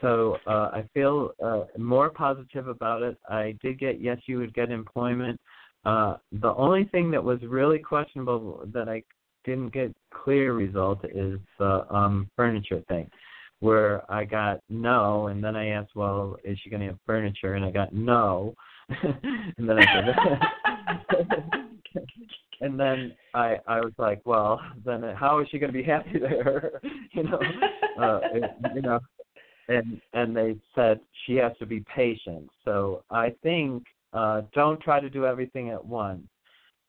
So 0.00 0.38
uh, 0.46 0.70
I 0.72 0.84
feel 0.92 1.32
uh, 1.42 1.64
more 1.78 2.10
positive 2.10 2.66
about 2.66 3.02
it. 3.02 3.16
I 3.28 3.56
did 3.62 3.78
get 3.78 4.00
yes, 4.00 4.18
you 4.26 4.38
would 4.38 4.54
get 4.54 4.70
employment. 4.70 5.40
Uh, 5.84 6.16
the 6.32 6.54
only 6.54 6.84
thing 6.84 7.10
that 7.12 7.22
was 7.22 7.38
really 7.42 7.78
questionable 7.78 8.64
that 8.72 8.88
I 8.88 9.02
didn't 9.44 9.72
get 9.72 9.94
clear 10.12 10.54
result 10.54 11.04
is 11.04 11.38
the 11.58 11.86
um, 11.94 12.28
furniture 12.36 12.82
thing 12.88 13.08
where 13.62 14.02
I 14.10 14.24
got 14.24 14.60
no, 14.68 15.28
and 15.28 15.42
then 15.42 15.54
I 15.54 15.68
asked, 15.68 15.94
well, 15.94 16.36
is 16.42 16.58
she 16.62 16.68
going 16.68 16.80
to 16.80 16.88
have 16.88 16.98
furniture? 17.06 17.54
And 17.54 17.64
I 17.64 17.70
got 17.70 17.94
no, 17.94 18.54
and 18.88 19.68
then 19.68 19.78
I 19.78 19.84
said, 21.14 21.30
and 22.60 22.78
then 22.78 23.14
I 23.34 23.58
I 23.68 23.78
was 23.78 23.92
like, 23.98 24.20
well, 24.24 24.60
then 24.84 25.04
how 25.16 25.38
is 25.38 25.46
she 25.48 25.60
going 25.60 25.72
to 25.72 25.78
be 25.78 25.84
happy 25.84 26.18
there? 26.18 26.80
you 27.12 27.22
know, 27.22 27.40
uh, 28.00 28.20
you 28.74 28.82
know, 28.82 28.98
and 29.68 30.00
and 30.12 30.36
they 30.36 30.56
said 30.74 30.98
she 31.24 31.36
has 31.36 31.52
to 31.60 31.66
be 31.66 31.84
patient. 31.94 32.50
So 32.64 33.04
I 33.12 33.32
think 33.44 33.84
uh, 34.12 34.42
don't 34.52 34.80
try 34.80 34.98
to 34.98 35.08
do 35.08 35.24
everything 35.24 35.70
at 35.70 35.84
once, 35.84 36.26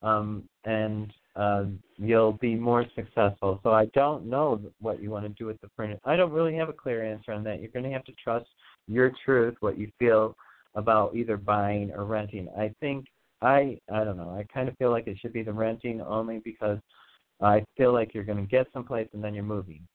um, 0.02 0.50
and 0.66 1.14
uh, 1.36 1.66
you'll 1.98 2.34
be 2.34 2.56
more 2.56 2.86
successful. 2.96 3.60
So 3.64 3.72
I 3.72 3.86
don't 3.94 4.26
know 4.26 4.62
what 4.80 5.02
you 5.02 5.10
want 5.10 5.26
to 5.26 5.30
do 5.30 5.46
with 5.46 5.60
the 5.62 5.70
furniture. 5.76 6.00
I 6.06 6.16
don't 6.16 6.32
really 6.32 6.56
have 6.56 6.70
a 6.70 6.74
clear 6.74 7.04
answer 7.04 7.32
on 7.32 7.44
that. 7.46 7.60
You're 7.60 7.72
going 7.72 7.86
to 7.86 7.92
have 7.92 8.06
to 8.06 8.14
trust 8.24 8.46
your 8.88 9.12
truth, 9.26 9.56
what 9.60 9.78
you 9.78 9.92
feel 9.98 10.36
about 10.76 11.16
either 11.16 11.38
buying 11.38 11.92
or 11.92 12.06
renting. 12.06 12.50
I 12.58 12.74
think 12.80 13.06
I 13.42 13.80
I 13.92 14.04
don't 14.04 14.18
know. 14.18 14.30
I 14.30 14.46
kind 14.54 14.70
of 14.70 14.78
feel 14.78 14.92
like 14.92 15.08
it 15.08 15.18
should 15.20 15.34
be 15.34 15.44
the 15.44 15.54
renting 15.54 16.02
only 16.02 16.40
because 16.44 16.80
I 17.42 17.64
feel 17.78 17.94
like 17.94 18.14
you're 18.14 18.24
going 18.24 18.40
to 18.40 18.50
get 18.50 18.68
someplace 18.74 19.08
and 19.14 19.24
then 19.24 19.34
you're 19.34 19.44
moving 19.44 19.86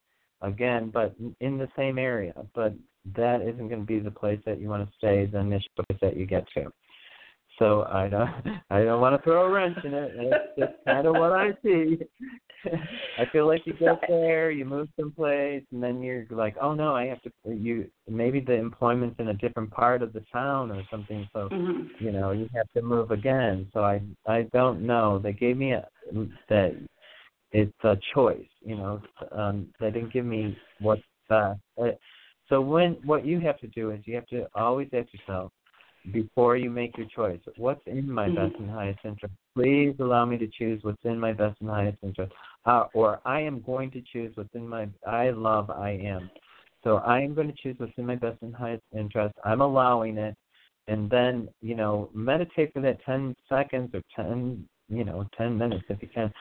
again, 0.42 0.90
but 0.92 1.14
in 1.40 1.58
the 1.58 1.68
same 1.76 1.98
area. 1.98 2.34
But 2.54 2.74
that 3.16 3.40
isn't 3.42 3.68
going 3.68 3.80
to 3.80 3.86
be 3.86 4.00
the 4.00 4.10
place 4.10 4.40
that 4.44 4.60
you 4.60 4.68
want 4.68 4.88
to 4.88 4.96
stay. 4.96 5.26
The 5.26 5.38
initial 5.38 5.70
place 5.76 5.98
that 6.02 6.16
you 6.16 6.26
get 6.26 6.46
to. 6.54 6.70
So 7.58 7.82
I 7.84 8.08
don't 8.08 8.30
I 8.70 8.84
don't 8.84 9.00
want 9.00 9.16
to 9.16 9.22
throw 9.22 9.44
a 9.44 9.50
wrench 9.50 9.78
in 9.84 9.94
it. 9.94 10.12
It's 10.16 10.58
just 10.58 10.72
kind 10.86 11.06
of 11.06 11.14
what 11.14 11.32
I 11.32 11.50
see. 11.62 11.98
I 13.18 13.24
feel 13.32 13.46
like 13.46 13.62
you 13.66 13.72
get 13.74 14.00
there, 14.08 14.50
you 14.50 14.64
move 14.64 14.88
someplace, 14.98 15.62
and 15.72 15.82
then 15.82 16.02
you're 16.02 16.26
like, 16.30 16.56
oh 16.60 16.74
no, 16.74 16.94
I 16.94 17.06
have 17.06 17.22
to. 17.22 17.30
You 17.46 17.88
maybe 18.08 18.40
the 18.40 18.54
employment's 18.54 19.18
in 19.20 19.28
a 19.28 19.34
different 19.34 19.70
part 19.70 20.02
of 20.02 20.12
the 20.12 20.24
town 20.32 20.70
or 20.70 20.82
something, 20.90 21.28
so 21.32 21.48
Mm-hmm. 21.52 22.04
you 22.04 22.12
know 22.12 22.32
you 22.32 22.48
have 22.54 22.70
to 22.74 22.82
move 22.82 23.10
again. 23.10 23.68
So 23.72 23.84
I 23.84 24.00
I 24.26 24.42
don't 24.52 24.86
know. 24.86 25.18
They 25.18 25.32
gave 25.32 25.56
me 25.56 25.72
a 25.72 25.86
that 26.48 26.76
it's 27.52 27.72
a 27.84 27.96
choice. 28.14 28.48
You 28.60 28.76
know, 28.76 29.02
um, 29.32 29.68
they 29.80 29.90
didn't 29.90 30.12
give 30.12 30.24
me 30.26 30.56
what's 30.80 31.02
best. 31.28 31.60
Uh, 31.80 31.90
So 32.48 32.60
when 32.60 32.94
what 33.04 33.24
you 33.26 33.40
have 33.40 33.58
to 33.60 33.66
do 33.68 33.90
is 33.90 34.00
you 34.04 34.14
have 34.14 34.26
to 34.28 34.46
always 34.54 34.88
ask 34.92 35.08
yourself 35.12 35.52
before 36.12 36.56
you 36.56 36.70
make 36.70 36.96
your 36.96 37.06
choice, 37.06 37.40
what's 37.56 37.86
in 37.86 38.10
my 38.10 38.28
Mhm. 38.28 38.34
best 38.34 38.58
and 38.58 38.70
highest 38.70 39.04
interest? 39.04 39.34
Please 39.54 39.94
allow 40.00 40.24
me 40.24 40.38
to 40.38 40.46
choose 40.46 40.82
what's 40.84 41.04
in 41.04 41.18
my 41.18 41.32
best 41.32 41.60
and 41.60 41.70
highest 41.70 41.98
interest. 42.02 42.32
Uh, 42.64 42.86
or 42.94 43.20
I 43.24 43.40
am 43.40 43.60
going 43.60 43.90
to 43.92 44.00
choose 44.02 44.36
what's 44.36 44.54
in 44.54 44.68
my 44.68 44.88
I 45.06 45.30
love 45.30 45.70
I 45.70 45.90
am. 45.90 46.30
So 46.84 46.96
I 46.98 47.20
am 47.20 47.34
going 47.34 47.48
to 47.48 47.56
choose 47.62 47.78
what's 47.78 47.96
in 47.96 48.06
my 48.06 48.16
best 48.16 48.40
and 48.42 48.54
highest 48.54 48.84
interest. 48.92 49.34
I'm 49.44 49.60
allowing 49.60 50.18
it 50.18 50.36
and 50.86 51.10
then, 51.10 51.48
you 51.60 51.74
know, 51.74 52.10
meditate 52.14 52.72
for 52.72 52.80
that 52.80 53.02
ten 53.04 53.34
seconds 53.48 53.90
or 53.94 54.02
ten 54.14 54.68
you 54.88 55.04
know, 55.04 55.26
ten 55.36 55.56
minutes 55.56 55.84
if 55.88 56.02
you 56.02 56.08
can. 56.08 56.32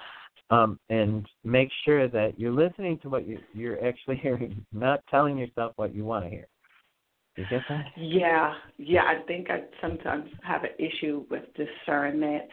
Um, 0.49 0.80
and 0.89 1.27
make 1.44 1.69
sure 1.84 2.07
that 2.07 2.39
you're 2.39 2.53
listening 2.53 2.99
to 2.99 3.10
what 3.10 3.27
you, 3.27 3.39
you're 3.53 3.85
actually 3.85 4.15
hearing, 4.23 4.65
not 4.72 5.02
telling 5.10 5.38
yourself 5.38 5.73
what 5.76 5.94
you 5.94 6.06
want 6.06 6.26
to 6.26 6.30
hear. 6.30 6.48
You 7.38 7.45
get 7.45 7.61
that? 7.69 7.85
Yeah, 7.95 8.55
yeah. 8.80 9.03
I 9.03 9.22
think 9.27 9.51
I 9.51 9.61
sometimes 9.80 10.27
have 10.41 10.64
an 10.64 10.72
issue 10.80 11.23
with 11.30 11.43
discernment, 11.53 12.45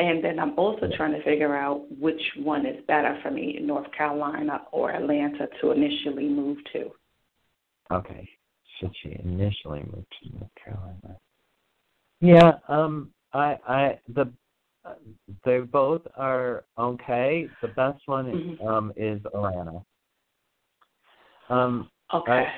and 0.00 0.22
then 0.22 0.40
I'm 0.40 0.58
also 0.58 0.88
trying 0.96 1.12
to 1.12 1.22
figure 1.22 1.56
out 1.56 1.84
which 2.00 2.20
one 2.42 2.66
is 2.66 2.84
better 2.88 3.16
for 3.22 3.30
me, 3.30 3.60
North 3.62 3.86
Carolina 3.96 4.62
or 4.72 4.90
Atlanta, 4.90 5.46
to 5.60 5.70
initially 5.70 6.28
move 6.28 6.58
to. 6.72 6.90
Okay. 7.92 8.28
Should 8.80 8.90
she 9.00 9.16
initially 9.22 9.84
move 9.92 10.04
to 10.22 10.36
North 10.36 10.50
Carolina? 10.62 11.16
Yeah. 12.20 12.54
Um. 12.66 13.12
I. 13.32 13.58
I. 13.68 13.98
The. 14.08 14.32
uh, 14.84 14.94
They 15.44 15.60
both 15.60 16.02
are 16.16 16.64
okay. 16.76 17.48
The 17.60 17.68
best 17.68 18.02
one 18.06 18.28
is, 18.28 18.58
Mhm. 18.58 18.66
um 18.66 18.92
is 18.96 19.24
Atlanta. 19.26 19.84
Um. 21.48 21.88
Okay. 22.12 22.32
I, 22.32 22.52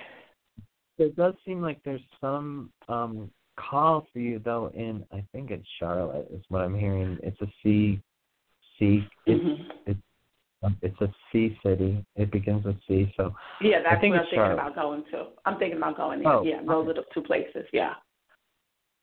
there 0.98 1.10
does 1.10 1.34
seem 1.44 1.60
like 1.60 1.80
there's 1.84 2.02
some 2.20 2.70
um 2.88 3.30
call 3.56 4.06
for 4.12 4.18
you 4.18 4.40
though 4.44 4.70
in 4.74 5.04
I 5.12 5.24
think 5.32 5.50
it's 5.50 5.66
Charlotte 5.78 6.28
is 6.32 6.42
what 6.48 6.60
I'm 6.60 6.76
hearing. 6.76 7.18
It's 7.22 7.40
a 7.40 7.46
C 7.62 8.00
C 8.78 9.06
it's 9.26 9.42
Mhm. 9.42 9.66
it's 9.86 10.00
um, 10.62 10.76
it's 10.82 11.00
a 11.00 11.12
C 11.30 11.58
city. 11.62 12.04
It 12.16 12.30
begins 12.30 12.64
with 12.64 12.76
C, 12.88 13.12
so 13.16 13.34
Yeah, 13.60 13.80
I 13.80 13.82
that's 13.82 14.00
think 14.00 14.12
what 14.12 14.20
I'm 14.20 14.22
it's 14.22 14.30
thinking 14.30 14.36
Charlotte. 14.38 14.54
about 14.54 14.74
going 14.74 15.04
to. 15.10 15.26
I'm 15.44 15.58
thinking 15.58 15.76
about 15.78 15.96
going 15.96 16.20
there. 16.22 16.32
Oh, 16.32 16.42
yeah, 16.42 16.60
those 16.62 16.88
okay. 16.88 16.90
are 16.90 16.94
the 16.94 17.04
two 17.12 17.22
places. 17.22 17.66
Yeah. 17.72 17.94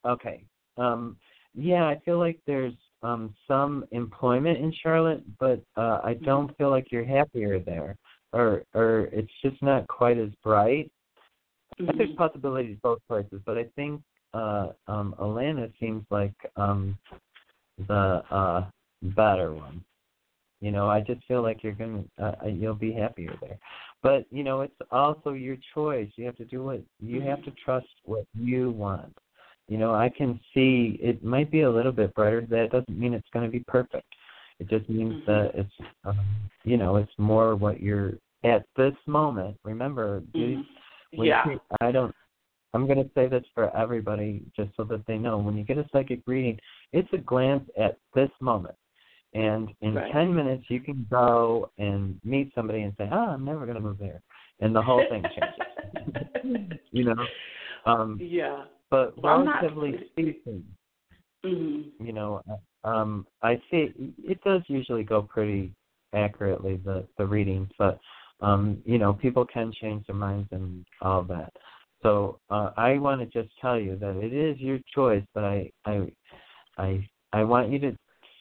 Okay. 0.05 0.43
Um 0.77 1.17
yeah, 1.53 1.85
I 1.85 1.99
feel 2.05 2.17
like 2.17 2.39
there's 2.47 2.73
um 3.03 3.35
some 3.47 3.85
employment 3.91 4.57
in 4.57 4.71
Charlotte, 4.81 5.23
but 5.39 5.61
uh 5.77 5.99
I 6.03 6.13
Mm-hmm. 6.15 6.25
don't 6.25 6.57
feel 6.57 6.69
like 6.69 6.91
you're 6.91 7.05
happier 7.05 7.59
there. 7.59 7.97
Or 8.33 8.63
or 8.73 9.09
it's 9.11 9.31
just 9.43 9.61
not 9.61 9.87
quite 9.87 10.17
as 10.17 10.29
bright. 10.43 10.91
But 11.79 11.97
there's 11.97 12.15
possibilities 12.15 12.77
both 12.83 12.99
places, 13.07 13.41
but 13.45 13.57
I 13.57 13.65
think 13.75 14.01
uh 14.33 14.69
um 14.87 15.13
Atlanta 15.19 15.69
seems 15.79 16.03
like 16.09 16.33
um 16.55 16.97
the 17.87 18.23
uh 18.31 18.65
better 19.01 19.53
one. 19.53 19.83
You 20.61 20.71
know, 20.71 20.87
I 20.89 21.01
just 21.01 21.25
feel 21.27 21.41
like 21.41 21.63
you're 21.63 21.73
gonna 21.73 22.03
uh, 22.21 22.33
you'll 22.47 22.75
be 22.75 22.93
happier 22.93 23.35
there. 23.41 23.57
But 24.03 24.25
you 24.31 24.43
know, 24.43 24.61
it's 24.61 24.73
also 24.91 25.33
your 25.33 25.57
choice. 25.73 26.09
You 26.15 26.25
have 26.25 26.37
to 26.37 26.45
do 26.45 26.63
what 26.63 26.81
you 26.99 27.21
have 27.21 27.43
to 27.43 27.51
trust 27.63 27.87
what 28.05 28.25
you 28.37 28.69
want. 28.71 29.15
You 29.67 29.77
know, 29.77 29.93
I 29.93 30.09
can 30.09 30.39
see 30.53 30.99
it 31.01 31.23
might 31.23 31.49
be 31.49 31.61
a 31.61 31.71
little 31.71 31.91
bit 31.91 32.13
brighter. 32.13 32.41
That 32.41 32.71
doesn't 32.71 32.99
mean 32.99 33.13
it's 33.13 33.27
going 33.33 33.45
to 33.45 33.51
be 33.51 33.63
perfect. 33.67 34.05
It 34.59 34.69
just 34.69 34.87
means 34.89 35.15
that 35.25 35.51
it's 35.55 35.89
um, 36.03 36.19
you 36.63 36.77
know 36.77 36.97
it's 36.97 37.11
more 37.17 37.55
what 37.55 37.81
you're 37.81 38.13
at 38.43 38.65
this 38.75 38.95
moment. 39.07 39.57
Remember, 39.63 40.21
Mhm. 40.35 40.65
When 41.15 41.27
Yeah. 41.27 41.47
you- 41.49 41.61
I 41.81 41.91
don't. 41.91 42.13
I'm 42.73 42.87
going 42.87 43.03
to 43.03 43.09
say 43.13 43.27
this 43.27 43.43
for 43.53 43.75
everybody, 43.75 44.45
just 44.55 44.73
so 44.77 44.85
that 44.85 45.05
they 45.05 45.17
know. 45.17 45.37
When 45.37 45.57
you 45.57 45.65
get 45.65 45.77
a 45.77 45.85
psychic 45.91 46.21
reading, 46.25 46.57
it's 46.93 47.11
a 47.11 47.17
glance 47.17 47.69
at 47.77 47.97
this 48.13 48.31
moment, 48.39 48.75
and 49.33 49.73
in 49.81 49.95
Right. 49.95 50.11
ten 50.13 50.33
minutes 50.33 50.69
you 50.69 50.79
can 50.79 51.05
go 51.09 51.69
and 51.77 52.17
meet 52.23 52.53
somebody 52.55 52.83
and 52.83 52.95
say, 52.97 53.09
"Oh, 53.11 53.27
I'm 53.29 53.43
never 53.43 53.65
going 53.65 53.75
to 53.75 53.81
move 53.81 53.97
there," 53.97 54.21
and 54.61 54.73
the 54.73 54.81
whole 54.81 55.03
thing 55.09 55.23
changes. 55.23 56.79
you 56.91 57.03
know. 57.03 57.25
Um, 57.85 58.17
Yeah. 58.21 58.65
but 58.89 59.17
Well, 59.17 59.39
I'm 59.39 59.45
not- 59.45 59.63
relatively 59.63 60.07
speaking, 60.07 60.63
Mhm. 61.43 61.91
you 61.99 62.13
know, 62.13 62.41
um, 62.83 63.27
I 63.41 63.57
see 63.69 64.13
it 64.23 64.41
does 64.43 64.61
usually 64.69 65.03
go 65.03 65.21
pretty 65.23 65.73
accurately 66.13 66.77
the 66.77 67.05
the 67.17 67.25
readings, 67.25 67.69
but 67.77 67.99
um, 68.41 68.81
you 68.85 68.97
know, 68.97 69.13
people 69.13 69.45
can 69.45 69.71
change 69.79 70.05
their 70.07 70.15
minds 70.15 70.49
and 70.51 70.85
all 71.01 71.23
that. 71.23 71.53
So 72.01 72.39
uh, 72.49 72.71
I 72.77 72.97
want 72.97 73.21
to 73.21 73.27
just 73.27 73.53
tell 73.59 73.79
you 73.79 73.95
that 73.97 74.17
it 74.17 74.33
is 74.33 74.59
your 74.59 74.79
choice, 74.93 75.23
but 75.33 75.43
I 75.43 75.71
I 75.85 76.11
I 76.77 77.07
I 77.33 77.43
want 77.43 77.69
you 77.69 77.79
to 77.79 77.91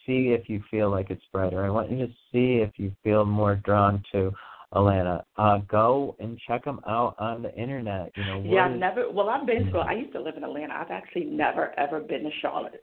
see 0.07 0.29
if 0.29 0.49
you 0.49 0.63
feel 0.71 0.91
like 0.91 1.11
it's 1.11 1.23
brighter. 1.33 1.65
I 1.65 1.71
want 1.71 1.91
you 1.91 1.99
to 2.07 2.13
see 2.33 2.63
if 2.63 2.71
you 2.79 2.93
feel 3.05 3.25
more 3.27 3.57
drawn 3.57 4.03
to 4.13 4.33
Atlanta. 4.73 5.23
Uh, 5.37 5.59
go 5.69 6.17
and 6.21 6.39
check 6.49 6.65
them 6.65 6.81
out 6.89 7.15
on 7.19 7.43
the 7.43 7.55
internet. 7.55 8.11
You 8.17 8.25
know, 8.25 8.43
Yeah, 8.47 8.67
I've 8.67 8.73
is- 8.73 8.81
never. 8.81 9.11
Well, 9.11 9.29
I've 9.29 9.47
been 9.47 9.71
to. 9.73 9.79
I 9.81 9.93
used 9.93 10.13
to 10.15 10.21
live 10.23 10.37
in 10.39 10.45
Atlanta. 10.45 10.75
I've 10.75 10.91
actually 10.91 11.25
never 11.27 11.79
ever 11.79 12.01
been 12.01 12.23
to 12.25 12.31
Charlotte. 12.41 12.83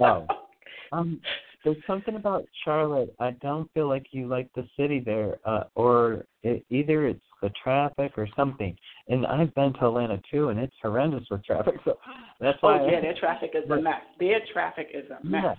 Oh, 0.00 0.26
um, 0.92 1.20
there's 1.64 1.76
something 1.86 2.16
about 2.16 2.44
Charlotte. 2.64 3.14
I 3.18 3.32
don't 3.42 3.72
feel 3.72 3.88
like 3.88 4.06
you 4.10 4.28
like 4.28 4.48
the 4.54 4.66
city 4.78 5.00
there, 5.00 5.36
uh, 5.44 5.64
or 5.74 6.24
it, 6.42 6.64
either 6.70 7.06
it's 7.06 7.24
the 7.42 7.50
traffic 7.62 8.12
or 8.16 8.28
something. 8.36 8.76
And 9.08 9.26
I've 9.26 9.54
been 9.54 9.72
to 9.74 9.86
Atlanta 9.86 10.20
too, 10.30 10.50
and 10.50 10.60
it's 10.60 10.74
horrendous 10.82 11.24
with 11.30 11.44
traffic. 11.44 11.74
So 11.84 11.98
that's 12.40 12.58
why. 12.60 12.78
oh 12.78 12.86
I, 12.86 12.92
yeah, 12.92 13.00
their 13.00 13.14
traffic 13.18 13.52
is 13.54 13.68
a 13.70 13.80
mess. 13.80 13.94
Their 14.20 14.40
traffic 14.52 14.88
is 14.92 15.04
a 15.10 15.26
mess. 15.26 15.56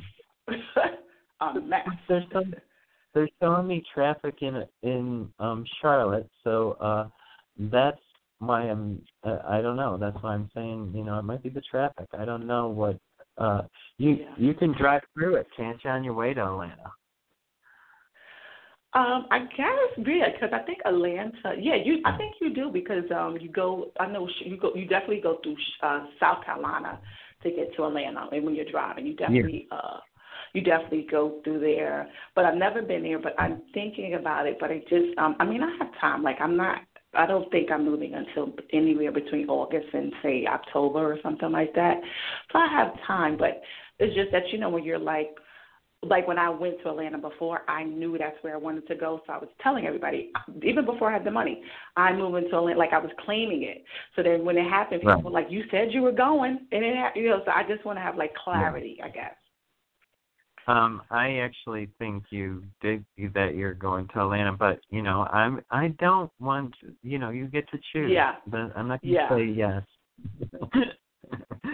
a 1.42 1.60
mess. 1.60 1.88
There's 2.08 2.26
some. 2.32 2.54
There's 3.14 3.32
so 3.40 3.62
many 3.62 3.84
traffic 3.94 4.36
in 4.42 4.64
in 4.84 5.30
um 5.40 5.66
Charlotte, 5.82 6.30
so 6.44 6.74
uh 6.82 7.08
that's 7.58 8.00
why 8.40 8.64
I'm. 8.64 9.02
Uh, 9.24 9.40
I 9.48 9.62
don't 9.62 9.78
know. 9.78 9.98
That's 9.98 10.18
why 10.22 10.34
I'm 10.34 10.50
saying. 10.54 10.92
You 10.94 11.04
know, 11.04 11.18
it 11.20 11.24
might 11.24 11.44
be 11.44 11.50
the 11.50 11.62
traffic. 11.62 12.08
I 12.18 12.26
don't 12.26 12.46
know 12.46 12.68
what. 12.68 13.00
Uh, 13.38 13.62
you 13.98 14.26
you 14.38 14.54
can 14.54 14.74
drive 14.78 15.02
through 15.14 15.36
it, 15.36 15.48
can't 15.56 15.78
you, 15.84 15.90
on 15.90 16.04
your 16.04 16.14
way 16.14 16.34
to 16.34 16.42
Atlanta? 16.42 16.92
Um, 18.96 19.28
I 19.30 19.40
guess 19.40 20.08
yeah, 20.08 20.30
because 20.32 20.52
I 20.54 20.60
think 20.66 20.80
Atlanta. 20.86 21.54
Yeah, 21.60 21.76
you. 21.76 22.02
I 22.06 22.16
think 22.18 22.36
you 22.40 22.54
do 22.54 22.70
because 22.72 23.04
um, 23.14 23.38
you 23.42 23.50
go. 23.50 23.92
I 24.00 24.08
know 24.08 24.26
sh- 24.26 24.46
you 24.46 24.58
go. 24.58 24.74
You 24.74 24.88
definitely 24.88 25.20
go 25.20 25.38
through 25.44 25.58
uh, 25.84 26.06
South 26.18 26.46
Carolina 26.46 26.98
to 27.44 27.50
get 27.50 27.76
to 27.76 27.84
Atlanta. 27.84 28.30
And 28.32 28.46
when 28.46 28.56
you're 28.56 28.72
driving, 28.72 29.06
you 29.06 29.14
definitely 29.14 29.68
uh, 29.70 29.98
you 30.54 30.62
definitely 30.62 31.08
go 31.12 31.42
through 31.44 31.60
there. 31.60 32.08
But 32.36 32.46
I've 32.46 32.56
never 32.56 32.82
been 32.82 33.04
there. 33.04 33.20
But 33.20 33.38
I'm 33.38 33.64
thinking 33.74 34.14
about 34.14 34.48
it. 34.48 34.56
But 34.62 34.72
I 34.72 34.80
just. 34.90 35.18
Um, 35.18 35.36
I 35.42 35.46
mean, 35.46 35.62
I 35.62 35.76
have 35.78 35.92
time. 36.00 36.24
Like 36.24 36.38
I'm 36.40 36.56
not. 36.56 36.78
I 37.16 37.26
don't 37.26 37.50
think 37.52 37.72
I'm 37.72 37.86
moving 37.86 38.14
until 38.14 38.54
anywhere 38.74 39.12
between 39.12 39.50
August 39.50 39.88
and 39.94 40.14
say 40.22 40.46
October 40.48 41.00
or 41.00 41.20
something 41.24 41.52
like 41.52 41.74
that. 41.76 42.00
So 42.52 42.60
I 42.60 42.68
have 42.68 42.94
time. 43.06 43.38
But 43.38 43.62
it's 44.00 44.16
just 44.16 44.32
that 44.32 44.44
you 44.52 44.60
know 44.60 44.70
when 44.70 44.84
you're 44.84 45.00
like 45.00 45.36
like 46.04 46.28
when 46.28 46.38
I 46.38 46.50
went 46.50 46.82
to 46.84 46.90
Atlanta 46.90 47.18
before, 47.18 47.62
I 47.68 47.84
knew 47.84 48.18
that's 48.18 48.38
where 48.42 48.54
I 48.54 48.58
wanted 48.58 48.88
to 48.88 48.96
go. 48.96 49.22
So 49.26 49.34
I 49.34 49.38
was 49.38 49.50
telling 49.62 49.86
everybody, 49.86 50.32
even 50.62 50.86
before 50.86 51.10
I 51.10 51.14
had 51.14 51.24
the 51.24 51.32
money, 51.32 51.64
I'm 51.98 52.18
moving 52.20 52.50
to 52.50 52.58
Atlanta. 52.58 52.78
Like 52.78 52.94
I 52.94 53.00
was 53.00 53.12
claiming 53.26 53.64
it. 53.64 53.84
So 54.16 54.24
then 54.24 54.46
when 54.46 54.58
it 54.58 54.70
happened, 54.70 55.02
people 55.02 55.16
Right. 55.16 55.24
were 55.24 55.32
like, 55.32 55.50
"You 55.50 55.64
said 55.72 55.92
you 55.94 56.02
were 56.02 56.12
going," 56.12 56.68
and 56.72 56.86
it, 56.86 56.96
ha- 56.96 57.12
you 57.16 57.30
know. 57.30 57.42
So 57.46 57.52
I 57.56 57.64
just 57.64 57.86
want 57.86 57.98
to 57.98 58.02
have 58.02 58.18
like 58.18 58.34
clarity, 58.36 59.00
I 59.04 59.10
guess. 59.10 59.34
Um, 60.68 61.02
I 61.12 61.38
actually 61.38 61.90
think 62.00 62.24
you 62.32 62.64
did 62.82 63.06
that 63.34 63.54
you're 63.56 63.74
going 63.76 64.08
to 64.10 64.22
Atlanta, 64.22 64.52
but 64.54 64.80
you 64.90 65.02
know, 65.04 65.28
I'm 65.32 65.62
I 65.70 65.90
don't 66.00 66.32
want 66.40 66.74
you 67.04 67.20
know, 67.20 67.30
you 67.30 67.46
get 67.48 67.70
to 67.70 67.78
choose. 67.94 68.12
Yeah. 68.12 68.36
But 68.48 68.72
I'm 68.76 68.88
not 68.88 69.02
gonna 69.02 69.14
Yeah. 69.14 69.30
say 69.30 69.44
yes. 69.46 69.84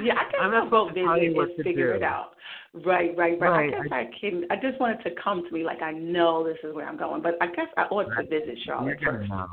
Yeah, 0.02 0.16
I 0.16 0.24
guess 0.32 0.40
I'm 0.42 0.54
I'll 0.54 0.64
not 0.64 0.72
go 0.72 0.90
to 0.90 0.94
visit 0.94 1.38
and 1.58 1.64
figure 1.64 1.92
do. 1.92 1.98
it 1.98 2.04
out. 2.04 2.32
Right, 2.86 3.16
right, 3.18 3.40
right. 3.40 3.50
Right, 3.50 3.74
I 3.74 3.84
guess 3.84 3.92
I, 3.92 4.10
can. 4.20 4.46
I 4.50 4.56
just 4.56 4.80
want 4.80 5.00
it 5.00 5.10
to 5.10 5.16
come 5.22 5.44
to 5.46 5.52
me 5.54 5.64
like 5.64 5.82
I 5.82 5.92
know 5.92 6.44
this 6.44 6.58
is 6.64 6.74
where 6.74 6.88
I'm 6.88 6.98
going. 6.98 7.22
But 7.22 7.36
I 7.42 7.48
guess 7.48 7.68
I 7.78 7.84
ought 7.84 8.04
to 8.16 8.24
visit 8.24 8.58
Charlotte 8.66 9.00
You're 9.02 9.12
gonna 9.14 9.20
first. 9.20 9.30
know. 9.30 9.48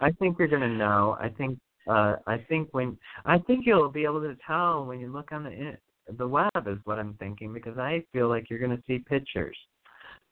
I 0.00 0.10
think 0.12 0.38
you're 0.38 0.48
gonna 0.48 0.68
know. 0.68 1.16
I 1.20 1.28
think 1.28 1.58
uh 1.88 2.16
I 2.26 2.38
think 2.48 2.68
when 2.72 2.96
I 3.24 3.38
think 3.38 3.66
you'll 3.66 3.88
be 3.90 4.04
able 4.04 4.20
to 4.20 4.36
tell 4.46 4.84
when 4.86 5.00
you 5.00 5.12
look 5.12 5.32
on 5.32 5.44
the 5.44 5.76
the 6.18 6.26
web 6.26 6.50
is 6.66 6.78
what 6.84 6.98
I'm 6.98 7.14
thinking 7.14 7.52
because 7.52 7.78
I 7.78 8.04
feel 8.12 8.28
like 8.28 8.50
you're 8.50 8.58
going 8.58 8.76
to 8.76 8.82
see 8.86 8.98
pictures 8.98 9.56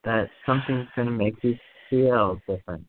that 0.04 0.28
something's 0.46 0.88
going 0.96 1.08
to 1.08 1.14
make 1.14 1.34
you 1.42 1.56
feel 1.88 2.40
different. 2.48 2.86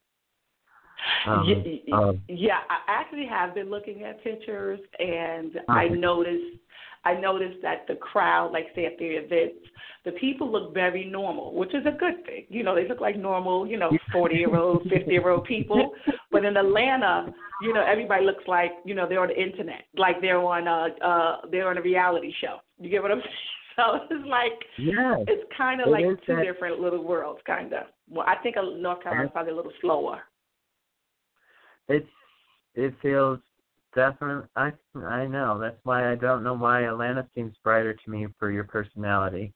Um, 1.27 1.47
yeah, 1.47 1.95
uh, 1.95 2.13
yeah, 2.27 2.59
I 2.69 2.77
actually 2.87 3.25
have 3.27 3.55
been 3.55 3.69
looking 3.69 4.03
at 4.03 4.23
pictures, 4.23 4.79
and 4.99 5.55
Okay. 5.57 5.63
I 5.69 5.87
noticed 5.87 6.57
I 7.03 7.15
noticed 7.15 7.61
that 7.63 7.87
the 7.87 7.95
crowd, 7.95 8.51
like 8.51 8.67
say 8.75 8.85
at 8.85 8.97
the 8.99 9.05
events, 9.05 9.65
the 10.05 10.11
people 10.13 10.51
look 10.51 10.73
very 10.73 11.05
normal, 11.05 11.55
which 11.55 11.73
is 11.73 11.83
a 11.87 11.91
good 11.91 12.23
thing. 12.25 12.45
You 12.49 12.61
know, 12.63 12.75
they 12.75 12.87
look 12.87 13.01
like 13.01 13.17
normal, 13.17 13.65
you 13.65 13.77
know, 13.77 13.91
forty 14.11 14.35
year 14.35 14.55
old, 14.55 14.83
fifty 14.83 15.11
year 15.11 15.29
old 15.29 15.45
people. 15.45 15.93
But 16.31 16.45
in 16.45 16.55
Atlanta, 16.55 17.33
you 17.61 17.73
know, 17.73 17.83
everybody 17.83 18.25
looks 18.25 18.43
like 18.47 18.71
you 18.85 18.93
know 18.93 19.07
they're 19.07 19.21
on 19.21 19.29
the 19.29 19.41
internet, 19.41 19.85
like 19.97 20.21
they're 20.21 20.39
on 20.39 20.67
a 20.67 20.87
uh 21.03 21.37
they're 21.51 21.69
on 21.69 21.77
a 21.77 21.81
reality 21.81 22.33
show. 22.39 22.57
You 22.81 22.89
get 22.89 23.01
what 23.01 23.11
I'm 23.11 23.19
saying? 23.23 23.35
So 23.77 23.83
it's 24.15 24.27
like 24.27 24.59
Yes, 24.77 25.19
it's 25.27 25.49
kind 25.57 25.79
of 25.81 25.87
it 25.87 25.91
like 25.91 26.05
two 26.25 26.35
that- 26.35 26.43
different 26.43 26.79
little 26.79 27.03
worlds, 27.03 27.39
kind 27.47 27.71
of. 27.73 27.83
Well, 28.09 28.25
I 28.27 28.35
think 28.43 28.55
North 28.57 29.01
Carolina's 29.01 29.31
probably 29.31 29.53
a 29.53 29.55
little 29.55 29.71
slower. 29.79 30.19
it's 31.87 32.07
it 32.75 32.93
feels 33.01 33.39
definitely. 33.95 34.47
I 34.55 34.71
I 34.97 35.25
know 35.27 35.57
that's 35.59 35.79
why 35.83 36.11
I 36.11 36.15
don't 36.15 36.43
know 36.43 36.53
why 36.53 36.81
Atlanta 36.83 37.27
seems 37.33 37.53
brighter 37.63 37.93
to 37.93 38.09
me 38.11 38.27
for 38.39 38.51
your 38.51 38.65
personality. 38.65 39.53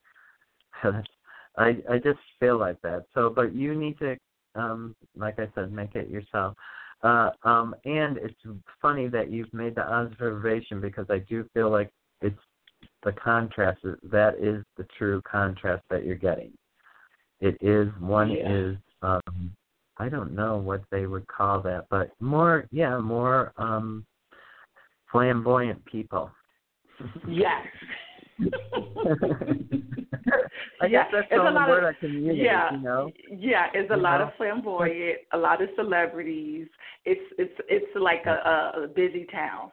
I 0.83 1.77
I 1.89 1.97
just 2.03 2.19
feel 2.39 2.57
like 2.57 2.81
that. 2.81 3.05
So, 3.13 3.29
but 3.29 3.53
you 3.53 3.75
need 3.75 3.97
to, 3.99 4.17
um, 4.55 4.95
like 5.15 5.39
I 5.39 5.47
said, 5.55 5.71
make 5.71 5.95
it 5.95 6.09
yourself. 6.09 6.55
Uh, 7.03 7.29
um, 7.43 7.75
and 7.85 8.17
it's 8.17 8.39
funny 8.81 9.07
that 9.09 9.29
you've 9.31 9.53
made 9.53 9.75
the 9.75 9.87
observation 9.87 10.79
because 10.81 11.05
I 11.09 11.19
do 11.19 11.47
feel 11.53 11.69
like 11.69 11.91
it's 12.21 12.39
the 13.05 13.13
contrast. 13.13 13.79
is 13.85 13.95
That 14.03 14.35
is 14.39 14.65
the 14.75 14.85
true 14.97 15.21
contrast 15.21 15.83
that 15.89 16.03
you're 16.03 16.15
getting. 16.15 16.51
It 17.39 17.57
is 17.61 17.87
one 17.99 18.31
Yeah. 18.31 18.51
is 18.51 18.77
um, 19.01 19.55
I 19.97 20.09
don't 20.09 20.33
know 20.33 20.57
what 20.57 20.83
they 20.89 21.05
would 21.05 21.25
call 21.27 21.61
that, 21.61 21.87
but 21.89 22.11
more 22.19 22.67
yeah 22.71 22.97
more 22.99 23.53
um, 23.57 24.05
flamboyant 25.11 25.85
people. 25.85 26.29
Yes. 27.27 27.65
I 30.81 30.87
guess 30.89 31.07
that's 31.11 31.29
the 31.29 31.37
only 31.37 31.53
word 31.53 31.83
of, 31.83 31.95
I 31.95 31.99
can 31.99 32.13
use. 32.23 32.35
Yeah, 32.37 32.71
You 32.73 32.79
know. 32.79 33.11
yeah, 33.29 33.67
it's 33.73 33.91
a 33.91 33.95
You 33.95 34.01
lot 34.01 34.19
know? 34.19 34.27
of 34.27 34.33
flamboyant, 34.35 35.19
a 35.31 35.37
lot 35.37 35.61
of 35.61 35.69
celebrities. 35.75 36.67
It's 37.05 37.21
it's 37.37 37.53
it's 37.69 37.95
like 37.95 38.25
a, 38.25 38.73
a 38.83 38.87
busy 38.87 39.25
town. 39.31 39.71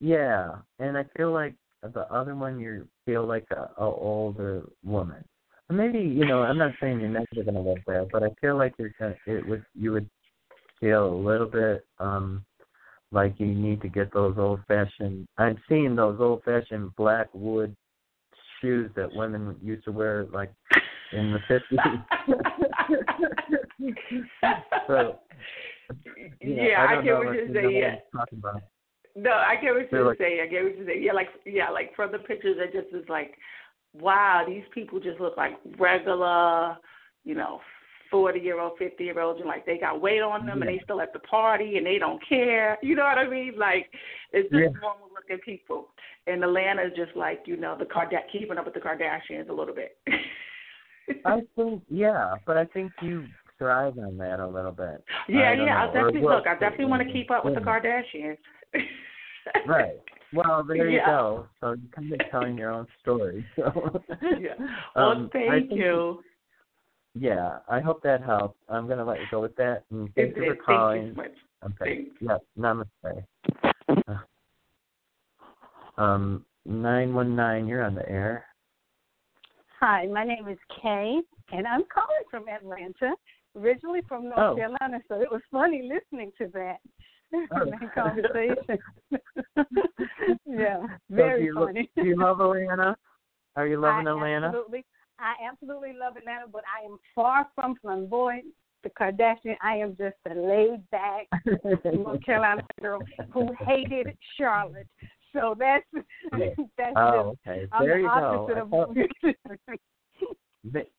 Yeah, 0.00 0.56
and 0.78 0.96
I 0.96 1.04
feel 1.16 1.32
like 1.32 1.54
the 1.82 2.12
other 2.12 2.34
one 2.34 2.58
you 2.58 2.86
feel 3.04 3.26
like 3.26 3.46
a, 3.50 3.70
a 3.80 3.84
older 3.84 4.62
woman. 4.84 5.24
Maybe 5.70 5.98
you 5.98 6.24
know 6.24 6.42
I'm 6.42 6.58
not 6.58 6.72
saying 6.80 7.00
you're 7.00 7.10
never 7.10 7.44
gonna 7.44 7.60
live 7.60 7.82
there, 7.86 8.06
but 8.10 8.22
I 8.22 8.28
feel 8.40 8.56
like 8.56 8.74
you're 8.78 8.92
gonna, 8.98 9.14
it 9.26 9.46
would 9.46 9.64
you 9.74 9.92
would 9.92 10.08
feel 10.80 11.06
a 11.06 11.14
little 11.14 11.46
bit 11.46 11.84
um 11.98 12.44
like 13.10 13.34
you 13.38 13.46
need 13.46 13.80
to 13.82 13.88
get 13.88 14.12
those 14.12 14.36
old 14.38 14.60
fashioned. 14.66 15.26
I'm 15.36 15.58
seeing 15.68 15.94
those 15.94 16.18
old 16.20 16.42
fashioned 16.44 16.94
black 16.96 17.28
wood 17.32 17.76
shoes 18.60 18.90
that 18.96 19.14
women 19.14 19.56
used 19.62 19.84
to 19.84 19.92
wear 19.92 20.26
like 20.32 20.52
in 21.12 21.32
the 21.32 21.38
fifties. 21.48 21.78
so 24.86 25.18
you 26.40 26.56
know, 26.56 26.62
yeah, 26.62 26.86
I, 26.88 26.94
I, 26.94 27.02
know 27.02 27.18
what 27.18 27.34
you're 27.34 27.52
saying. 27.52 27.76
Yeah. 27.76 27.96
I'm 29.16 29.22
talking 29.22 29.26
about. 29.26 29.30
No, 29.30 29.30
I 29.32 29.56
get 29.60 29.74
what 29.74 29.92
you're 29.92 30.04
like- 30.06 30.18
saying. 30.18 30.40
I 30.42 30.46
get 30.46 30.64
what 30.64 30.76
you're 30.76 30.86
saying. 30.86 31.02
Yeah, 31.02 31.12
like 31.12 31.28
yeah, 31.44 31.70
like 31.70 31.94
from 31.96 32.12
the 32.12 32.18
pictures, 32.18 32.56
it 32.58 32.72
just 32.72 32.94
is 32.94 33.08
like, 33.08 33.34
wow, 33.94 34.44
these 34.46 34.64
people 34.74 35.00
just 35.00 35.20
look 35.20 35.36
like 35.36 35.52
regular, 35.78 36.76
you 37.24 37.34
know, 37.34 37.60
forty 38.10 38.40
year 38.40 38.60
old, 38.60 38.78
fifty 38.78 39.04
year 39.04 39.20
olds, 39.20 39.40
and 39.40 39.48
like 39.48 39.66
they 39.66 39.78
got 39.78 40.00
weight 40.00 40.20
on 40.22 40.46
them, 40.46 40.62
and 40.62 40.68
they 40.68 40.80
still 40.84 41.00
at 41.00 41.12
the 41.12 41.18
party, 41.20 41.76
and 41.76 41.86
they 41.86 41.98
don't 41.98 42.20
care. 42.28 42.78
You 42.82 42.94
know 42.96 43.04
what 43.04 43.18
I 43.18 43.28
mean? 43.28 43.54
Like 43.58 43.86
it's 44.32 44.48
just 44.50 44.60
Yeah. 44.60 44.80
normal 44.80 45.08
looking 45.14 45.38
people. 45.44 45.88
And 46.26 46.44
Atlanta 46.44 46.82
is 46.82 46.92
just 46.96 47.16
like 47.16 47.42
you 47.46 47.56
know 47.56 47.76
the 47.78 47.86
Karda- 47.86 48.28
keeping 48.30 48.58
up 48.58 48.64
with 48.66 48.74
the 48.74 48.80
Kardashians 48.80 49.48
a 49.48 49.52
little 49.52 49.74
bit. 49.74 49.96
I 51.24 51.40
think 51.56 51.82
yeah, 51.88 52.34
but 52.46 52.56
I 52.58 52.66
think 52.66 52.92
you 53.02 53.24
thrive 53.56 53.98
on 53.98 54.16
that 54.18 54.38
a 54.38 54.46
little 54.46 54.70
bit. 54.72 55.02
yeah, 55.28 55.38
I 55.50 55.52
yeah. 55.54 55.64
know, 55.64 55.72
I'll 55.72 55.92
definitely 55.92 56.20
look. 56.22 56.46
I 56.46 56.52
definitely 56.54 56.84
want 56.86 57.06
to 57.06 57.12
keep 57.12 57.30
up 57.30 57.44
with 57.44 57.54
the 57.54 57.60
Kardashians. 57.60 58.36
Right. 59.66 59.94
Well, 60.34 60.62
there 60.62 60.86
you 60.90 60.98
Yeah. 60.98 61.06
go. 61.06 61.46
So 61.58 61.68
you're 61.68 61.90
kind 61.90 62.12
of 62.12 62.20
telling 62.30 62.58
your 62.58 62.70
own 62.70 62.86
story. 63.00 63.46
So 63.56 64.02
Yeah. 64.38 64.56
Well, 64.94 65.08
um, 65.12 65.30
thank 65.32 65.70
think- 65.70 65.72
you. 65.72 66.22
Yeah, 67.14 67.60
I 67.66 67.80
hope 67.80 68.02
that 68.02 68.22
helps. 68.22 68.58
I'm 68.68 68.86
gonna 68.86 69.06
let 69.06 69.20
you 69.20 69.26
go 69.30 69.40
with 69.40 69.56
that. 69.56 69.84
And 69.90 70.14
thank 70.14 70.36
It 70.36 70.36
you 70.36 70.42
for 70.42 70.54
Thank 70.54 70.64
calling. 70.66 71.02
you 71.06 71.14
so 71.14 71.22
much. 71.22 71.32
Okay. 71.80 72.08
Thanks. 72.18 72.20
Yeah. 72.20 72.36
Namaste. 72.58 74.20
Um, 75.96 76.44
nine 76.66 77.14
one 77.14 77.34
nine. 77.34 77.66
You're 77.66 77.82
on 77.82 77.94
the 77.94 78.06
air. 78.08 78.44
Hi, 79.80 80.06
my 80.08 80.24
name 80.24 80.46
is 80.48 80.58
Kay, 80.82 81.20
and 81.52 81.66
I'm 81.66 81.84
calling 81.92 82.24
from 82.30 82.48
Atlanta, 82.48 83.14
originally 83.56 84.02
from 84.08 84.24
North 84.24 84.38
Oh. 84.38 84.56
Carolina. 84.56 85.00
So 85.08 85.20
it 85.22 85.30
was 85.30 85.40
funny 85.50 85.88
listening 85.90 86.32
to 86.38 86.48
that. 86.48 86.78
Oh. 87.34 87.46
that 87.50 87.94
conversation. 87.94 88.78
yeah, 90.46 90.80
So 90.80 90.86
do 90.86 91.14
very 91.16 91.44
you 91.44 91.54
funny. 91.54 91.90
do 91.96 92.04
you 92.04 92.16
love 92.16 92.40
Atlanta? 92.40 92.96
Are 93.56 93.66
you 93.66 93.80
loving 93.80 94.06
I 94.06 94.10
Atlanta? 94.12 94.46
Absolutely, 94.46 94.84
I 95.18 95.34
absolutely 95.50 95.92
love 95.98 96.16
Atlanta, 96.16 96.46
but 96.50 96.62
I 96.66 96.84
am 96.84 96.98
far 97.14 97.48
from 97.54 97.76
flamboyant. 97.82 98.46
The 98.84 98.90
Kardashian, 98.90 99.56
I 99.60 99.76
am 99.76 99.96
just 99.96 100.16
a 100.30 100.34
laid 100.34 100.88
back 100.90 101.26
North 101.92 102.22
Carolina 102.24 102.62
girl 102.80 103.02
who 103.32 103.52
hated 103.66 104.16
Charlotte. 104.36 104.86
So 105.32 105.56
that's 105.58 105.84
that's 106.32 106.92
Oh, 106.96 107.36
okay. 107.46 107.66
I'm 107.72 107.84
There 107.86 107.98
the 107.98 108.04
you 108.04 108.08
go. 108.08 108.46
opposite 108.48 108.56
I 108.56 108.60
of 108.60 108.70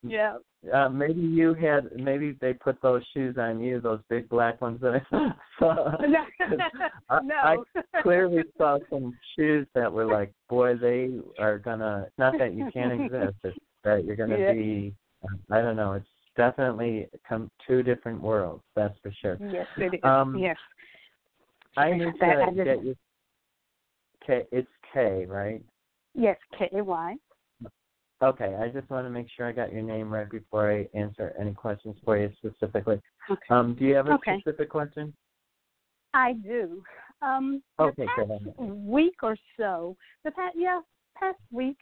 yeah. 0.04 0.38
Uh, 0.74 0.90
maybe 0.90 1.22
you 1.22 1.54
had 1.54 1.90
maybe 1.96 2.36
they 2.42 2.54
put 2.54 2.82
those 2.82 3.02
shoes 3.14 3.38
on 3.38 3.62
you, 3.62 3.80
those 3.80 4.02
big 4.10 4.28
black 4.28 4.60
ones 4.62 4.80
that 4.82 5.02
I 5.12 5.32
saw. 5.60 5.92
No. 7.24 7.36
I. 7.36 7.56
I 7.76 8.02
clearly 8.02 8.44
saw 8.58 8.78
some 8.90 9.18
shoes 9.36 9.68
that 9.74 9.92
were 9.92 10.06
like, 10.06 10.32
boy, 10.48 10.76
they 10.76 11.10
are 11.40 11.58
gonna. 11.58 12.08
Not 12.18 12.36
that 12.40 12.54
you 12.54 12.70
can't 12.72 13.02
exist, 13.02 13.36
it's 13.44 13.58
that 13.84 14.06
you're 14.06 14.16
gonna 14.16 14.38
Yeah. 14.38 14.54
be. 14.54 14.94
I 15.52 15.62
don't 15.62 15.76
know. 15.76 15.94
It's 15.94 16.06
definitely 16.38 17.08
come 17.28 17.50
two 17.68 17.84
different 17.84 18.22
worlds. 18.22 18.64
That's 18.76 18.98
for 19.02 19.12
sure. 19.22 19.38
Yes, 19.42 19.68
it 19.78 19.96
is. 19.96 20.00
Um, 20.04 20.38
yes. 20.38 20.58
I 21.78 21.92
need 21.94 22.14
That- 22.20 22.36
to 22.36 22.44
I 22.44 22.52
get 22.64 22.84
you. 22.84 22.96
K. 24.26 24.46
It's 24.52 24.70
K, 24.94 25.26
right? 25.26 25.62
Yes, 26.14 26.38
K 26.58 26.70
A 26.74 26.84
Y. 26.84 27.16
Okay, 28.22 28.56
I 28.60 28.68
just 28.68 28.90
want 28.90 29.06
to 29.06 29.10
make 29.10 29.28
sure 29.36 29.48
I 29.48 29.54
got 29.54 29.72
your 29.72 29.82
name 29.82 30.12
right 30.12 30.30
before 30.30 30.72
I 30.72 30.88
answer 30.94 31.34
any 31.40 31.54
questions 31.54 31.96
for 32.04 32.18
you 32.18 32.30
specifically. 32.38 33.02
Okay. 33.30 33.42
Um, 33.50 33.76
do 33.76 33.86
you 33.86 33.96
have 33.96 34.08
a 34.08 34.14
Okay. 34.16 34.42
specific 34.42 34.70
question? 34.70 35.14
I 36.14 36.34
do. 36.34 36.84
Um, 37.22 37.64
the 37.78 37.86
Okay, 37.86 38.06
past 38.08 38.28
go 38.28 38.36
ahead. 38.36 38.86
week 38.86 39.24
or 39.24 39.38
so, 39.58 39.96
the 40.26 40.32
past 40.32 40.56
yeah, 40.58 40.82
past 41.16 41.38
week, 41.52 41.78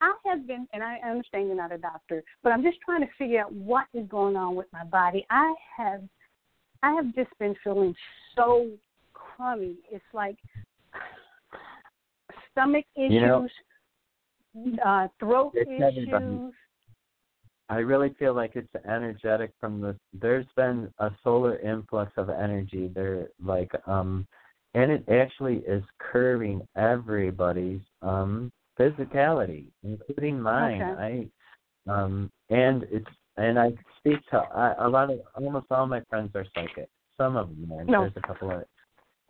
I 0.00 0.14
have 0.24 0.46
been, 0.46 0.66
and 0.72 0.82
I 0.82 0.98
understand 0.98 1.48
you're 1.48 1.56
not 1.56 1.72
a 1.72 1.78
doctor, 1.78 2.22
but 2.42 2.52
I'm 2.52 2.62
just 2.62 2.78
trying 2.84 3.00
to 3.00 3.08
figure 3.18 3.40
out 3.40 3.52
what 3.52 3.86
is 3.92 4.06
going 4.08 4.36
on 4.36 4.54
with 4.54 4.66
my 4.72 4.84
body. 4.84 5.26
I 5.30 5.54
have, 5.76 6.02
I 6.82 6.92
have 6.92 7.14
just 7.14 7.30
been 7.38 7.54
feeling 7.62 7.94
so 8.36 8.70
crummy. 9.12 9.76
It's 9.90 10.04
like 10.12 10.36
stomach 12.52 12.84
issues, 12.96 13.12
You 13.12 13.20
know, 13.20 13.48
uh, 14.84 15.08
throat 15.18 15.52
it's 15.54 15.70
everybody. 15.70 16.24
issues. 16.24 16.54
I 17.70 17.76
really 17.76 18.14
feel 18.18 18.34
like 18.34 18.52
it's 18.56 18.68
energetic 18.86 19.52
from 19.58 19.80
the. 19.80 19.96
There's 20.12 20.46
been 20.56 20.92
a 20.98 21.10
solar 21.22 21.58
influx 21.58 22.12
of 22.16 22.28
energy 22.28 22.90
there, 22.94 23.28
like 23.42 23.70
um, 23.86 24.26
and 24.74 24.90
it 24.90 25.04
actually 25.08 25.62
is 25.66 25.82
curving 25.98 26.66
everybody's 26.76 27.80
um 28.02 28.52
physicality, 28.78 29.66
including 29.82 30.40
mine. 30.40 30.82
Okay. 30.82 31.30
I 31.88 31.92
um, 31.92 32.30
and 32.50 32.84
it's 32.90 33.06
and 33.36 33.58
I 33.58 33.72
speak 33.98 34.18
to 34.30 34.38
I, 34.38 34.74
a 34.84 34.88
lot 34.88 35.10
of 35.10 35.20
almost 35.34 35.66
all 35.70 35.86
my 35.86 36.02
friends 36.10 36.32
are 36.34 36.46
psychic. 36.54 36.88
Some 37.16 37.36
of 37.36 37.48
them 37.48 37.72
are. 37.72 37.84
No. 37.84 38.00
There's 38.02 38.12
a 38.16 38.26
couple 38.26 38.50
of 38.50 38.64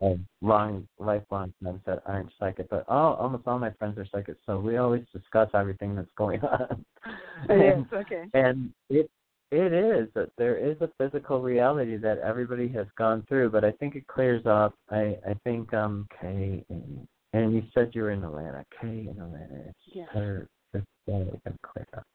of 0.01 0.19
long 0.41 0.87
lifelong 0.99 1.53
friends 1.61 1.79
that 1.85 2.03
aren't 2.05 2.29
psychic, 2.39 2.69
but 2.69 2.85
all 2.89 3.15
almost 3.15 3.47
all 3.47 3.59
my 3.59 3.71
friends 3.71 3.97
are 3.97 4.07
psychic. 4.11 4.35
So 4.45 4.59
we 4.59 4.77
always 4.77 5.03
discuss 5.13 5.49
everything 5.53 5.95
that's 5.95 6.11
going 6.17 6.41
on. 6.41 6.85
Yes, 7.47 7.75
and, 7.77 7.93
okay. 7.93 8.23
and 8.33 8.71
it 8.89 9.07
it 9.51 9.71
is 9.71 10.09
that 10.15 10.31
there 10.39 10.57
is 10.57 10.75
a 10.81 10.89
physical 10.97 11.39
reality 11.39 11.97
that 11.97 12.17
everybody 12.17 12.67
has 12.69 12.87
gone 12.97 13.23
through, 13.29 13.51
but 13.51 13.63
I 13.63 13.71
think 13.73 13.95
it 13.95 14.07
clears 14.07 14.43
up. 14.47 14.73
I 14.89 15.17
I 15.27 15.35
think 15.43 15.71
um 15.73 16.07
K 16.19 16.65
And 16.69 17.07
and 17.33 17.53
you 17.53 17.63
said 17.75 17.91
you 17.93 18.01
were 18.01 18.11
in 18.11 18.23
Atlanta. 18.23 18.65
Okay, 18.81 19.01
in 19.01 19.21
Atlanta. 19.21 19.69
It's 19.69 19.77
Yes. 19.93 20.07
her 20.11 20.49
it's 20.73 20.85
going 21.07 21.39
to 21.45 21.53
clear 21.61 21.87
up. 21.95 22.07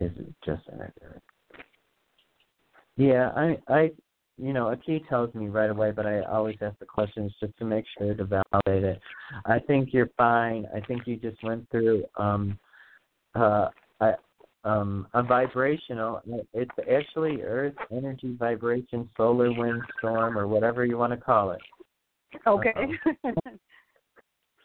Is 0.00 0.10
it 0.16 0.34
just 0.44 0.62
energetic? 0.72 1.22
Yeah, 2.96 3.30
I 3.36 3.58
I 3.68 3.90
you 4.42 4.52
know, 4.52 4.70
a 4.70 4.76
key 4.76 5.04
tells 5.08 5.32
me 5.34 5.46
right 5.46 5.70
away, 5.70 5.92
but 5.92 6.04
I 6.04 6.22
always 6.22 6.56
ask 6.60 6.76
the 6.80 6.84
questions 6.84 7.32
just 7.38 7.56
to 7.58 7.64
make 7.64 7.84
sure 7.96 8.12
to 8.12 8.24
validate 8.24 8.82
it. 8.84 9.00
I 9.46 9.60
think 9.60 9.90
you're 9.92 10.10
fine. 10.16 10.66
I 10.74 10.80
think 10.80 11.06
you 11.06 11.16
just 11.16 11.42
went 11.44 11.70
through 11.70 12.04
um 12.16 12.58
uh 13.36 13.68
I 14.00 14.14
um 14.64 15.06
a 15.14 15.22
vibrational 15.22 16.20
it's 16.52 16.70
actually 16.90 17.42
earth 17.42 17.74
energy 17.90 18.36
vibration 18.38 19.08
solar 19.16 19.52
wind 19.52 19.80
storm 19.98 20.36
or 20.36 20.46
whatever 20.48 20.84
you 20.84 20.98
want 20.98 21.12
to 21.12 21.16
call 21.16 21.52
it 21.52 21.60
Okay. 22.46 22.72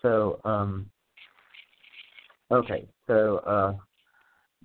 so 0.01 0.39
um 0.43 0.89
okay 2.51 2.87
so 3.07 3.37
uh 3.37 3.73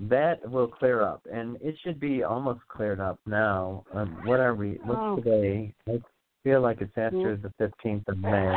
that 0.09 0.49
will 0.51 0.67
clear 0.67 1.03
up 1.03 1.23
and 1.33 1.57
it 1.61 1.77
should 1.83 2.01
be 2.01 2.23
almost 2.25 2.61
cleared 2.69 2.99
up 3.01 3.19
now 3.27 3.85
um 3.95 4.17
what 4.25 4.41
are 4.41 4.55
we 4.55 4.79
what's 4.85 5.01
Oh. 5.01 5.17
today 5.17 5.73
i 5.89 6.01
feel 6.43 6.61
like 6.61 6.81
it's 6.81 6.97
after 6.97 7.37
the 7.37 7.53
fifteenth 7.59 8.03
of 8.09 8.19
may 8.19 8.57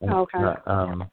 And, 0.00 0.10
Okay. 0.10 0.38
uh, 0.38 0.56
um 0.66 1.10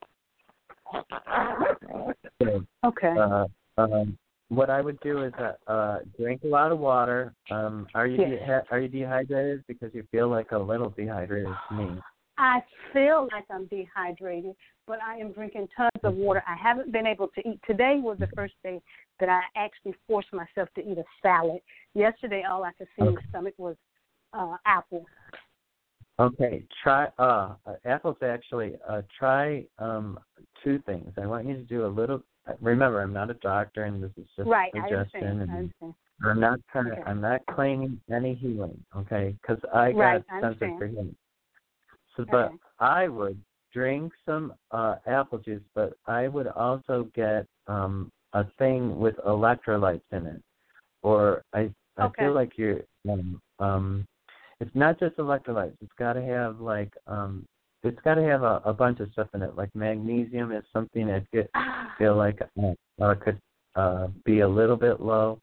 so, 2.41 2.63
okay. 2.85 3.15
uh, 3.17 3.45
um, 3.77 4.17
what 4.49 4.69
I 4.69 4.81
would 4.81 4.99
do 5.01 5.23
is 5.23 5.33
uh, 5.37 5.53
uh, 5.69 5.99
drink 6.17 6.41
a 6.43 6.47
lot 6.47 6.71
of 6.71 6.79
water. 6.79 7.33
Um, 7.51 7.87
are 7.93 8.07
you 8.07 8.17
Yes. 8.17 8.41
deha- 8.41 8.63
are 8.71 8.79
you 8.79 8.87
dehydrated 8.87 9.63
because 9.67 9.93
you 9.93 10.03
feel 10.11 10.29
like 10.29 10.51
a 10.51 10.57
little 10.57 10.89
dehydrated 10.89 11.53
to 11.69 11.75
me? 11.75 12.01
I 12.37 12.63
feel 12.93 13.27
like 13.31 13.45
I'm 13.49 13.65
dehydrated, 13.65 14.55
but 14.85 14.99
I 15.01 15.17
am 15.17 15.31
drinking 15.31 15.67
tons 15.75 15.89
of 16.03 16.15
water. 16.15 16.43
I 16.47 16.55
haven't 16.55 16.91
been 16.91 17.07
able 17.07 17.27
to 17.29 17.47
eat. 17.47 17.59
Today 17.65 17.99
was 17.99 18.19
the 18.19 18.27
first 18.35 18.53
day 18.63 18.81
that 19.19 19.29
I 19.29 19.41
actually 19.55 19.95
forced 20.07 20.31
myself 20.33 20.69
to 20.75 20.81
eat 20.81 20.97
a 20.97 21.03
salad. 21.21 21.61
Yesterday, 21.93 22.43
all 22.49 22.63
I 22.63 22.71
could 22.73 22.87
see 22.95 23.05
in 23.05 23.15
my 23.15 23.21
stomach 23.29 23.53
was 23.57 23.75
uh 24.33 24.57
apple. 24.65 25.05
Okay, 26.19 26.63
try 26.83 27.07
uh 27.19 27.53
uh, 27.65 27.73
apples 27.85 28.17
actually 28.23 28.75
uh 28.87 29.01
try 29.17 29.65
um 29.79 30.19
two 30.63 30.79
things. 30.85 31.11
I 31.21 31.27
want 31.27 31.47
you 31.47 31.55
to 31.55 31.63
do 31.63 31.85
a 31.85 31.87
little 31.87 32.23
remember 32.61 33.01
I'm 33.01 33.13
not 33.13 33.29
a 33.29 33.35
doctor 33.35 33.83
and 33.83 34.01
this 34.01 34.11
is 34.17 34.27
just 34.35 34.47
right, 34.47 34.71
I 34.75 34.79
understand. 34.79 35.41
And, 35.41 35.51
I 35.51 35.57
understand. 35.57 35.93
I'm 36.25 36.39
not 36.39 36.59
trying 36.71 36.91
Okay. 36.91 37.03
I'm 37.05 37.21
not 37.21 37.41
claiming 37.51 37.99
any 38.11 38.33
healing, 38.33 38.83
okay? 38.95 39.35
Cuz 39.45 39.59
I 39.73 39.91
got 39.91 39.99
Right, 39.99 40.23
understand. 40.31 40.79
for 40.79 40.87
healing. 40.87 41.15
So 42.15 42.25
but 42.25 42.47
Okay. 42.47 42.55
I 42.79 43.07
would 43.07 43.39
drink 43.71 44.11
some 44.25 44.53
uh 44.71 44.95
apple 45.05 45.37
juice, 45.37 45.61
but 45.75 45.93
I 46.07 46.27
would 46.27 46.47
also 46.47 47.09
get 47.13 47.45
um 47.67 48.11
a 48.37 48.45
thing 48.59 48.99
with 48.99 49.15
electrolytes 49.25 50.01
in 50.11 50.27
it. 50.27 50.41
Or 51.01 51.41
I 51.53 51.71
I 51.97 52.05
Okay. 52.05 52.23
feel 52.25 52.33
like 52.33 52.57
you're 52.57 52.81
um 53.09 53.41
um 53.59 54.05
it's 54.59 54.75
not 54.75 54.99
just 54.99 55.17
electrolytes. 55.17 55.75
It's 55.81 55.91
got 55.97 56.13
to 56.13 56.21
have 56.21 56.59
like 56.59 56.93
um 57.07 57.45
it's 57.83 57.99
got 58.03 58.15
to 58.15 58.23
have 58.23 58.43
a, 58.43 58.61
a 58.65 58.73
bunch 58.73 58.99
of 58.99 59.11
stuff 59.11 59.27
in 59.33 59.41
it. 59.41 59.55
Like 59.55 59.73
magnesium 59.75 60.51
is 60.51 60.63
something 60.71 61.07
that 61.07 61.29
get 61.31 61.49
feel 61.97 62.15
like 62.15 62.39
uh, 62.63 62.73
uh, 63.01 63.15
could 63.15 63.39
uh 63.75 64.07
be 64.23 64.41
a 64.41 64.47
little 64.47 64.77
bit 64.77 65.01
low. 65.01 65.39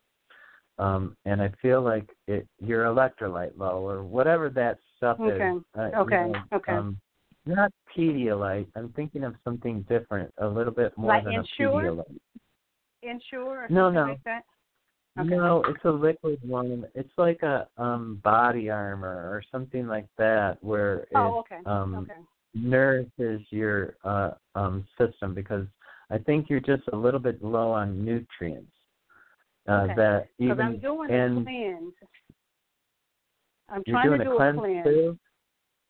Um 0.79 1.17
and 1.25 1.43
I 1.43 1.51
feel 1.61 1.83
like 1.83 2.09
it 2.29 2.47
your 2.61 2.85
electrolyte 2.85 3.59
low 3.59 3.79
or 3.89 4.05
whatever 4.05 4.51
that 4.51 4.79
stuff 4.97 5.19
Okay. 5.21 5.51
is. 5.51 5.63
Uh, 5.77 5.89
you 5.89 5.97
Okay. 5.97 6.17
know, 6.17 6.43
Okay. 6.53 6.73
Um, 6.73 6.99
not 7.47 7.71
Pedialyte. 7.95 8.69
I'm 8.75 8.91
thinking 8.97 9.23
of 9.25 9.35
something 9.45 9.83
different, 9.89 10.33
a 10.39 10.47
little 10.47 10.73
bit 10.73 10.97
more 10.97 11.13
Like 11.13 11.25
than 11.25 11.35
Ensure? 11.35 11.69
a 11.69 11.93
Pedialyte. 11.93 12.21
Or 13.33 13.67
No, 13.71 13.87
something 13.87 13.95
no. 13.95 14.07
like 14.07 14.25
that? 14.25 14.43
Okay. 15.19 15.29
No, 15.29 15.63
it's 15.69 15.85
a 15.85 15.91
liquid 15.91 16.41
one. 16.43 16.87
It's 16.95 17.13
like 17.17 17.43
a 17.43 17.69
um 17.77 18.21
body 18.25 18.69
armor 18.69 19.31
or 19.31 19.43
something 19.53 19.87
like 19.87 20.07
that 20.19 20.63
where 20.63 21.01
it 21.11 21.17
Oh, 21.17 21.39
okay. 21.41 21.61
um 21.67 21.95
okay. 21.95 22.21
nourishes 22.55 23.43
your 23.51 23.97
uh 24.05 24.33
um 24.55 24.87
system 24.99 25.35
because 25.35 25.67
I 26.11 26.19
think 26.19 26.51
you're 26.51 26.61
just 26.61 26.83
a 26.93 26.97
little 26.97 27.21
bit 27.21 27.43
low 27.43 27.71
on 27.71 28.05
nutrients. 28.05 28.73
Uh 29.69 29.85
Okay. 29.85 29.95
that 29.95 30.29
even 30.39 30.61
I'm 30.61 30.79
doing 30.81 31.11
and 31.11 31.39
a 31.39 31.45
cleanse. 31.45 31.93
I'm 33.69 33.83
you're 33.87 33.97
trying 33.97 34.19
to 34.19 34.25
a 34.25 34.25
do 34.25 34.37
cleanse 34.37 34.59
cleanse. 34.61 34.85
too? 34.85 35.19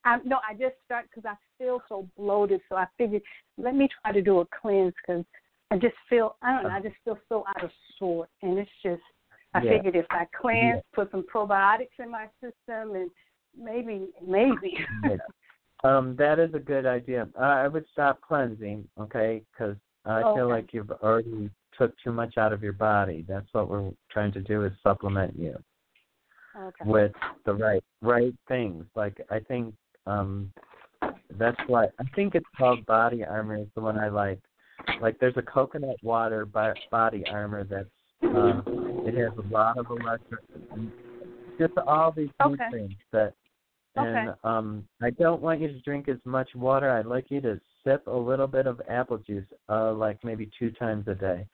I, 0.04 0.18
no, 0.24 0.38
I 0.48 0.52
just 0.52 0.74
start 0.84 1.06
because 1.08 1.24
I 1.24 1.34
feel 1.62 1.80
so 1.88 2.06
bloated. 2.16 2.60
So 2.68 2.76
I 2.76 2.86
figured, 2.98 3.22
let 3.56 3.74
me 3.74 3.88
try 4.02 4.12
to 4.12 4.20
do 4.20 4.40
a 4.40 4.46
cleanse 4.60 4.92
because 5.00 5.24
I 5.70 5.76
just 5.76 5.94
feel, 6.08 6.36
I 6.42 6.54
don't 6.54 6.64
know, 6.64 6.70
I 6.70 6.80
just 6.80 6.96
feel 7.04 7.18
so 7.28 7.44
out 7.48 7.64
of 7.64 7.70
sort. 7.98 8.28
And 8.42 8.58
it's 8.58 8.70
just, 8.82 9.02
I 9.54 9.62
Yeah. 9.62 9.70
figured 9.70 9.96
if 9.96 10.06
I 10.10 10.26
cleanse, 10.40 10.82
put 10.92 11.10
some 11.10 11.24
probiotics 11.24 11.98
in 11.98 12.10
my 12.10 12.28
system, 12.40 12.94
and 12.94 13.10
maybe, 13.56 14.08
maybe. 14.24 14.78
Yeah. 15.04 15.16
Um, 15.84 16.16
that 16.16 16.38
is 16.38 16.54
a 16.54 16.58
good 16.58 16.86
idea. 16.86 17.28
Uh, 17.38 17.42
I 17.42 17.68
would 17.68 17.84
stop 17.92 18.20
cleansing, 18.22 18.88
okay? 18.98 19.42
Because 19.52 19.76
I 20.06 20.22
feel 20.34 20.48
like 20.48 20.72
you've 20.72 20.90
already 20.90 21.50
took 21.76 21.92
too 22.02 22.12
much 22.12 22.38
out 22.38 22.52
of 22.52 22.62
your 22.62 22.72
body. 22.72 23.24
That's 23.28 23.46
what 23.52 23.68
we're 23.68 23.90
trying 24.10 24.32
to 24.32 24.40
do 24.40 24.64
is 24.64 24.72
supplement 24.82 25.38
you 25.38 25.56
okay. 26.56 26.84
with 26.84 27.12
the 27.44 27.54
right 27.54 27.82
right 28.00 28.34
things. 28.48 28.84
Like 28.94 29.20
I 29.30 29.40
think 29.40 29.74
um 30.06 30.52
that's 31.38 31.58
why 31.66 31.86
I 31.98 32.04
think 32.14 32.34
it's 32.34 32.46
called 32.56 32.84
body 32.86 33.24
armor 33.24 33.56
is 33.56 33.66
the 33.74 33.80
one 33.80 33.98
I 33.98 34.08
like. 34.08 34.40
Like 35.00 35.18
there's 35.18 35.36
a 35.36 35.42
coconut 35.42 35.96
water 36.02 36.46
body 36.46 37.24
armor 37.30 37.64
that's 37.64 37.88
uh 38.34 38.62
it 39.06 39.14
has 39.14 39.32
a 39.38 39.52
lot 39.52 39.76
of 39.78 39.86
electric 39.90 40.40
just 41.58 41.72
all 41.86 42.10
these 42.12 42.30
Okay. 42.42 42.52
nutrients 42.70 42.94
that 43.12 43.34
and 43.96 44.28
Okay. 44.28 44.38
um 44.44 44.88
I 45.02 45.10
don't 45.10 45.42
want 45.42 45.60
you 45.60 45.68
to 45.68 45.80
drink 45.80 46.08
as 46.08 46.18
much 46.24 46.48
water. 46.54 46.90
I'd 46.90 47.06
like 47.06 47.30
you 47.30 47.40
to 47.42 47.60
sip 47.84 48.06
a 48.06 48.10
little 48.10 48.46
bit 48.46 48.66
of 48.66 48.80
apple 48.88 49.18
juice, 49.18 49.46
uh 49.68 49.92
like 49.92 50.22
maybe 50.24 50.50
two 50.58 50.70
times 50.72 51.06
a 51.08 51.14
day. 51.14 51.46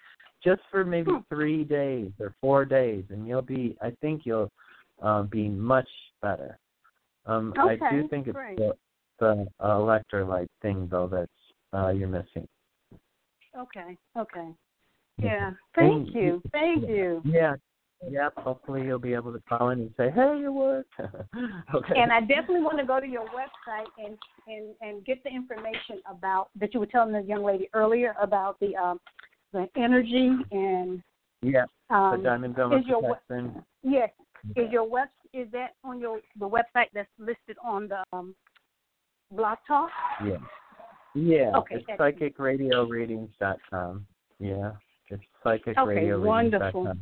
Just 0.43 0.62
for 0.70 0.85
maybe 0.85 1.11
Hmm. 1.11 1.19
three 1.28 1.65
days 1.65 2.12
or 2.20 2.35
four 2.40 2.65
days 2.65 3.05
and 3.11 3.27
you'll 3.27 3.43
be 3.43 3.77
I 3.82 3.90
think 4.01 4.23
you'll 4.24 4.51
um 5.02 5.27
be 5.27 5.48
much 5.48 5.89
better. 6.23 6.59
Um 7.27 7.52
I 7.59 7.77
do 7.90 8.09
think 8.09 8.27
it's 8.28 8.35
great. 8.36 8.57
the 8.59 8.74
the 9.19 9.47
electrolyte 9.61 10.48
thing 10.62 10.89
though 10.90 11.09
that's 11.09 11.31
uh 11.73 11.89
you're 11.89 12.09
missing. 12.09 12.47
Okay. 13.59 13.97
Okay. 14.16 14.48
Yeah. 15.18 15.51
Thank 15.74 16.09
And 16.09 16.14
you. 16.14 16.43
Thank 16.52 16.89
you. 16.89 17.20
Yeah. 17.24 17.55
Yep. 18.09 18.35
Hopefully 18.39 18.82
you'll 18.86 18.98
be 18.98 19.12
able 19.12 19.32
to 19.32 19.43
call 19.48 19.70
in 19.70 19.81
and 19.81 19.90
say, 19.97 20.10
Hey, 20.10 20.43
it 20.44 20.48
worked 20.48 20.93
Okay. 21.74 22.01
And 22.01 22.10
I 22.10 22.20
definitely 22.20 22.62
want 22.62 22.78
to 22.78 22.86
go 22.86 22.98
to 22.98 23.06
your 23.06 23.27
website 23.27 23.86
and 23.98 24.16
and 24.47 24.74
and 24.81 25.05
get 25.05 25.22
the 25.22 25.31
information 25.31 26.01
about 26.10 26.48
that 26.59 26.72
you 26.72 26.81
were 26.81 26.86
telling 26.86 27.12
the 27.12 27.20
young 27.20 27.44
lady 27.44 27.68
earlier 27.74 28.14
about 28.20 28.59
the 28.60 28.74
um 28.77 28.98
the 29.52 29.68
energy 29.77 30.31
and 30.52 31.02
Yeah. 31.43 31.64
um 31.90 32.18
the 32.18 32.28
diamond 32.28 32.56
dome 32.56 32.72
is 32.72 32.86
your 32.86 33.02
we- 33.02 33.14
protection. 33.28 33.62
yes 33.82 34.10
is 34.56 34.70
your 34.70 34.89
web 34.89 35.09
is 35.35 35.47
that 35.52 35.74
on 35.85 36.01
your 36.01 36.20
the 36.39 36.48
website 36.48 36.86
that's 36.94 37.09
listed 37.18 37.56
on 37.62 37.89
the 37.89 38.02
um 38.14 38.35
blog 39.32 39.59
talk 39.68 39.90
Yeah. 40.24 40.39
Yeah. 41.15 41.53
Okay, 41.57 41.85
It's 41.87 42.01
psychicradioreadings.com. 42.01 44.07
Yeah. 44.39 44.73
It's 45.09 45.23
Okay, 45.45 45.73
psychicradioreadings.com. 45.73 46.24
wonderful. 46.24 46.93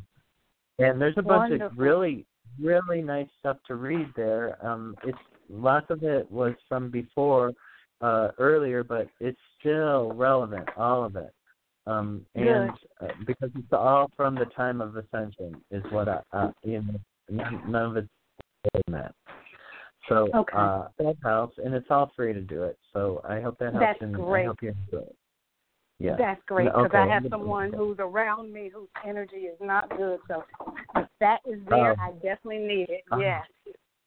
And 0.79 1.01
there's 1.01 1.19
a 1.19 1.23
bunch 1.23 1.61
of 1.61 1.73
really, 1.77 2.25
really 2.61 3.03
nice 3.03 3.27
stuff 3.41 3.57
to 3.67 3.75
read 3.75 4.07
there. 4.17 4.65
Um, 4.65 4.95
it's 5.05 5.19
lots 5.51 5.87
of 5.91 6.03
it 6.05 6.31
was 6.31 6.55
from 6.69 6.91
before, 6.91 7.53
uh, 8.01 8.29
earlier, 8.39 8.85
but 8.85 9.09
it's 9.21 9.39
still 9.59 10.13
relevant, 10.13 10.69
all 10.77 11.05
of 11.05 11.17
it. 11.17 11.33
Um, 11.87 12.25
and 12.35 12.71
uh, 13.01 13.09
because 13.27 13.51
it's 13.55 13.73
all 13.73 14.11
from 14.17 14.35
the 14.35 14.45
time 14.57 14.81
of 14.81 14.97
ascension, 14.97 15.61
is 15.71 15.83
what 15.91 16.09
I, 16.09 16.21
uh, 16.33 16.51
you 16.63 16.83
know, 16.83 17.01
none, 17.67 17.87
of 17.87 17.97
it's 17.97 18.09
that. 18.89 19.15
So 20.09 20.31
Okay. 20.35 20.57
uh, 20.57 20.89
that 20.99 21.17
helps, 21.23 21.59
and 21.59 21.75
it's 21.75 21.87
all 21.91 22.11
free 22.17 22.33
to 22.33 22.41
do 22.41 22.65
it. 22.65 22.79
So 22.93 23.21
I 23.29 23.41
hope 23.41 23.59
that 23.59 23.75
helps, 23.75 23.99
That's 24.01 24.03
and 24.03 24.17
I 24.17 24.21
great. 24.21 24.47
hope 24.47 24.63
you 24.63 24.75
enjoy 24.87 25.05
it. 25.07 25.17
Yeah. 25.99 26.17
That's 26.17 26.41
great 26.47 26.73
because 26.73 26.91
I 26.95 27.07
have 27.07 27.25
someone 27.29 27.73
who's 27.73 27.97
around 27.99 28.53
me 28.53 28.71
whose 28.73 28.89
energy 29.05 29.37
is 29.37 29.59
not 29.61 29.89
good. 29.97 30.21
So 30.29 30.45
if 30.97 31.09
that 31.21 31.41
is 31.45 31.59
there, 31.69 31.97
Oh. 31.99 32.03
I 32.03 32.13
definitely 32.13 32.59
need 32.59 32.89
it. 32.89 33.03
Uh-huh. 33.11 33.21
Yes. 33.21 33.45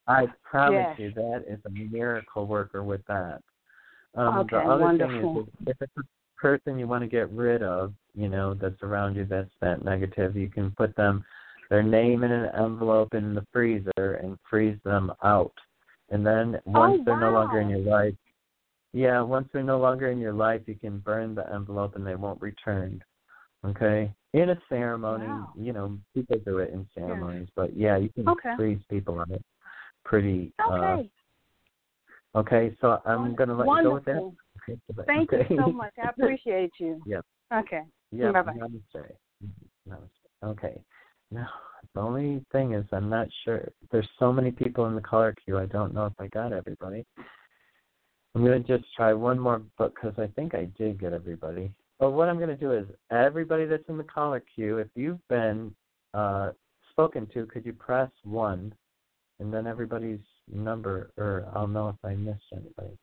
I 0.07 0.27
promise 0.43 0.87
Yes. 0.87 0.99
you 0.99 1.11
that 1.11 1.43
is 1.47 1.59
a 1.65 1.69
miracle 1.69 2.47
worker 2.47 2.83
with 2.83 3.01
that. 3.07 3.41
Um, 4.15 4.39
Okay, 4.39 4.57
the 4.57 4.61
other 4.63 4.83
wonderful. 4.83 5.33
thing 5.33 5.41
is, 5.41 5.47
if 5.67 5.67
if 5.67 5.81
it's 5.81 5.97
a 5.97 6.41
person 6.41 6.79
you 6.79 6.87
want 6.87 7.03
to 7.03 7.07
get 7.07 7.29
rid 7.31 7.61
of, 7.61 7.93
you 8.15 8.29
know, 8.29 8.53
that's 8.53 8.81
around 8.83 9.15
you 9.15 9.25
that's 9.25 9.51
that 9.61 9.83
negative, 9.83 10.35
you 10.35 10.49
can 10.49 10.71
put 10.71 10.95
them 10.95 11.23
their 11.69 11.83
name 11.83 12.23
in 12.23 12.31
an 12.31 12.49
envelope 12.55 13.13
in 13.13 13.33
the 13.33 13.45
freezer 13.53 14.19
and 14.21 14.37
freeze 14.49 14.77
them 14.83 15.11
out. 15.23 15.53
And 16.11 16.25
then 16.25 16.59
once 16.65 16.99
Oh, 16.99 17.03
they're 17.05 17.19
no 17.19 17.31
longer 17.31 17.59
in 17.59 17.69
your 17.69 17.79
life, 17.79 18.15
yeah, 18.93 19.21
once 19.21 19.47
they're 19.51 19.63
no 19.63 19.79
longer 19.79 20.11
in 20.11 20.19
your 20.19 20.33
life, 20.33 20.61
you 20.67 20.75
can 20.75 20.99
burn 20.99 21.33
the 21.33 21.51
envelope 21.53 21.95
and 21.95 22.05
they 22.05 22.15
won't 22.15 22.41
return. 22.41 23.01
Okay, 23.63 24.13
in 24.33 24.49
a 24.49 24.61
ceremony, 24.69 25.27
Wow. 25.27 25.53
you 25.55 25.71
know, 25.71 25.97
people 26.13 26.37
do 26.45 26.57
it 26.59 26.71
in 26.71 26.87
ceremonies, 26.93 27.47
but 27.55 27.75
yeah, 27.75 27.95
you 27.95 28.09
can 28.09 28.27
Okay. 28.27 28.55
freeze 28.55 28.81
people 28.89 29.19
on 29.19 29.31
it. 29.31 29.43
Pretty. 30.03 30.51
Uh, 30.59 30.73
Okay. 30.73 31.11
okay, 32.35 32.77
so 32.81 33.01
I'm 33.05 33.35
gonna 33.35 33.55
let 33.55 33.67
you 33.67 33.83
go 33.83 33.93
with 33.93 34.05
that. 34.05 34.17
Okay. 34.17 34.79
Thank 35.05 35.31
okay. 35.31 35.47
you 35.49 35.57
so 35.57 35.71
much. 35.71 35.93
I 35.97 36.09
appreciate 36.09 36.73
you. 36.79 37.01
Yep. 37.05 37.25
Okay. 37.53 37.83
Yeah. 38.11 38.31
Bye 38.31 38.41
bye. 38.41 38.53
Namaste. 38.53 39.15
Namaste. 39.87 40.09
Okay. 40.43 40.83
Now, 41.29 41.49
the 41.93 42.01
only 42.01 42.45
thing 42.51 42.73
is, 42.73 42.85
I'm 42.91 43.09
not 43.09 43.27
sure. 43.43 43.69
There's 43.91 44.07
so 44.17 44.31
many 44.31 44.51
people 44.51 44.85
in 44.85 44.95
the 44.95 45.01
caller 45.01 45.35
queue. 45.43 45.57
I 45.57 45.65
don't 45.65 45.93
know 45.93 46.05
if 46.05 46.13
I 46.19 46.27
got 46.27 46.53
everybody. 46.53 47.05
I'm 48.33 48.43
gonna 48.45 48.59
just 48.59 48.85
try 48.95 49.11
one 49.13 49.37
more, 49.37 49.61
but 49.77 49.93
because 49.93 50.13
I 50.17 50.27
think 50.27 50.55
I 50.55 50.65
did 50.77 50.99
get 50.99 51.11
everybody. 51.11 51.71
But 51.99 52.11
what 52.11 52.29
I'm 52.29 52.39
gonna 52.39 52.55
do 52.55 52.71
is, 52.71 52.85
everybody 53.11 53.65
that's 53.65 53.87
in 53.89 53.97
the 53.97 54.05
caller 54.05 54.41
queue, 54.55 54.77
if 54.77 54.87
you've 54.95 55.25
been 55.27 55.75
uh, 56.13 56.51
spoken 56.91 57.27
to, 57.33 57.45
could 57.47 57.65
you 57.65 57.73
press 57.73 58.09
one, 58.23 58.73
and 59.39 59.53
then 59.53 59.67
everybody's 59.67 60.19
number, 60.51 61.11
or 61.17 61.45
I'll 61.53 61.67
know 61.67 61.89
if 61.89 61.95
I 62.05 62.15
missed 62.15 62.39
anybody, 62.53 62.97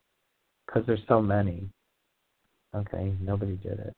because 0.67 0.85
there's 0.87 1.05
so 1.09 1.21
many. 1.21 1.69
Okay, 2.75 3.15
nobody 3.21 3.57
did 3.57 3.81
it. 3.81 3.97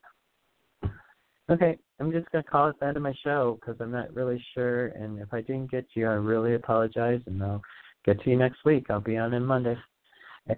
Okay, 1.50 1.76
I'm 1.98 2.12
just 2.12 2.30
going 2.30 2.44
to 2.44 2.50
call 2.50 2.68
it 2.68 2.78
the 2.78 2.86
end 2.86 2.96
of 2.96 3.02
my 3.02 3.14
show 3.24 3.58
because 3.60 3.80
I'm 3.80 3.90
not 3.90 4.14
really 4.14 4.42
sure. 4.54 4.88
And 4.88 5.18
if 5.18 5.34
I 5.34 5.40
didn't 5.40 5.70
get 5.70 5.84
you, 5.94 6.06
I 6.06 6.12
really 6.12 6.54
apologize. 6.54 7.20
And 7.26 7.42
I'll 7.42 7.62
get 8.04 8.22
to 8.22 8.30
you 8.30 8.36
next 8.36 8.64
week. 8.64 8.86
I'll 8.88 9.00
be 9.00 9.16
on 9.16 9.34
in 9.34 9.44
Monday. 9.44 9.76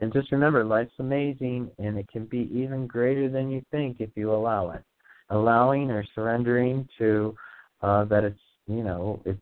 And 0.00 0.12
just 0.12 0.30
remember, 0.32 0.64
life's 0.64 0.92
amazing 0.98 1.70
and 1.78 1.96
it 1.96 2.08
can 2.08 2.26
be 2.26 2.50
even 2.52 2.86
greater 2.86 3.30
than 3.30 3.50
you 3.50 3.64
think 3.70 4.00
if 4.00 4.10
you 4.16 4.32
allow 4.32 4.70
it. 4.70 4.82
Allowing 5.30 5.90
or 5.90 6.04
surrendering 6.14 6.86
to 6.98 7.34
uh, 7.80 8.04
that 8.04 8.22
it's, 8.22 8.38
you 8.66 8.84
know, 8.84 9.20
it's 9.24 9.40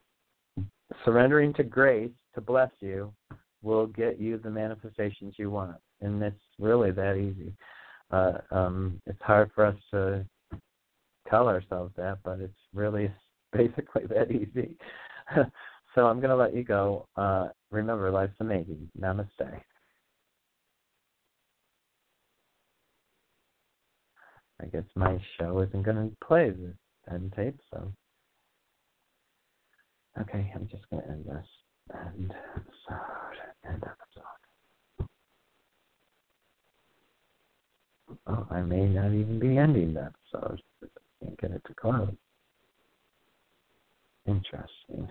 surrendering 1.05 1.53
to 1.55 1.65
grace 1.65 2.13
to 2.37 2.41
bless 2.41 2.71
you 2.79 3.13
will 3.63 3.87
get 3.89 4.21
you 4.21 4.39
the 4.39 4.51
manifestations 4.51 5.35
you 5.37 5.51
want. 5.51 5.77
And 6.01 6.23
it's 6.23 6.37
really 6.61 6.93
that 6.93 7.17
easy. 7.17 7.53
Uh, 8.13 8.39
um, 8.53 9.01
it's 9.07 9.21
hard 9.21 9.51
for 9.55 9.67
us 9.67 9.77
to 9.91 10.25
tell 11.31 11.49
ourselves 11.49 11.95
that, 11.97 12.19
but 12.25 12.41
it's 12.41 12.59
really 12.75 13.11
basically 13.53 14.07
that 14.09 14.31
easy. 14.31 14.77
so 15.95 16.07
I'm 16.07 16.19
going 16.19 16.31
to 16.31 16.37
let 16.37 16.55
you 16.55 16.65
go. 16.65 17.07
Uh, 17.17 17.49
remember, 17.71 18.11
life's 18.11 18.35
amazing. 18.41 18.91
Namaste. 19.01 19.61
I 24.63 24.67
guess 24.67 24.85
my 24.95 25.19
show 25.39 25.61
isn't 25.61 25.83
going 25.85 25.97
to 25.97 26.27
play 26.27 26.51
the 26.51 26.75
end 27.13 27.33
tape, 27.35 27.59
so. 27.73 27.91
Okay, 30.21 30.53
I'm 30.55 30.69
just 30.69 30.83
going 30.91 31.03
to 31.03 31.09
end 31.09 31.25
this. 31.25 31.47
End 31.95 32.35
episode. 32.55 33.37
End 33.67 33.83
episode. 33.83 34.41
Oh, 38.27 38.47
I 38.51 38.61
may 38.61 38.87
not 38.87 39.13
even 39.13 39.39
be 39.39 39.57
ending 39.57 39.95
the 39.95 40.11
episode. 40.35 40.61
Can't 41.23 41.41
get 41.41 41.51
it 41.53 41.63
to 41.67 41.75
close. 41.75 42.15
Interesting. 44.27 45.09